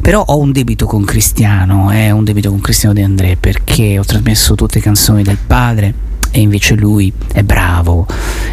però 0.00 0.22
ho 0.22 0.38
un 0.38 0.52
debito 0.52 0.86
con 0.86 1.04
Cristiano, 1.04 1.90
eh, 1.92 2.10
un 2.10 2.24
debito 2.24 2.50
con 2.50 2.60
Cristiano 2.60 2.94
De 2.94 3.02
André 3.02 3.36
perché 3.36 3.98
ho 3.98 4.04
trasmesso 4.04 4.54
tutte 4.54 4.78
le 4.78 4.84
canzoni 4.84 5.22
del 5.22 5.38
padre 5.44 6.08
e 6.30 6.40
invece 6.40 6.74
lui 6.74 7.12
è 7.32 7.42
bravo 7.42 8.06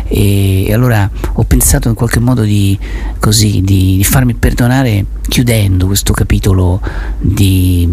e, 0.06 0.66
e 0.66 0.74
allora 0.74 1.10
ho 1.34 1.44
pensato 1.44 1.90
in 1.90 1.96
qualche 1.96 2.20
modo 2.20 2.42
di, 2.42 2.78
così, 3.20 3.62
di, 3.62 3.98
di 3.98 4.04
farmi 4.04 4.34
perdonare 4.34 5.06
chiudendo 5.28 5.88
questo 5.88 6.14
capitolo 6.14 6.82
di, 7.20 7.88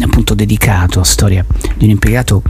appunto 0.00 0.34
dedicato 0.34 1.00
a 1.00 1.04
storia 1.04 1.44
di 1.76 1.84
un 1.84 1.90
impiegato 1.90 2.42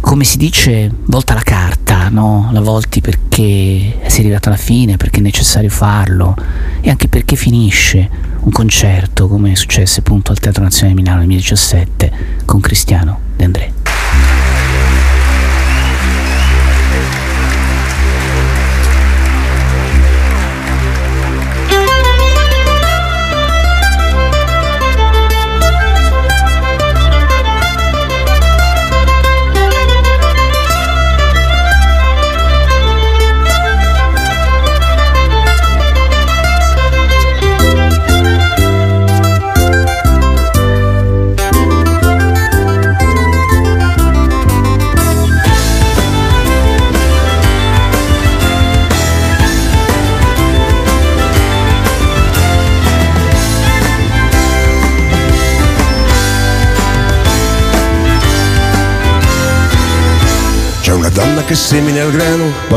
come 0.00 0.24
si 0.24 0.38
dice 0.38 0.90
volta 1.04 1.34
la 1.34 1.42
carta 1.42 2.08
no? 2.08 2.48
la 2.52 2.60
volti 2.60 3.00
perché 3.00 3.98
si 4.06 4.16
è 4.16 4.20
arrivato 4.20 4.48
alla 4.48 4.56
fine 4.56 4.96
perché 4.96 5.18
è 5.18 5.22
necessario 5.22 5.68
farlo 5.70 6.34
e 6.80 6.90
anche 6.90 7.08
perché 7.08 7.36
finisce 7.36 8.08
un 8.40 8.50
concerto 8.50 9.28
come 9.28 9.54
successe 9.54 10.00
appunto 10.00 10.30
al 10.30 10.38
Teatro 10.38 10.62
Nazionale 10.62 10.94
di 10.94 11.02
Milano 11.02 11.18
nel 11.18 11.28
2017 11.28 12.12
con 12.46 12.60
Cristiano 12.60 13.20
De 13.36 13.44
André 13.44 13.87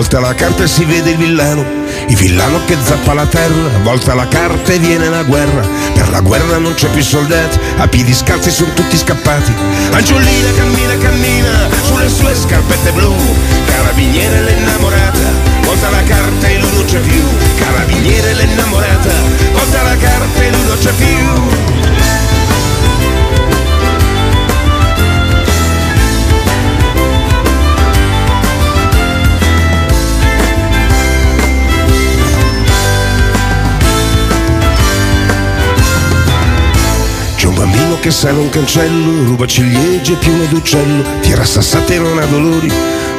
volta 0.02 0.19
la 0.19 0.34
carta 0.34 0.64
e 0.64 0.68
si 0.68 0.84
vede 0.84 1.11
il 1.11 1.18
villano. 1.18 1.64
Il 2.07 2.15
villano 2.15 2.60
che 2.65 2.76
zappa 2.82 3.14
la 3.14 3.28
terra, 3.28 3.69
volta 3.84 4.15
la 4.15 4.28
carta 4.28 4.73
e 4.73 4.80
viene 4.80 5.10
la 5.10 5.22
guerra. 5.22 5.61
Per 5.94 6.10
la 6.10 6.22
guerra 6.22 6.57
non 6.57 6.73
c'è 6.73 6.90
più 6.90 7.03
soldati, 7.03 7.60
a 7.78 7.88
piedi 7.88 8.11
scalzi 8.11 8.49
sono 8.49 8.73
tutti 8.73 8.98
scappati. 8.98 9.53
Angiolina 9.91 10.52
cammina, 10.57 10.98
cammina, 10.98 11.69
sulle 11.84 12.10
sue 12.10 12.34
scarpette 12.34 12.91
blu. 12.94 13.14
Carabiniere 13.68 14.41
l'innamorata, 14.41 15.19
volta 15.61 15.91
la 15.91 16.02
carta 16.02 16.48
e 16.48 16.57
lui 16.57 16.72
non 16.73 16.86
c'è 16.86 16.99
più. 16.99 17.23
Carabiniere 17.60 18.34
l'innamorata, 18.34 19.14
volta 19.53 19.84
la 19.84 19.98
carta 19.98 20.41
e 20.41 20.49
lui 20.49 20.65
non 20.65 20.78
c'è 20.80 20.91
più. 20.94 22.01
Che 38.02 38.10
sale 38.10 38.40
un 38.40 38.49
cancello, 38.49 39.26
ruba 39.26 39.45
ciliegie 39.45 40.15
piume 40.15 40.48
d'uccello, 40.48 41.03
tira 41.22 41.45
sassate 41.45 41.95
e 41.95 41.99
non 41.99 42.18
ha 42.18 42.26
dolori. 42.26 42.72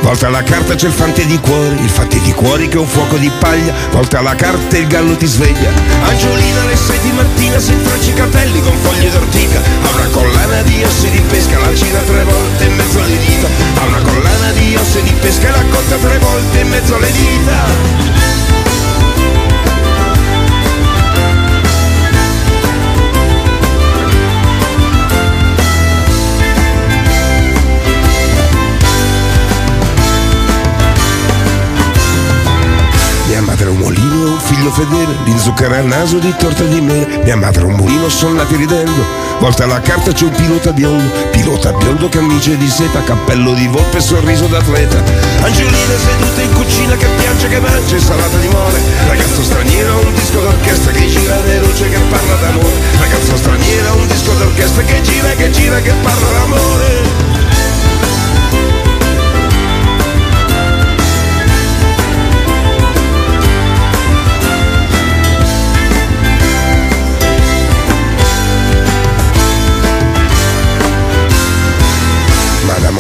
Volta 0.03 0.29
la 0.29 0.43
carta 0.43 0.75
c'è 0.75 0.89
il 0.89 0.93
fante 0.93 1.25
di 1.25 1.39
cuori, 1.39 1.81
il 1.81 1.89
fante 1.89 2.21
di 2.21 2.33
cuori 2.33 2.67
che 2.67 2.77
è 2.77 2.81
un 2.81 2.89
fuoco 2.89 3.17
di 3.17 3.31
paglia, 3.39 3.73
volta 3.93 4.21
la 4.21 4.35
carta 4.35 4.77
il 4.77 4.89
gallo 4.89 5.17
ti 5.17 5.27
sveglia. 5.27 5.71
Angiolina 6.03 6.63
alle 6.63 6.75
sei 6.75 6.99
di 6.99 7.13
mattina 7.13 7.61
si 7.61 7.71
infrange 7.71 8.11
i 8.11 8.15
capelli 8.15 8.61
con 8.61 8.77
foglie 8.83 9.11
d'ortica, 9.11 9.61
ha 9.61 9.95
una 9.95 10.09
collana 10.11 10.63
di 10.63 10.83
osse 10.83 11.11
di 11.11 11.21
pesca, 11.29 11.59
la 11.61 11.73
gira 11.73 12.01
tre 12.01 12.25
volte 12.25 12.65
in 12.65 12.75
mezzo 12.75 12.99
alle 12.99 13.19
dita, 13.19 13.49
ha 13.81 13.85
una 13.85 14.01
collana 14.01 14.51
di 14.51 14.75
osse 14.75 15.03
di 15.03 15.13
pesca 15.21 15.47
e 15.47 15.51
la 15.51 15.65
conta 15.71 15.97
tre 15.97 16.19
volte 16.19 16.59
in 16.59 16.69
mezzo 16.69 16.97
alle 16.97 17.13
dita. 17.13 18.02
Figlio 34.53 34.71
fedele, 34.71 35.17
l'inzucchera 35.25 35.79
al 35.79 35.87
naso 35.87 36.19
di 36.19 36.33
torta 36.37 36.65
di 36.65 36.81
mele. 36.81 37.23
Mia 37.25 37.37
madre 37.37 37.65
un 37.65 37.73
mulino, 37.73 38.09
sono 38.09 38.35
nati 38.35 38.57
ridendo. 38.57 39.31
Volta 39.39 39.67
la 39.67 39.81
carta 39.81 40.13
c'è 40.13 40.25
un 40.25 40.31
pilota 40.33 40.73
biondo, 40.73 41.11
pilota 41.31 41.73
biondo, 41.73 42.09
camicia 42.09 42.53
di 42.53 42.69
seta, 42.69 43.03
cappello 43.03 43.55
di 43.55 43.67
volpe, 43.67 44.01
sorriso 44.01 44.47
d'atleta. 44.47 45.03
Angiolina 45.41 45.97
seduta 45.97 46.43
in 46.43 46.53
cucina 46.53 46.97
che 46.97 47.07
piange, 47.19 47.49
che 47.49 47.61
mangia 47.61 47.97
insalata 47.97 48.37
di 48.37 48.49
mole. 48.49 48.81
Ragazzo 49.09 49.43
straniero, 49.43 50.01
un 50.05 50.15
disco 50.15 50.41
d'orchestra 50.41 50.93
che 50.93 51.07
gira 51.09 51.41
le 51.41 51.59
luce 51.59 51.89
che 51.89 51.99
parla 52.11 52.35
d'amore. 52.35 52.81
Ragazzo 52.99 53.37
straniero, 53.37 53.95
un 53.97 54.07
disco 54.07 54.33
d'orchestra 54.33 54.83
che 54.83 55.01
gira, 55.01 55.29
che 55.31 55.51
gira, 55.51 55.81
che 55.81 55.93
parla 56.03 56.29
d'amore. 56.31 57.22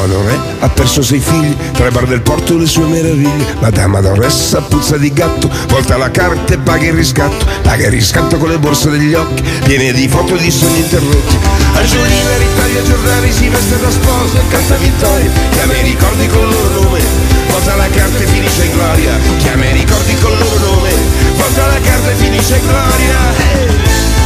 Madame 0.02 0.14
Adoré 0.14 0.40
ha 0.58 0.68
perso 0.68 1.00
sei 1.00 1.20
figli, 1.20 1.56
tra 1.72 1.86
i 1.86 1.90
bar 1.92 2.06
del 2.06 2.22
porto 2.22 2.56
le 2.56 2.66
sue 2.66 2.86
meraviglie. 2.86 3.54
Madame 3.60 3.98
Adoressa 3.98 4.60
puzza 4.60 4.96
di 4.96 5.12
gatto, 5.12 5.48
volta 5.68 5.96
la 5.96 6.10
carta 6.10 6.54
e 6.54 6.58
paga 6.58 6.86
il 6.86 6.94
riscatto. 6.94 7.46
Paga 7.62 7.86
il 7.86 7.92
riscatto 7.92 8.36
con 8.36 8.48
le 8.48 8.58
borse 8.58 8.90
degli 8.90 9.14
occhi, 9.14 9.42
piene 9.62 9.92
di 9.92 10.08
foto 10.08 10.34
di 10.36 10.50
sogni 10.50 10.80
interrotti. 10.80 11.36
Angiolina 11.74 12.36
ritaglia 12.36 12.82
giornali, 12.82 13.32
si 13.32 13.48
veste 13.48 13.78
da 13.80 13.90
sposa 13.90 14.38
e 14.38 14.48
canta 14.50 14.74
vittoria. 14.76 15.30
Chiama 15.52 15.76
i 15.76 15.82
ricordi 15.82 16.26
col 16.26 16.50
loro 16.50 16.82
nome, 16.82 17.00
volta 17.48 17.76
la 17.76 17.88
carta 17.88 18.18
e 18.18 18.26
finisce 18.26 18.64
in 18.64 18.72
gloria. 18.72 19.18
Chiama 19.38 19.64
i 19.66 19.72
ricordi 19.72 20.14
col 20.20 20.36
loro 20.36 20.58
nome, 20.58 20.90
volta 21.36 21.66
la 21.66 21.80
carta 21.80 22.10
e 22.10 22.14
finisce 22.14 22.56
in 22.56 22.66
gloria. 22.66 23.18
Hey! 23.36 24.21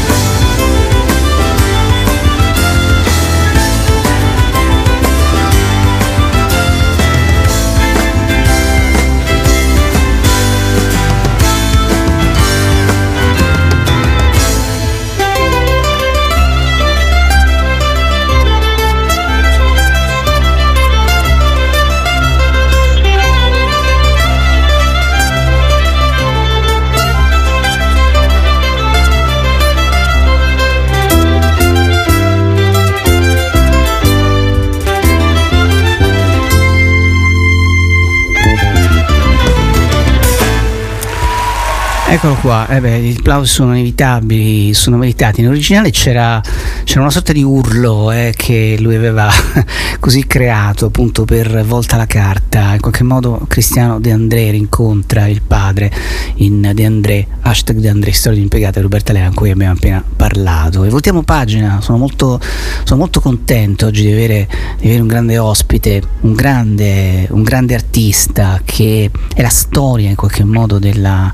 Eccolo 42.16 42.36
qua, 42.36 42.66
eh 42.68 42.80
beh, 42.80 43.00
gli 43.00 43.16
applausi 43.18 43.52
sono 43.52 43.74
inevitabili, 43.74 44.72
sono 44.72 44.96
meritati. 44.96 45.42
In 45.42 45.48
originale 45.48 45.90
c'era, 45.90 46.40
c'era 46.82 47.02
una 47.02 47.10
sorta 47.10 47.34
di 47.34 47.42
urlo 47.42 48.10
eh, 48.10 48.32
che 48.34 48.78
lui 48.80 48.94
aveva 48.94 49.30
così 50.00 50.26
creato 50.26 50.86
appunto 50.86 51.26
per 51.26 51.62
Volta 51.66 51.98
la 51.98 52.06
carta. 52.06 52.72
In 52.72 52.80
qualche 52.80 53.04
modo 53.04 53.44
Cristiano 53.46 54.00
De 54.00 54.12
André 54.12 54.50
rincontra 54.50 55.26
il 55.26 55.42
padre 55.42 55.92
in 56.36 56.70
De 56.72 56.86
André, 56.86 57.26
hashtag 57.46 57.78
De 57.78 57.88
André, 57.88 58.12
storia 58.12 58.38
di 58.38 58.42
impiegata 58.42 58.80
Roberta 58.80 59.12
Lea, 59.12 59.26
con 59.26 59.34
cui 59.34 59.50
abbiamo 59.50 59.74
appena 59.74 60.02
parlato. 60.16 60.82
E 60.82 60.88
voltiamo 60.88 61.22
pagina, 61.22 61.80
sono 61.80 61.96
molto, 61.96 62.40
sono 62.82 62.98
molto 62.98 63.20
contento 63.20 63.86
oggi 63.86 64.02
di 64.02 64.12
avere, 64.12 64.48
di 64.78 64.86
avere 64.86 65.00
un 65.00 65.06
grande 65.06 65.38
ospite, 65.38 66.02
un 66.22 66.32
grande, 66.32 67.26
un 67.30 67.42
grande 67.42 67.74
artista 67.74 68.60
che 68.64 69.10
è 69.32 69.42
la 69.42 69.48
storia 69.48 70.08
in 70.08 70.16
qualche 70.16 70.42
modo 70.42 70.80
della, 70.80 71.32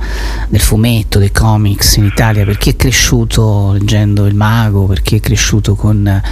del 0.49 0.61
fumetto, 0.61 1.19
dei 1.19 1.33
comics 1.33 1.97
in 1.97 2.05
Italia, 2.05 2.45
per 2.45 2.59
chi 2.59 2.71
è 2.71 2.77
cresciuto 2.77 3.73
leggendo 3.73 4.27
Il 4.27 4.35
Mago, 4.35 4.85
per 4.85 5.01
chi 5.01 5.17
è 5.17 5.21
cresciuto 5.21 5.75
con, 5.75 6.23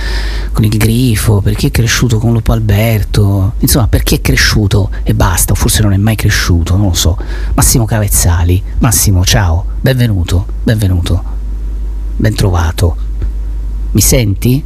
con 0.52 0.64
Il 0.64 0.76
Grifo, 0.76 1.40
per 1.40 1.54
chi 1.54 1.68
è 1.68 1.70
cresciuto 1.70 2.18
con 2.18 2.32
Lupo 2.32 2.52
Alberto, 2.52 3.54
insomma 3.60 3.88
per 3.88 4.02
chi 4.02 4.16
è 4.16 4.20
cresciuto 4.20 4.90
e 5.02 5.14
basta, 5.14 5.52
o 5.52 5.54
forse 5.54 5.80
non 5.80 5.94
è 5.94 5.96
mai 5.96 6.16
cresciuto, 6.16 6.76
non 6.76 6.88
lo 6.88 6.94
so. 6.94 7.16
Massimo 7.54 7.86
Cavezzali, 7.86 8.62
Massimo 8.78 9.24
ciao, 9.24 9.68
benvenuto, 9.80 10.46
benvenuto, 10.62 11.22
ben 12.16 12.34
trovato. 12.34 12.96
Mi 13.92 14.00
senti? 14.00 14.62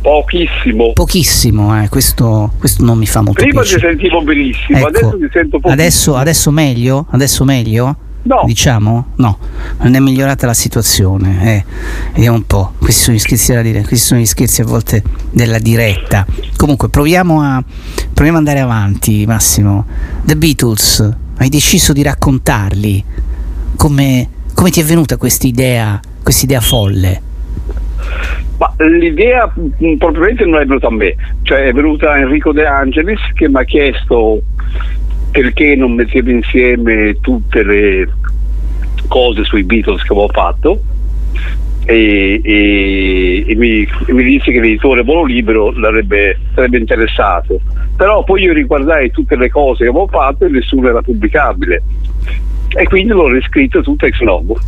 Pochissimo. 0.00 0.92
Pochissimo, 0.92 1.82
eh, 1.82 1.88
questo, 1.88 2.52
questo 2.58 2.84
non 2.84 2.98
mi 2.98 3.06
fa 3.06 3.20
molto 3.20 3.42
Prima 3.42 3.60
piacere. 3.60 3.94
ti 3.94 4.00
sentivo 4.00 4.22
benissimo, 4.22 4.78
Ecco, 4.78 4.86
adesso 4.88 5.16
ti 5.18 5.28
sento 5.32 5.60
pochissimo. 5.60 5.72
Adesso, 5.72 6.16
adesso 6.16 6.50
meglio? 6.50 7.06
Adesso 7.10 7.44
meglio? 7.44 7.96
No. 8.24 8.42
Diciamo? 8.46 9.06
No, 9.16 9.38
non 9.78 9.94
è 9.94 9.98
migliorata 9.98 10.46
la 10.46 10.54
situazione. 10.54 11.56
Eh, 11.56 11.64
vediamo 12.14 12.36
un 12.36 12.46
po'. 12.46 12.72
Questi 12.78 13.02
sono 13.02 13.16
gli 13.16 13.20
scherzi 13.20 13.52
da 13.52 13.62
dire, 13.62 13.80
questi 13.80 14.06
sono 14.06 14.20
gli 14.20 14.26
scherzi 14.26 14.60
a 14.60 14.64
volte 14.64 15.02
della 15.30 15.58
diretta. 15.58 16.24
Comunque, 16.56 16.88
proviamo 16.88 17.40
a, 17.42 17.62
proviamo 18.12 18.38
ad 18.38 18.46
andare 18.46 18.60
avanti, 18.60 19.26
Massimo. 19.26 19.86
The 20.24 20.36
Beatles, 20.36 21.12
hai 21.38 21.48
deciso 21.48 21.92
di 21.92 22.02
raccontarli. 22.02 23.04
Come, 23.82 24.28
come 24.54 24.70
ti 24.70 24.80
è 24.80 24.84
venuta 24.84 25.16
questa 25.16 25.44
idea, 25.44 26.00
quest'idea 26.22 26.60
folle? 26.60 27.20
Ma 28.56 28.72
l'idea 28.78 29.52
mh, 29.52 29.94
propriamente 29.96 30.44
non 30.44 30.60
è 30.60 30.64
venuta 30.64 30.86
a 30.86 30.92
me, 30.92 31.16
cioè 31.42 31.64
è 31.64 31.72
venuta 31.72 32.12
a 32.12 32.18
Enrico 32.18 32.52
De 32.52 32.64
Angelis 32.64 33.18
che 33.34 33.48
mi 33.48 33.56
ha 33.56 33.64
chiesto 33.64 34.40
perché 35.32 35.74
non 35.74 35.94
mettevo 35.94 36.30
insieme 36.30 37.16
tutte 37.20 37.64
le 37.64 38.08
cose 39.08 39.42
sui 39.42 39.64
Beatles 39.64 40.02
che 40.02 40.12
avevo 40.12 40.28
fatto 40.28 40.80
e, 41.84 42.40
e- 42.40 43.44
e 43.48 43.56
mi, 43.56 43.80
e 44.06 44.12
mi 44.12 44.22
disse 44.22 44.52
che 44.52 44.60
l'editore 44.60 45.02
Volo 45.02 45.24
Libero 45.24 45.72
l'avrebbe, 45.72 46.38
sarebbe 46.54 46.78
interessato. 46.78 47.60
Però 47.96 48.22
poi 48.22 48.42
io 48.42 48.52
riguardai 48.52 49.10
tutte 49.10 49.34
le 49.34 49.50
cose 49.50 49.82
che 49.82 49.90
avevo 49.90 50.06
fatto 50.06 50.44
e 50.44 50.50
nessuno 50.50 50.88
era 50.88 51.02
pubblicabile. 51.02 51.82
E 52.74 52.84
quindi 52.84 53.12
l'ho 53.12 53.28
riscritto 53.28 53.82
tutta 53.82 54.06
ex 54.06 54.18
novo. 54.20 54.58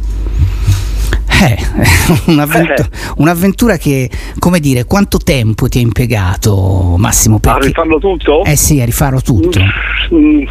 Eh, 1.43 1.59
un'avventu- 2.31 2.89
un'avventura 3.17 3.77
che, 3.77 4.09
come 4.39 4.61
dire, 4.61 4.85
quanto 4.85 5.19
tempo 5.19 5.69
ti 5.69 5.79
ha 5.79 5.81
impiegato, 5.81 6.95
Massimo? 6.97 7.37
A 7.37 7.41
Perché, 7.41 7.67
rifarlo 7.67 7.99
tutto? 7.99 8.45
eh 8.45 8.57
sì, 8.57 8.81
a 8.81 8.85
rifarlo 8.85 9.21
tutto. 9.21 9.59
Mm, 10.15 10.43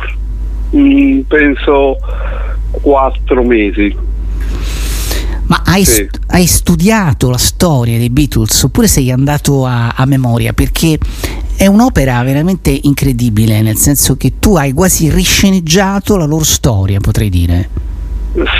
mm, 0.76 1.20
penso 1.22 1.98
quattro 2.72 3.44
mesi. 3.44 3.96
Ma 5.46 5.62
hai, 5.66 5.86
Sì. 5.86 5.94
st- 6.10 6.20
hai 6.28 6.48
studiato 6.48 7.30
la 7.30 7.38
storia 7.38 7.98
dei 7.98 8.10
Beatles 8.10 8.64
oppure 8.64 8.88
sei 8.88 9.12
andato 9.12 9.66
a, 9.66 9.90
a 9.96 10.06
memoria? 10.06 10.54
Perché 10.54 10.98
è 11.64 11.68
un'opera 11.68 12.22
veramente 12.24 12.78
incredibile, 12.84 13.62
nel 13.62 13.78
senso 13.78 14.18
che 14.18 14.34
tu 14.38 14.58
hai 14.58 14.74
quasi 14.74 15.10
risceneggiato 15.10 16.18
la 16.18 16.26
loro 16.26 16.44
storia, 16.44 17.00
potrei 17.00 17.30
dire. 17.30 17.70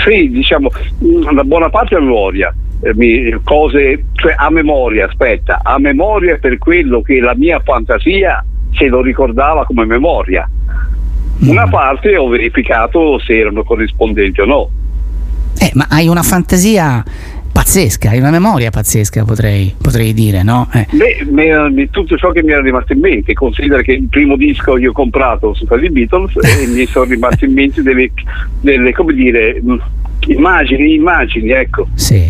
Sì, 0.06 0.30
diciamo, 0.30 0.70
mm, 1.04 1.26
una 1.26 1.44
buona 1.44 1.68
parte 1.68 1.96
a 1.96 2.00
memoria. 2.00 2.54
eh, 2.80 3.40
cose, 3.44 4.04
cioè 4.14 4.34
a 4.38 4.48
memoria, 4.48 5.04
aspetta, 5.04 5.60
a 5.62 5.78
memoria 5.78 6.38
per 6.38 6.56
quello 6.56 7.02
che 7.02 7.20
la 7.20 7.34
mia 7.36 7.60
fantasia 7.62 8.42
se 8.72 8.86
lo 8.86 9.02
ricordava 9.02 9.66
come 9.66 9.84
memoria. 9.84 10.48
Una 11.40 11.68
parte 11.68 12.16
ho 12.16 12.28
verificato 12.28 13.18
se 13.18 13.38
erano 13.38 13.64
corrispondenti 13.64 14.40
o 14.40 14.46
no. 14.46 14.70
Eh, 15.58 15.70
ma 15.74 15.86
hai 15.90 16.08
una 16.08 16.22
fantasia 16.22 17.04
pazzesca, 17.54 18.10
hai 18.10 18.18
una 18.18 18.32
memoria 18.32 18.70
pazzesca, 18.70 19.22
potrei, 19.24 19.72
potrei 19.80 20.12
dire, 20.12 20.42
no? 20.42 20.68
Eh. 20.72 20.88
Beh, 20.90 21.24
me- 21.30 21.70
me- 21.70 21.88
tutto 21.88 22.16
ciò 22.16 22.32
che 22.32 22.42
mi 22.42 22.50
era 22.50 22.60
rimasto 22.60 22.94
in 22.94 22.98
mente, 22.98 23.32
considera 23.32 23.80
che 23.80 23.92
il 23.92 24.08
primo 24.08 24.36
disco 24.36 24.74
che 24.74 24.88
ho 24.88 24.92
comprato 24.92 25.54
sono 25.54 25.66
stati 25.66 25.84
i 25.84 25.90
Beatles 25.90 26.32
e 26.42 26.66
mi 26.66 26.84
sono 26.90 27.04
rimasti 27.04 27.44
in 27.44 27.52
mente 27.52 27.80
delle, 27.82 28.10
delle, 28.60 28.92
come 28.92 29.14
dire, 29.14 29.62
immagini, 30.26 30.94
immagini, 30.94 31.50
ecco. 31.50 31.86
Sì. 31.94 32.28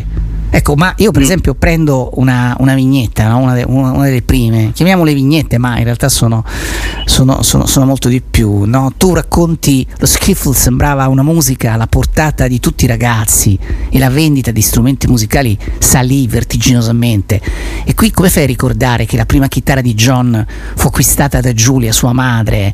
Ecco, 0.57 0.77
ma 0.77 0.95
io 0.99 1.11
per 1.11 1.21
esempio 1.21 1.55
prendo 1.55 2.11
una, 2.15 2.55
una 2.61 2.75
vignetta, 2.77 3.27
no? 3.27 3.39
una, 3.39 3.55
de- 3.55 3.65
una- 3.67 3.91
una 3.91 4.05
delle 4.05 4.23
prime, 4.23 4.71
chiamiamole 4.73 5.13
vignette, 5.13 5.59
ma 5.59 5.79
in 5.79 5.83
realtà 5.85 6.09
sono, 6.09 6.45
sono- 7.07 7.43
sono- 7.43 7.67
sono 7.67 7.87
molto 7.87 8.09
di 8.09 8.23
più. 8.23 8.63
No? 8.63 8.93
Tu 8.97 9.15
racconti, 9.15 9.85
lo 9.99 10.07
skiffle 10.07 10.55
sembrava 10.55 11.09
una 11.09 11.25
musica 11.25 11.73
alla 11.73 11.89
portata 11.89 12.47
di 12.47 12.61
tutti 12.61 12.85
i 12.85 12.87
ragazzi 12.87 13.59
e 13.91 13.99
la 13.99 14.09
vendita 14.11 14.53
di 14.53 14.61
strumenti 14.63 15.09
musicali 15.09 15.59
salì 15.81 16.29
vertiginosamente. 16.29 17.41
E 17.85 17.93
qui 17.95 18.13
come 18.13 18.31
fai 18.31 18.45
a 18.45 18.47
ricordare 18.47 19.07
che 19.07 19.17
la 19.17 19.27
prima 19.27 19.49
chitarra 19.49 19.81
di 19.81 19.95
John 19.95 20.47
fu 20.77 20.87
acquistata 20.87 21.41
da 21.41 21.53
Giulia, 21.53 21.91
sua 21.91 22.13
madre, 22.13 22.73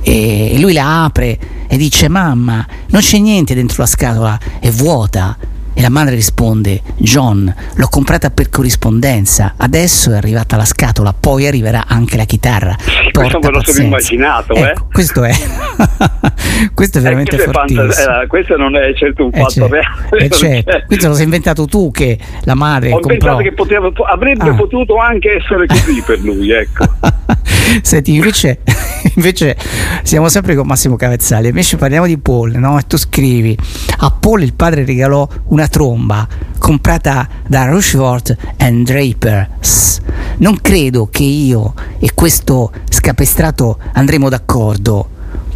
e, 0.00 0.54
e 0.54 0.58
lui 0.58 0.72
la 0.72 1.04
apre 1.04 1.38
e 1.66 1.76
dice 1.76 2.08
mamma, 2.08 2.66
non 2.88 3.02
c'è 3.02 3.18
niente 3.18 3.54
dentro 3.54 3.82
la 3.82 3.86
scatola, 3.88 4.40
è 4.58 4.70
vuota. 4.70 5.36
E 5.72 5.80
la 5.82 5.88
madre 5.88 6.14
risponde: 6.14 6.82
John, 6.96 7.52
l'ho 7.74 7.88
comprata 7.88 8.30
per 8.30 8.50
corrispondenza, 8.50 9.54
adesso 9.56 10.12
è 10.12 10.16
arrivata 10.16 10.56
la 10.56 10.64
scatola, 10.64 11.14
poi 11.18 11.46
arriverà 11.46 11.84
anche 11.86 12.16
la 12.16 12.24
chitarra. 12.24 12.76
questo 12.76 13.10
Porta 13.12 13.38
me 13.38 13.54
lo 13.54 13.62
sono 13.62 13.62
pazienza." 13.62 13.82
immaginato, 13.82 14.54
eh. 14.54 14.60
Ecco, 14.60 14.86
questo 14.92 15.24
è. 15.24 15.32
questo 16.74 16.98
è 16.98 17.00
Eh, 17.00 17.04
veramente 17.04 17.36
questo, 17.36 17.50
è 17.50 17.52
fortissimo. 17.52 17.90
fanta- 17.92 18.22
eh, 18.22 18.26
questo 18.26 18.56
non 18.56 18.76
è 18.76 18.94
certo 18.94 19.24
un 19.24 19.30
Eh, 19.32 19.38
fatto 19.38 19.50
certo. 19.52 19.68
reale. 19.74 20.24
Eh, 20.24 20.30
certo. 20.30 20.82
Questo 20.86 21.08
lo 21.08 21.14
sei 21.14 21.24
inventato 21.24 21.64
tu 21.66 21.90
che 21.90 22.18
la 22.42 22.54
madre 22.54 22.88
Ho 22.90 22.98
comprò. 23.00 23.08
pensato 23.36 23.36
che 23.42 23.52
poteva- 23.52 23.90
avrebbe 24.12 24.50
Ah. 24.50 24.54
potuto 24.54 24.96
anche 24.98 25.36
essere 25.36 25.66
così 25.66 26.02
per 26.04 26.18
lui, 26.20 26.50
ecco. 26.50 26.84
Senti, 27.82 28.14
invece, 28.16 28.60
invece 29.14 29.56
siamo 30.02 30.28
sempre 30.28 30.54
con 30.56 30.66
Massimo 30.66 30.96
Cavezzali. 30.96 31.48
Invece 31.48 31.76
parliamo 31.76 32.06
di 32.06 32.18
Paul, 32.18 32.52
no? 32.56 32.78
E 32.78 32.82
tu 32.86 32.96
scrivi: 32.98 33.56
A 33.98 34.10
Paul 34.10 34.42
il 34.42 34.54
padre 34.54 34.84
regalò 34.84 35.26
una 35.46 35.59
tromba 35.68 36.26
comprata 36.58 37.28
da 37.46 37.64
Rushworth 37.66 38.36
and 38.58 38.86
Drapers. 38.86 40.00
Non 40.38 40.58
credo 40.60 41.08
che 41.10 41.22
io 41.22 41.74
e 41.98 42.10
questo 42.14 42.72
scapestrato 42.88 43.78
andremo 43.92 44.28
d'accordo. 44.28 45.08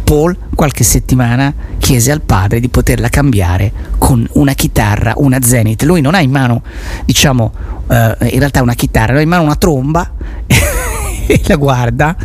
Paul 0.03 0.37
qualche 0.53 0.83
settimana 0.83 1.51
chiese 1.79 2.11
al 2.11 2.21
padre 2.21 2.59
di 2.59 2.69
poterla 2.69 3.09
cambiare 3.09 3.71
con 3.97 4.27
una 4.33 4.53
chitarra, 4.53 5.13
una 5.17 5.41
Zenith. 5.41 5.81
Lui 5.83 6.01
non 6.01 6.13
ha 6.13 6.21
in 6.21 6.29
mano, 6.29 6.61
diciamo, 7.05 7.51
eh, 7.89 8.15
in 8.29 8.39
realtà 8.39 8.61
una 8.61 8.75
chitarra, 8.75 9.17
ha 9.17 9.21
in 9.21 9.29
mano 9.29 9.43
una 9.43 9.55
tromba 9.55 10.11
e 10.45 11.41
la 11.45 11.55
guarda. 11.55 12.15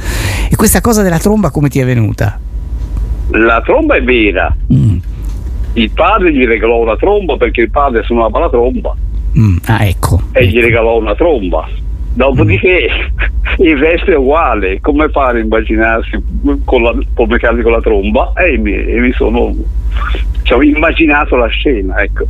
E 0.51 0.55
questa 0.57 0.81
cosa 0.81 1.03
della 1.03 1.19
tromba 1.19 1.51
come 1.51 1.69
ti 1.69 1.81
è 1.81 1.85
venuta? 1.85 2.39
La 3.31 3.63
tromba 3.65 3.97
è 3.97 4.03
vera. 4.03 4.55
Mm, 4.73 4.99
Il 5.75 5.91
padre 5.93 6.33
gli 6.33 6.45
regalò 6.47 6.79
una 6.79 6.97
tromba 6.97 7.37
perché 7.37 7.63
il 7.63 7.71
padre 7.71 8.03
suonava 8.03 8.41
la 8.41 8.51
tromba 8.51 8.95
mm, 9.39 9.57
ah, 9.67 9.85
ecco. 9.87 10.21
e 10.33 10.47
gli 10.47 10.61
regalò 10.61 10.99
una 10.99 11.15
tromba. 11.15 11.69
Dopodiché 12.13 12.89
il 13.59 13.77
resto 13.79 14.11
è 14.11 14.17
uguale, 14.17 14.81
come 14.81 15.09
fare 15.11 15.39
a 15.39 15.43
immaginarsi 15.43 16.23
con 16.65 16.83
la, 16.83 16.95
pubblicarli 17.15 17.63
con 17.63 17.73
la 17.73 17.81
tromba? 17.81 18.33
E 18.35 18.59
mi, 18.59 18.75
e 18.75 18.99
mi 18.99 19.13
sono 19.13 19.55
cioè, 20.43 20.65
immaginato 20.65 21.37
la 21.37 21.47
scena, 21.47 22.03
ecco. 22.03 22.27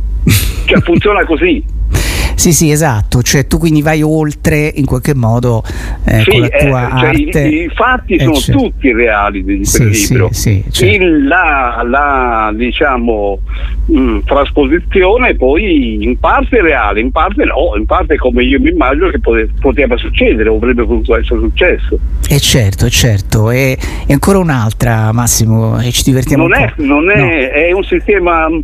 Cioè 0.65 0.79
funziona 0.81 1.25
così. 1.25 1.63
Sì, 2.35 2.53
sì, 2.53 2.71
esatto. 2.71 3.21
Cioè, 3.21 3.47
tu 3.47 3.57
quindi 3.57 3.81
vai 3.81 4.01
oltre 4.01 4.71
in 4.75 4.85
qualche 4.85 5.13
modo 5.15 5.63
eh, 6.05 6.21
Sì, 6.23 6.31
con 6.31 6.39
la 6.41 6.47
eh, 6.47 6.65
tua 6.67 6.89
cioè, 6.99 7.09
i- 7.13 7.23
arte. 7.25 7.47
i, 7.47 7.69
fatti 7.73 8.15
Eh, 8.15 8.19
sono 8.23 8.35
certo. 8.35 8.61
tutti 8.61 8.91
reali 8.93 9.43
di 9.43 9.65
Sì, 9.65 9.77
quel 9.77 9.89
libro. 9.89 10.29
sì, 10.31 10.63
certo. 10.71 10.95
Il- 11.03 11.27
la, 11.27 11.83
la, 11.87 12.53
diciamo 12.55 13.39
mh, 13.85 14.19
trasposizione 14.25 15.35
poi 15.35 16.03
in 16.03 16.17
parte 16.19 16.61
reale, 16.61 16.99
in 16.99 17.11
parte 17.11 17.43
no, 17.45 17.73
in 17.77 17.85
parte 17.85 18.15
come 18.17 18.43
io 18.43 18.59
mi 18.59 18.69
immagino 18.69 19.09
che 19.09 19.19
pote- 19.19 19.49
poteva 19.59 19.97
succedere 19.97 20.49
o 20.49 20.55
avrebbe 20.55 20.83
potuto 20.85 21.15
essere 21.17 21.39
successo. 21.39 21.97
E 22.29 22.39
certo, 22.39 22.89
certo. 22.89 23.49
E, 23.51 23.77
e 24.07 24.13
ancora 24.13 24.37
un'altra, 24.39 25.11
Massimo, 25.11 25.79
e 25.79 25.91
ci 25.91 26.03
divertiamo 26.03 26.47
Non 26.47 26.57
un 26.57 26.63
è, 26.65 26.73
po'. 26.75 26.83
non 26.83 27.09
è, 27.11 27.49
è 27.51 27.71
un 27.71 27.83
sistema 27.83 28.47
mh, 28.49 28.63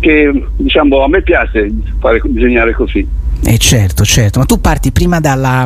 che 0.00 0.46
diciamo 0.56 1.02
a 1.02 1.08
me 1.08 1.22
piace 1.22 1.70
fare, 1.98 2.20
disegnare 2.24 2.72
così. 2.74 3.06
Eh 3.40 3.56
certo, 3.56 4.04
certo, 4.04 4.40
ma 4.40 4.44
tu 4.44 4.60
parti 4.60 4.90
prima 4.90 5.20
dalla, 5.20 5.64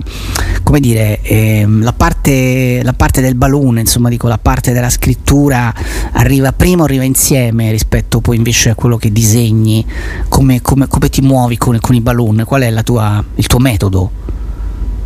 come 0.62 0.78
dire, 0.78 1.20
ehm, 1.22 1.82
la, 1.82 1.94
parte, 1.94 2.80
la 2.82 2.92
parte 2.92 3.22
del 3.22 3.34
balloon, 3.34 3.78
insomma 3.78 4.10
dico 4.10 4.28
la 4.28 4.38
parte 4.38 4.72
della 4.72 4.90
scrittura 4.90 5.72
arriva 6.12 6.52
prima 6.52 6.82
o 6.82 6.84
arriva 6.84 7.02
insieme 7.02 7.70
rispetto 7.70 8.20
poi 8.20 8.36
invece 8.36 8.70
a 8.70 8.74
quello 8.74 8.98
che 8.98 9.10
disegni, 9.10 9.84
come, 10.28 10.60
come- 10.60 10.86
come 10.86 11.08
ti 11.08 11.22
muovi 11.22 11.56
con, 11.56 11.78
con 11.80 11.94
i 11.94 12.00
balloon, 12.00 12.44
qual 12.46 12.62
è 12.62 12.82
tua, 12.82 13.24
il 13.36 13.46
tuo 13.46 13.58
metodo? 13.58 14.10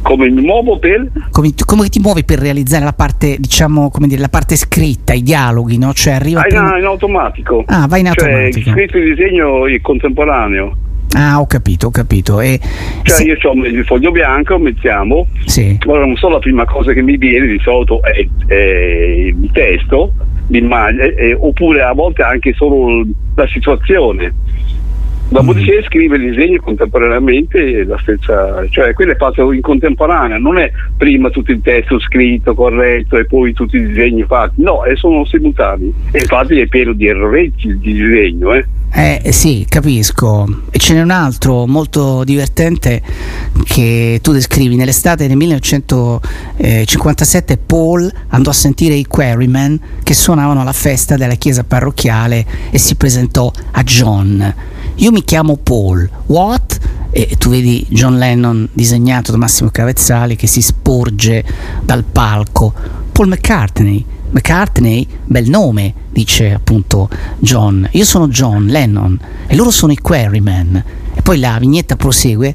Come 0.06 0.30
mi 0.30 0.40
muovo 0.42 0.78
per? 0.78 1.10
Come, 1.32 1.50
come 1.64 1.88
ti 1.88 1.98
muovi 1.98 2.22
per 2.22 2.38
realizzare 2.38 2.84
la 2.84 2.92
parte, 2.92 3.36
diciamo, 3.40 3.90
come 3.90 4.06
dire, 4.06 4.20
la 4.20 4.28
parte 4.28 4.54
scritta, 4.54 5.12
i 5.12 5.22
dialoghi, 5.24 5.78
no? 5.78 5.92
Cioè 5.92 6.12
arriva 6.14 6.42
Ah, 6.42 6.44
prima- 6.44 6.70
no, 6.70 6.78
in 6.78 6.84
automatico. 6.84 7.64
Ah, 7.66 7.88
vai 7.88 8.00
in 8.02 8.12
Cioè, 8.12 8.30
automatico. 8.30 8.70
scritto 8.70 8.98
il 8.98 9.14
disegno 9.16 9.66
è 9.66 9.80
contemporaneo. 9.80 10.76
Ah, 11.16 11.40
ho 11.40 11.46
capito, 11.48 11.88
ho 11.88 11.90
capito. 11.90 12.40
E 12.40 12.60
Cioè 13.02 13.24
io 13.26 13.36
ho 13.42 13.52
il 13.64 13.84
foglio 13.84 14.12
bianco, 14.12 14.58
mettiamo, 14.60 15.26
Sì. 15.46 15.76
ora 15.86 16.04
non 16.06 16.14
so 16.14 16.28
la 16.28 16.38
prima 16.38 16.64
cosa 16.66 16.92
che 16.92 17.02
mi 17.02 17.16
viene, 17.16 17.48
di 17.48 17.58
solito 17.64 18.00
è, 18.02 18.24
è 18.46 18.54
il 18.54 19.50
testo, 19.52 20.12
l'immagine, 20.48 21.36
oppure 21.36 21.82
a 21.82 21.92
volte 21.92 22.22
anche 22.22 22.52
solo 22.54 23.04
la 23.34 23.46
situazione. 23.48 24.32
Dopodiché 25.28 25.82
scrive 25.86 26.16
il 26.16 26.30
disegno 26.30 26.60
contemporaneamente 26.60 27.84
la 27.84 27.98
stessa, 28.00 28.64
cioè 28.70 28.94
quello 28.94 29.12
è 29.12 29.16
fatto 29.16 29.52
in 29.52 29.60
contemporanea, 29.60 30.38
non 30.38 30.56
è 30.56 30.70
prima 30.96 31.30
tutto 31.30 31.50
il 31.50 31.60
testo 31.62 31.98
scritto, 31.98 32.54
corretto 32.54 33.16
e 33.16 33.26
poi 33.26 33.52
tutti 33.52 33.76
i 33.76 33.86
disegni 33.86 34.22
fatti, 34.22 34.62
no, 34.62 34.84
e 34.84 34.94
sono 34.96 35.24
simultanei. 35.24 35.92
E 36.12 36.20
infatti 36.20 36.60
è 36.60 36.68
pieno 36.68 36.92
di 36.92 37.06
erroretti 37.06 37.66
il 37.66 37.78
disegno, 37.78 38.54
eh. 38.54 38.64
Eh 38.98 39.32
sì, 39.32 39.66
capisco. 39.68 40.46
E 40.70 40.78
ce 40.78 40.94
n'è 40.94 41.02
un 41.02 41.10
altro 41.10 41.66
molto 41.66 42.24
divertente 42.24 43.02
che 43.64 44.20
tu 44.22 44.32
descrivi. 44.32 44.74
Nell'estate 44.76 45.26
del 45.26 45.36
1957 45.36 47.58
Paul 47.58 48.10
andò 48.28 48.50
a 48.50 48.54
sentire 48.54 48.94
i 48.94 49.04
Quarrymen 49.04 49.78
che 50.02 50.14
suonavano 50.14 50.62
alla 50.62 50.72
festa 50.72 51.16
della 51.16 51.34
chiesa 51.34 51.64
parrocchiale 51.64 52.46
e 52.70 52.78
si 52.78 52.94
presentò 52.94 53.52
a 53.72 53.82
John. 53.82 54.54
Io 55.00 55.10
mi 55.16 55.24
chiamo 55.24 55.56
Paul. 55.56 56.06
What? 56.26 56.78
E 57.10 57.36
tu 57.38 57.48
vedi 57.48 57.86
John 57.88 58.18
Lennon 58.18 58.68
disegnato 58.70 59.32
da 59.32 59.38
Massimo 59.38 59.70
Cavezzali 59.70 60.36
che 60.36 60.46
si 60.46 60.60
sporge 60.60 61.42
dal 61.82 62.04
palco. 62.04 62.74
Paul 63.12 63.28
McCartney. 63.28 64.04
McCartney, 64.28 65.08
bel 65.24 65.48
nome, 65.48 65.94
dice 66.10 66.52
appunto 66.52 67.08
John. 67.38 67.88
Io 67.92 68.04
sono 68.04 68.28
John 68.28 68.66
Lennon 68.66 69.18
e 69.46 69.56
loro 69.56 69.70
sono 69.70 69.92
i 69.92 69.96
Quarrymen. 69.96 70.84
E 71.16 71.22
poi 71.22 71.38
la 71.38 71.56
vignetta 71.58 71.96
prosegue. 71.96 72.54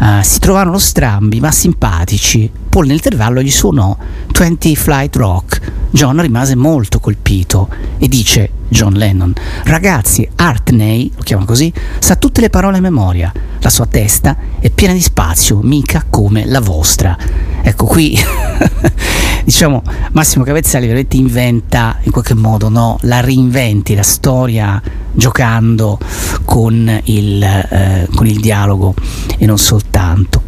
eh, 0.00 0.22
si 0.22 0.38
trovarono 0.38 0.78
strambi 0.78 1.40
ma 1.40 1.52
simpatici. 1.52 2.50
Paul 2.68 2.86
nell'intervallo 2.86 3.42
gli 3.42 3.50
suonò 3.50 3.96
20 4.32 4.76
Flight 4.76 5.16
Rock. 5.16 5.60
John 5.90 6.20
rimase 6.20 6.54
molto 6.54 7.00
colpito 7.00 7.68
e 7.98 8.08
dice 8.08 8.50
John 8.68 8.94
Lennon: 8.94 9.32
Ragazzi, 9.64 10.28
Artney, 10.36 11.10
lo 11.14 11.22
chiama 11.22 11.44
così, 11.44 11.72
sa 11.98 12.16
tutte 12.16 12.40
le 12.40 12.50
parole 12.50 12.78
a 12.78 12.80
memoria. 12.80 13.32
La 13.60 13.70
sua 13.70 13.86
testa 13.86 14.36
è 14.60 14.70
piena 14.70 14.94
di 14.94 15.00
spazio, 15.00 15.60
mica 15.62 16.04
come 16.08 16.46
la 16.46 16.60
vostra. 16.60 17.16
Ecco 17.62 17.86
qui, 17.86 18.16
diciamo, 19.44 19.82
Massimo 20.12 20.44
Cavezzali 20.44 20.86
veramente 20.86 21.16
inventa 21.16 21.98
in 22.02 22.10
qualche 22.10 22.34
modo, 22.34 22.68
no? 22.68 22.98
La 23.02 23.20
reinventi 23.20 23.94
la 23.94 24.02
storia 24.02 24.80
giocando 25.12 25.98
con 26.44 27.00
il, 27.04 27.42
eh, 27.42 28.08
con 28.14 28.26
il 28.26 28.40
dialogo 28.40 28.94
e 29.36 29.46
non 29.46 29.58
soltanto. 29.58 30.42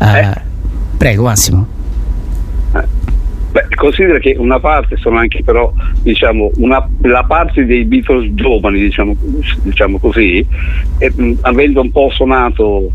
Eh, 0.00 0.50
Prego, 0.96 1.24
Massimo. 1.24 1.66
Beh, 3.52 3.66
considera 3.74 4.18
che 4.18 4.34
una 4.38 4.60
parte 4.60 4.96
sono 4.96 5.18
anche 5.18 5.42
però, 5.42 5.70
diciamo, 6.00 6.52
una, 6.56 6.88
la 7.02 7.24
parte 7.24 7.66
dei 7.66 7.84
Beatles 7.84 8.32
giovani, 8.34 8.80
diciamo, 8.80 9.14
diciamo 9.62 9.98
così, 9.98 10.46
e, 10.98 11.12
mh, 11.14 11.38
avendo 11.42 11.82
un 11.82 11.90
po' 11.90 12.08
suonato 12.10 12.90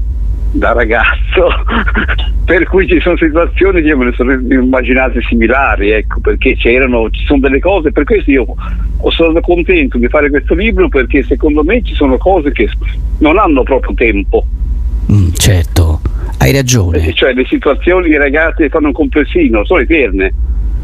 da 0.51 0.73
ragazzo, 0.73 1.49
per 2.45 2.65
cui 2.65 2.87
ci 2.87 2.99
sono 2.99 3.17
situazioni 3.17 3.81
che 3.81 3.87
io 3.87 3.97
me 3.97 4.05
ne 4.05 4.13
sono 4.13 4.33
immaginate 4.33 5.21
similari, 5.21 5.91
ecco, 5.91 6.19
perché 6.19 6.55
c'erano, 6.55 7.09
ci 7.09 7.25
sono 7.25 7.39
delle 7.39 7.59
cose, 7.59 7.91
per 7.91 8.03
questo 8.03 8.31
io 8.31 8.45
sono 9.09 9.39
contento 9.41 9.97
di 9.97 10.07
fare 10.07 10.29
questo 10.29 10.53
libro 10.53 10.89
perché 10.89 11.23
secondo 11.23 11.63
me 11.63 11.83
ci 11.83 11.93
sono 11.93 12.17
cose 12.17 12.51
che 12.51 12.69
non 13.19 13.37
hanno 13.37 13.63
proprio 13.63 13.93
tempo. 13.93 14.45
Mm, 15.11 15.29
certo, 15.33 16.01
hai 16.39 16.51
ragione. 16.51 17.13
Cioè 17.13 17.33
le 17.33 17.45
situazioni 17.45 18.09
di 18.09 18.17
ragazzi 18.17 18.63
che 18.63 18.69
fanno 18.69 18.87
un 18.87 18.93
complessino 18.93 19.65
sono 19.65 19.81
eterne. 19.81 20.33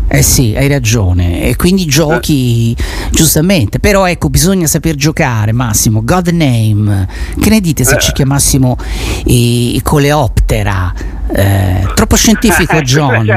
Eh 0.08 0.22
sì, 0.22 0.54
hai 0.56 0.68
ragione. 0.68 1.44
E 1.44 1.56
quindi 1.56 1.86
giochi 1.86 2.76
giustamente. 3.12 3.80
Però 3.80 4.06
ecco, 4.08 4.30
bisogna 4.30 4.68
saper 4.68 4.96
giocare, 4.96 5.52
Massimo. 5.54 6.04
God 6.04 6.28
name. 6.30 7.08
Che 7.40 7.50
ne 7.50 7.60
dite 7.60 7.84
se 7.84 7.96
Eh. 7.96 8.00
ci 8.00 8.12
chiamassimo 8.12 8.78
i, 9.26 9.76
i 9.76 9.82
Coleoptera? 9.82 10.94
Eh, 11.36 11.88
troppo 11.96 12.16
scientifico, 12.16 12.80
John. 12.84 13.28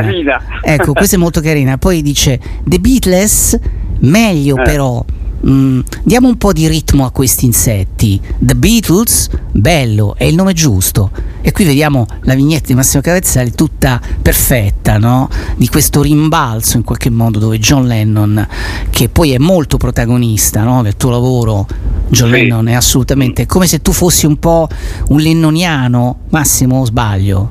Ecco, 0.62 0.92
questa 0.92 1.16
è 1.16 1.18
molto 1.18 1.40
carina. 1.40 1.78
Poi 1.78 2.02
dice 2.02 2.38
The 2.64 2.78
Beatles, 2.78 3.58
meglio 4.00 4.58
Eh. 4.58 4.62
però. 4.62 5.02
Mm, 5.48 5.80
diamo 6.02 6.28
un 6.28 6.36
po' 6.36 6.52
di 6.52 6.66
ritmo 6.68 7.04
a 7.04 7.10
questi 7.10 7.44
insetti. 7.44 8.20
The 8.38 8.54
Beatles, 8.54 9.28
bello, 9.52 10.14
è 10.16 10.24
il 10.24 10.34
nome 10.34 10.52
giusto. 10.52 11.10
E 11.40 11.52
qui 11.52 11.64
vediamo 11.64 12.06
la 12.22 12.34
vignetta 12.34 12.66
di 12.66 12.74
Massimo 12.74 13.02
Cavezzali 13.02 13.52
tutta 13.52 14.00
perfetta, 14.20 14.98
no? 14.98 15.28
Di 15.56 15.68
questo 15.68 16.02
rimbalzo 16.02 16.76
in 16.76 16.82
qualche 16.82 17.10
modo 17.10 17.38
dove 17.38 17.58
John 17.58 17.86
Lennon, 17.86 18.46
che 18.90 19.08
poi 19.08 19.32
è 19.32 19.38
molto 19.38 19.76
protagonista 19.76 20.64
no? 20.64 20.82
del 20.82 20.96
tuo 20.96 21.10
lavoro, 21.10 21.66
John 22.08 22.30
Sì. 22.30 22.34
Lennon 22.34 22.68
è 22.68 22.74
assolutamente 22.74 23.42
è 23.42 23.46
come 23.46 23.66
se 23.66 23.80
tu 23.80 23.92
fossi 23.92 24.26
un 24.26 24.38
po' 24.38 24.68
un 25.08 25.20
lennoniano, 25.20 26.18
Massimo 26.30 26.80
o 26.80 26.84
sbaglio? 26.84 27.50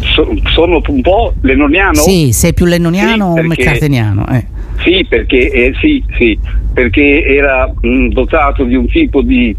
So- 0.00 0.28
sono 0.54 0.82
un 0.86 1.00
po' 1.00 1.32
lennoniano? 1.40 1.94
Sì, 2.02 2.32
sei 2.32 2.52
più 2.52 2.66
lennoniano 2.66 3.32
Sì, 3.34 3.40
o 3.40 3.46
perché- 3.46 3.62
mccarteniano? 3.62 4.26
Eh. 4.28 4.46
Sì, 4.78 5.04
perché, 5.08 5.50
eh, 5.50 5.74
sì, 5.80 6.02
sì, 6.16 6.38
perché 6.72 7.24
era 7.24 7.72
mh, 7.80 8.08
dotato 8.08 8.64
di 8.64 8.74
un 8.74 8.86
tipo 8.86 9.22
di, 9.22 9.54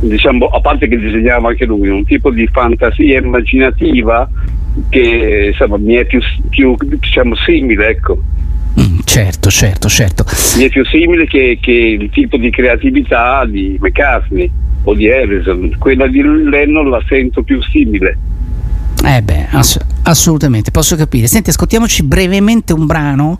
diciamo, 0.00 0.46
a 0.46 0.60
parte 0.60 0.88
che 0.88 0.98
disegnava 0.98 1.48
anche 1.48 1.64
lui, 1.64 1.88
un 1.88 2.04
tipo 2.04 2.30
di 2.30 2.46
fantasia 2.48 3.18
immaginativa 3.18 4.28
che 4.88 5.48
insomma, 5.52 5.78
mi 5.78 5.94
è 5.94 6.04
più, 6.04 6.20
più 6.50 6.76
diciamo, 6.78 7.34
simile, 7.36 7.88
ecco. 7.88 8.20
Mm, 8.78 8.98
certo, 9.04 9.48
certo, 9.48 9.88
certo. 9.88 10.24
Mi 10.58 10.64
è 10.64 10.68
più 10.68 10.84
simile 10.84 11.26
che, 11.26 11.58
che 11.60 11.72
il 11.72 12.10
tipo 12.10 12.36
di 12.36 12.50
creatività 12.50 13.44
di 13.46 13.78
McCartney 13.80 14.50
o 14.84 14.94
di 14.94 15.10
Harrison. 15.10 15.74
Quella 15.78 16.06
di 16.06 16.22
Lennon 16.22 16.90
la 16.90 17.02
sento 17.08 17.42
più 17.42 17.62
simile. 17.62 18.18
Eh 19.04 19.22
beh, 19.22 19.48
ass- 19.50 19.78
assolutamente, 20.02 20.70
posso 20.70 20.96
capire. 20.96 21.26
Senti, 21.26 21.50
ascoltiamoci 21.50 22.02
brevemente 22.02 22.72
un 22.72 22.86
brano 22.86 23.38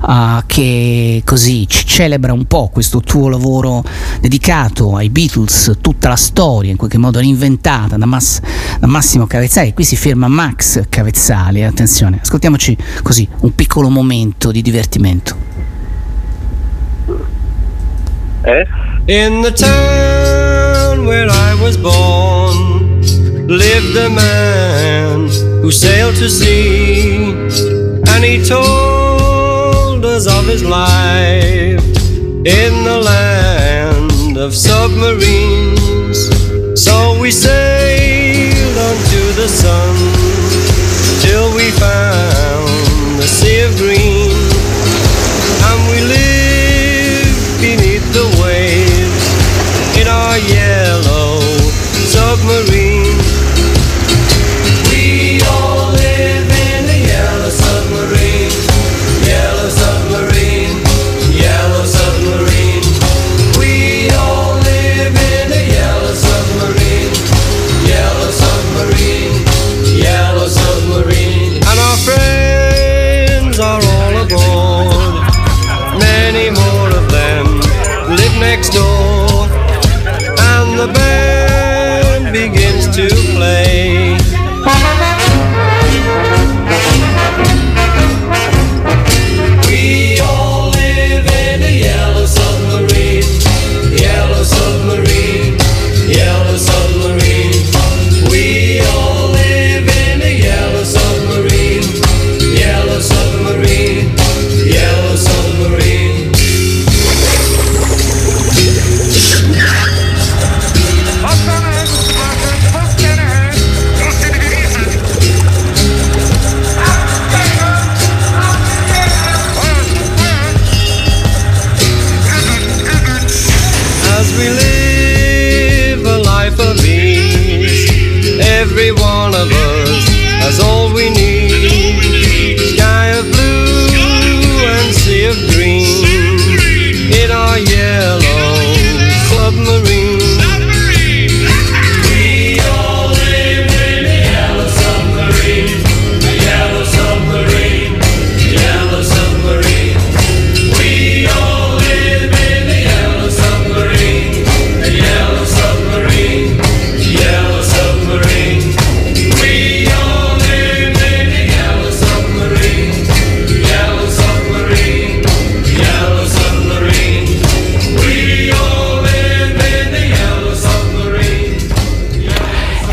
ah, 0.00 0.42
che 0.46 1.22
così 1.24 1.66
ci 1.68 1.86
celebra 1.86 2.32
un 2.32 2.44
po' 2.44 2.68
questo 2.68 3.00
tuo 3.00 3.28
lavoro 3.28 3.82
dedicato 4.20 4.94
ai 4.96 5.08
Beatles, 5.08 5.78
tutta 5.80 6.08
la 6.08 6.16
storia 6.16 6.70
in 6.70 6.76
qualche 6.76 6.98
modo 6.98 7.18
reinventata 7.18 7.96
da, 7.96 8.04
Mass- 8.04 8.40
da 8.78 8.86
Massimo 8.86 9.26
Cavezzali. 9.26 9.72
Qui 9.72 9.84
si 9.84 9.96
ferma 9.96 10.28
Max 10.28 10.82
Cavezzali, 10.88 11.64
attenzione, 11.64 12.18
ascoltiamoci 12.20 12.76
così 13.02 13.26
un 13.40 13.54
piccolo 13.54 13.88
momento 13.88 14.50
di 14.50 14.60
divertimento. 14.60 15.36
Eh? 18.42 18.66
In 19.06 19.40
the 19.42 19.52
town 19.52 21.04
where 21.06 21.28
I 21.30 21.54
was 21.60 21.76
born 21.76 22.75
lived 23.46 23.96
a 23.96 24.08
man 24.08 25.28
who 25.62 25.70
sailed 25.70 26.16
to 26.16 26.28
sea, 26.28 27.24
and 28.08 28.24
he 28.24 28.44
told 28.44 30.04
us 30.04 30.26
of 30.26 30.46
his 30.46 30.64
life 30.64 31.84
in 32.44 32.72
the 32.84 33.00
land 33.04 34.36
of 34.36 34.54
submarines. 34.54 36.18
So 36.80 37.18
we 37.20 37.30
sailed 37.30 38.78
onto 38.78 39.22
the 39.40 39.48
sun 39.48 39.94
till 41.22 41.54
we 41.54 41.70
found 41.70 42.05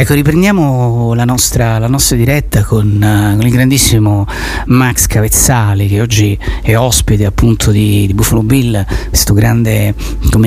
Ecco, 0.04 0.16
riprendiamo 0.16 1.14
la 1.14 1.24
nostra, 1.24 1.78
la 1.80 1.88
nostra 1.88 2.18
diretta 2.18 2.66
con, 2.66 3.02
eh, 3.02 3.38
con 3.38 3.46
il 3.48 3.54
grandissimo 3.54 4.28
Max 4.66 5.08
Cavezzali 5.08 5.88
che 5.88 6.02
oggi 6.02 6.38
è 6.62 6.76
ospite 6.76 7.24
appunto 7.24 7.72
di, 7.72 8.06
di 8.06 8.14
Buffalo 8.14 8.44
Bill, 8.44 8.86
questo 9.08 9.34
grande 9.34 9.96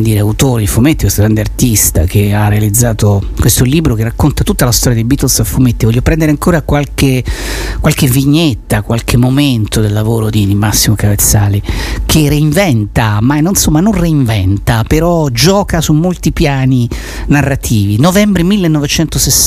dire, 0.02 0.18
autore 0.18 0.60
di 0.60 0.67
fumetti, 0.67 1.05
questo 1.05 1.23
grande 1.23 1.41
artista 1.41 2.05
che 2.05 2.35
ha 2.35 2.49
realizzato 2.49 3.31
questo 3.41 3.65
libro 3.65 3.94
che 3.94 4.02
racconta 4.02 4.44
tutta 4.44 4.67
la 4.67 4.73
storia 4.73 4.97
dei 4.97 5.07
Beatles 5.07 5.41
a 5.41 5.44
fumetti. 5.44 5.86
Voglio 5.86 6.02
prendere 6.02 6.31
ancora 6.31 6.60
qualche, 6.60 7.25
qualche 7.81 8.09
vignetta, 8.09 8.83
qualche 8.83 9.17
momento 9.17 9.81
del 9.81 9.94
lavoro 9.94 10.28
di, 10.28 10.47
di 10.47 10.55
Massimo 10.55 10.97
Cavezzali 10.97 11.62
che 12.05 12.28
reinventa, 12.28 13.20
ma 13.23 13.41
non, 13.41 13.52
insomma, 13.52 13.81
non 13.81 13.93
reinventa, 13.93 14.85
però 14.86 15.28
gioca 15.31 15.81
su 15.81 15.94
molti 15.94 16.33
piani 16.33 16.89
narrativi. 17.28 17.99
Novembre 17.99 18.43
1960, 18.43 19.45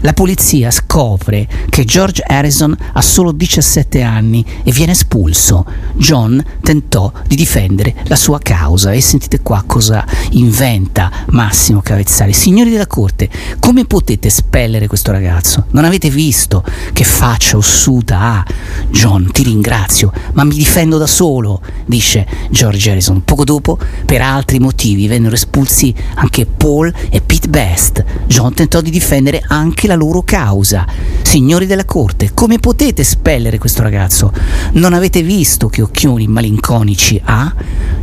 la 0.00 0.12
polizia 0.14 0.70
scopre 0.70 1.46
che 1.68 1.84
George 1.84 2.22
Harrison 2.26 2.74
ha 2.94 3.02
solo 3.02 3.32
17 3.32 4.00
anni 4.00 4.44
e 4.62 4.72
viene 4.72 4.92
espulso. 4.92 5.66
John 5.94 6.42
tentò 6.62 7.12
di 7.26 7.36
difendere 7.36 7.94
la 8.04 8.16
sua 8.16 8.38
causa 8.38 8.92
e 8.92 9.02
sentite 9.02 9.40
qua 9.40 9.62
cosa 9.66 10.06
inventa 10.30 11.10
Massimo 11.28 11.82
Cavezzali. 11.82 12.32
Signori 12.32 12.70
della 12.70 12.86
corte, 12.86 13.28
come 13.58 13.84
potete 13.84 14.30
spellere 14.30 14.86
questo 14.86 15.12
ragazzo? 15.12 15.66
Non 15.72 15.84
avete 15.84 16.08
visto 16.08 16.64
che 16.94 17.04
faccia 17.04 17.58
ossuta 17.58 18.20
ha? 18.20 18.44
John, 18.88 19.30
ti 19.30 19.42
ringrazio, 19.42 20.12
ma 20.32 20.44
mi 20.44 20.54
difendo 20.54 20.96
da 20.96 21.06
solo, 21.06 21.60
dice 21.84 22.26
George 22.50 22.90
Harrison. 22.90 23.22
Poco 23.22 23.44
dopo, 23.44 23.78
per 24.06 24.22
altri 24.22 24.58
motivi, 24.60 25.08
vennero 25.08 25.34
espulsi 25.34 25.94
anche 26.14 26.46
Paul 26.46 26.92
e 27.10 27.20
Pete 27.20 27.48
Best. 27.48 28.04
John 28.26 28.54
tentò 28.54 28.80
di 28.80 28.92
difendere 28.94 29.42
anche 29.48 29.88
la 29.88 29.96
loro 29.96 30.22
causa. 30.22 30.86
Signori 31.22 31.66
della 31.66 31.84
corte, 31.84 32.30
come 32.32 32.60
potete 32.60 33.02
spellere 33.02 33.58
questo 33.58 33.82
ragazzo? 33.82 34.32
Non 34.74 34.92
avete 34.92 35.20
visto 35.20 35.68
che 35.68 35.82
occhioni 35.82 36.28
malinconici 36.28 37.20
ha? 37.24 37.52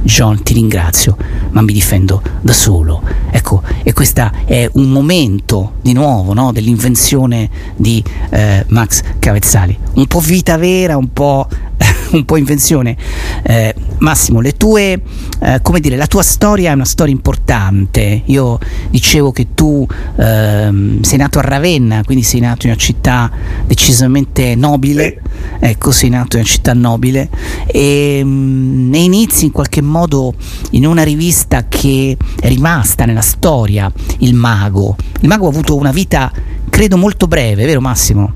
John, 0.03 0.43
ti 0.43 0.53
ringrazio, 0.53 1.15
ma 1.51 1.61
mi 1.61 1.71
difendo 1.71 2.21
da 2.41 2.51
solo. 2.51 3.01
Ecco, 3.29 3.61
e 3.83 3.93
questo 3.93 4.29
è 4.45 4.69
un 4.73 4.89
momento 4.89 5.75
di 5.81 5.93
nuovo 5.93 6.33
no, 6.33 6.51
dell'invenzione 6.51 7.49
di 7.77 8.03
eh, 8.31 8.65
Max 8.67 9.01
Cavezzali. 9.19 9.77
Un 9.93 10.07
po' 10.07 10.19
vita 10.19 10.57
vera, 10.57 10.97
un 10.97 11.13
po', 11.13 11.47
un 12.11 12.25
po' 12.25 12.35
invenzione. 12.35 12.97
Eh, 13.43 13.73
Massimo, 13.99 14.41
le 14.41 14.57
tue, 14.57 14.99
eh, 15.39 15.59
come 15.61 15.79
dire, 15.79 15.95
la 15.95 16.07
tua 16.07 16.23
storia 16.23 16.71
è 16.71 16.73
una 16.73 16.85
storia 16.85 17.13
importante. 17.13 18.23
Io 18.25 18.57
dicevo 18.89 19.31
che 19.31 19.53
tu 19.53 19.85
ehm, 20.17 20.80
sei 21.01 21.17
nato 21.17 21.39
a 21.39 21.41
Ravenna, 21.41 22.03
quindi 22.03 22.23
sei 22.23 22.39
nato 22.39 22.65
in 22.65 22.71
una 22.71 22.81
città 22.81 23.31
decisamente 23.65 24.55
nobile. 24.55 25.21
Ecco, 25.59 25.91
sei 25.91 26.09
nato 26.09 26.35
in 26.37 26.41
una 26.41 26.51
città 26.51 26.73
nobile 26.73 27.29
e, 27.67 28.21
mm, 28.23 28.93
e 28.93 29.03
inizi 29.03 29.45
in 29.45 29.51
qualche 29.51 29.81
modo 29.81 30.33
in 30.71 30.85
una 30.85 31.03
rivista 31.03 31.65
che 31.67 32.17
è 32.39 32.47
rimasta 32.47 33.05
nella 33.05 33.21
storia, 33.21 33.91
Il 34.19 34.33
Mago. 34.33 34.95
Il 35.21 35.27
Mago 35.27 35.47
ha 35.47 35.49
avuto 35.49 35.75
una 35.75 35.91
vita, 35.91 36.31
credo, 36.69 36.97
molto 36.97 37.27
breve, 37.27 37.65
vero 37.65 37.81
Massimo? 37.81 38.33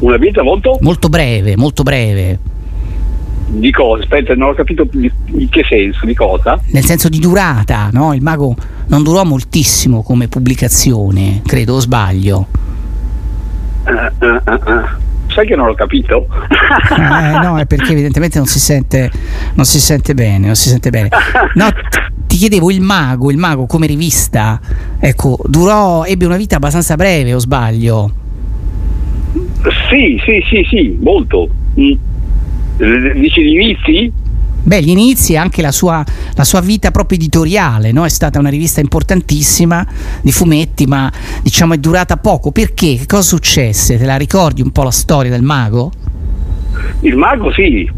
Una 0.00 0.16
vita 0.16 0.42
molto? 0.42 0.78
Molto 0.80 1.08
breve, 1.08 1.56
molto 1.56 1.82
breve. 1.82 2.49
Di 3.52 3.72
cosa? 3.72 4.02
Aspetta, 4.02 4.34
non 4.34 4.50
ho 4.50 4.54
capito 4.54 4.86
di, 4.92 5.10
in 5.26 5.48
che 5.48 5.64
senso, 5.68 6.06
di 6.06 6.14
cosa? 6.14 6.60
Nel 6.66 6.84
senso 6.84 7.08
di 7.08 7.18
durata, 7.18 7.90
no? 7.92 8.14
Il 8.14 8.22
Mago 8.22 8.54
non 8.86 9.02
durò 9.02 9.24
moltissimo 9.24 10.02
come 10.02 10.28
pubblicazione, 10.28 11.42
credo, 11.44 11.74
o 11.74 11.80
sbaglio. 11.80 12.46
Ah, 13.84 14.12
ah, 14.18 14.42
ah. 14.44 14.98
Sai 15.32 15.46
che 15.46 15.56
non 15.56 15.66
l'ho 15.66 15.74
capito? 15.74 16.26
Eh, 16.96 17.38
no, 17.42 17.58
è 17.58 17.66
perché 17.66 17.92
evidentemente 17.92 18.38
non 18.38 18.46
si 18.46 18.60
sente, 18.60 19.10
non 19.54 19.64
si 19.64 19.80
sente 19.80 20.14
bene, 20.14 20.46
non 20.46 20.56
si 20.56 20.68
sente 20.68 20.90
bene. 20.90 21.08
No, 21.54 21.68
ti 22.26 22.36
chiedevo 22.36 22.70
il 22.70 22.80
mago, 22.80 23.30
il 23.30 23.36
mago 23.36 23.66
come 23.66 23.86
rivista, 23.86 24.60
ecco, 24.98 25.38
durò, 25.44 26.04
ebbe 26.04 26.24
una 26.24 26.36
vita 26.36 26.56
abbastanza 26.56 26.94
breve, 26.94 27.34
o 27.34 27.38
sbaglio? 27.38 28.12
Sì, 29.88 30.20
sì, 30.24 30.42
sì, 30.48 30.66
sì, 30.68 30.98
molto. 31.00 31.48
Mm. 31.78 31.92
Eh, 32.80 33.12
Dici 33.14 33.42
di 33.42 33.52
inizi? 33.52 34.12
Beh, 34.62 34.82
gli 34.82 34.90
inizi 34.90 35.34
e 35.34 35.36
anche 35.36 35.62
la 35.62 35.72
sua, 35.72 36.04
la 36.34 36.44
sua 36.44 36.60
vita 36.60 36.90
proprio 36.90 37.18
editoriale, 37.18 37.92
no? 37.92 38.04
È 38.04 38.08
stata 38.08 38.38
una 38.38 38.50
rivista 38.50 38.80
importantissima 38.80 39.86
di 40.22 40.32
fumetti, 40.32 40.86
ma 40.86 41.10
diciamo 41.42 41.74
è 41.74 41.78
durata 41.78 42.16
poco. 42.16 42.52
Perché? 42.52 42.96
Che 42.96 43.06
cosa 43.06 43.22
successe? 43.22 43.98
Te 43.98 44.04
la 44.04 44.16
ricordi 44.16 44.60
un 44.60 44.70
po' 44.70 44.82
la 44.82 44.90
storia 44.90 45.30
del 45.30 45.42
mago? 45.42 45.92
Il 47.00 47.16
mago 47.16 47.50
sì, 47.52 47.90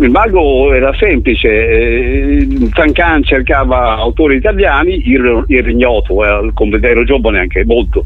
il 0.00 0.10
mago 0.10 0.72
era 0.72 0.94
semplice, 0.96 1.48
eh, 1.48 2.68
Tancan 2.72 3.22
cercava 3.22 3.96
autori 3.96 4.36
italiani, 4.36 5.08
il, 5.08 5.44
il 5.48 5.62
Rignoto, 5.62 6.24
eh, 6.24 6.50
come 6.54 6.78
ero 6.80 7.04
giovane 7.04 7.40
anche 7.40 7.64
molto, 7.64 8.04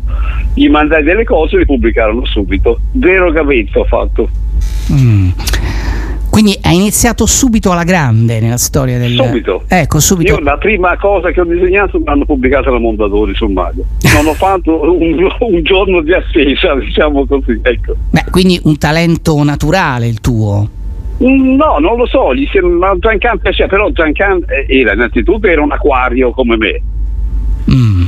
gli 0.54 0.68
mandai 0.68 1.02
delle 1.02 1.24
cose 1.24 1.56
e 1.56 1.58
le 1.60 1.66
pubblicarono 1.66 2.24
subito, 2.24 2.80
vero 2.92 3.30
gavetto 3.30 3.80
ho 3.80 3.84
fatto. 3.84 4.28
Mm. 4.92 5.28
Quindi 6.38 6.56
hai 6.62 6.76
iniziato 6.76 7.26
subito 7.26 7.72
alla 7.72 7.82
grande 7.82 8.38
nella 8.38 8.58
storia 8.58 8.96
del... 8.96 9.10
Subito. 9.10 9.64
Ecco, 9.66 9.98
subito. 9.98 10.34
Io 10.34 10.38
la 10.38 10.56
prima 10.56 10.96
cosa 10.96 11.32
che 11.32 11.40
ho 11.40 11.44
disegnato 11.44 12.00
l'hanno 12.04 12.24
pubblicata 12.24 12.70
la 12.70 12.78
Mondadori 12.78 13.34
sul 13.34 13.50
mago. 13.50 13.82
Non 14.14 14.24
ho 14.24 14.34
fatto 14.34 14.80
un, 14.82 15.28
un 15.40 15.62
giorno 15.64 16.00
di 16.00 16.12
attesa, 16.12 16.76
diciamo 16.76 17.26
così, 17.26 17.58
ecco. 17.60 17.96
Beh, 18.10 18.26
quindi 18.30 18.60
un 18.62 18.78
talento 18.78 19.42
naturale 19.42 20.06
il 20.06 20.20
tuo. 20.20 20.68
Mm, 21.24 21.56
No, 21.56 21.78
non 21.80 21.96
lo 21.96 22.06
so, 22.06 22.32
gli 22.32 22.48
sembra 22.52 22.94
Giancan 22.96 23.40
piaceva, 23.40 23.68
però 23.68 23.90
Giancan 23.90 24.44
eh, 24.46 24.78
era 24.78 24.92
innanzitutto 24.92 25.44
era 25.48 25.60
un 25.60 25.72
acquario 25.72 26.30
come 26.30 26.56
me. 26.56 26.80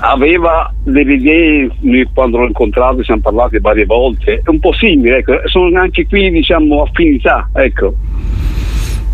Aveva 0.00 0.72
delle 0.82 1.14
idee, 1.14 1.70
quando 2.14 2.39
l'ho 2.39 2.47
incontrato 2.47 2.98
ci 2.98 3.05
siamo 3.05 3.20
parlati 3.20 3.58
varie 3.58 3.84
volte, 3.84 4.42
un 4.47 4.58
po' 4.58 4.72
simili, 4.72 5.10
ecco. 5.10 5.40
sono 5.47 5.78
anche 5.78 6.06
qui 6.06 6.30
diciamo 6.30 6.82
affinità, 6.82 7.48
ecco. 7.52 7.94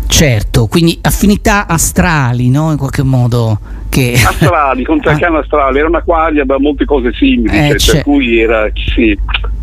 Certo, 0.07 0.67
quindi 0.67 0.97
affinità 1.01 1.67
astrali, 1.67 2.49
no? 2.49 2.71
In 2.71 2.77
qualche 2.77 3.03
modo. 3.03 3.59
Che... 3.89 4.13
Astrali, 4.25 4.83
con 4.83 4.99
Giancan 4.99 5.35
astrali, 5.35 5.79
era 5.79 5.87
un 5.87 5.95
acquario, 5.95 6.41
aveva 6.41 6.59
molte 6.59 6.85
cose 6.85 7.11
simili, 7.13 7.69
Eh, 7.69 7.77
cioè, 7.77 7.95
per 7.95 8.03
cui 8.03 8.39
era, 8.39 8.69
sì. 8.73 9.17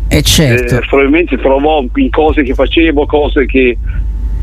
Eh 0.07 0.21
certo. 0.21 0.75
Eh, 0.75 0.79
probabilmente 0.87 1.37
trovò 1.37 1.83
in 1.95 2.09
cose 2.09 2.43
che 2.43 2.53
facevo, 2.53 3.05
cose 3.05 3.45
che 3.45 3.77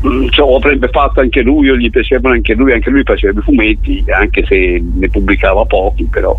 mm, 0.07 0.27
cioè, 0.29 0.53
avrebbe 0.55 0.87
fatto 0.89 1.19
anche 1.19 1.41
lui, 1.41 1.69
o 1.69 1.75
gli 1.75 1.89
piacevano 1.89 2.33
anche 2.35 2.53
lui, 2.53 2.73
anche 2.73 2.89
lui 2.89 3.03
faceva 3.03 3.39
i 3.39 3.43
fumetti, 3.43 4.03
anche 4.15 4.45
se 4.47 4.81
ne 4.95 5.09
pubblicava 5.09 5.65
pochi, 5.65 6.03
però. 6.05 6.37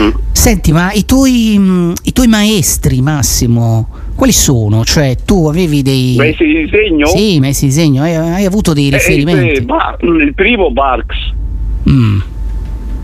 Mm. 0.00 0.10
Senti, 0.32 0.72
ma 0.72 0.92
i 0.92 1.04
tuoi, 1.04 1.56
mh, 1.58 1.92
i 2.04 2.12
tuoi 2.12 2.26
maestri, 2.26 3.00
Massimo, 3.00 3.88
quali 4.14 4.32
sono? 4.32 4.84
Cioè, 4.84 5.16
tu 5.24 5.46
avevi 5.48 5.82
dei. 5.82 6.14
Maestri 6.16 6.46
di 6.46 6.64
disegno? 6.64 7.06
Sì, 7.06 7.40
maestri 7.40 7.68
di 7.68 7.74
disegno, 7.74 8.02
hai, 8.02 8.14
hai 8.14 8.44
avuto 8.44 8.72
dei 8.72 8.88
Eh, 8.88 8.90
riferimenti. 8.90 9.52
eh, 9.54 9.62
Bar- 9.62 9.96
il 10.02 10.34
primo 10.34 10.70
Barks, 10.70 11.16
Mm, 11.88 12.18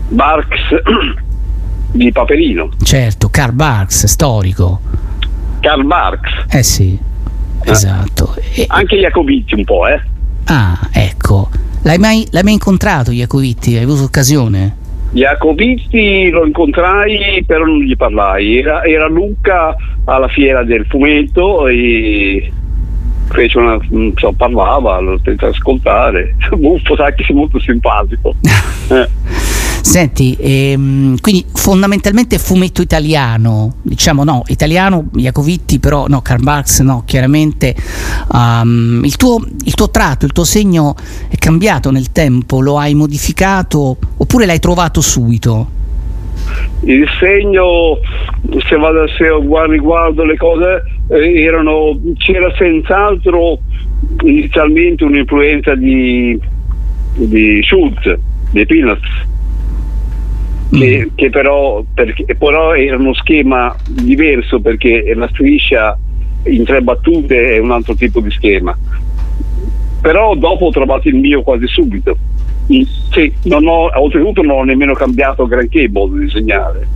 Barks 0.09 0.59
di 1.91 2.11
Paperino, 2.11 2.69
certo, 2.83 3.29
Karl 3.29 3.53
Barks, 3.53 4.05
storico. 4.05 4.79
Karl 5.61 5.85
Barks, 5.85 6.31
Eh 6.49 6.63
sì, 6.63 6.97
esatto. 7.71 8.35
E- 8.53 8.65
anche 8.67 8.97
Jacobitti 8.97 9.55
un 9.55 9.63
po', 9.63 9.87
eh. 9.87 10.01
ah, 10.45 10.89
ecco. 10.91 11.49
L'hai 11.83 11.97
mai, 11.97 12.25
l'hai 12.31 12.43
mai 12.43 12.53
incontrato, 12.53 13.11
Iacovitti? 13.11 13.75
Hai 13.75 13.83
avuto 13.83 14.03
occasione? 14.03 14.81
Jacobitti 15.11 16.29
lo 16.29 16.45
incontrai, 16.45 17.43
però 17.45 17.65
non 17.65 17.79
gli 17.79 17.95
parlai. 17.95 18.59
Era, 18.59 18.83
era 18.83 19.05
a 19.05 19.09
Lucca 19.09 19.75
alla 20.05 20.27
fiera 20.27 20.63
del 20.63 20.85
fumetto 20.87 21.67
e 21.67 22.51
fece 23.29 23.57
una, 23.57 23.77
so, 24.15 24.31
parlava, 24.31 24.99
lo 24.99 25.19
tentò 25.19 25.47
ascoltare. 25.47 26.35
Buffo, 26.55 26.95
sai 26.95 27.13
che 27.15 27.23
sei 27.25 27.35
molto 27.35 27.59
simpatico. 27.59 28.33
Eh. 28.89 29.07
Senti, 29.83 30.35
ehm, 30.39 31.19
quindi 31.19 31.45
fondamentalmente 31.53 32.39
fumetto 32.39 32.81
italiano, 32.81 33.75
diciamo 33.81 34.23
no, 34.23 34.43
italiano, 34.47 35.09
Iacovitti, 35.13 35.79
però 35.79 36.07
no, 36.07 36.21
Karl 36.21 36.41
Marx 36.41 36.79
no, 36.81 37.03
chiaramente. 37.05 37.75
Um, 38.31 39.01
il, 39.03 39.17
tuo, 39.17 39.43
il 39.65 39.73
tuo 39.73 39.89
tratto, 39.89 40.23
il 40.23 40.31
tuo 40.31 40.45
segno 40.45 40.95
è 41.29 41.35
cambiato 41.35 41.91
nel 41.91 42.13
tempo, 42.13 42.61
lo 42.61 42.79
hai 42.79 42.95
modificato 42.95 43.97
oppure 44.15 44.45
l'hai 44.45 44.59
trovato 44.59 45.01
subito? 45.01 45.67
Il 46.85 47.05
segno, 47.19 47.99
se 48.65 48.77
vado 48.77 49.05
se 49.09 49.27
guardo, 49.43 49.73
riguardo 49.73 50.23
le 50.23 50.37
cose, 50.37 50.81
eh, 51.09 51.41
erano, 51.43 51.99
c'era 52.17 52.51
senz'altro 52.57 53.59
inizialmente 54.23 55.03
un'influenza 55.03 55.75
di, 55.75 56.39
di 57.15 57.61
Schultz, 57.63 58.17
dei 58.51 58.65
Peanuts. 58.65 59.31
Che, 60.77 61.11
che 61.15 61.29
però, 61.29 61.83
perché, 61.93 62.35
però 62.35 62.75
era 62.75 62.97
uno 62.97 63.13
schema 63.13 63.75
diverso 63.87 64.59
perché 64.59 65.13
la 65.15 65.27
striscia 65.29 65.97
in 66.45 66.63
tre 66.63 66.81
battute 66.81 67.55
è 67.55 67.57
un 67.59 67.71
altro 67.71 67.95
tipo 67.95 68.19
di 68.19 68.31
schema. 68.31 68.77
Però 70.01 70.35
dopo 70.35 70.65
ho 70.65 70.71
trovato 70.71 71.07
il 71.07 71.15
mio 71.15 71.41
quasi 71.43 71.67
subito. 71.67 72.17
Mm, 72.73 72.81
Sì, 73.11 73.33
non 73.43 73.65
ho, 73.67 73.89
oltretutto 73.93 74.41
non 74.41 74.57
ho 74.57 74.63
nemmeno 74.63 74.93
cambiato 74.93 75.47
granché 75.47 75.81
il 75.81 75.91
modo 75.91 76.15
di 76.15 76.25
disegnare. 76.25 76.87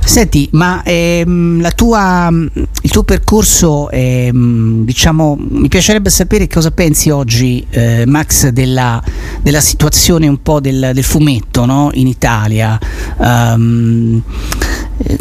Mm. 0.00 0.06
Senti, 0.06 0.48
ma 0.52 0.82
ehm, 0.82 1.68
tua, 1.74 2.28
il 2.30 2.90
tuo 2.90 3.02
percorso, 3.04 3.90
ehm, 3.90 4.84
diciamo, 4.84 5.36
mi 5.38 5.68
piacerebbe 5.68 6.10
sapere 6.10 6.48
cosa 6.48 6.70
pensi 6.70 7.10
oggi, 7.10 7.64
eh, 7.70 8.04
Max, 8.06 8.48
della, 8.48 9.02
della 9.42 9.60
situazione 9.60 10.26
un 10.26 10.42
po' 10.42 10.60
del, 10.60 10.90
del 10.92 11.04
fumetto 11.04 11.64
no? 11.64 11.90
in 11.94 12.06
Italia. 12.06 12.78
Eh, 13.18 14.22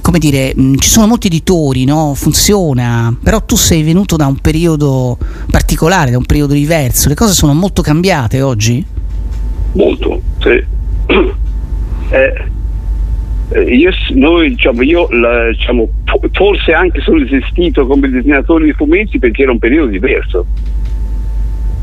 come 0.01 0.19
dire, 0.19 0.53
mh, 0.55 0.75
ci 0.77 0.89
sono 0.89 1.07
molti 1.07 1.27
editori, 1.27 1.85
no? 1.85 2.13
funziona, 2.13 3.15
però 3.21 3.41
tu 3.41 3.55
sei 3.55 3.83
venuto 3.83 4.17
da 4.17 4.25
un 4.25 4.37
periodo 4.37 5.17
particolare, 5.49 6.11
da 6.11 6.17
un 6.17 6.25
periodo 6.25 6.53
diverso, 6.53 7.07
le 7.07 7.15
cose 7.15 7.33
sono 7.33 7.53
molto 7.53 7.81
cambiate 7.81 8.41
oggi? 8.41 8.85
Molto, 9.73 10.21
sì. 10.39 10.63
Eh, 12.11 12.33
io, 13.55 13.91
s- 13.91 14.09
noi, 14.11 14.49
diciamo, 14.49 14.81
io 14.83 15.07
la- 15.11 15.49
diciamo, 15.49 15.89
fo- 16.05 16.21
forse 16.31 16.71
anche 16.73 17.01
sono 17.01 17.21
esistito 17.23 17.85
come 17.87 18.09
disegnatore 18.09 18.65
di 18.65 18.73
fumetti 18.73 19.17
perché 19.19 19.43
era 19.43 19.51
un 19.51 19.59
periodo 19.59 19.87
diverso. 19.89 20.45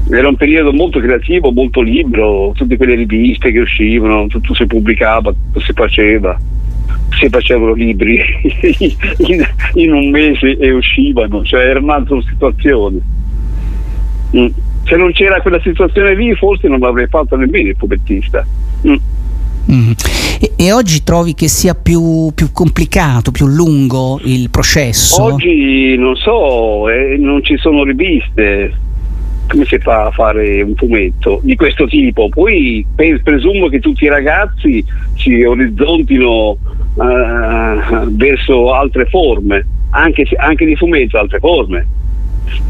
Era 0.08 0.28
un 0.28 0.36
periodo 0.36 0.72
molto 0.72 1.00
creativo, 1.00 1.50
molto 1.50 1.80
libero, 1.80 2.52
tutte 2.54 2.76
quelle 2.76 2.94
riviste 2.94 3.50
che 3.50 3.58
uscivano, 3.58 4.28
tutto 4.28 4.54
si 4.54 4.64
pubblicava, 4.66 5.32
tutto 5.32 5.58
si 5.60 5.72
faceva, 5.72 6.38
si 7.18 7.28
facevano 7.28 7.72
libri 7.72 8.20
in, 9.26 9.44
in 9.74 9.92
un 9.92 10.10
mese 10.10 10.56
e 10.58 10.70
uscivano, 10.70 11.42
cioè 11.44 11.64
era 11.64 11.80
un'altra 11.80 12.20
situazione. 12.22 12.98
Mm. 14.36 14.46
Se 14.84 14.94
non 14.96 15.10
c'era 15.10 15.40
quella 15.40 15.60
situazione 15.60 16.14
lì 16.14 16.32
forse 16.36 16.68
non 16.68 16.78
l'avrei 16.78 17.08
fatto 17.08 17.34
nemmeno 17.34 17.70
il 17.70 17.76
fumettista. 17.76 18.46
Mm. 19.70 19.88
Mm. 19.88 19.92
E, 20.40 20.52
e 20.56 20.72
oggi 20.72 21.02
trovi 21.02 21.34
che 21.34 21.48
sia 21.48 21.74
più, 21.74 22.30
più 22.34 22.52
complicato, 22.52 23.30
più 23.30 23.46
lungo 23.46 24.20
il 24.24 24.50
processo? 24.50 25.22
Oggi 25.22 25.96
non 25.96 26.14
so, 26.16 26.88
eh, 26.88 27.16
non 27.18 27.42
ci 27.42 27.56
sono 27.56 27.84
riviste. 27.84 28.84
Come 29.48 29.64
si 29.64 29.78
fa 29.78 30.06
a 30.06 30.10
fare 30.10 30.60
un 30.60 30.74
fumetto 30.74 31.40
di 31.44 31.54
questo 31.54 31.86
tipo? 31.86 32.28
Poi 32.28 32.84
presumo 33.22 33.68
che 33.68 33.78
tutti 33.78 34.02
i 34.02 34.08
ragazzi 34.08 34.84
si 35.14 35.40
orizzontino 35.44 36.56
eh, 37.00 38.06
verso 38.08 38.74
altre 38.74 39.06
forme, 39.06 39.64
anche, 39.90 40.26
anche 40.36 40.64
di 40.64 40.74
fumetto, 40.74 41.16
altre 41.16 41.38
forme, 41.38 41.86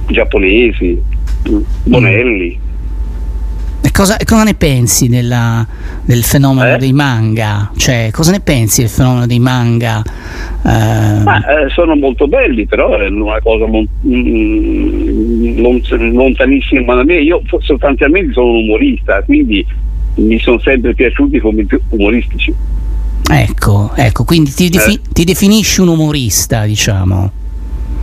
giapponesi, 0.08 1.00
mm, 1.48 1.60
Bonelli. 1.84 2.48
E 2.52 2.65
cosa, 3.92 4.16
e 4.16 4.24
cosa 4.24 4.42
ne 4.44 4.54
pensi 4.54 5.08
della- 5.08 5.66
del 6.04 6.22
fenomeno 6.24 6.74
Eh? 6.74 6.78
dei 6.78 6.92
manga? 6.92 7.70
Cioè, 7.76 8.08
cosa 8.12 8.30
ne 8.30 8.40
pensi 8.40 8.80
del 8.80 8.90
fenomeno 8.90 9.26
dei 9.26 9.38
manga? 9.38 10.02
Eh, 10.02 11.22
Ma 11.22 11.38
eh, 11.46 11.68
sono 11.74 11.94
molto 11.96 12.26
belli, 12.26 12.66
però 12.66 12.96
è 12.98 13.06
una 13.08 13.40
cosa 13.40 13.66
mon- 13.66 13.86
mm, 14.06 15.58
lon- 15.60 15.82
lontanissima 16.12 16.94
da 16.94 17.04
me. 17.04 17.20
Io 17.20 17.42
sostanzialmente 17.60 18.32
sono 18.32 18.46
un 18.50 18.56
umorista, 18.64 19.22
quindi 19.22 19.64
mi 20.16 20.38
sono 20.40 20.58
sempre 20.60 20.94
piaciuti 20.94 21.38
come 21.40 21.64
più 21.64 21.80
umoristici. 21.90 22.54
ecco, 23.28 23.90
ecco, 23.96 24.24
quindi 24.24 24.52
ti, 24.52 24.68
defi- 24.68 25.00
ti 25.12 25.24
definisci 25.24 25.80
un 25.80 25.88
umorista, 25.88 26.64
diciamo. 26.64 27.30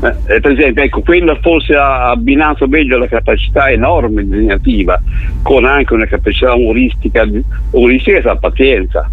Eh, 0.03 0.35
eh, 0.35 0.39
per 0.41 0.51
esempio, 0.51 0.83
ecco, 0.83 1.01
quello 1.01 1.37
forse 1.41 1.75
ha 1.75 2.09
abbinato 2.09 2.67
meglio 2.67 2.97
la 2.97 3.07
capacità 3.07 3.69
enorme 3.69 4.23
disegnativa 4.23 5.01
con 5.41 5.63
anche 5.63 5.93
una 5.93 6.05
capacità 6.05 6.53
umoristica, 6.53 7.25
umoristica 7.71 8.17
e 8.17 8.21
la 8.21 8.35
pazienza. 8.35 9.09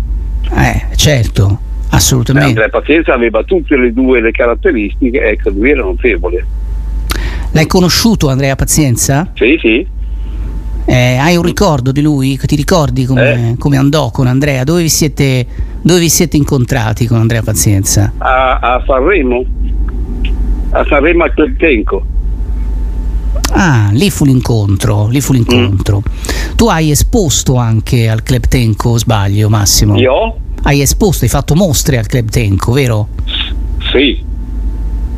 Eh, 0.52 0.96
certo, 0.96 1.60
assolutamente. 1.90 2.58
La 2.58 2.68
pazienza 2.68 3.14
aveva 3.14 3.44
tutte 3.44 3.76
le 3.76 3.92
due 3.92 4.20
le 4.20 4.32
caratteristiche, 4.32 5.22
ecco, 5.22 5.50
lui 5.50 5.70
era 5.70 5.82
notevole. 5.82 6.44
L'hai 7.52 7.66
conosciuto 7.66 8.28
Andrea 8.28 8.56
Pazienza? 8.56 9.30
Sì, 9.34 9.56
sì. 9.60 9.86
Eh, 10.86 11.16
hai 11.16 11.36
un 11.36 11.42
ricordo 11.42 11.92
di 11.92 12.00
lui? 12.00 12.36
Ti 12.36 12.56
ricordi 12.56 13.04
come, 13.04 13.54
come 13.58 13.76
andò 13.76 14.10
con 14.10 14.26
Andrea? 14.26 14.64
Dove 14.64 14.82
vi, 14.82 14.88
siete, 14.88 15.46
dove 15.82 16.00
vi 16.00 16.08
siete 16.08 16.36
incontrati 16.36 17.06
con 17.06 17.18
Andrea 17.18 17.42
Pazienza? 17.42 18.12
a, 18.18 18.58
a 18.58 18.82
Sanremo, 18.84 19.44
a 20.70 20.84
Sanremo 20.89 21.24
a 21.24 21.31
Cleptenco. 21.31 22.05
Ah, 23.52 23.90
lì 23.92 24.10
fu 24.10 24.24
l'incontro, 24.24 25.08
lì 25.08 25.20
fu 25.20 25.32
l'incontro. 25.32 26.02
Tu 26.55 26.66
hai 26.66 26.90
esposto 26.90 27.57
anche 27.57 28.08
al 28.08 28.23
Club 28.23 28.47
Tenco, 28.47 28.97
sbaglio 28.99 29.49
Massimo? 29.49 29.99
Io? 29.99 30.36
Hai 30.62 30.81
esposto, 30.81 31.24
hai 31.24 31.31
fatto 31.31 31.55
mostre 31.55 31.99
al 31.99 32.07
Club 32.07 32.28
Tenco, 32.28 32.73
vero? 32.73 33.08
Sì. 33.92 34.28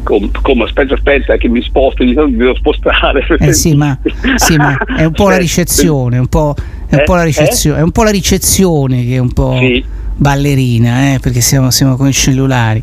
Com- 0.03 0.31
come 0.43 0.65
aspetta, 0.65 0.95
aspetta, 0.95 1.37
che 1.37 1.49
mi 1.49 1.63
sposto, 1.63 2.03
mi 2.05 2.15
devo 2.15 2.55
spostare. 2.57 3.25
Eh 3.39 3.53
sì, 3.53 3.75
ma, 3.75 3.97
sì, 4.37 4.57
ma 4.57 4.77
è 4.97 5.05
un 5.05 5.13
po' 5.13 5.29
la 5.29 5.37
Eh, 5.37 5.41
ricezione, 5.41 6.19
un 6.19 6.27
po', 6.27 6.55
è, 6.89 6.95
un 6.95 7.01
Eh, 7.01 7.05
po 7.05 7.15
la 7.15 7.23
eh? 7.23 7.27
ricezione 7.27 7.79
è 7.79 7.83
un 7.83 7.93
po' 7.93 8.03
la 8.03 8.11
ricezione 8.11 9.05
che 9.05 9.15
è 9.15 9.19
un 9.19 9.33
po' 9.33 9.57
Sì. 9.59 9.85
Ballerina, 10.17 11.15
eh, 11.15 11.19
perché 11.21 11.41
siamo, 11.41 11.71
siamo 11.71 11.97
con 11.97 12.09
i 12.09 12.13
cellulari. 12.13 12.83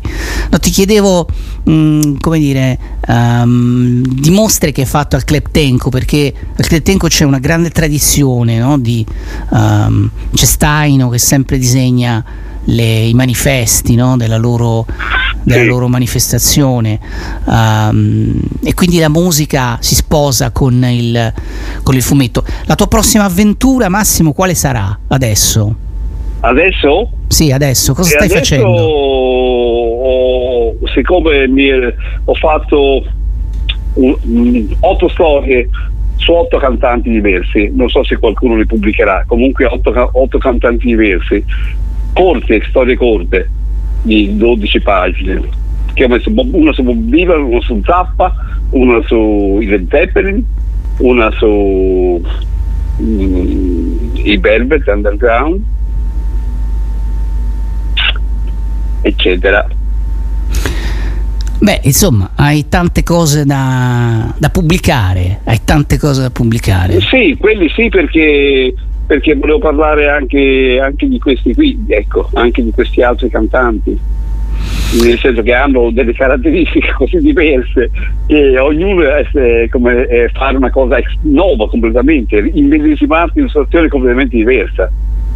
No, 0.50 0.58
ti 0.58 0.70
chiedevo, 0.70 1.26
mh, 1.64 2.16
come 2.20 2.38
dire, 2.38 2.78
ehm, 3.06 4.02
di 4.02 4.30
mostre 4.30 4.72
che 4.72 4.82
hai 4.82 4.86
fatto 4.86 5.16
al 5.16 5.24
Club 5.24 5.50
Tenco, 5.50 5.90
perché 5.90 6.32
al 6.56 6.66
Club 6.66 6.82
Tenco 6.82 7.08
c'è 7.08 7.24
una 7.24 7.38
grande 7.38 7.70
tradizione, 7.70 8.58
no, 8.58 8.78
di, 8.78 9.04
ehm, 9.52 10.10
c'è 10.34 10.44
Staino 10.44 11.08
che 11.08 11.18
sempre 11.18 11.58
disegna 11.58 12.24
le- 12.64 13.06
i 13.06 13.14
manifesti 13.14 13.94
no, 13.94 14.16
della 14.16 14.36
loro 14.36 14.86
della 15.42 15.64
loro 15.64 15.88
manifestazione 15.88 16.98
ehm, 17.48 18.40
e 18.62 18.74
quindi 18.74 18.98
la 18.98 19.08
musica 19.08 19.78
si 19.80 19.94
sposa 19.94 20.50
con 20.50 20.84
il, 20.84 21.32
con 21.82 21.94
il 21.94 22.02
fumetto. 22.02 22.44
La 22.64 22.74
tua 22.74 22.88
prossima 22.88 23.24
avventura, 23.24 23.88
Massimo, 23.88 24.32
quale 24.32 24.54
sarà 24.54 24.98
adesso? 25.08 25.88
Adesso? 26.40 27.10
Sì, 27.28 27.52
adesso, 27.52 27.92
cosa 27.94 28.08
E 28.08 28.12
stai 28.12 28.26
adesso 28.26 28.38
facendo? 28.38 28.68
ho- 30.02 30.76
siccome 30.94 31.46
mi- 31.48 31.70
ho 32.24 32.34
fatto 32.34 33.04
un- 33.94 34.16
mm, 34.26 34.72
otto 34.80 35.08
storie 35.08 35.68
su 36.16 36.32
otto 36.32 36.58
cantanti 36.58 37.10
diversi, 37.10 37.70
non 37.74 37.88
so 37.88 38.02
se 38.04 38.18
qualcuno 38.18 38.56
le 38.56 38.66
pubblicherà, 38.66 39.24
comunque 39.26 39.64
otto, 39.66 39.90
ca- 39.90 40.08
otto 40.12 40.38
cantanti 40.38 40.86
diversi, 40.86 41.42
corte, 42.12 42.62
storie 42.68 42.96
corte 42.96 43.48
di 44.02 44.36
12 44.36 44.80
pagine, 44.80 45.40
che 45.94 46.04
ho 46.04 46.08
messo 46.08 46.30
una 46.52 46.72
su 46.72 46.82
Bob 46.82 46.96
Dylan, 46.98 47.42
una 47.42 47.60
su 47.60 47.80
Zappa, 47.84 48.34
una 48.70 49.00
su 49.06 49.58
i 49.60 49.66
Led 49.66 49.88
Zeppelin, 49.90 50.44
una 50.98 51.30
su 51.32 52.22
mm, 53.02 54.14
i 54.24 54.36
Velvet 54.36 54.86
Underground, 54.88 55.62
eccetera. 59.02 59.66
Beh, 61.60 61.80
insomma, 61.82 62.30
hai 62.36 62.68
tante 62.70 63.02
cose 63.02 63.44
da, 63.44 64.34
da 64.38 64.48
pubblicare, 64.48 65.40
hai 65.44 65.60
tante 65.62 65.98
cose 65.98 66.22
da 66.22 66.30
pubblicare. 66.30 66.98
Sì, 67.02 67.36
quelli 67.38 67.68
sì 67.68 67.90
perché, 67.90 68.72
perché 69.06 69.34
volevo 69.34 69.58
parlare 69.58 70.08
anche, 70.08 70.80
anche 70.82 71.06
di 71.06 71.18
questi 71.18 71.54
qui, 71.54 71.84
ecco, 71.86 72.30
anche 72.32 72.64
di 72.64 72.70
questi 72.70 73.02
altri 73.02 73.28
cantanti. 73.28 73.98
Nel 75.02 75.18
senso 75.18 75.42
che 75.42 75.52
hanno 75.52 75.90
delle 75.90 76.14
caratteristiche 76.14 76.92
così 76.96 77.18
diverse 77.18 77.90
che 78.26 78.58
ognuno 78.58 79.02
è, 79.02 79.28
è 79.30 79.68
come 79.68 80.06
è 80.06 80.30
fare 80.32 80.56
una 80.56 80.70
cosa 80.70 80.98
nuova 81.22 81.68
completamente, 81.68 82.50
immedesimarsi 82.54 83.36
in 83.36 83.42
una 83.42 83.50
situazione 83.50 83.88
completamente 83.88 84.34
diversa. 84.34 84.90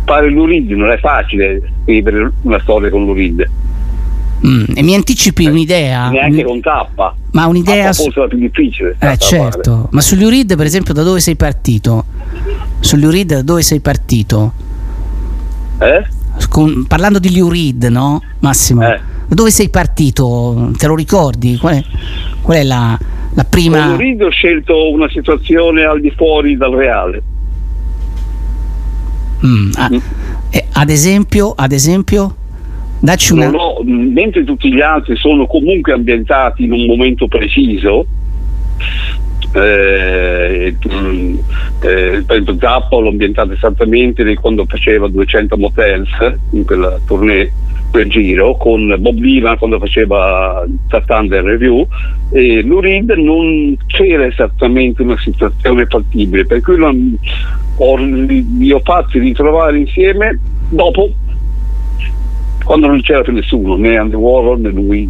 Fare 0.05 0.29
l'Urid 0.31 0.71
non 0.73 0.91
è 0.91 0.99
facile 0.99 1.63
scrivere 1.83 2.33
una 2.43 2.61
storia 2.61 2.91
con 2.91 3.05
l'Urid, 3.05 3.49
Mm, 4.47 4.65
e 4.75 4.83
mi 4.83 4.95
anticipi 4.95 5.47
un'idea? 5.47 6.11
neanche 6.11 6.45
con 6.45 6.61
tappa. 6.61 7.17
Ma 7.31 7.47
un'idea 7.47 7.95
su- 7.95 8.03
forse 8.05 8.21
la 8.21 8.27
più 8.27 8.37
difficile. 8.39 8.95
Eh 8.99 9.17
certo, 9.17 9.89
ma 9.93 10.03
sugli 10.03 10.23
Urid 10.25 10.55
per 10.55 10.67
esempio 10.67 10.93
da 10.93 11.03
dove 11.03 11.21
sei 11.21 11.35
partito? 11.35 12.05
Sugli 12.81 13.05
Urid 13.07 13.33
da 13.37 13.43
dove 13.43 13.63
sei 13.63 13.81
partito? 13.81 14.53
Eh? 15.81 16.05
Con- 16.51 16.85
parlando 16.87 17.19
di 17.19 17.41
Urid, 17.41 17.85
no? 17.85 18.21
Massimo, 18.41 18.83
Eh. 18.83 19.01
da 19.29 19.35
dove 19.35 19.51
sei 19.51 19.71
partito? 19.71 20.73
Te 20.77 20.87
lo 20.89 20.95
ricordi? 20.95 21.57
Qual 21.57 21.77
è, 21.77 21.83
qual 22.43 22.59
è 22.59 22.63
la, 22.65 22.99
la 23.33 23.43
Con 23.43 23.51
prima... 23.51 23.87
l'Urid 23.93 24.21
ho 24.21 24.31
scelto 24.31 24.91
una 24.91 25.09
situazione 25.09 25.85
al 25.85 26.01
di 26.03 26.11
fuori 26.11 26.55
dal 26.59 26.73
reale. 26.73 27.23
Mm, 29.47 29.71
ah, 29.77 29.91
Eh, 30.51 30.65
ad 30.73 30.89
esempio, 30.91 31.53
ad 31.57 31.73
esempio, 31.73 32.35
dacci 33.01 33.33
una... 33.33 33.51
Ho- 33.51 33.83
mh, 33.83 33.91
mentre 34.13 34.45
tutti 34.45 34.73
gli 34.73 34.81
altri 34.81 35.17
sono 35.17 35.47
comunque 35.47 35.93
ambientati 35.93 36.65
in 36.65 36.73
un 36.73 36.87
momento 36.87 37.27
preciso, 37.29 38.07
eh, 39.55 40.77
eh, 41.81 42.25
esempio 42.27 42.57
Zappa 42.59 42.97
l'ho 42.97 43.09
ambientato 43.09 43.53
esattamente 43.53 44.35
quando 44.35 44.65
faceva 44.67 45.09
200 45.09 45.57
Motels 45.57 46.11
in 46.51 46.65
quella 46.65 46.99
tournée 47.07 47.53
quel 47.91 48.09
giro 48.09 48.57
con 48.57 48.95
Bob 48.99 49.15
Dylan 49.15 49.57
quando 49.59 49.79
faceva 49.79 50.65
Thunder 50.89 51.45
Review 51.45 51.87
e 52.33 52.63
Lou 52.63 52.81
Reed 52.81 53.11
non 53.11 53.77
c'era 53.87 54.27
esattamente 54.27 55.03
una 55.03 55.19
situazione 55.19 55.87
fattibile 55.87 56.45
per 56.45 56.61
cui 56.61 56.77
l'ho- 56.77 56.95
ho, 57.77 57.97
li 57.97 58.73
ho 58.73 58.81
fatti 58.83 59.19
ritrovare 59.19 59.79
insieme 59.79 60.39
dopo 60.71 61.11
quando 62.65 62.87
non 62.87 63.01
c'era 63.03 63.21
più 63.21 63.33
nessuno, 63.33 63.77
né 63.77 63.97
Andy 63.97 64.17
Warhol 64.17 64.61
né 64.61 64.71
lui. 64.71 65.09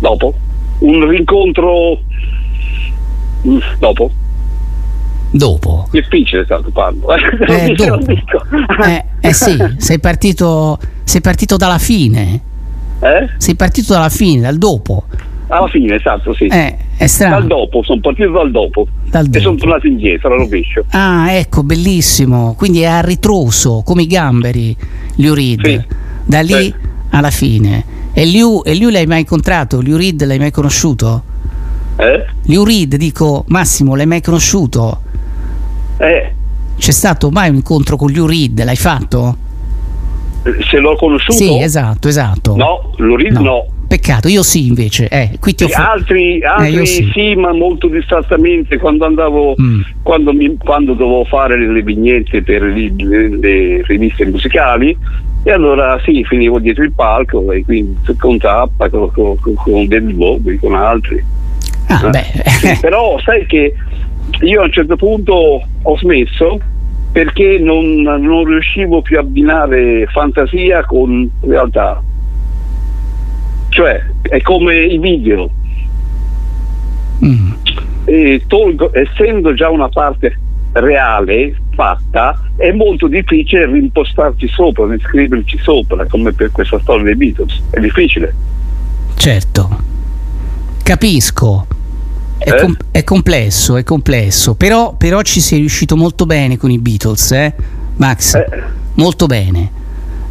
Dopo. 0.00 0.34
Un 0.80 1.06
rincontro 1.06 2.00
dopo. 3.78 4.10
Dopo. 5.30 5.88
Difficile 5.90 6.44
stato 6.44 6.70
parlo. 6.70 7.08
Eh, 7.14 7.74
Non 7.74 7.74
dopo. 7.74 8.12
Eh, 8.86 9.04
eh 9.20 9.32
sì, 9.32 9.56
sei 9.78 9.98
partito, 9.98 10.78
sei 11.02 11.20
partito 11.20 11.56
dalla 11.56 11.78
fine. 11.78 12.40
Eh? 13.00 13.28
Sei 13.38 13.54
partito 13.56 13.92
dalla 13.94 14.08
fine, 14.08 14.42
dal 14.42 14.56
dopo. 14.58 15.04
Alla 15.48 15.66
fine, 15.68 15.96
esatto, 15.96 16.32
sì. 16.34 16.44
Eh, 16.46 16.76
è 16.96 17.06
strano. 17.06 17.38
Dal 17.40 17.46
dopo, 17.48 17.82
sono 17.82 18.00
partito 18.00 18.30
dal 18.30 18.50
dopo. 18.50 18.86
Dal 19.10 19.24
E 19.24 19.28
dopo. 19.28 19.40
sono 19.44 19.56
tornato 19.56 19.86
indietro, 19.88 20.28
alla 20.28 20.36
rovescio. 20.42 20.84
Ah, 20.90 21.32
ecco, 21.32 21.62
bellissimo. 21.64 22.54
Quindi 22.56 22.80
è 22.82 22.86
a 22.86 23.00
ritroso, 23.00 23.82
come 23.84 24.02
i 24.02 24.06
gamberi, 24.06 24.74
Liu 25.16 25.34
Reed. 25.34 25.86
Da 26.24 26.40
lì 26.40 26.52
Sì. 26.62 26.74
alla 27.10 27.30
fine. 27.30 27.84
E 28.12 28.24
Liu, 28.24 28.62
e 28.64 28.72
Liu 28.74 28.88
l'hai 28.88 29.06
mai 29.06 29.20
incontrato? 29.20 29.80
Liu 29.80 29.96
Reed 29.96 30.24
l'hai 30.24 30.38
mai 30.38 30.52
conosciuto? 30.52 31.24
Eh? 31.96 32.24
Liu 32.46 32.64
Reed, 32.64 32.96
dico, 32.96 33.44
Massimo, 33.48 33.94
l'hai 33.94 34.06
mai 34.06 34.20
conosciuto? 34.20 35.00
Eh, 35.98 36.32
C'è 36.76 36.90
stato 36.90 37.30
mai 37.30 37.50
un 37.50 37.56
incontro 37.56 37.96
con 37.96 38.10
Liu 38.10 38.26
Reed? 38.26 38.62
L'hai 38.64 38.76
fatto? 38.76 39.36
se 40.68 40.78
l'ho 40.78 40.94
conosciuto? 40.96 41.32
Sì, 41.38 41.58
esatto, 41.58 42.06
esatto. 42.08 42.54
No, 42.54 42.92
Lou 42.98 43.16
Reed 43.16 43.32
no. 43.38 43.64
Peccato, 43.88 44.28
io 44.28 44.42
sì 44.42 44.66
invece. 44.66 45.08
Eh, 45.08 45.38
qui 45.40 45.54
ti 45.54 45.64
ho 45.64 45.68
Sì, 45.68 45.74
altri, 45.74 46.42
altri 46.42 46.72
io 46.74 46.84
sì. 46.84 47.10
sì. 47.14 47.34
ma 47.34 47.52
molto 47.52 47.86
distrattamente 47.88 48.76
quando 48.78 49.06
andavo 49.06 49.54
Mm. 49.60 49.80
quando, 50.02 50.32
mi- 50.34 50.56
quando 50.58 50.92
dovevo 50.94 51.24
fare 51.24 51.56
le 51.58 51.82
vignette 51.82 52.42
per 52.42 52.60
le, 52.62 52.92
le- 52.96 53.28
le 53.38 53.82
riviste 53.86 54.26
musicali 54.26 54.94
e 55.44 55.50
allora 55.50 55.98
sì 56.04 56.22
finivo 56.24 56.58
dietro 56.58 56.82
il 56.82 56.92
palco 56.92 57.50
e 57.52 57.64
quindi 57.64 57.96
con 58.18 58.38
Zappa 58.38 58.88
con, 58.90 59.10
con, 59.12 59.38
con- 59.38 59.54
con 59.54 59.86
David 59.86 60.14
Bowie 60.16 60.58
con 60.58 60.74
altri 60.74 61.22
Ah, 61.86 62.06
Eh, 62.06 62.10
beh. 62.10 62.50
sì, 62.50 62.78
però 62.80 63.18
sai 63.20 63.46
che 63.46 63.74
io 64.40 64.60
a 64.60 64.64
un 64.64 64.72
certo 64.72 64.96
punto 64.96 65.62
ho 65.82 65.96
smesso 65.98 66.58
perché 67.12 67.58
non, 67.58 68.00
non 68.02 68.44
riuscivo 68.44 69.02
più 69.02 69.16
a 69.18 69.20
abbinare 69.20 70.06
fantasia 70.06 70.84
con 70.84 71.30
realtà 71.42 72.02
cioè 73.68 74.02
è 74.22 74.40
come 74.40 74.76
i 74.76 74.98
video 74.98 75.50
Mm. 77.24 77.52
e 78.06 78.42
tolgo, 78.48 78.90
essendo 78.92 79.54
già 79.54 79.70
una 79.70 79.88
parte 79.88 80.36
reale 80.72 81.54
fatta, 81.74 82.38
è 82.56 82.70
molto 82.72 83.06
difficile 83.06 83.66
rimpostarci 83.66 84.48
sopra, 84.48 84.86
riscriverci 84.92 85.56
sopra, 85.62 86.04
come 86.06 86.32
per 86.32 86.50
questa 86.50 86.78
storia 86.80 87.04
dei 87.04 87.14
Beatles. 87.16 87.62
È 87.70 87.78
difficile. 87.80 88.34
Certo, 89.14 89.78
capisco. 90.84 91.66
È, 92.38 92.50
Eh? 92.50 92.60
com- 92.60 92.76
è 92.92 93.02
complesso, 93.02 93.76
è 93.76 93.82
complesso, 93.82 94.54
però, 94.54 94.94
però 94.94 95.22
ci 95.22 95.40
sei 95.40 95.58
riuscito 95.58 95.96
molto 95.96 96.26
bene 96.26 96.56
con 96.56 96.70
i 96.70 96.78
Beatles, 96.78 97.32
eh? 97.32 97.54
Max? 97.96 98.38
Molto 98.94 99.26
bene. 99.26 99.82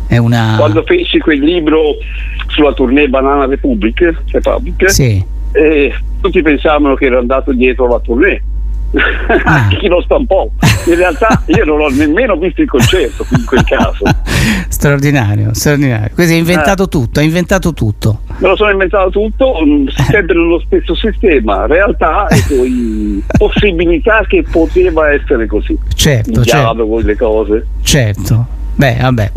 Una... 0.10 0.56
Quando 0.60 0.84
feci 0.84 1.18
quel 1.18 1.40
libro 1.40 1.96
sulla 2.50 2.72
tournée 2.74 3.10
Banana 3.10 3.48
Republic, 3.48 4.14
Republic 4.32 4.92
Sì. 4.92 5.26
eh, 5.54 5.92
tutti 6.22 6.40
pensavano 6.44 6.94
che 6.94 7.06
ero 7.06 7.18
andato 7.18 7.52
dietro 7.52 7.88
la 7.88 8.00
tournée. 8.00 8.40
Ah. 9.46 9.68
Chi 9.80 9.88
lo 9.88 10.02
stampò? 10.02 10.48
In 10.86 10.96
realtà 10.96 11.44
io 11.48 11.66
non 11.66 11.82
ho 11.82 11.88
nemmeno 11.88 12.36
visto 12.36 12.62
il 12.62 12.70
concerto 12.70 13.26
in 13.32 13.46
quel 13.46 13.64
caso. 13.64 14.04
Straordinario, 14.68 15.54
straordinario. 15.54 16.10
Questo 16.14 16.34
hai 16.34 16.40
inventato 16.40 16.88
tutto, 16.88 17.20
hai 17.20 17.26
inventato 17.26 17.74
tutto. 17.74 18.20
Me 18.38 18.48
lo 18.50 18.56
sono 18.56 18.72
inventato 18.72 19.10
tutto, 19.10 19.60
mm, 19.66 19.88
sempre 19.88 20.36
nello 20.36 20.62
stesso 20.66 20.96
sistema, 20.96 21.66
realtà 21.66 22.28
e 22.28 22.44
poi 22.48 23.24
possibilità 23.38 24.24
che 24.28 24.44
poteva 24.50 25.12
essere 25.12 25.48
così. 25.48 25.78
Certo, 25.96 26.42
Il 26.42 26.46
certo. 26.46 27.00
le 27.00 27.16
cose. 27.16 27.68
Certo. 27.82 28.46
Beh, 28.76 28.98
vabbè. 29.02 29.32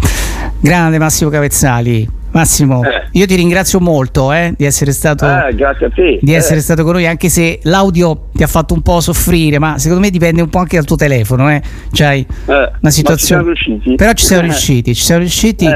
Grande 0.61 0.99
Massimo 0.99 1.31
Cavezzali. 1.31 2.09
Massimo, 2.37 2.85
Eh. 2.85 3.09
io 3.13 3.25
ti 3.27 3.35
ringrazio 3.35 3.81
molto 3.81 4.31
eh, 4.31 4.53
di 4.57 4.67
essere 4.67 4.93
stato 4.93 5.25
grazie 5.55 5.87
a 5.87 5.91
te. 5.91 6.19
di 6.21 6.33
Eh, 6.35 6.37
essere 6.37 6.61
stato 6.61 6.85
con 6.85 6.93
noi, 6.93 7.07
anche 7.07 7.31
se 7.31 7.61
l'audio 7.63 8.29
ti 8.35 8.43
ha 8.43 8.47
fatto 8.47 8.75
un 8.75 8.83
po' 8.83 9.01
soffrire, 9.01 9.59
ma 9.59 9.79
secondo 9.79 10.03
me 10.03 10.11
dipende 10.11 10.43
un 10.43 10.51
po' 10.51 10.59
anche 10.59 10.77
dal 10.77 10.85
tuo 10.85 10.97
telefono, 10.97 11.51
eh. 11.51 11.63
C'hai 11.93 12.21
eh, 12.21 12.53
una 12.53 12.71
ci 12.83 12.91
situazione. 12.91 13.43
siamo 13.43 13.45
riusciti? 13.47 13.95
Però 13.95 14.13
ci 14.13 14.25
siamo 14.27 14.43
riusciti, 14.43 14.95
ci 14.95 15.03
siamo 15.03 15.21
riusciti. 15.23 15.67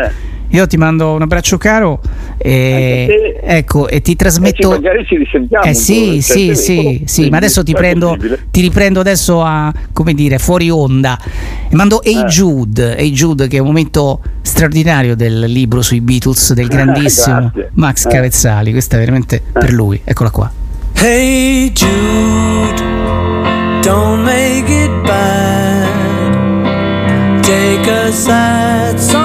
Eh. 0.50 0.56
Io 0.56 0.66
ti 0.66 0.76
mando 0.76 1.12
un 1.14 1.22
abbraccio 1.22 1.56
caro 1.58 2.00
e, 2.38 3.38
ecco, 3.42 3.88
e 3.88 4.00
ti 4.00 4.10
Eh, 4.10 4.14
sì, 4.14 4.16
trasmetto. 4.16 4.70
magari 4.70 5.04
ci 5.06 5.16
risentiamo. 5.16 5.64
Eh 5.64 5.74
sì, 5.74 6.20
sì, 6.20 6.46
cioè, 6.46 6.54
sì, 6.54 7.02
sì, 7.06 7.28
ma 7.30 7.36
adesso 7.36 7.62
ti 7.62 7.72
prendo, 7.72 8.16
ti 8.50 8.60
riprendo 8.60 9.00
adesso 9.00 9.42
a, 9.42 9.72
come 9.92 10.12
dire, 10.14 10.38
fuori 10.38 10.68
onda. 10.70 11.18
E 11.68 11.74
mando 11.76 12.02
Hey 12.02 12.20
Eh. 12.22 12.24
Jude, 12.24 12.96
Hey 12.96 13.10
Jude, 13.12 13.46
che 13.48 13.56
è 13.58 13.60
un 13.60 13.66
momento 13.66 14.20
straordinario 14.42 15.14
del 15.14 15.40
libro 15.40 15.82
sui 15.82 16.00
Beatles 16.00 16.52
del 16.54 16.66
grandissimo 16.72 17.50
Grazie. 17.52 17.70
Max 17.74 18.06
Eh. 18.06 18.08
Cavezzali. 18.10 18.72
Questa 18.72 18.96
è 18.96 18.98
veramente 18.98 19.40
per 19.52 19.72
lui. 19.72 20.00
Eccola 20.04 20.30
qua. 20.30 20.50
Hey 20.94 21.70
Jude, 21.72 22.82
don't 23.82 24.22
make 24.24 24.68
it 24.68 24.90
bad. 25.06 25.88
Take 27.42 27.90
a 27.90 28.10
sad 28.12 28.96
song 28.98 29.19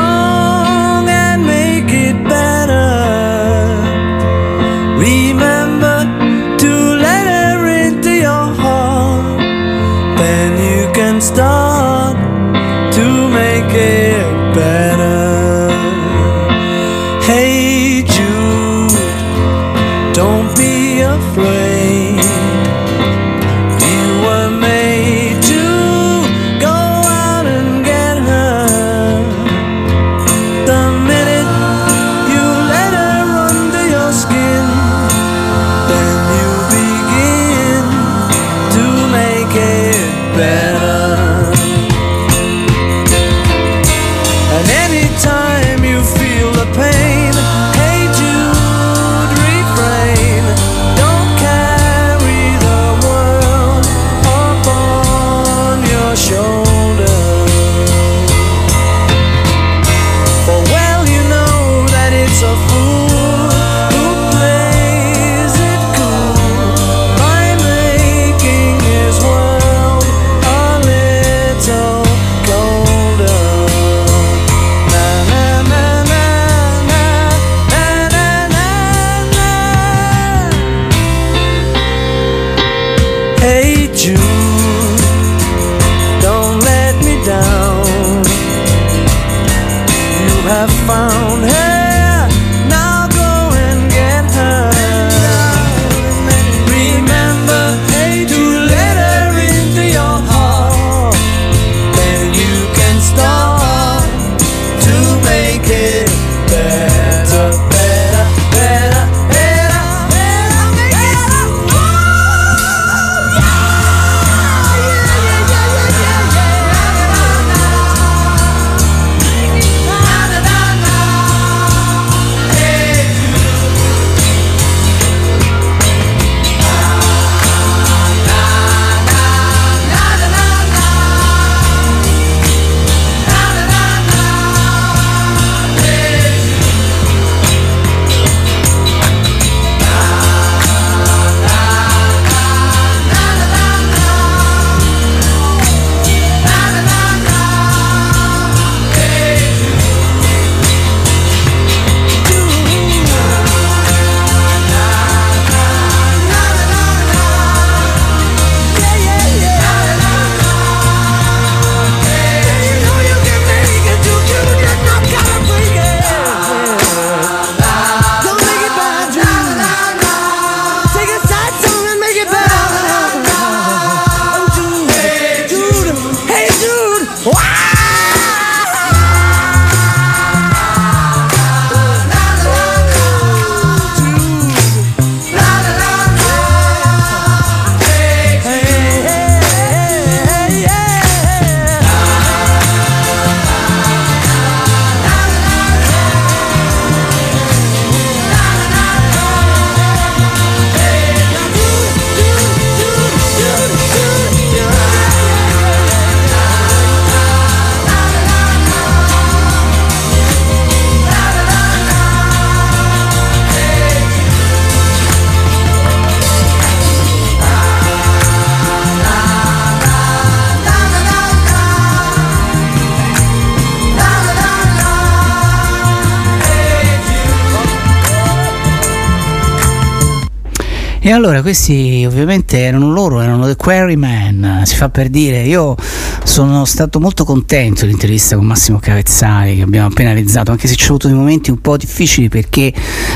E 231.05 231.11
allora 231.11 231.43
questi 231.43 232.03
ovviamente 232.03 232.57
erano 232.57 232.91
loro, 232.91 233.21
erano 233.21 233.45
The 233.45 233.55
Quarrymen, 233.55 234.63
si 234.65 234.75
fa 234.75 234.89
per 234.89 235.09
dire, 235.09 235.43
io 235.43 235.75
sono 236.23 236.65
stato 236.65 236.99
molto 236.99 237.25
contento 237.25 237.81
dell'intervista 237.81 238.35
con 238.35 238.47
Massimo 238.47 238.79
Cavezzali 238.79 239.55
che 239.55 239.61
abbiamo 239.61 239.85
appena 239.85 240.13
realizzato, 240.13 240.49
anche 240.49 240.67
se 240.67 240.73
ci 240.73 240.85
ho 240.85 240.95
avuto 240.95 241.05
dei 241.05 241.15
momenti 241.15 241.51
un 241.51 241.61
po' 241.61 241.77
difficili 241.77 242.27
perché 242.27 242.73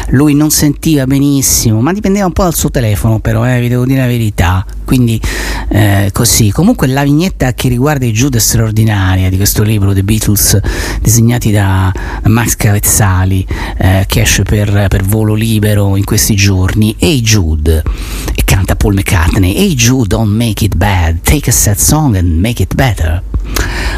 lui 0.09 0.35
non 0.35 0.51
sentiva 0.51 1.07
benissimo, 1.07 1.81
ma 1.81 1.91
dipendeva 1.91 2.27
un 2.27 2.31
po' 2.31 2.43
dal 2.43 2.53
suo 2.53 2.69
telefono 2.69 3.21
però, 3.21 3.43
eh, 3.43 3.59
vi 3.59 3.69
devo 3.69 3.85
dire 3.85 4.01
la 4.01 4.05
verità, 4.05 4.63
quindi 4.85 5.19
eh, 5.69 6.09
così. 6.11 6.51
Comunque 6.51 6.87
la 6.87 7.03
vignetta 7.03 7.53
che 7.53 7.69
riguarda 7.69 8.05
i 8.05 8.11
Jude 8.11 8.39
straordinaria 8.39 9.29
di 9.29 9.37
questo 9.37 9.63
libro, 9.63 9.93
The 9.93 10.03
Beatles, 10.03 10.59
disegnati 11.01 11.51
da, 11.51 11.91
Max 12.25 12.55
Cavezzali, 12.55 13.45
eh, 13.77 14.05
che 14.07 14.21
esce 14.21 14.43
per, 14.43 14.87
per 14.87 15.03
volo 15.03 15.33
libero 15.33 15.95
in 15.95 16.03
questi 16.03 16.35
giorni, 16.35 16.95
Hey 16.99 17.21
Jude, 17.21 17.83
e 18.35 18.43
canta 18.43 18.75
Paul 18.75 18.95
McCartney, 18.95 19.55
Hey 19.55 19.73
Jude, 19.75 20.07
don't 20.07 20.35
make 20.35 20.63
it 20.63 20.75
bad, 20.75 21.21
take 21.21 21.49
a 21.49 21.53
sad 21.53 21.77
song 21.77 22.15
and 22.15 22.39
make 22.39 22.61
it 22.61 22.75
better. 22.75 23.21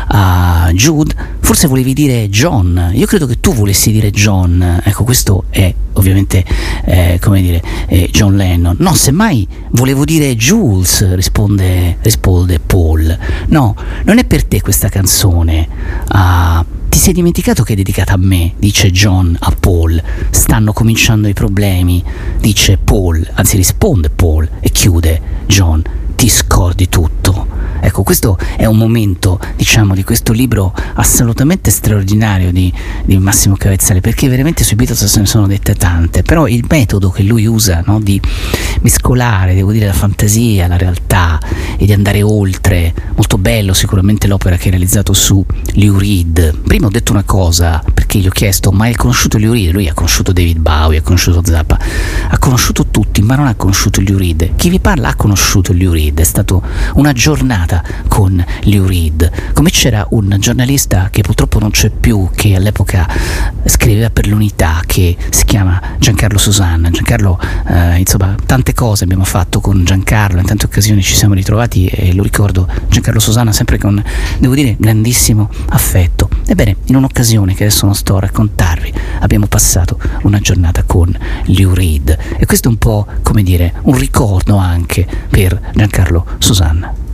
Ah, 0.08 0.72
Jude, 0.74 1.14
forse 1.52 1.68
volevi 1.68 1.92
dire 1.94 2.30
John, 2.30 2.92
io 2.94 3.06
credo 3.06 3.26
che 3.26 3.42
tu 3.42 3.54
volessi 3.54 3.92
dire 3.92 4.10
John, 4.10 4.80
ecco 4.86 5.04
questo 5.04 5.44
è 5.50 5.76
ovviamente 5.92 6.46
eh, 6.86 7.20
come 7.22 7.42
dire 7.42 7.62
eh, 7.90 8.08
John 8.10 8.38
Lennon, 8.38 8.78
no 8.80 8.96
semmai 8.96 9.46
volevo 9.72 10.06
dire 10.06 10.34
Jules, 10.38 11.14
risponde, 11.14 11.98
risponde 12.04 12.62
Paul, 12.62 13.18
no, 13.48 13.76
non 14.06 14.18
è 14.18 14.24
per 14.24 14.46
te 14.46 14.62
questa 14.62 14.88
canzone, 14.88 15.68
Ah, 16.14 16.64
ti 16.88 16.98
sei 16.98 17.12
dimenticato 17.12 17.64
che 17.64 17.74
è 17.74 17.76
dedicata 17.76 18.14
a 18.14 18.18
me, 18.18 18.54
dice 18.58 18.90
John 18.90 19.36
a 19.38 19.52
Paul, 19.52 20.02
stanno 20.30 20.72
cominciando 20.72 21.28
i 21.28 21.34
problemi, 21.34 22.02
dice 22.40 22.78
Paul, 22.78 23.30
anzi 23.34 23.58
risponde 23.58 24.10
Paul 24.10 24.50
e 24.62 24.70
chiude. 24.70 25.22
John, 25.48 25.84
ti 26.16 26.30
scordi 26.30 26.88
tutto. 26.88 27.51
Ecco, 27.82 28.04
questo 28.04 28.38
è 28.56 28.66
un 28.66 28.78
momento, 28.78 29.40
diciamo, 29.56 29.96
di 29.96 30.04
questo 30.04 30.32
libro 30.32 30.74
assolutamente 30.94 31.72
straordinario 31.72 32.52
di, 32.52 32.72
di 33.06 33.18
Massimo 33.18 33.56
Cavezzale, 33.58 34.02
perché 34.02 34.28
veramente 34.30 34.64
sui 34.64 34.76
Beatles 34.76 35.04
se 35.06 35.20
ne 35.20 35.26
sono 35.26 35.48
dette 35.48 35.74
tante, 35.76 36.22
però 36.22 36.48
il 36.48 36.64
metodo 36.70 37.10
che 37.10 37.24
lui 37.24 37.46
usa 37.48 37.82
no, 37.86 38.00
di 38.00 38.22
mescolare, 38.82 39.56
devo 39.56 39.72
dire, 39.72 39.88
la 39.88 39.94
fantasia, 39.94 40.68
la 40.68 40.78
realtà 40.78 41.40
e 41.78 41.86
di 41.86 41.94
andare 41.94 42.22
oltre, 42.22 42.94
molto 43.16 43.38
bello 43.38 43.74
sicuramente 43.74 44.28
l'opera 44.28 44.58
che 44.58 44.68
ha 44.68 44.72
realizzato 44.72 45.14
su 45.14 45.44
Lou 45.76 45.98
Reed. 45.98 46.60
Prima 46.60 46.88
ho 46.88 46.92
detto 46.92 47.12
una 47.12 47.24
cosa, 47.24 47.84
perché 47.94 48.20
gli 48.20 48.28
ho 48.28 48.32
chiesto, 48.32 48.72
ma 48.72 48.86
hai 48.86 48.96
conosciuto 48.96 49.38
Lou 49.38 49.54
Reed? 49.54 49.72
Lui 49.72 49.88
ha 49.88 49.94
conosciuto 49.94 50.32
David 50.32 50.60
Bowie, 50.60 51.00
ha 51.00 51.02
conosciuto 51.02 51.42
Zappa, 51.44 51.80
ha 52.30 52.38
conosciuto 52.38 52.88
tutti, 52.88 53.22
ma 53.22 53.36
non 53.36 53.48
ha 53.48 53.56
conosciuto 53.56 54.02
Lou 54.02 54.18
Reed. 54.18 54.56
Chi 54.56 54.70
vi 54.70 54.80
parla 54.80 55.10
ha 55.10 55.16
conosciuto 55.16 55.74
Lou 55.74 55.92
Reed, 55.92 56.20
è 56.20 56.24
stata 56.24 56.60
una 56.94 57.14
giornata 57.14 57.71
con 58.08 58.44
Lou 58.64 58.86
Reed. 58.86 59.54
Come 59.54 59.70
c'era 59.70 60.06
un 60.10 60.36
giornalista 60.40 61.10
che 61.12 61.22
purtroppo 61.22 61.60
non 61.60 61.72
c'è 61.72 61.90
più, 61.90 62.30
che 62.34 62.56
all'epoca 62.56 63.08
scriveva 63.66 64.10
per 64.10 64.28
l'unità, 64.28 64.82
che 64.86 65.16
si 65.30 65.46
chiama 65.46 65.80
Giancarlo 66.00 66.38
Susanna. 66.38 66.90
Giancarlo, 66.90 67.40
eh, 67.68 67.98
insomma, 67.98 68.36
tante 68.46 68.74
cose 68.74 69.04
abbiamo 69.04 69.24
fatto 69.24 69.60
con 69.62 69.84
Giancarlo, 69.86 70.40
in 70.40 70.46
tante 70.46 70.66
occasioni 70.66 71.02
ci 71.02 71.16
siamo 71.16 71.34
ritrovati 71.34 71.86
e 71.86 72.14
lo 72.14 72.24
ricordo 72.24 72.68
Giancarlo 72.90 73.20
Susanna 73.20 73.52
sempre 73.52 73.78
con, 73.78 74.02
devo 74.40 74.54
dire, 74.56 74.76
grandissimo 74.80 75.50
affetto. 75.70 76.30
Ebbene, 76.48 76.78
in 76.86 76.96
un'occasione 76.96 77.54
che 77.54 77.64
adesso 77.64 77.86
non 77.86 77.96
sto 77.96 78.18
a 78.18 78.22
raccontarvi, 78.22 78.94
abbiamo 79.20 79.46
passato 79.46 80.00
una 80.24 80.40
giornata 80.40 80.84
con 80.84 81.16
Lou 81.46 81.74
Reed 81.74 82.18
e 82.38 82.46
questo 82.46 82.68
è 82.68 82.72
un 82.72 82.78
po', 82.78 83.06
come 83.22 83.44
dire, 83.44 83.74
un 83.84 83.98
ricordo 83.98 84.58
anche 84.58 85.08
per 85.30 85.60
Giancarlo 85.74 86.26
Susanna. 86.40 87.11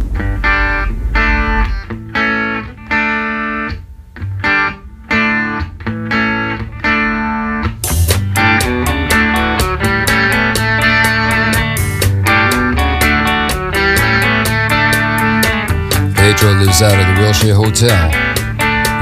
Pedro 16.37 16.53
lives 16.59 16.81
out 16.81 16.93
of 16.99 17.15
the 17.15 17.21
Wilshire 17.21 17.55
Hotel. 17.55 18.11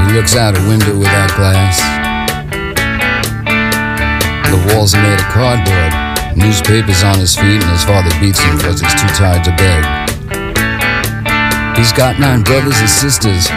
He 0.08 0.14
looks 0.14 0.36
out 0.36 0.58
a 0.58 0.68
window 0.70 0.98
without 0.98 1.36
glass. 1.36 1.82
The 4.50 4.74
walls 4.74 4.94
are 4.96 5.02
made 5.02 5.20
of 5.20 5.26
cardboard. 5.34 6.38
Newspapers 6.38 7.04
on 7.04 7.20
his 7.20 7.36
feet, 7.36 7.62
and 7.62 7.72
his 7.72 7.84
father 7.84 8.12
beats 8.22 8.40
him 8.40 8.58
because 8.58 8.80
he's 8.80 8.94
too 8.94 9.08
tired 9.08 9.44
to 9.44 9.52
beg. 9.58 10.05
He's 11.76 11.92
got 11.92 12.20
nine 12.20 12.42
brothers 12.42 12.80
and 12.80 12.90
sisters. 12.90 13.52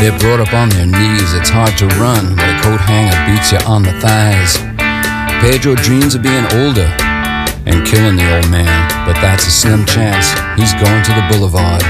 They're 0.00 0.16
brought 0.18 0.40
up 0.40 0.56
on 0.56 0.72
their 0.72 0.88
knees. 0.88 1.36
It's 1.36 1.52
hard 1.52 1.76
to 1.78 1.86
run 2.00 2.32
when 2.32 2.48
a 2.48 2.58
coat 2.64 2.80
hanger 2.80 3.12
beats 3.28 3.52
you 3.52 3.60
on 3.68 3.84
the 3.84 3.92
thighs. 4.00 4.56
Pedro 5.44 5.76
dreams 5.76 6.16
of 6.16 6.24
being 6.24 6.48
older 6.64 6.88
and 7.68 7.84
killing 7.84 8.16
the 8.16 8.24
old 8.24 8.48
man, 8.48 8.72
but 9.04 9.20
that's 9.20 9.46
a 9.46 9.52
slim 9.52 9.84
chance. 9.84 10.32
He's 10.56 10.72
going 10.80 11.04
to 11.04 11.12
the 11.12 11.24
boulevard. 11.28 11.84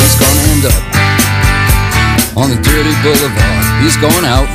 He's 0.00 0.16
gonna 0.16 0.44
end 0.56 0.64
up 0.64 0.82
on 2.40 2.48
the 2.48 2.58
dirty 2.64 2.94
boulevard. 3.04 3.64
He's 3.84 4.00
going 4.00 4.24
out 4.24 4.48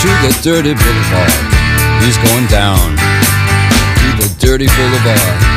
to 0.00 0.08
the 0.24 0.32
dirty 0.40 0.72
boulevard. 0.72 1.44
He's 2.00 2.16
going 2.24 2.48
down 2.48 2.96
to 2.96 4.08
the 4.16 4.28
dirty 4.40 4.66
boulevard. 4.66 5.51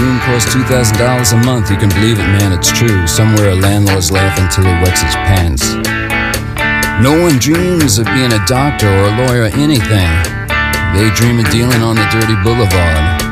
Room 0.00 0.18
costs 0.20 0.54
$2,000 0.54 0.96
a 1.32 1.44
month. 1.44 1.70
You 1.70 1.76
can 1.76 1.90
believe 1.90 2.18
it, 2.18 2.28
man, 2.38 2.52
it's 2.52 2.70
true. 2.70 3.06
Somewhere 3.06 3.50
a 3.50 3.54
landlord's 3.54 4.10
laughing 4.10 4.48
till 4.50 4.64
he 4.64 4.74
wets 4.82 5.02
his 5.02 5.14
pants. 5.26 5.74
No 7.02 7.14
one 7.20 7.38
dreams 7.38 7.98
of 7.98 8.06
being 8.06 8.32
a 8.32 8.42
doctor 8.46 8.88
or 8.88 9.04
a 9.10 9.14
lawyer 9.22 9.42
or 9.46 9.54
anything. 9.54 10.10
They 10.94 11.10
dream 11.14 11.38
of 11.38 11.46
dealing 11.50 11.82
on 11.82 11.94
the 11.94 12.06
dirty 12.10 12.34
boulevard. 12.42 13.22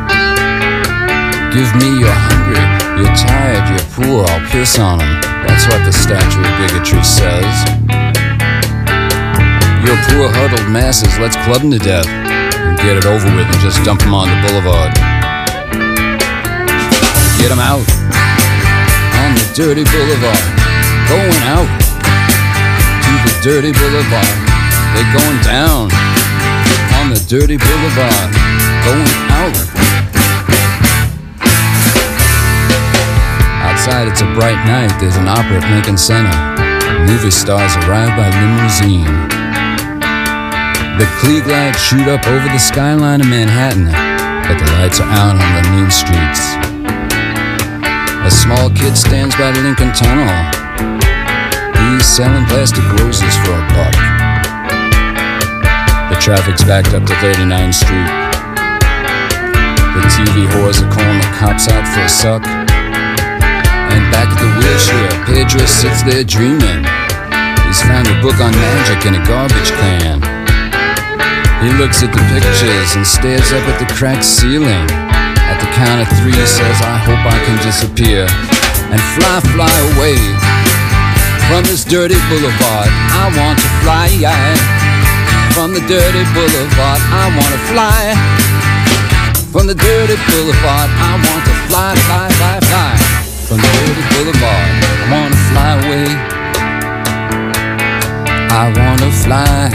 Give 1.55 1.71
me 1.81 1.99
you're 1.99 2.21
hungry, 2.31 2.63
you're 3.01 3.17
tired, 3.17 3.65
you're 3.73 3.89
poor, 3.97 4.29
I'll 4.29 4.45
piss 4.51 4.79
on 4.79 5.01
'em. 5.01 5.21
That's 5.47 5.67
what 5.67 5.83
the 5.85 5.93
statue 5.93 6.45
of 6.45 6.53
bigotry 6.61 7.03
says. 7.03 7.55
You're 9.83 10.01
poor, 10.11 10.29
huddled 10.37 10.69
masses, 10.71 11.19
let's 11.19 11.37
club 11.45 11.63
'em 11.63 11.71
to 11.71 11.79
death. 11.79 12.07
And 12.07 12.77
get 12.79 12.97
it 12.97 13.07
over 13.07 13.27
with 13.37 13.47
and 13.47 13.61
just 13.61 13.83
dump 13.85 14.03
'em 14.03 14.15
on 14.15 14.29
the 14.29 14.49
boulevard. 14.49 15.16
Get 17.47 17.53
'em 17.53 17.61
out 17.61 17.87
on 19.23 19.31
the 19.39 19.47
dirty 19.55 19.85
boulevard. 19.85 20.45
Going 21.07 21.43
out 21.47 21.71
to 23.07 23.13
the 23.23 23.35
dirty 23.41 23.71
boulevard. 23.71 24.37
They're 24.93 25.13
going 25.15 25.39
down 25.43 25.93
on 26.99 27.11
the 27.15 27.23
dirty 27.29 27.57
boulevard. 27.57 28.35
Going 28.83 29.15
out. 29.31 29.57
Outside, 33.63 34.09
it's 34.09 34.23
a 34.23 34.31
bright 34.35 34.59
night. 34.67 34.99
There's 34.99 35.15
an 35.15 35.29
opera 35.29 35.63
at 35.63 35.71
Lincoln 35.71 35.97
Center. 35.97 36.35
Movie 37.07 37.31
stars 37.31 37.77
arrive 37.77 38.11
by 38.17 38.29
limousine. 38.41 39.29
The 40.99 41.07
Klieg 41.21 41.47
lights 41.47 41.81
shoot 41.81 42.09
up 42.09 42.27
over 42.27 42.49
the 42.49 42.59
skyline 42.59 43.21
of 43.21 43.29
Manhattan, 43.29 43.87
but 44.49 44.59
the 44.59 44.69
lights 44.73 44.99
are 44.99 45.09
out 45.09 45.37
on 45.41 45.63
the 45.63 45.71
mean 45.71 45.93
streets. 45.93 46.66
A 48.27 48.31
small 48.31 48.71
kid 48.71 48.99
stands 48.99 49.37
by 49.37 49.53
the 49.55 49.63
Lincoln 49.63 49.95
Tunnel. 49.95 50.27
He's 51.79 52.03
selling 52.03 52.43
plastic 52.51 52.83
roses 52.99 53.35
for 53.47 53.55
a 53.55 53.63
buck. 53.71 53.95
The 56.11 56.19
traffic's 56.19 56.65
backed 56.65 56.91
up 56.91 57.07
to 57.07 57.15
39th 57.23 57.79
Street. 57.87 58.11
The 59.95 60.03
TV 60.11 60.43
whores 60.59 60.83
are 60.83 60.91
calling 60.91 61.23
the 61.23 61.31
cops 61.39 61.71
out 61.71 61.87
for 61.87 62.03
a 62.03 62.09
suck. 62.11 62.43
And 63.95 64.03
back 64.11 64.27
at 64.27 64.39
the 64.43 64.51
wheelchair, 64.59 65.07
Pedro 65.31 65.63
sits 65.63 66.03
there 66.03 66.25
dreaming. 66.25 66.83
He's 67.71 67.81
found 67.87 68.11
a 68.11 68.19
book 68.27 68.43
on 68.43 68.51
magic 68.51 69.07
in 69.07 69.15
a 69.15 69.23
garbage 69.23 69.71
can. 69.79 70.19
He 71.63 71.71
looks 71.79 72.03
at 72.03 72.11
the 72.11 72.27
pictures 72.35 72.97
and 72.97 73.07
stares 73.07 73.53
up 73.53 73.63
at 73.71 73.79
the 73.79 73.87
cracked 73.95 74.25
ceiling. 74.25 75.06
Count 75.77 76.01
of 76.01 76.09
three, 76.17 76.33
says, 76.49 76.81
I 76.81 76.97
hope 77.05 77.21
I 77.21 77.37
can 77.45 77.61
disappear 77.61 78.25
and 78.89 79.01
fly, 79.13 79.45
fly 79.53 79.75
away 79.93 80.17
from 81.53 81.69
this 81.69 81.85
dirty 81.85 82.17
boulevard. 82.33 82.89
I 83.13 83.29
want 83.37 83.61
to 83.61 83.69
fly 83.85 84.09
from 85.53 85.77
the 85.77 85.85
dirty 85.85 86.25
boulevard. 86.33 87.01
I 87.13 87.29
want 87.37 87.53
to 87.53 87.61
fly 87.69 88.17
from 89.53 89.67
the 89.67 89.75
dirty 89.75 90.17
boulevard. 90.33 90.89
I 90.97 91.13
want 91.21 91.45
to 91.45 91.55
fly, 91.69 91.93
fly, 92.09 92.29
fly, 92.41 92.57
fly 92.73 92.97
from 93.45 93.61
the 93.61 93.69
dirty 93.77 94.05
boulevard. 94.17 94.69
I 94.81 95.13
want 95.13 95.33
to 95.37 95.41
fly 95.53 95.71
away. 95.85 96.09
I 98.49 98.65
want 98.81 99.01
to 99.05 99.11
fly. 99.13 99.69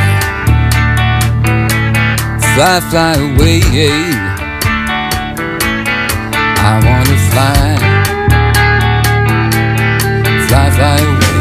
Fly, 2.57 2.79
fly 2.89 3.13
away. 3.21 4.30
I 6.63 6.79
wanna 6.85 7.17
fly. 7.31 7.79
Fly, 10.47 10.69
fly 10.71 10.99
away. 11.01 11.35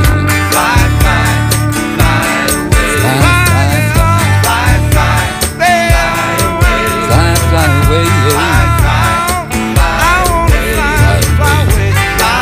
Fly, 0.51 0.81
fly, 1.01 1.25
fly 1.97 2.25
away. 2.57 2.89
Fly, 3.01 3.21
fly, 3.47 3.85
Fly, 4.41 4.79
fly, 4.91 4.91
fly 4.91 5.19
away. 6.31 6.69
fly, 7.07 7.35
fly 7.51 7.69
away. 7.81 8.07
Fly, 8.31 8.63
fly, 8.81 9.05
fly 9.91 10.25
away. 10.31 10.57
Fly 11.41 11.59
away. 11.65 11.93
Fly, 12.17 12.41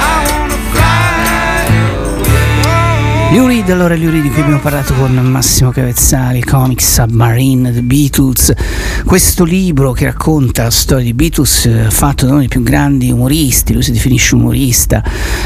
I 0.00 0.26
wanna 0.30 0.58
fly 0.72 0.96
Lou 3.32 3.46
Reed, 3.46 3.68
allora 3.70 3.94
Lou 3.96 4.10
Reed 4.10 4.22
di 4.22 4.30
cui 4.30 4.40
abbiamo 4.42 4.60
parlato 4.60 4.94
con 4.94 5.14
Massimo 5.14 5.70
Cavezzali, 5.70 6.42
Comic 6.42 6.80
Submarine, 6.82 7.72
The 7.72 7.82
Beatles, 7.82 8.52
questo 9.04 9.44
libro 9.44 9.92
che 9.92 10.04
racconta 10.04 10.64
la 10.64 10.70
storia 10.70 11.04
di 11.04 11.14
Beatles 11.14 11.66
eh, 11.66 11.90
fatto 11.90 12.24
da 12.24 12.32
uno 12.32 12.40
dei 12.40 12.48
più 12.48 12.62
grandi 12.62 13.10
umoristi, 13.10 13.72
lui 13.72 13.82
si 13.82 13.92
definisce 13.92 14.34
umorista, 14.34 15.02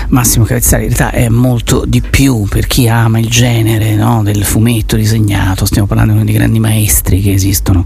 Massimo 0.09 0.45
Cavezzali 0.45 0.85
in 0.85 0.95
realtà 0.95 1.17
è 1.17 1.29
molto 1.29 1.85
di 1.87 2.01
più 2.01 2.47
per 2.49 2.67
chi 2.67 2.89
ama 2.89 3.19
il 3.19 3.29
genere 3.29 3.95
no, 3.95 4.23
del 4.23 4.45
fumetto 4.45 4.97
disegnato, 4.97 5.65
stiamo 5.65 5.87
parlando 5.87 6.13
di 6.13 6.19
uno 6.19 6.27
dei 6.27 6.35
grandi 6.35 6.61
maestri 6.61 7.21
che 7.21 7.33
esistono 7.33 7.85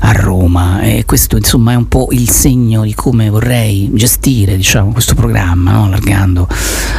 a 0.00 0.12
Roma. 0.12 0.80
E 0.82 1.04
questo 1.04 1.36
insomma 1.36 1.72
è 1.72 1.74
un 1.74 1.88
po' 1.88 2.08
il 2.10 2.28
segno 2.28 2.82
di 2.82 2.94
come 2.94 3.28
vorrei 3.30 3.90
gestire 3.92 4.56
diciamo, 4.56 4.92
questo 4.92 5.14
programma, 5.14 5.72
no, 5.72 5.84
allargando, 5.84 6.48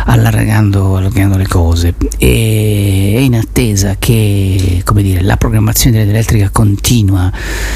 allargando, 0.06 0.98
allargando 0.98 1.38
le 1.38 1.48
cose. 1.48 1.96
E 2.18 3.18
in 3.22 3.36
attesa 3.36 3.96
che 3.98 4.84
dire, 5.02 5.22
la 5.22 5.38
programmazione 5.38 5.98
dell'elettrica 5.98 6.50
continua. 6.50 7.32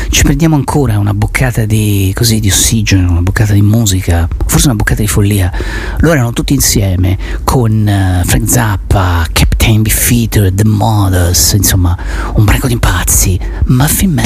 Ci 0.09 0.22
prendiamo 0.23 0.55
ancora 0.55 0.97
una 0.99 1.13
boccata 1.13 1.65
di, 1.65 2.13
così, 2.15 2.39
di 2.39 2.47
ossigeno, 2.47 3.11
una 3.11 3.21
boccata 3.21 3.51
di 3.51 3.61
musica, 3.61 4.27
forse 4.45 4.67
una 4.67 4.75
boccata 4.75 5.01
di 5.01 5.07
follia. 5.07 5.51
Loro 5.97 6.13
erano 6.13 6.31
tutti 6.31 6.53
insieme 6.53 7.17
con 7.43 7.85
eh, 7.85 8.23
Frank 8.25 8.49
Zappa, 8.49 9.27
Captain 9.33 9.81
Beefeater, 9.81 10.51
The 10.53 10.63
Mothers, 10.63 11.53
insomma 11.53 11.97
un 12.35 12.45
branco 12.45 12.67
di 12.67 12.73
impazzi, 12.73 13.37
Muffin 13.65 14.13
Man. 14.13 14.25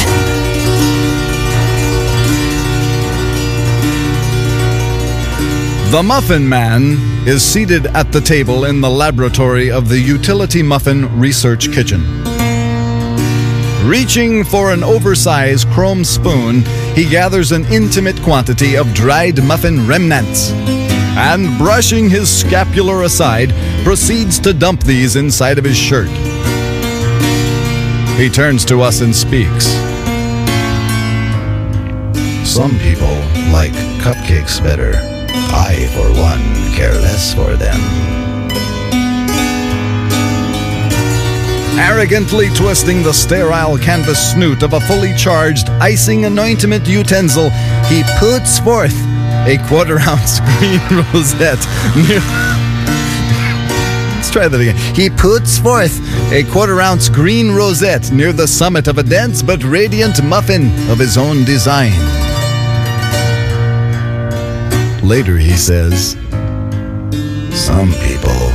The 5.90 6.02
Muffin 6.04 6.46
Man 6.46 7.24
is 7.26 7.42
seated 7.42 7.90
at 7.94 8.12
the 8.12 8.22
table 8.22 8.70
in 8.70 8.82
the 8.82 8.90
laboratory 8.90 9.72
of 9.72 9.88
the 9.88 9.98
Utility 9.98 10.62
Muffin 10.62 11.10
Research 11.20 11.72
Kitchen. 11.72 12.37
Reaching 13.88 14.44
for 14.44 14.74
an 14.74 14.84
oversized 14.84 15.70
chrome 15.70 16.04
spoon, 16.04 16.66
he 16.94 17.10
gathers 17.10 17.54
an 17.54 17.64
intimate 17.68 18.22
quantity 18.22 18.76
of 18.76 18.94
dried 18.94 19.42
muffin 19.42 19.88
remnants 19.88 20.52
and, 20.52 21.58
brushing 21.58 22.10
his 22.10 22.30
scapular 22.30 23.04
aside, 23.04 23.54
proceeds 23.86 24.40
to 24.40 24.52
dump 24.52 24.84
these 24.84 25.16
inside 25.16 25.58
of 25.58 25.64
his 25.64 25.78
shirt. 25.78 26.10
He 28.18 28.28
turns 28.28 28.66
to 28.66 28.82
us 28.82 29.00
and 29.00 29.16
speaks. 29.16 29.68
Some 32.46 32.78
people 32.80 33.16
like 33.54 33.72
cupcakes 34.04 34.62
better. 34.62 34.96
I, 35.54 35.88
for 35.94 36.10
one, 36.20 36.76
care 36.76 36.92
less 36.92 37.34
for 37.34 37.56
them. 37.56 38.27
Arrogantly 41.78 42.50
twisting 42.56 43.04
the 43.04 43.14
sterile 43.14 43.78
canvas 43.78 44.32
snoot 44.32 44.64
of 44.64 44.74
a 44.74 44.80
fully 44.82 45.14
charged 45.16 45.70
icing 45.80 46.26
anointment 46.26 46.88
utensil, 46.88 47.52
he 47.86 48.04
puts 48.18 48.58
forth 48.60 48.96
a 49.46 49.58
quarter 49.68 50.00
ounce 50.00 50.40
green 50.58 50.82
rosette. 51.14 51.64
Let's 54.16 54.32
try 54.32 54.48
that 54.48 54.60
again. 54.60 54.76
He 54.96 55.10
puts 55.12 55.60
forth 55.60 56.02
a 56.34 56.44
quarter 56.52 56.82
ounce 56.82 57.10
green 57.10 57.52
rosette 57.52 58.12
near 58.12 58.34
the 58.34 58.48
summit 58.48 58.88
of 58.88 58.98
a 58.98 59.04
dense 59.04 59.44
but 59.44 59.64
radiant 59.64 60.24
muffin 60.24 60.72
of 60.90 60.98
his 60.98 61.16
own 61.16 61.46
design. 61.46 61.94
Later 65.04 65.38
he 65.38 65.56
says, 65.56 66.18
Some 67.54 67.94
people, 68.02 68.52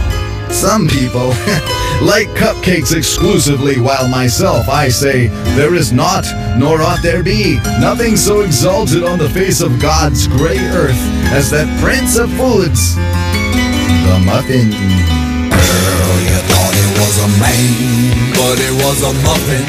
some 0.51 0.89
people 0.89 1.33
like 2.03 2.29
cupcakes 2.31 2.95
exclusively, 2.97 3.81
while 3.81 4.09
myself 4.09 4.69
I 4.69 4.89
say, 4.89 5.29
There 5.57 5.75
is 5.75 5.93
not, 5.93 6.25
nor 6.59 6.83
ought 6.83 7.03
there 7.03 7.23
be, 7.23 7.57
nothing 7.81 8.17
so 8.17 8.41
exalted 8.41 9.05
on 9.05 9.19
the 9.19 9.31
face 9.31 9.61
of 9.61 9.81
God's 9.81 10.27
grey 10.27 10.59
earth 10.59 10.99
as 11.31 11.51
that 11.51 11.69
prince 11.81 12.17
of 12.19 12.29
foods, 12.35 12.97
the 12.97 14.19
muffin. 14.27 14.71
Girl, 14.73 16.19
you 16.27 16.41
thought 16.51 16.75
it 16.75 16.93
was 16.99 17.17
a 17.23 17.31
man, 17.39 18.33
but 18.35 18.57
it 18.59 18.75
was 18.83 18.99
a 19.07 19.13
muffin. 19.23 19.65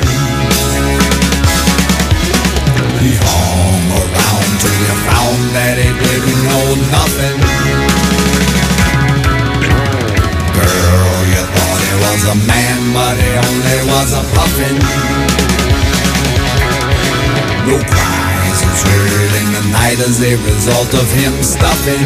He 3.03 3.13
hung 3.19 3.85
around 3.99 4.51
till 4.59 4.77
you 4.81 4.95
found 5.05 5.41
that 5.53 5.75
he 5.77 5.89
didn't 6.01 6.41
know 6.49 6.67
nothing. 6.89 7.82
Was 12.13 12.29
a 12.29 12.35
man, 12.45 12.93
but 12.93 13.17
he 13.17 13.31
only 13.33 13.79
was 13.89 14.13
a 14.13 14.21
puffin. 14.35 14.77
No 17.65 17.81
cries 17.89 18.59
was 18.61 18.81
heard 18.85 19.33
in 19.41 19.47
the 19.57 19.65
night 19.71 19.99
as 19.99 20.21
a 20.21 20.35
result 20.45 20.93
of 20.93 21.09
him 21.11 21.41
stuffing. 21.41 22.05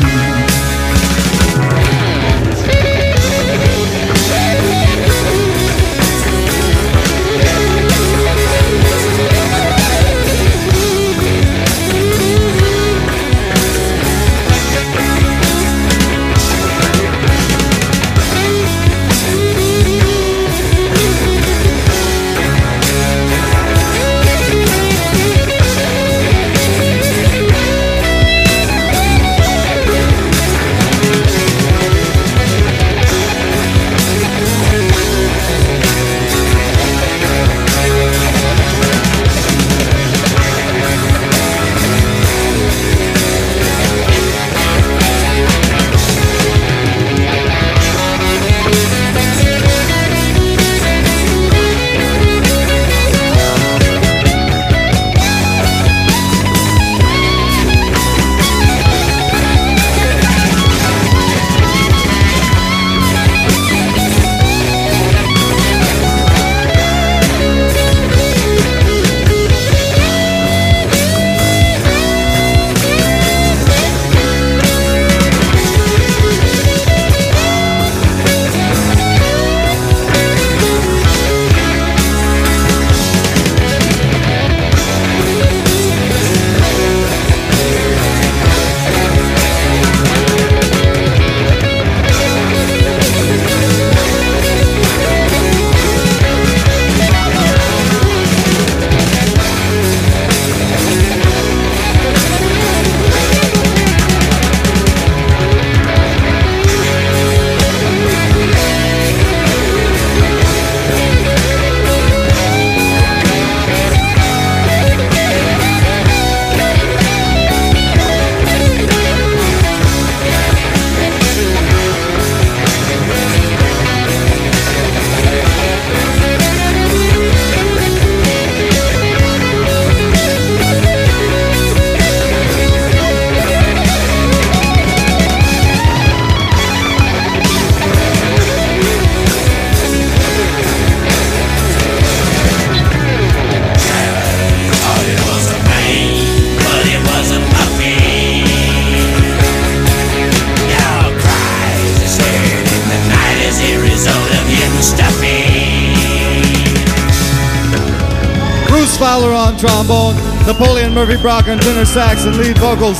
Sax 161.88 162.26
and 162.26 162.36
lead 162.36 162.58
vocals, 162.58 163.00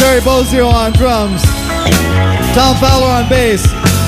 Jerry 0.00 0.20
Bozio 0.24 0.66
on 0.66 0.92
drums, 0.92 1.42
Tom 2.56 2.76
Fowler 2.80 3.06
on 3.06 3.28
bass, 3.28 3.62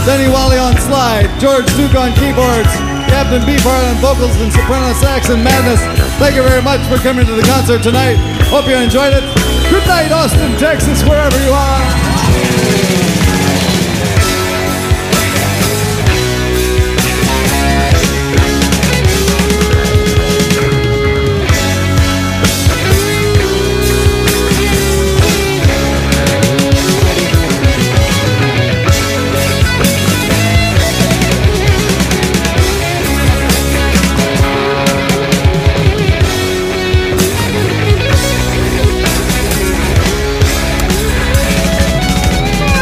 Denny 0.06 0.32
Wally 0.32 0.56
on 0.56 0.76
slide, 0.78 1.28
George 1.38 1.66
Duke 1.76 1.94
on 1.94 2.12
keyboards, 2.16 2.72
Captain 3.12 3.42
Beefheart 3.42 3.84
on 3.84 3.96
vocals 4.00 4.34
and 4.40 4.52
soprano 4.52 4.92
sax 4.94 5.28
and 5.28 5.44
madness. 5.44 5.80
Thank 6.18 6.36
you 6.36 6.42
very 6.42 6.62
much 6.62 6.80
for 6.88 6.96
coming 6.98 7.26
to 7.26 7.32
the 7.32 7.42
concert 7.42 7.82
tonight. 7.82 8.16
Hope 8.48 8.66
you 8.66 8.76
enjoyed 8.76 9.12
it. 9.12 9.24
Good 9.70 9.86
night, 9.86 10.10
Austin, 10.10 10.56
Texas, 10.58 11.02
wherever 11.04 11.38
you 11.44 11.52
are. 11.52 12.03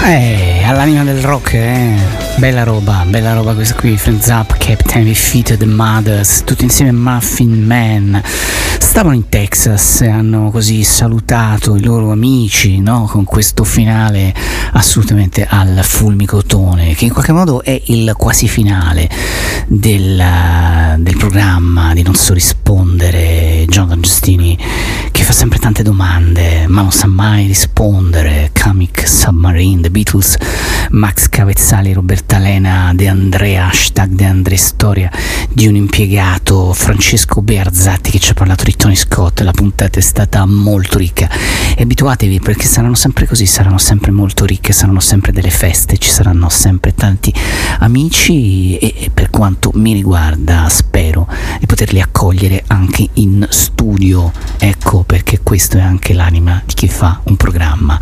Eh, 0.05 0.65
all'anima 0.65 1.05
del 1.05 1.23
rock, 1.23 1.55
eh. 1.55 1.95
Bella 2.37 2.65
roba, 2.65 3.05
bella 3.07 3.35
roba 3.35 3.55
questa 3.55 3.75
qui, 3.75 3.97
Friends 3.97 4.27
Up, 4.27 4.57
Captain 4.57 5.05
Defeated 5.05 5.63
Mothers, 5.63 6.43
tutti 6.45 6.65
insieme 6.65 6.91
Muffin 6.91 7.65
Man. 7.65 8.21
Stavano 8.79 9.15
in 9.15 9.29
Texas 9.29 10.01
e 10.01 10.09
hanno 10.09 10.51
così 10.51 10.83
salutato 10.83 11.77
i 11.77 11.83
loro 11.85 12.11
amici, 12.11 12.81
no? 12.81 13.09
Con 13.09 13.23
questo 13.23 13.63
finale 13.63 14.35
assolutamente 14.73 15.47
al 15.49 15.79
fulmicotone, 15.83 16.95
che 16.95 17.05
in 17.05 17.13
qualche 17.13 17.33
modo 17.33 17.63
è 17.63 17.81
il 17.87 18.13
quasi 18.17 18.49
finale 18.49 19.09
del, 19.69 20.21
del 20.99 21.17
programma 21.17 21.95
di 21.95 22.03
Non 22.03 22.17
so 22.17 22.35
rispondere. 22.35 23.65
Jonathan 23.69 24.01
Giustini 24.01 24.59
che 25.13 25.23
fa 25.23 25.33
sempre 25.33 25.59
tante 25.59 25.83
domande, 25.83 26.67
ma 26.67 26.83
non 26.83 26.91
sa 26.91 27.07
mai 27.07 27.47
rispondere. 27.47 28.51
Comic 28.63 29.09
Submarine, 29.09 29.81
The 29.81 29.91
Beatles, 29.91 30.37
Max 30.91 31.29
Cavezzali, 31.29 31.93
Roberta 31.93 32.39
Lena, 32.39 32.93
De 32.95 33.09
Andrea, 33.09 33.67
hashtag 33.67 34.11
De 34.11 34.25
Andrea 34.25 34.57
Storia 34.57 35.11
di 35.51 35.67
un 35.67 35.75
impiegato, 35.75 36.73
Francesco 36.73 37.43
Bearzatti 37.43 38.13
che 38.13 38.21
ci 38.21 38.31
ha 38.31 38.35
parlato 38.35 38.63
di 38.63 38.77
Tony 38.77 38.95
Scott. 38.95 39.41
La 39.41 39.51
puntata 39.51 39.99
è 39.99 40.03
stata 40.03 40.47
molto 40.47 40.97
ricca 40.97 41.29
e 41.77 41.83
abituatevi 41.83 42.39
perché 42.39 42.67
saranno 42.67 42.95
sempre 42.95 43.27
così, 43.27 43.47
saranno 43.47 43.79
sempre 43.79 44.13
molto 44.13 44.45
ricche, 44.45 44.73
saranno 44.73 45.01
sempre 45.01 45.33
delle 45.33 45.51
feste, 45.51 45.99
ci 45.99 46.09
saranno 46.09 46.49
sempre 46.49 46.95
tanti 46.95 47.35
amici 47.81 48.79
e, 48.79 49.11
per 49.13 49.29
quanto 49.31 49.73
mi 49.75 49.93
riguarda 49.93 50.69
spero 50.69 51.27
di 51.59 51.67
poterli 51.67 52.01
accogliere 52.01 52.63
anche 52.69 53.09
in 53.15 53.45
studio. 53.51 54.31
Ecco 54.59 55.03
perché 55.03 55.41
questo 55.43 55.79
è 55.79 55.81
anche 55.81 56.15
l'anima 56.15 56.63
di 56.65 56.75
chi 56.75 56.87
fa 56.87 57.21
un 57.25 57.37
programma 57.37 57.99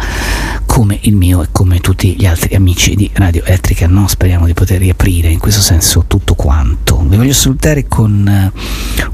come 0.81 0.99
il 1.03 1.15
mio 1.15 1.43
e 1.43 1.49
come 1.53 1.79
tutti 1.79 2.17
gli 2.17 2.25
altri 2.25 2.55
amici 2.55 2.97
di 2.97 3.11
Radio 3.13 3.45
Elettrica. 3.45 3.87
No, 3.87 4.09
speriamo 4.09 4.47
di 4.47 4.55
poter 4.55 4.79
riaprire 4.79 5.29
in 5.29 5.39
questo 5.39 5.61
senso 5.61 6.05
tutto 6.07 6.35
quanto. 6.35 6.80
Vi 7.11 7.17
voglio 7.17 7.33
salutare 7.33 7.89
con 7.89 8.25
eh, 8.29 8.53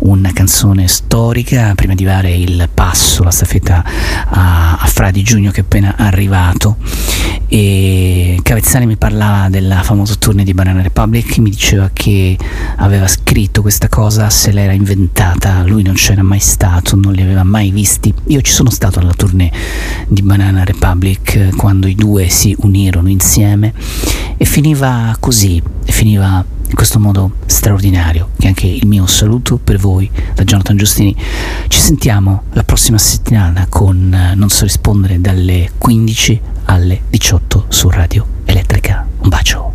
una 0.00 0.30
canzone 0.34 0.86
storica. 0.86 1.72
Prima 1.74 1.94
di 1.94 2.04
dare 2.04 2.30
il 2.30 2.68
passo, 2.72 3.24
la 3.24 3.30
staffetta 3.30 3.82
a, 4.28 4.76
a 4.76 4.86
Fra 4.86 5.10
di 5.10 5.22
Giugno 5.22 5.50
che 5.50 5.60
è 5.60 5.64
appena 5.64 5.94
arrivato. 5.96 6.76
E 7.48 8.38
Cavezzani 8.42 8.84
mi 8.84 8.98
parlava 8.98 9.48
della 9.48 9.82
famosa 9.82 10.14
tournée 10.16 10.44
di 10.44 10.52
Banana 10.52 10.82
Republic, 10.82 11.38
mi 11.38 11.48
diceva 11.48 11.88
che 11.90 12.36
aveva 12.76 13.08
scritto 13.08 13.62
questa 13.62 13.88
cosa, 13.88 14.28
se 14.28 14.52
l'era 14.52 14.72
inventata, 14.72 15.62
lui 15.64 15.82
non 15.82 15.94
c'era 15.94 16.22
mai 16.22 16.40
stato, 16.40 16.96
non 16.96 17.14
li 17.14 17.22
aveva 17.22 17.44
mai 17.44 17.70
visti. 17.70 18.12
Io 18.26 18.42
ci 18.42 18.52
sono 18.52 18.68
stato 18.68 18.98
alla 18.98 19.14
tournée 19.14 19.50
di 20.06 20.20
Banana 20.20 20.64
Republic 20.64 21.34
eh, 21.34 21.50
quando 21.56 21.86
i 21.86 21.94
due 21.94 22.28
si 22.28 22.54
unirono 22.58 23.08
insieme. 23.08 23.72
E 24.36 24.44
finiva 24.44 25.16
così, 25.18 25.62
finiva 25.84 26.44
in 26.68 26.74
questo 26.74 26.98
modo 26.98 27.32
straordinario, 27.46 28.30
che 28.38 28.48
anche 28.48 28.66
il 28.66 28.86
mio 28.86 29.06
saluto 29.06 29.58
per 29.62 29.78
voi 29.78 30.10
da 30.34 30.44
Jonathan 30.44 30.76
Giustini. 30.76 31.14
Ci 31.68 31.80
sentiamo 31.80 32.44
la 32.52 32.64
prossima 32.64 32.98
settimana 32.98 33.66
con 33.68 34.12
eh, 34.12 34.34
Non 34.34 34.48
so 34.48 34.64
rispondere 34.64 35.20
dalle 35.20 35.70
15 35.78 36.40
alle 36.64 37.02
18 37.08 37.66
su 37.68 37.88
Radio 37.88 38.26
Elettrica. 38.44 39.06
Un 39.18 39.28
bacio. 39.28 39.72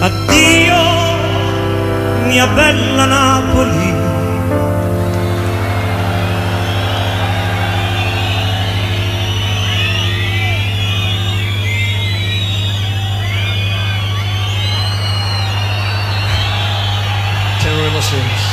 Addio, 0.00 0.74
mia 2.26 2.46
bella 2.46 3.04
Napoli. 3.04 3.99
Tenero. 18.00 18.48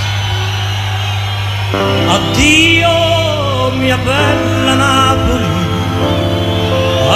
Addio, 2.16 3.72
mia 3.80 3.98
bella 3.98 4.76
Napoli. 4.76 5.46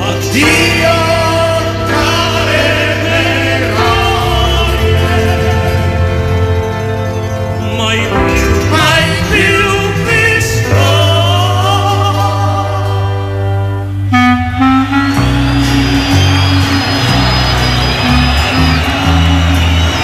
Addio, 0.08 0.71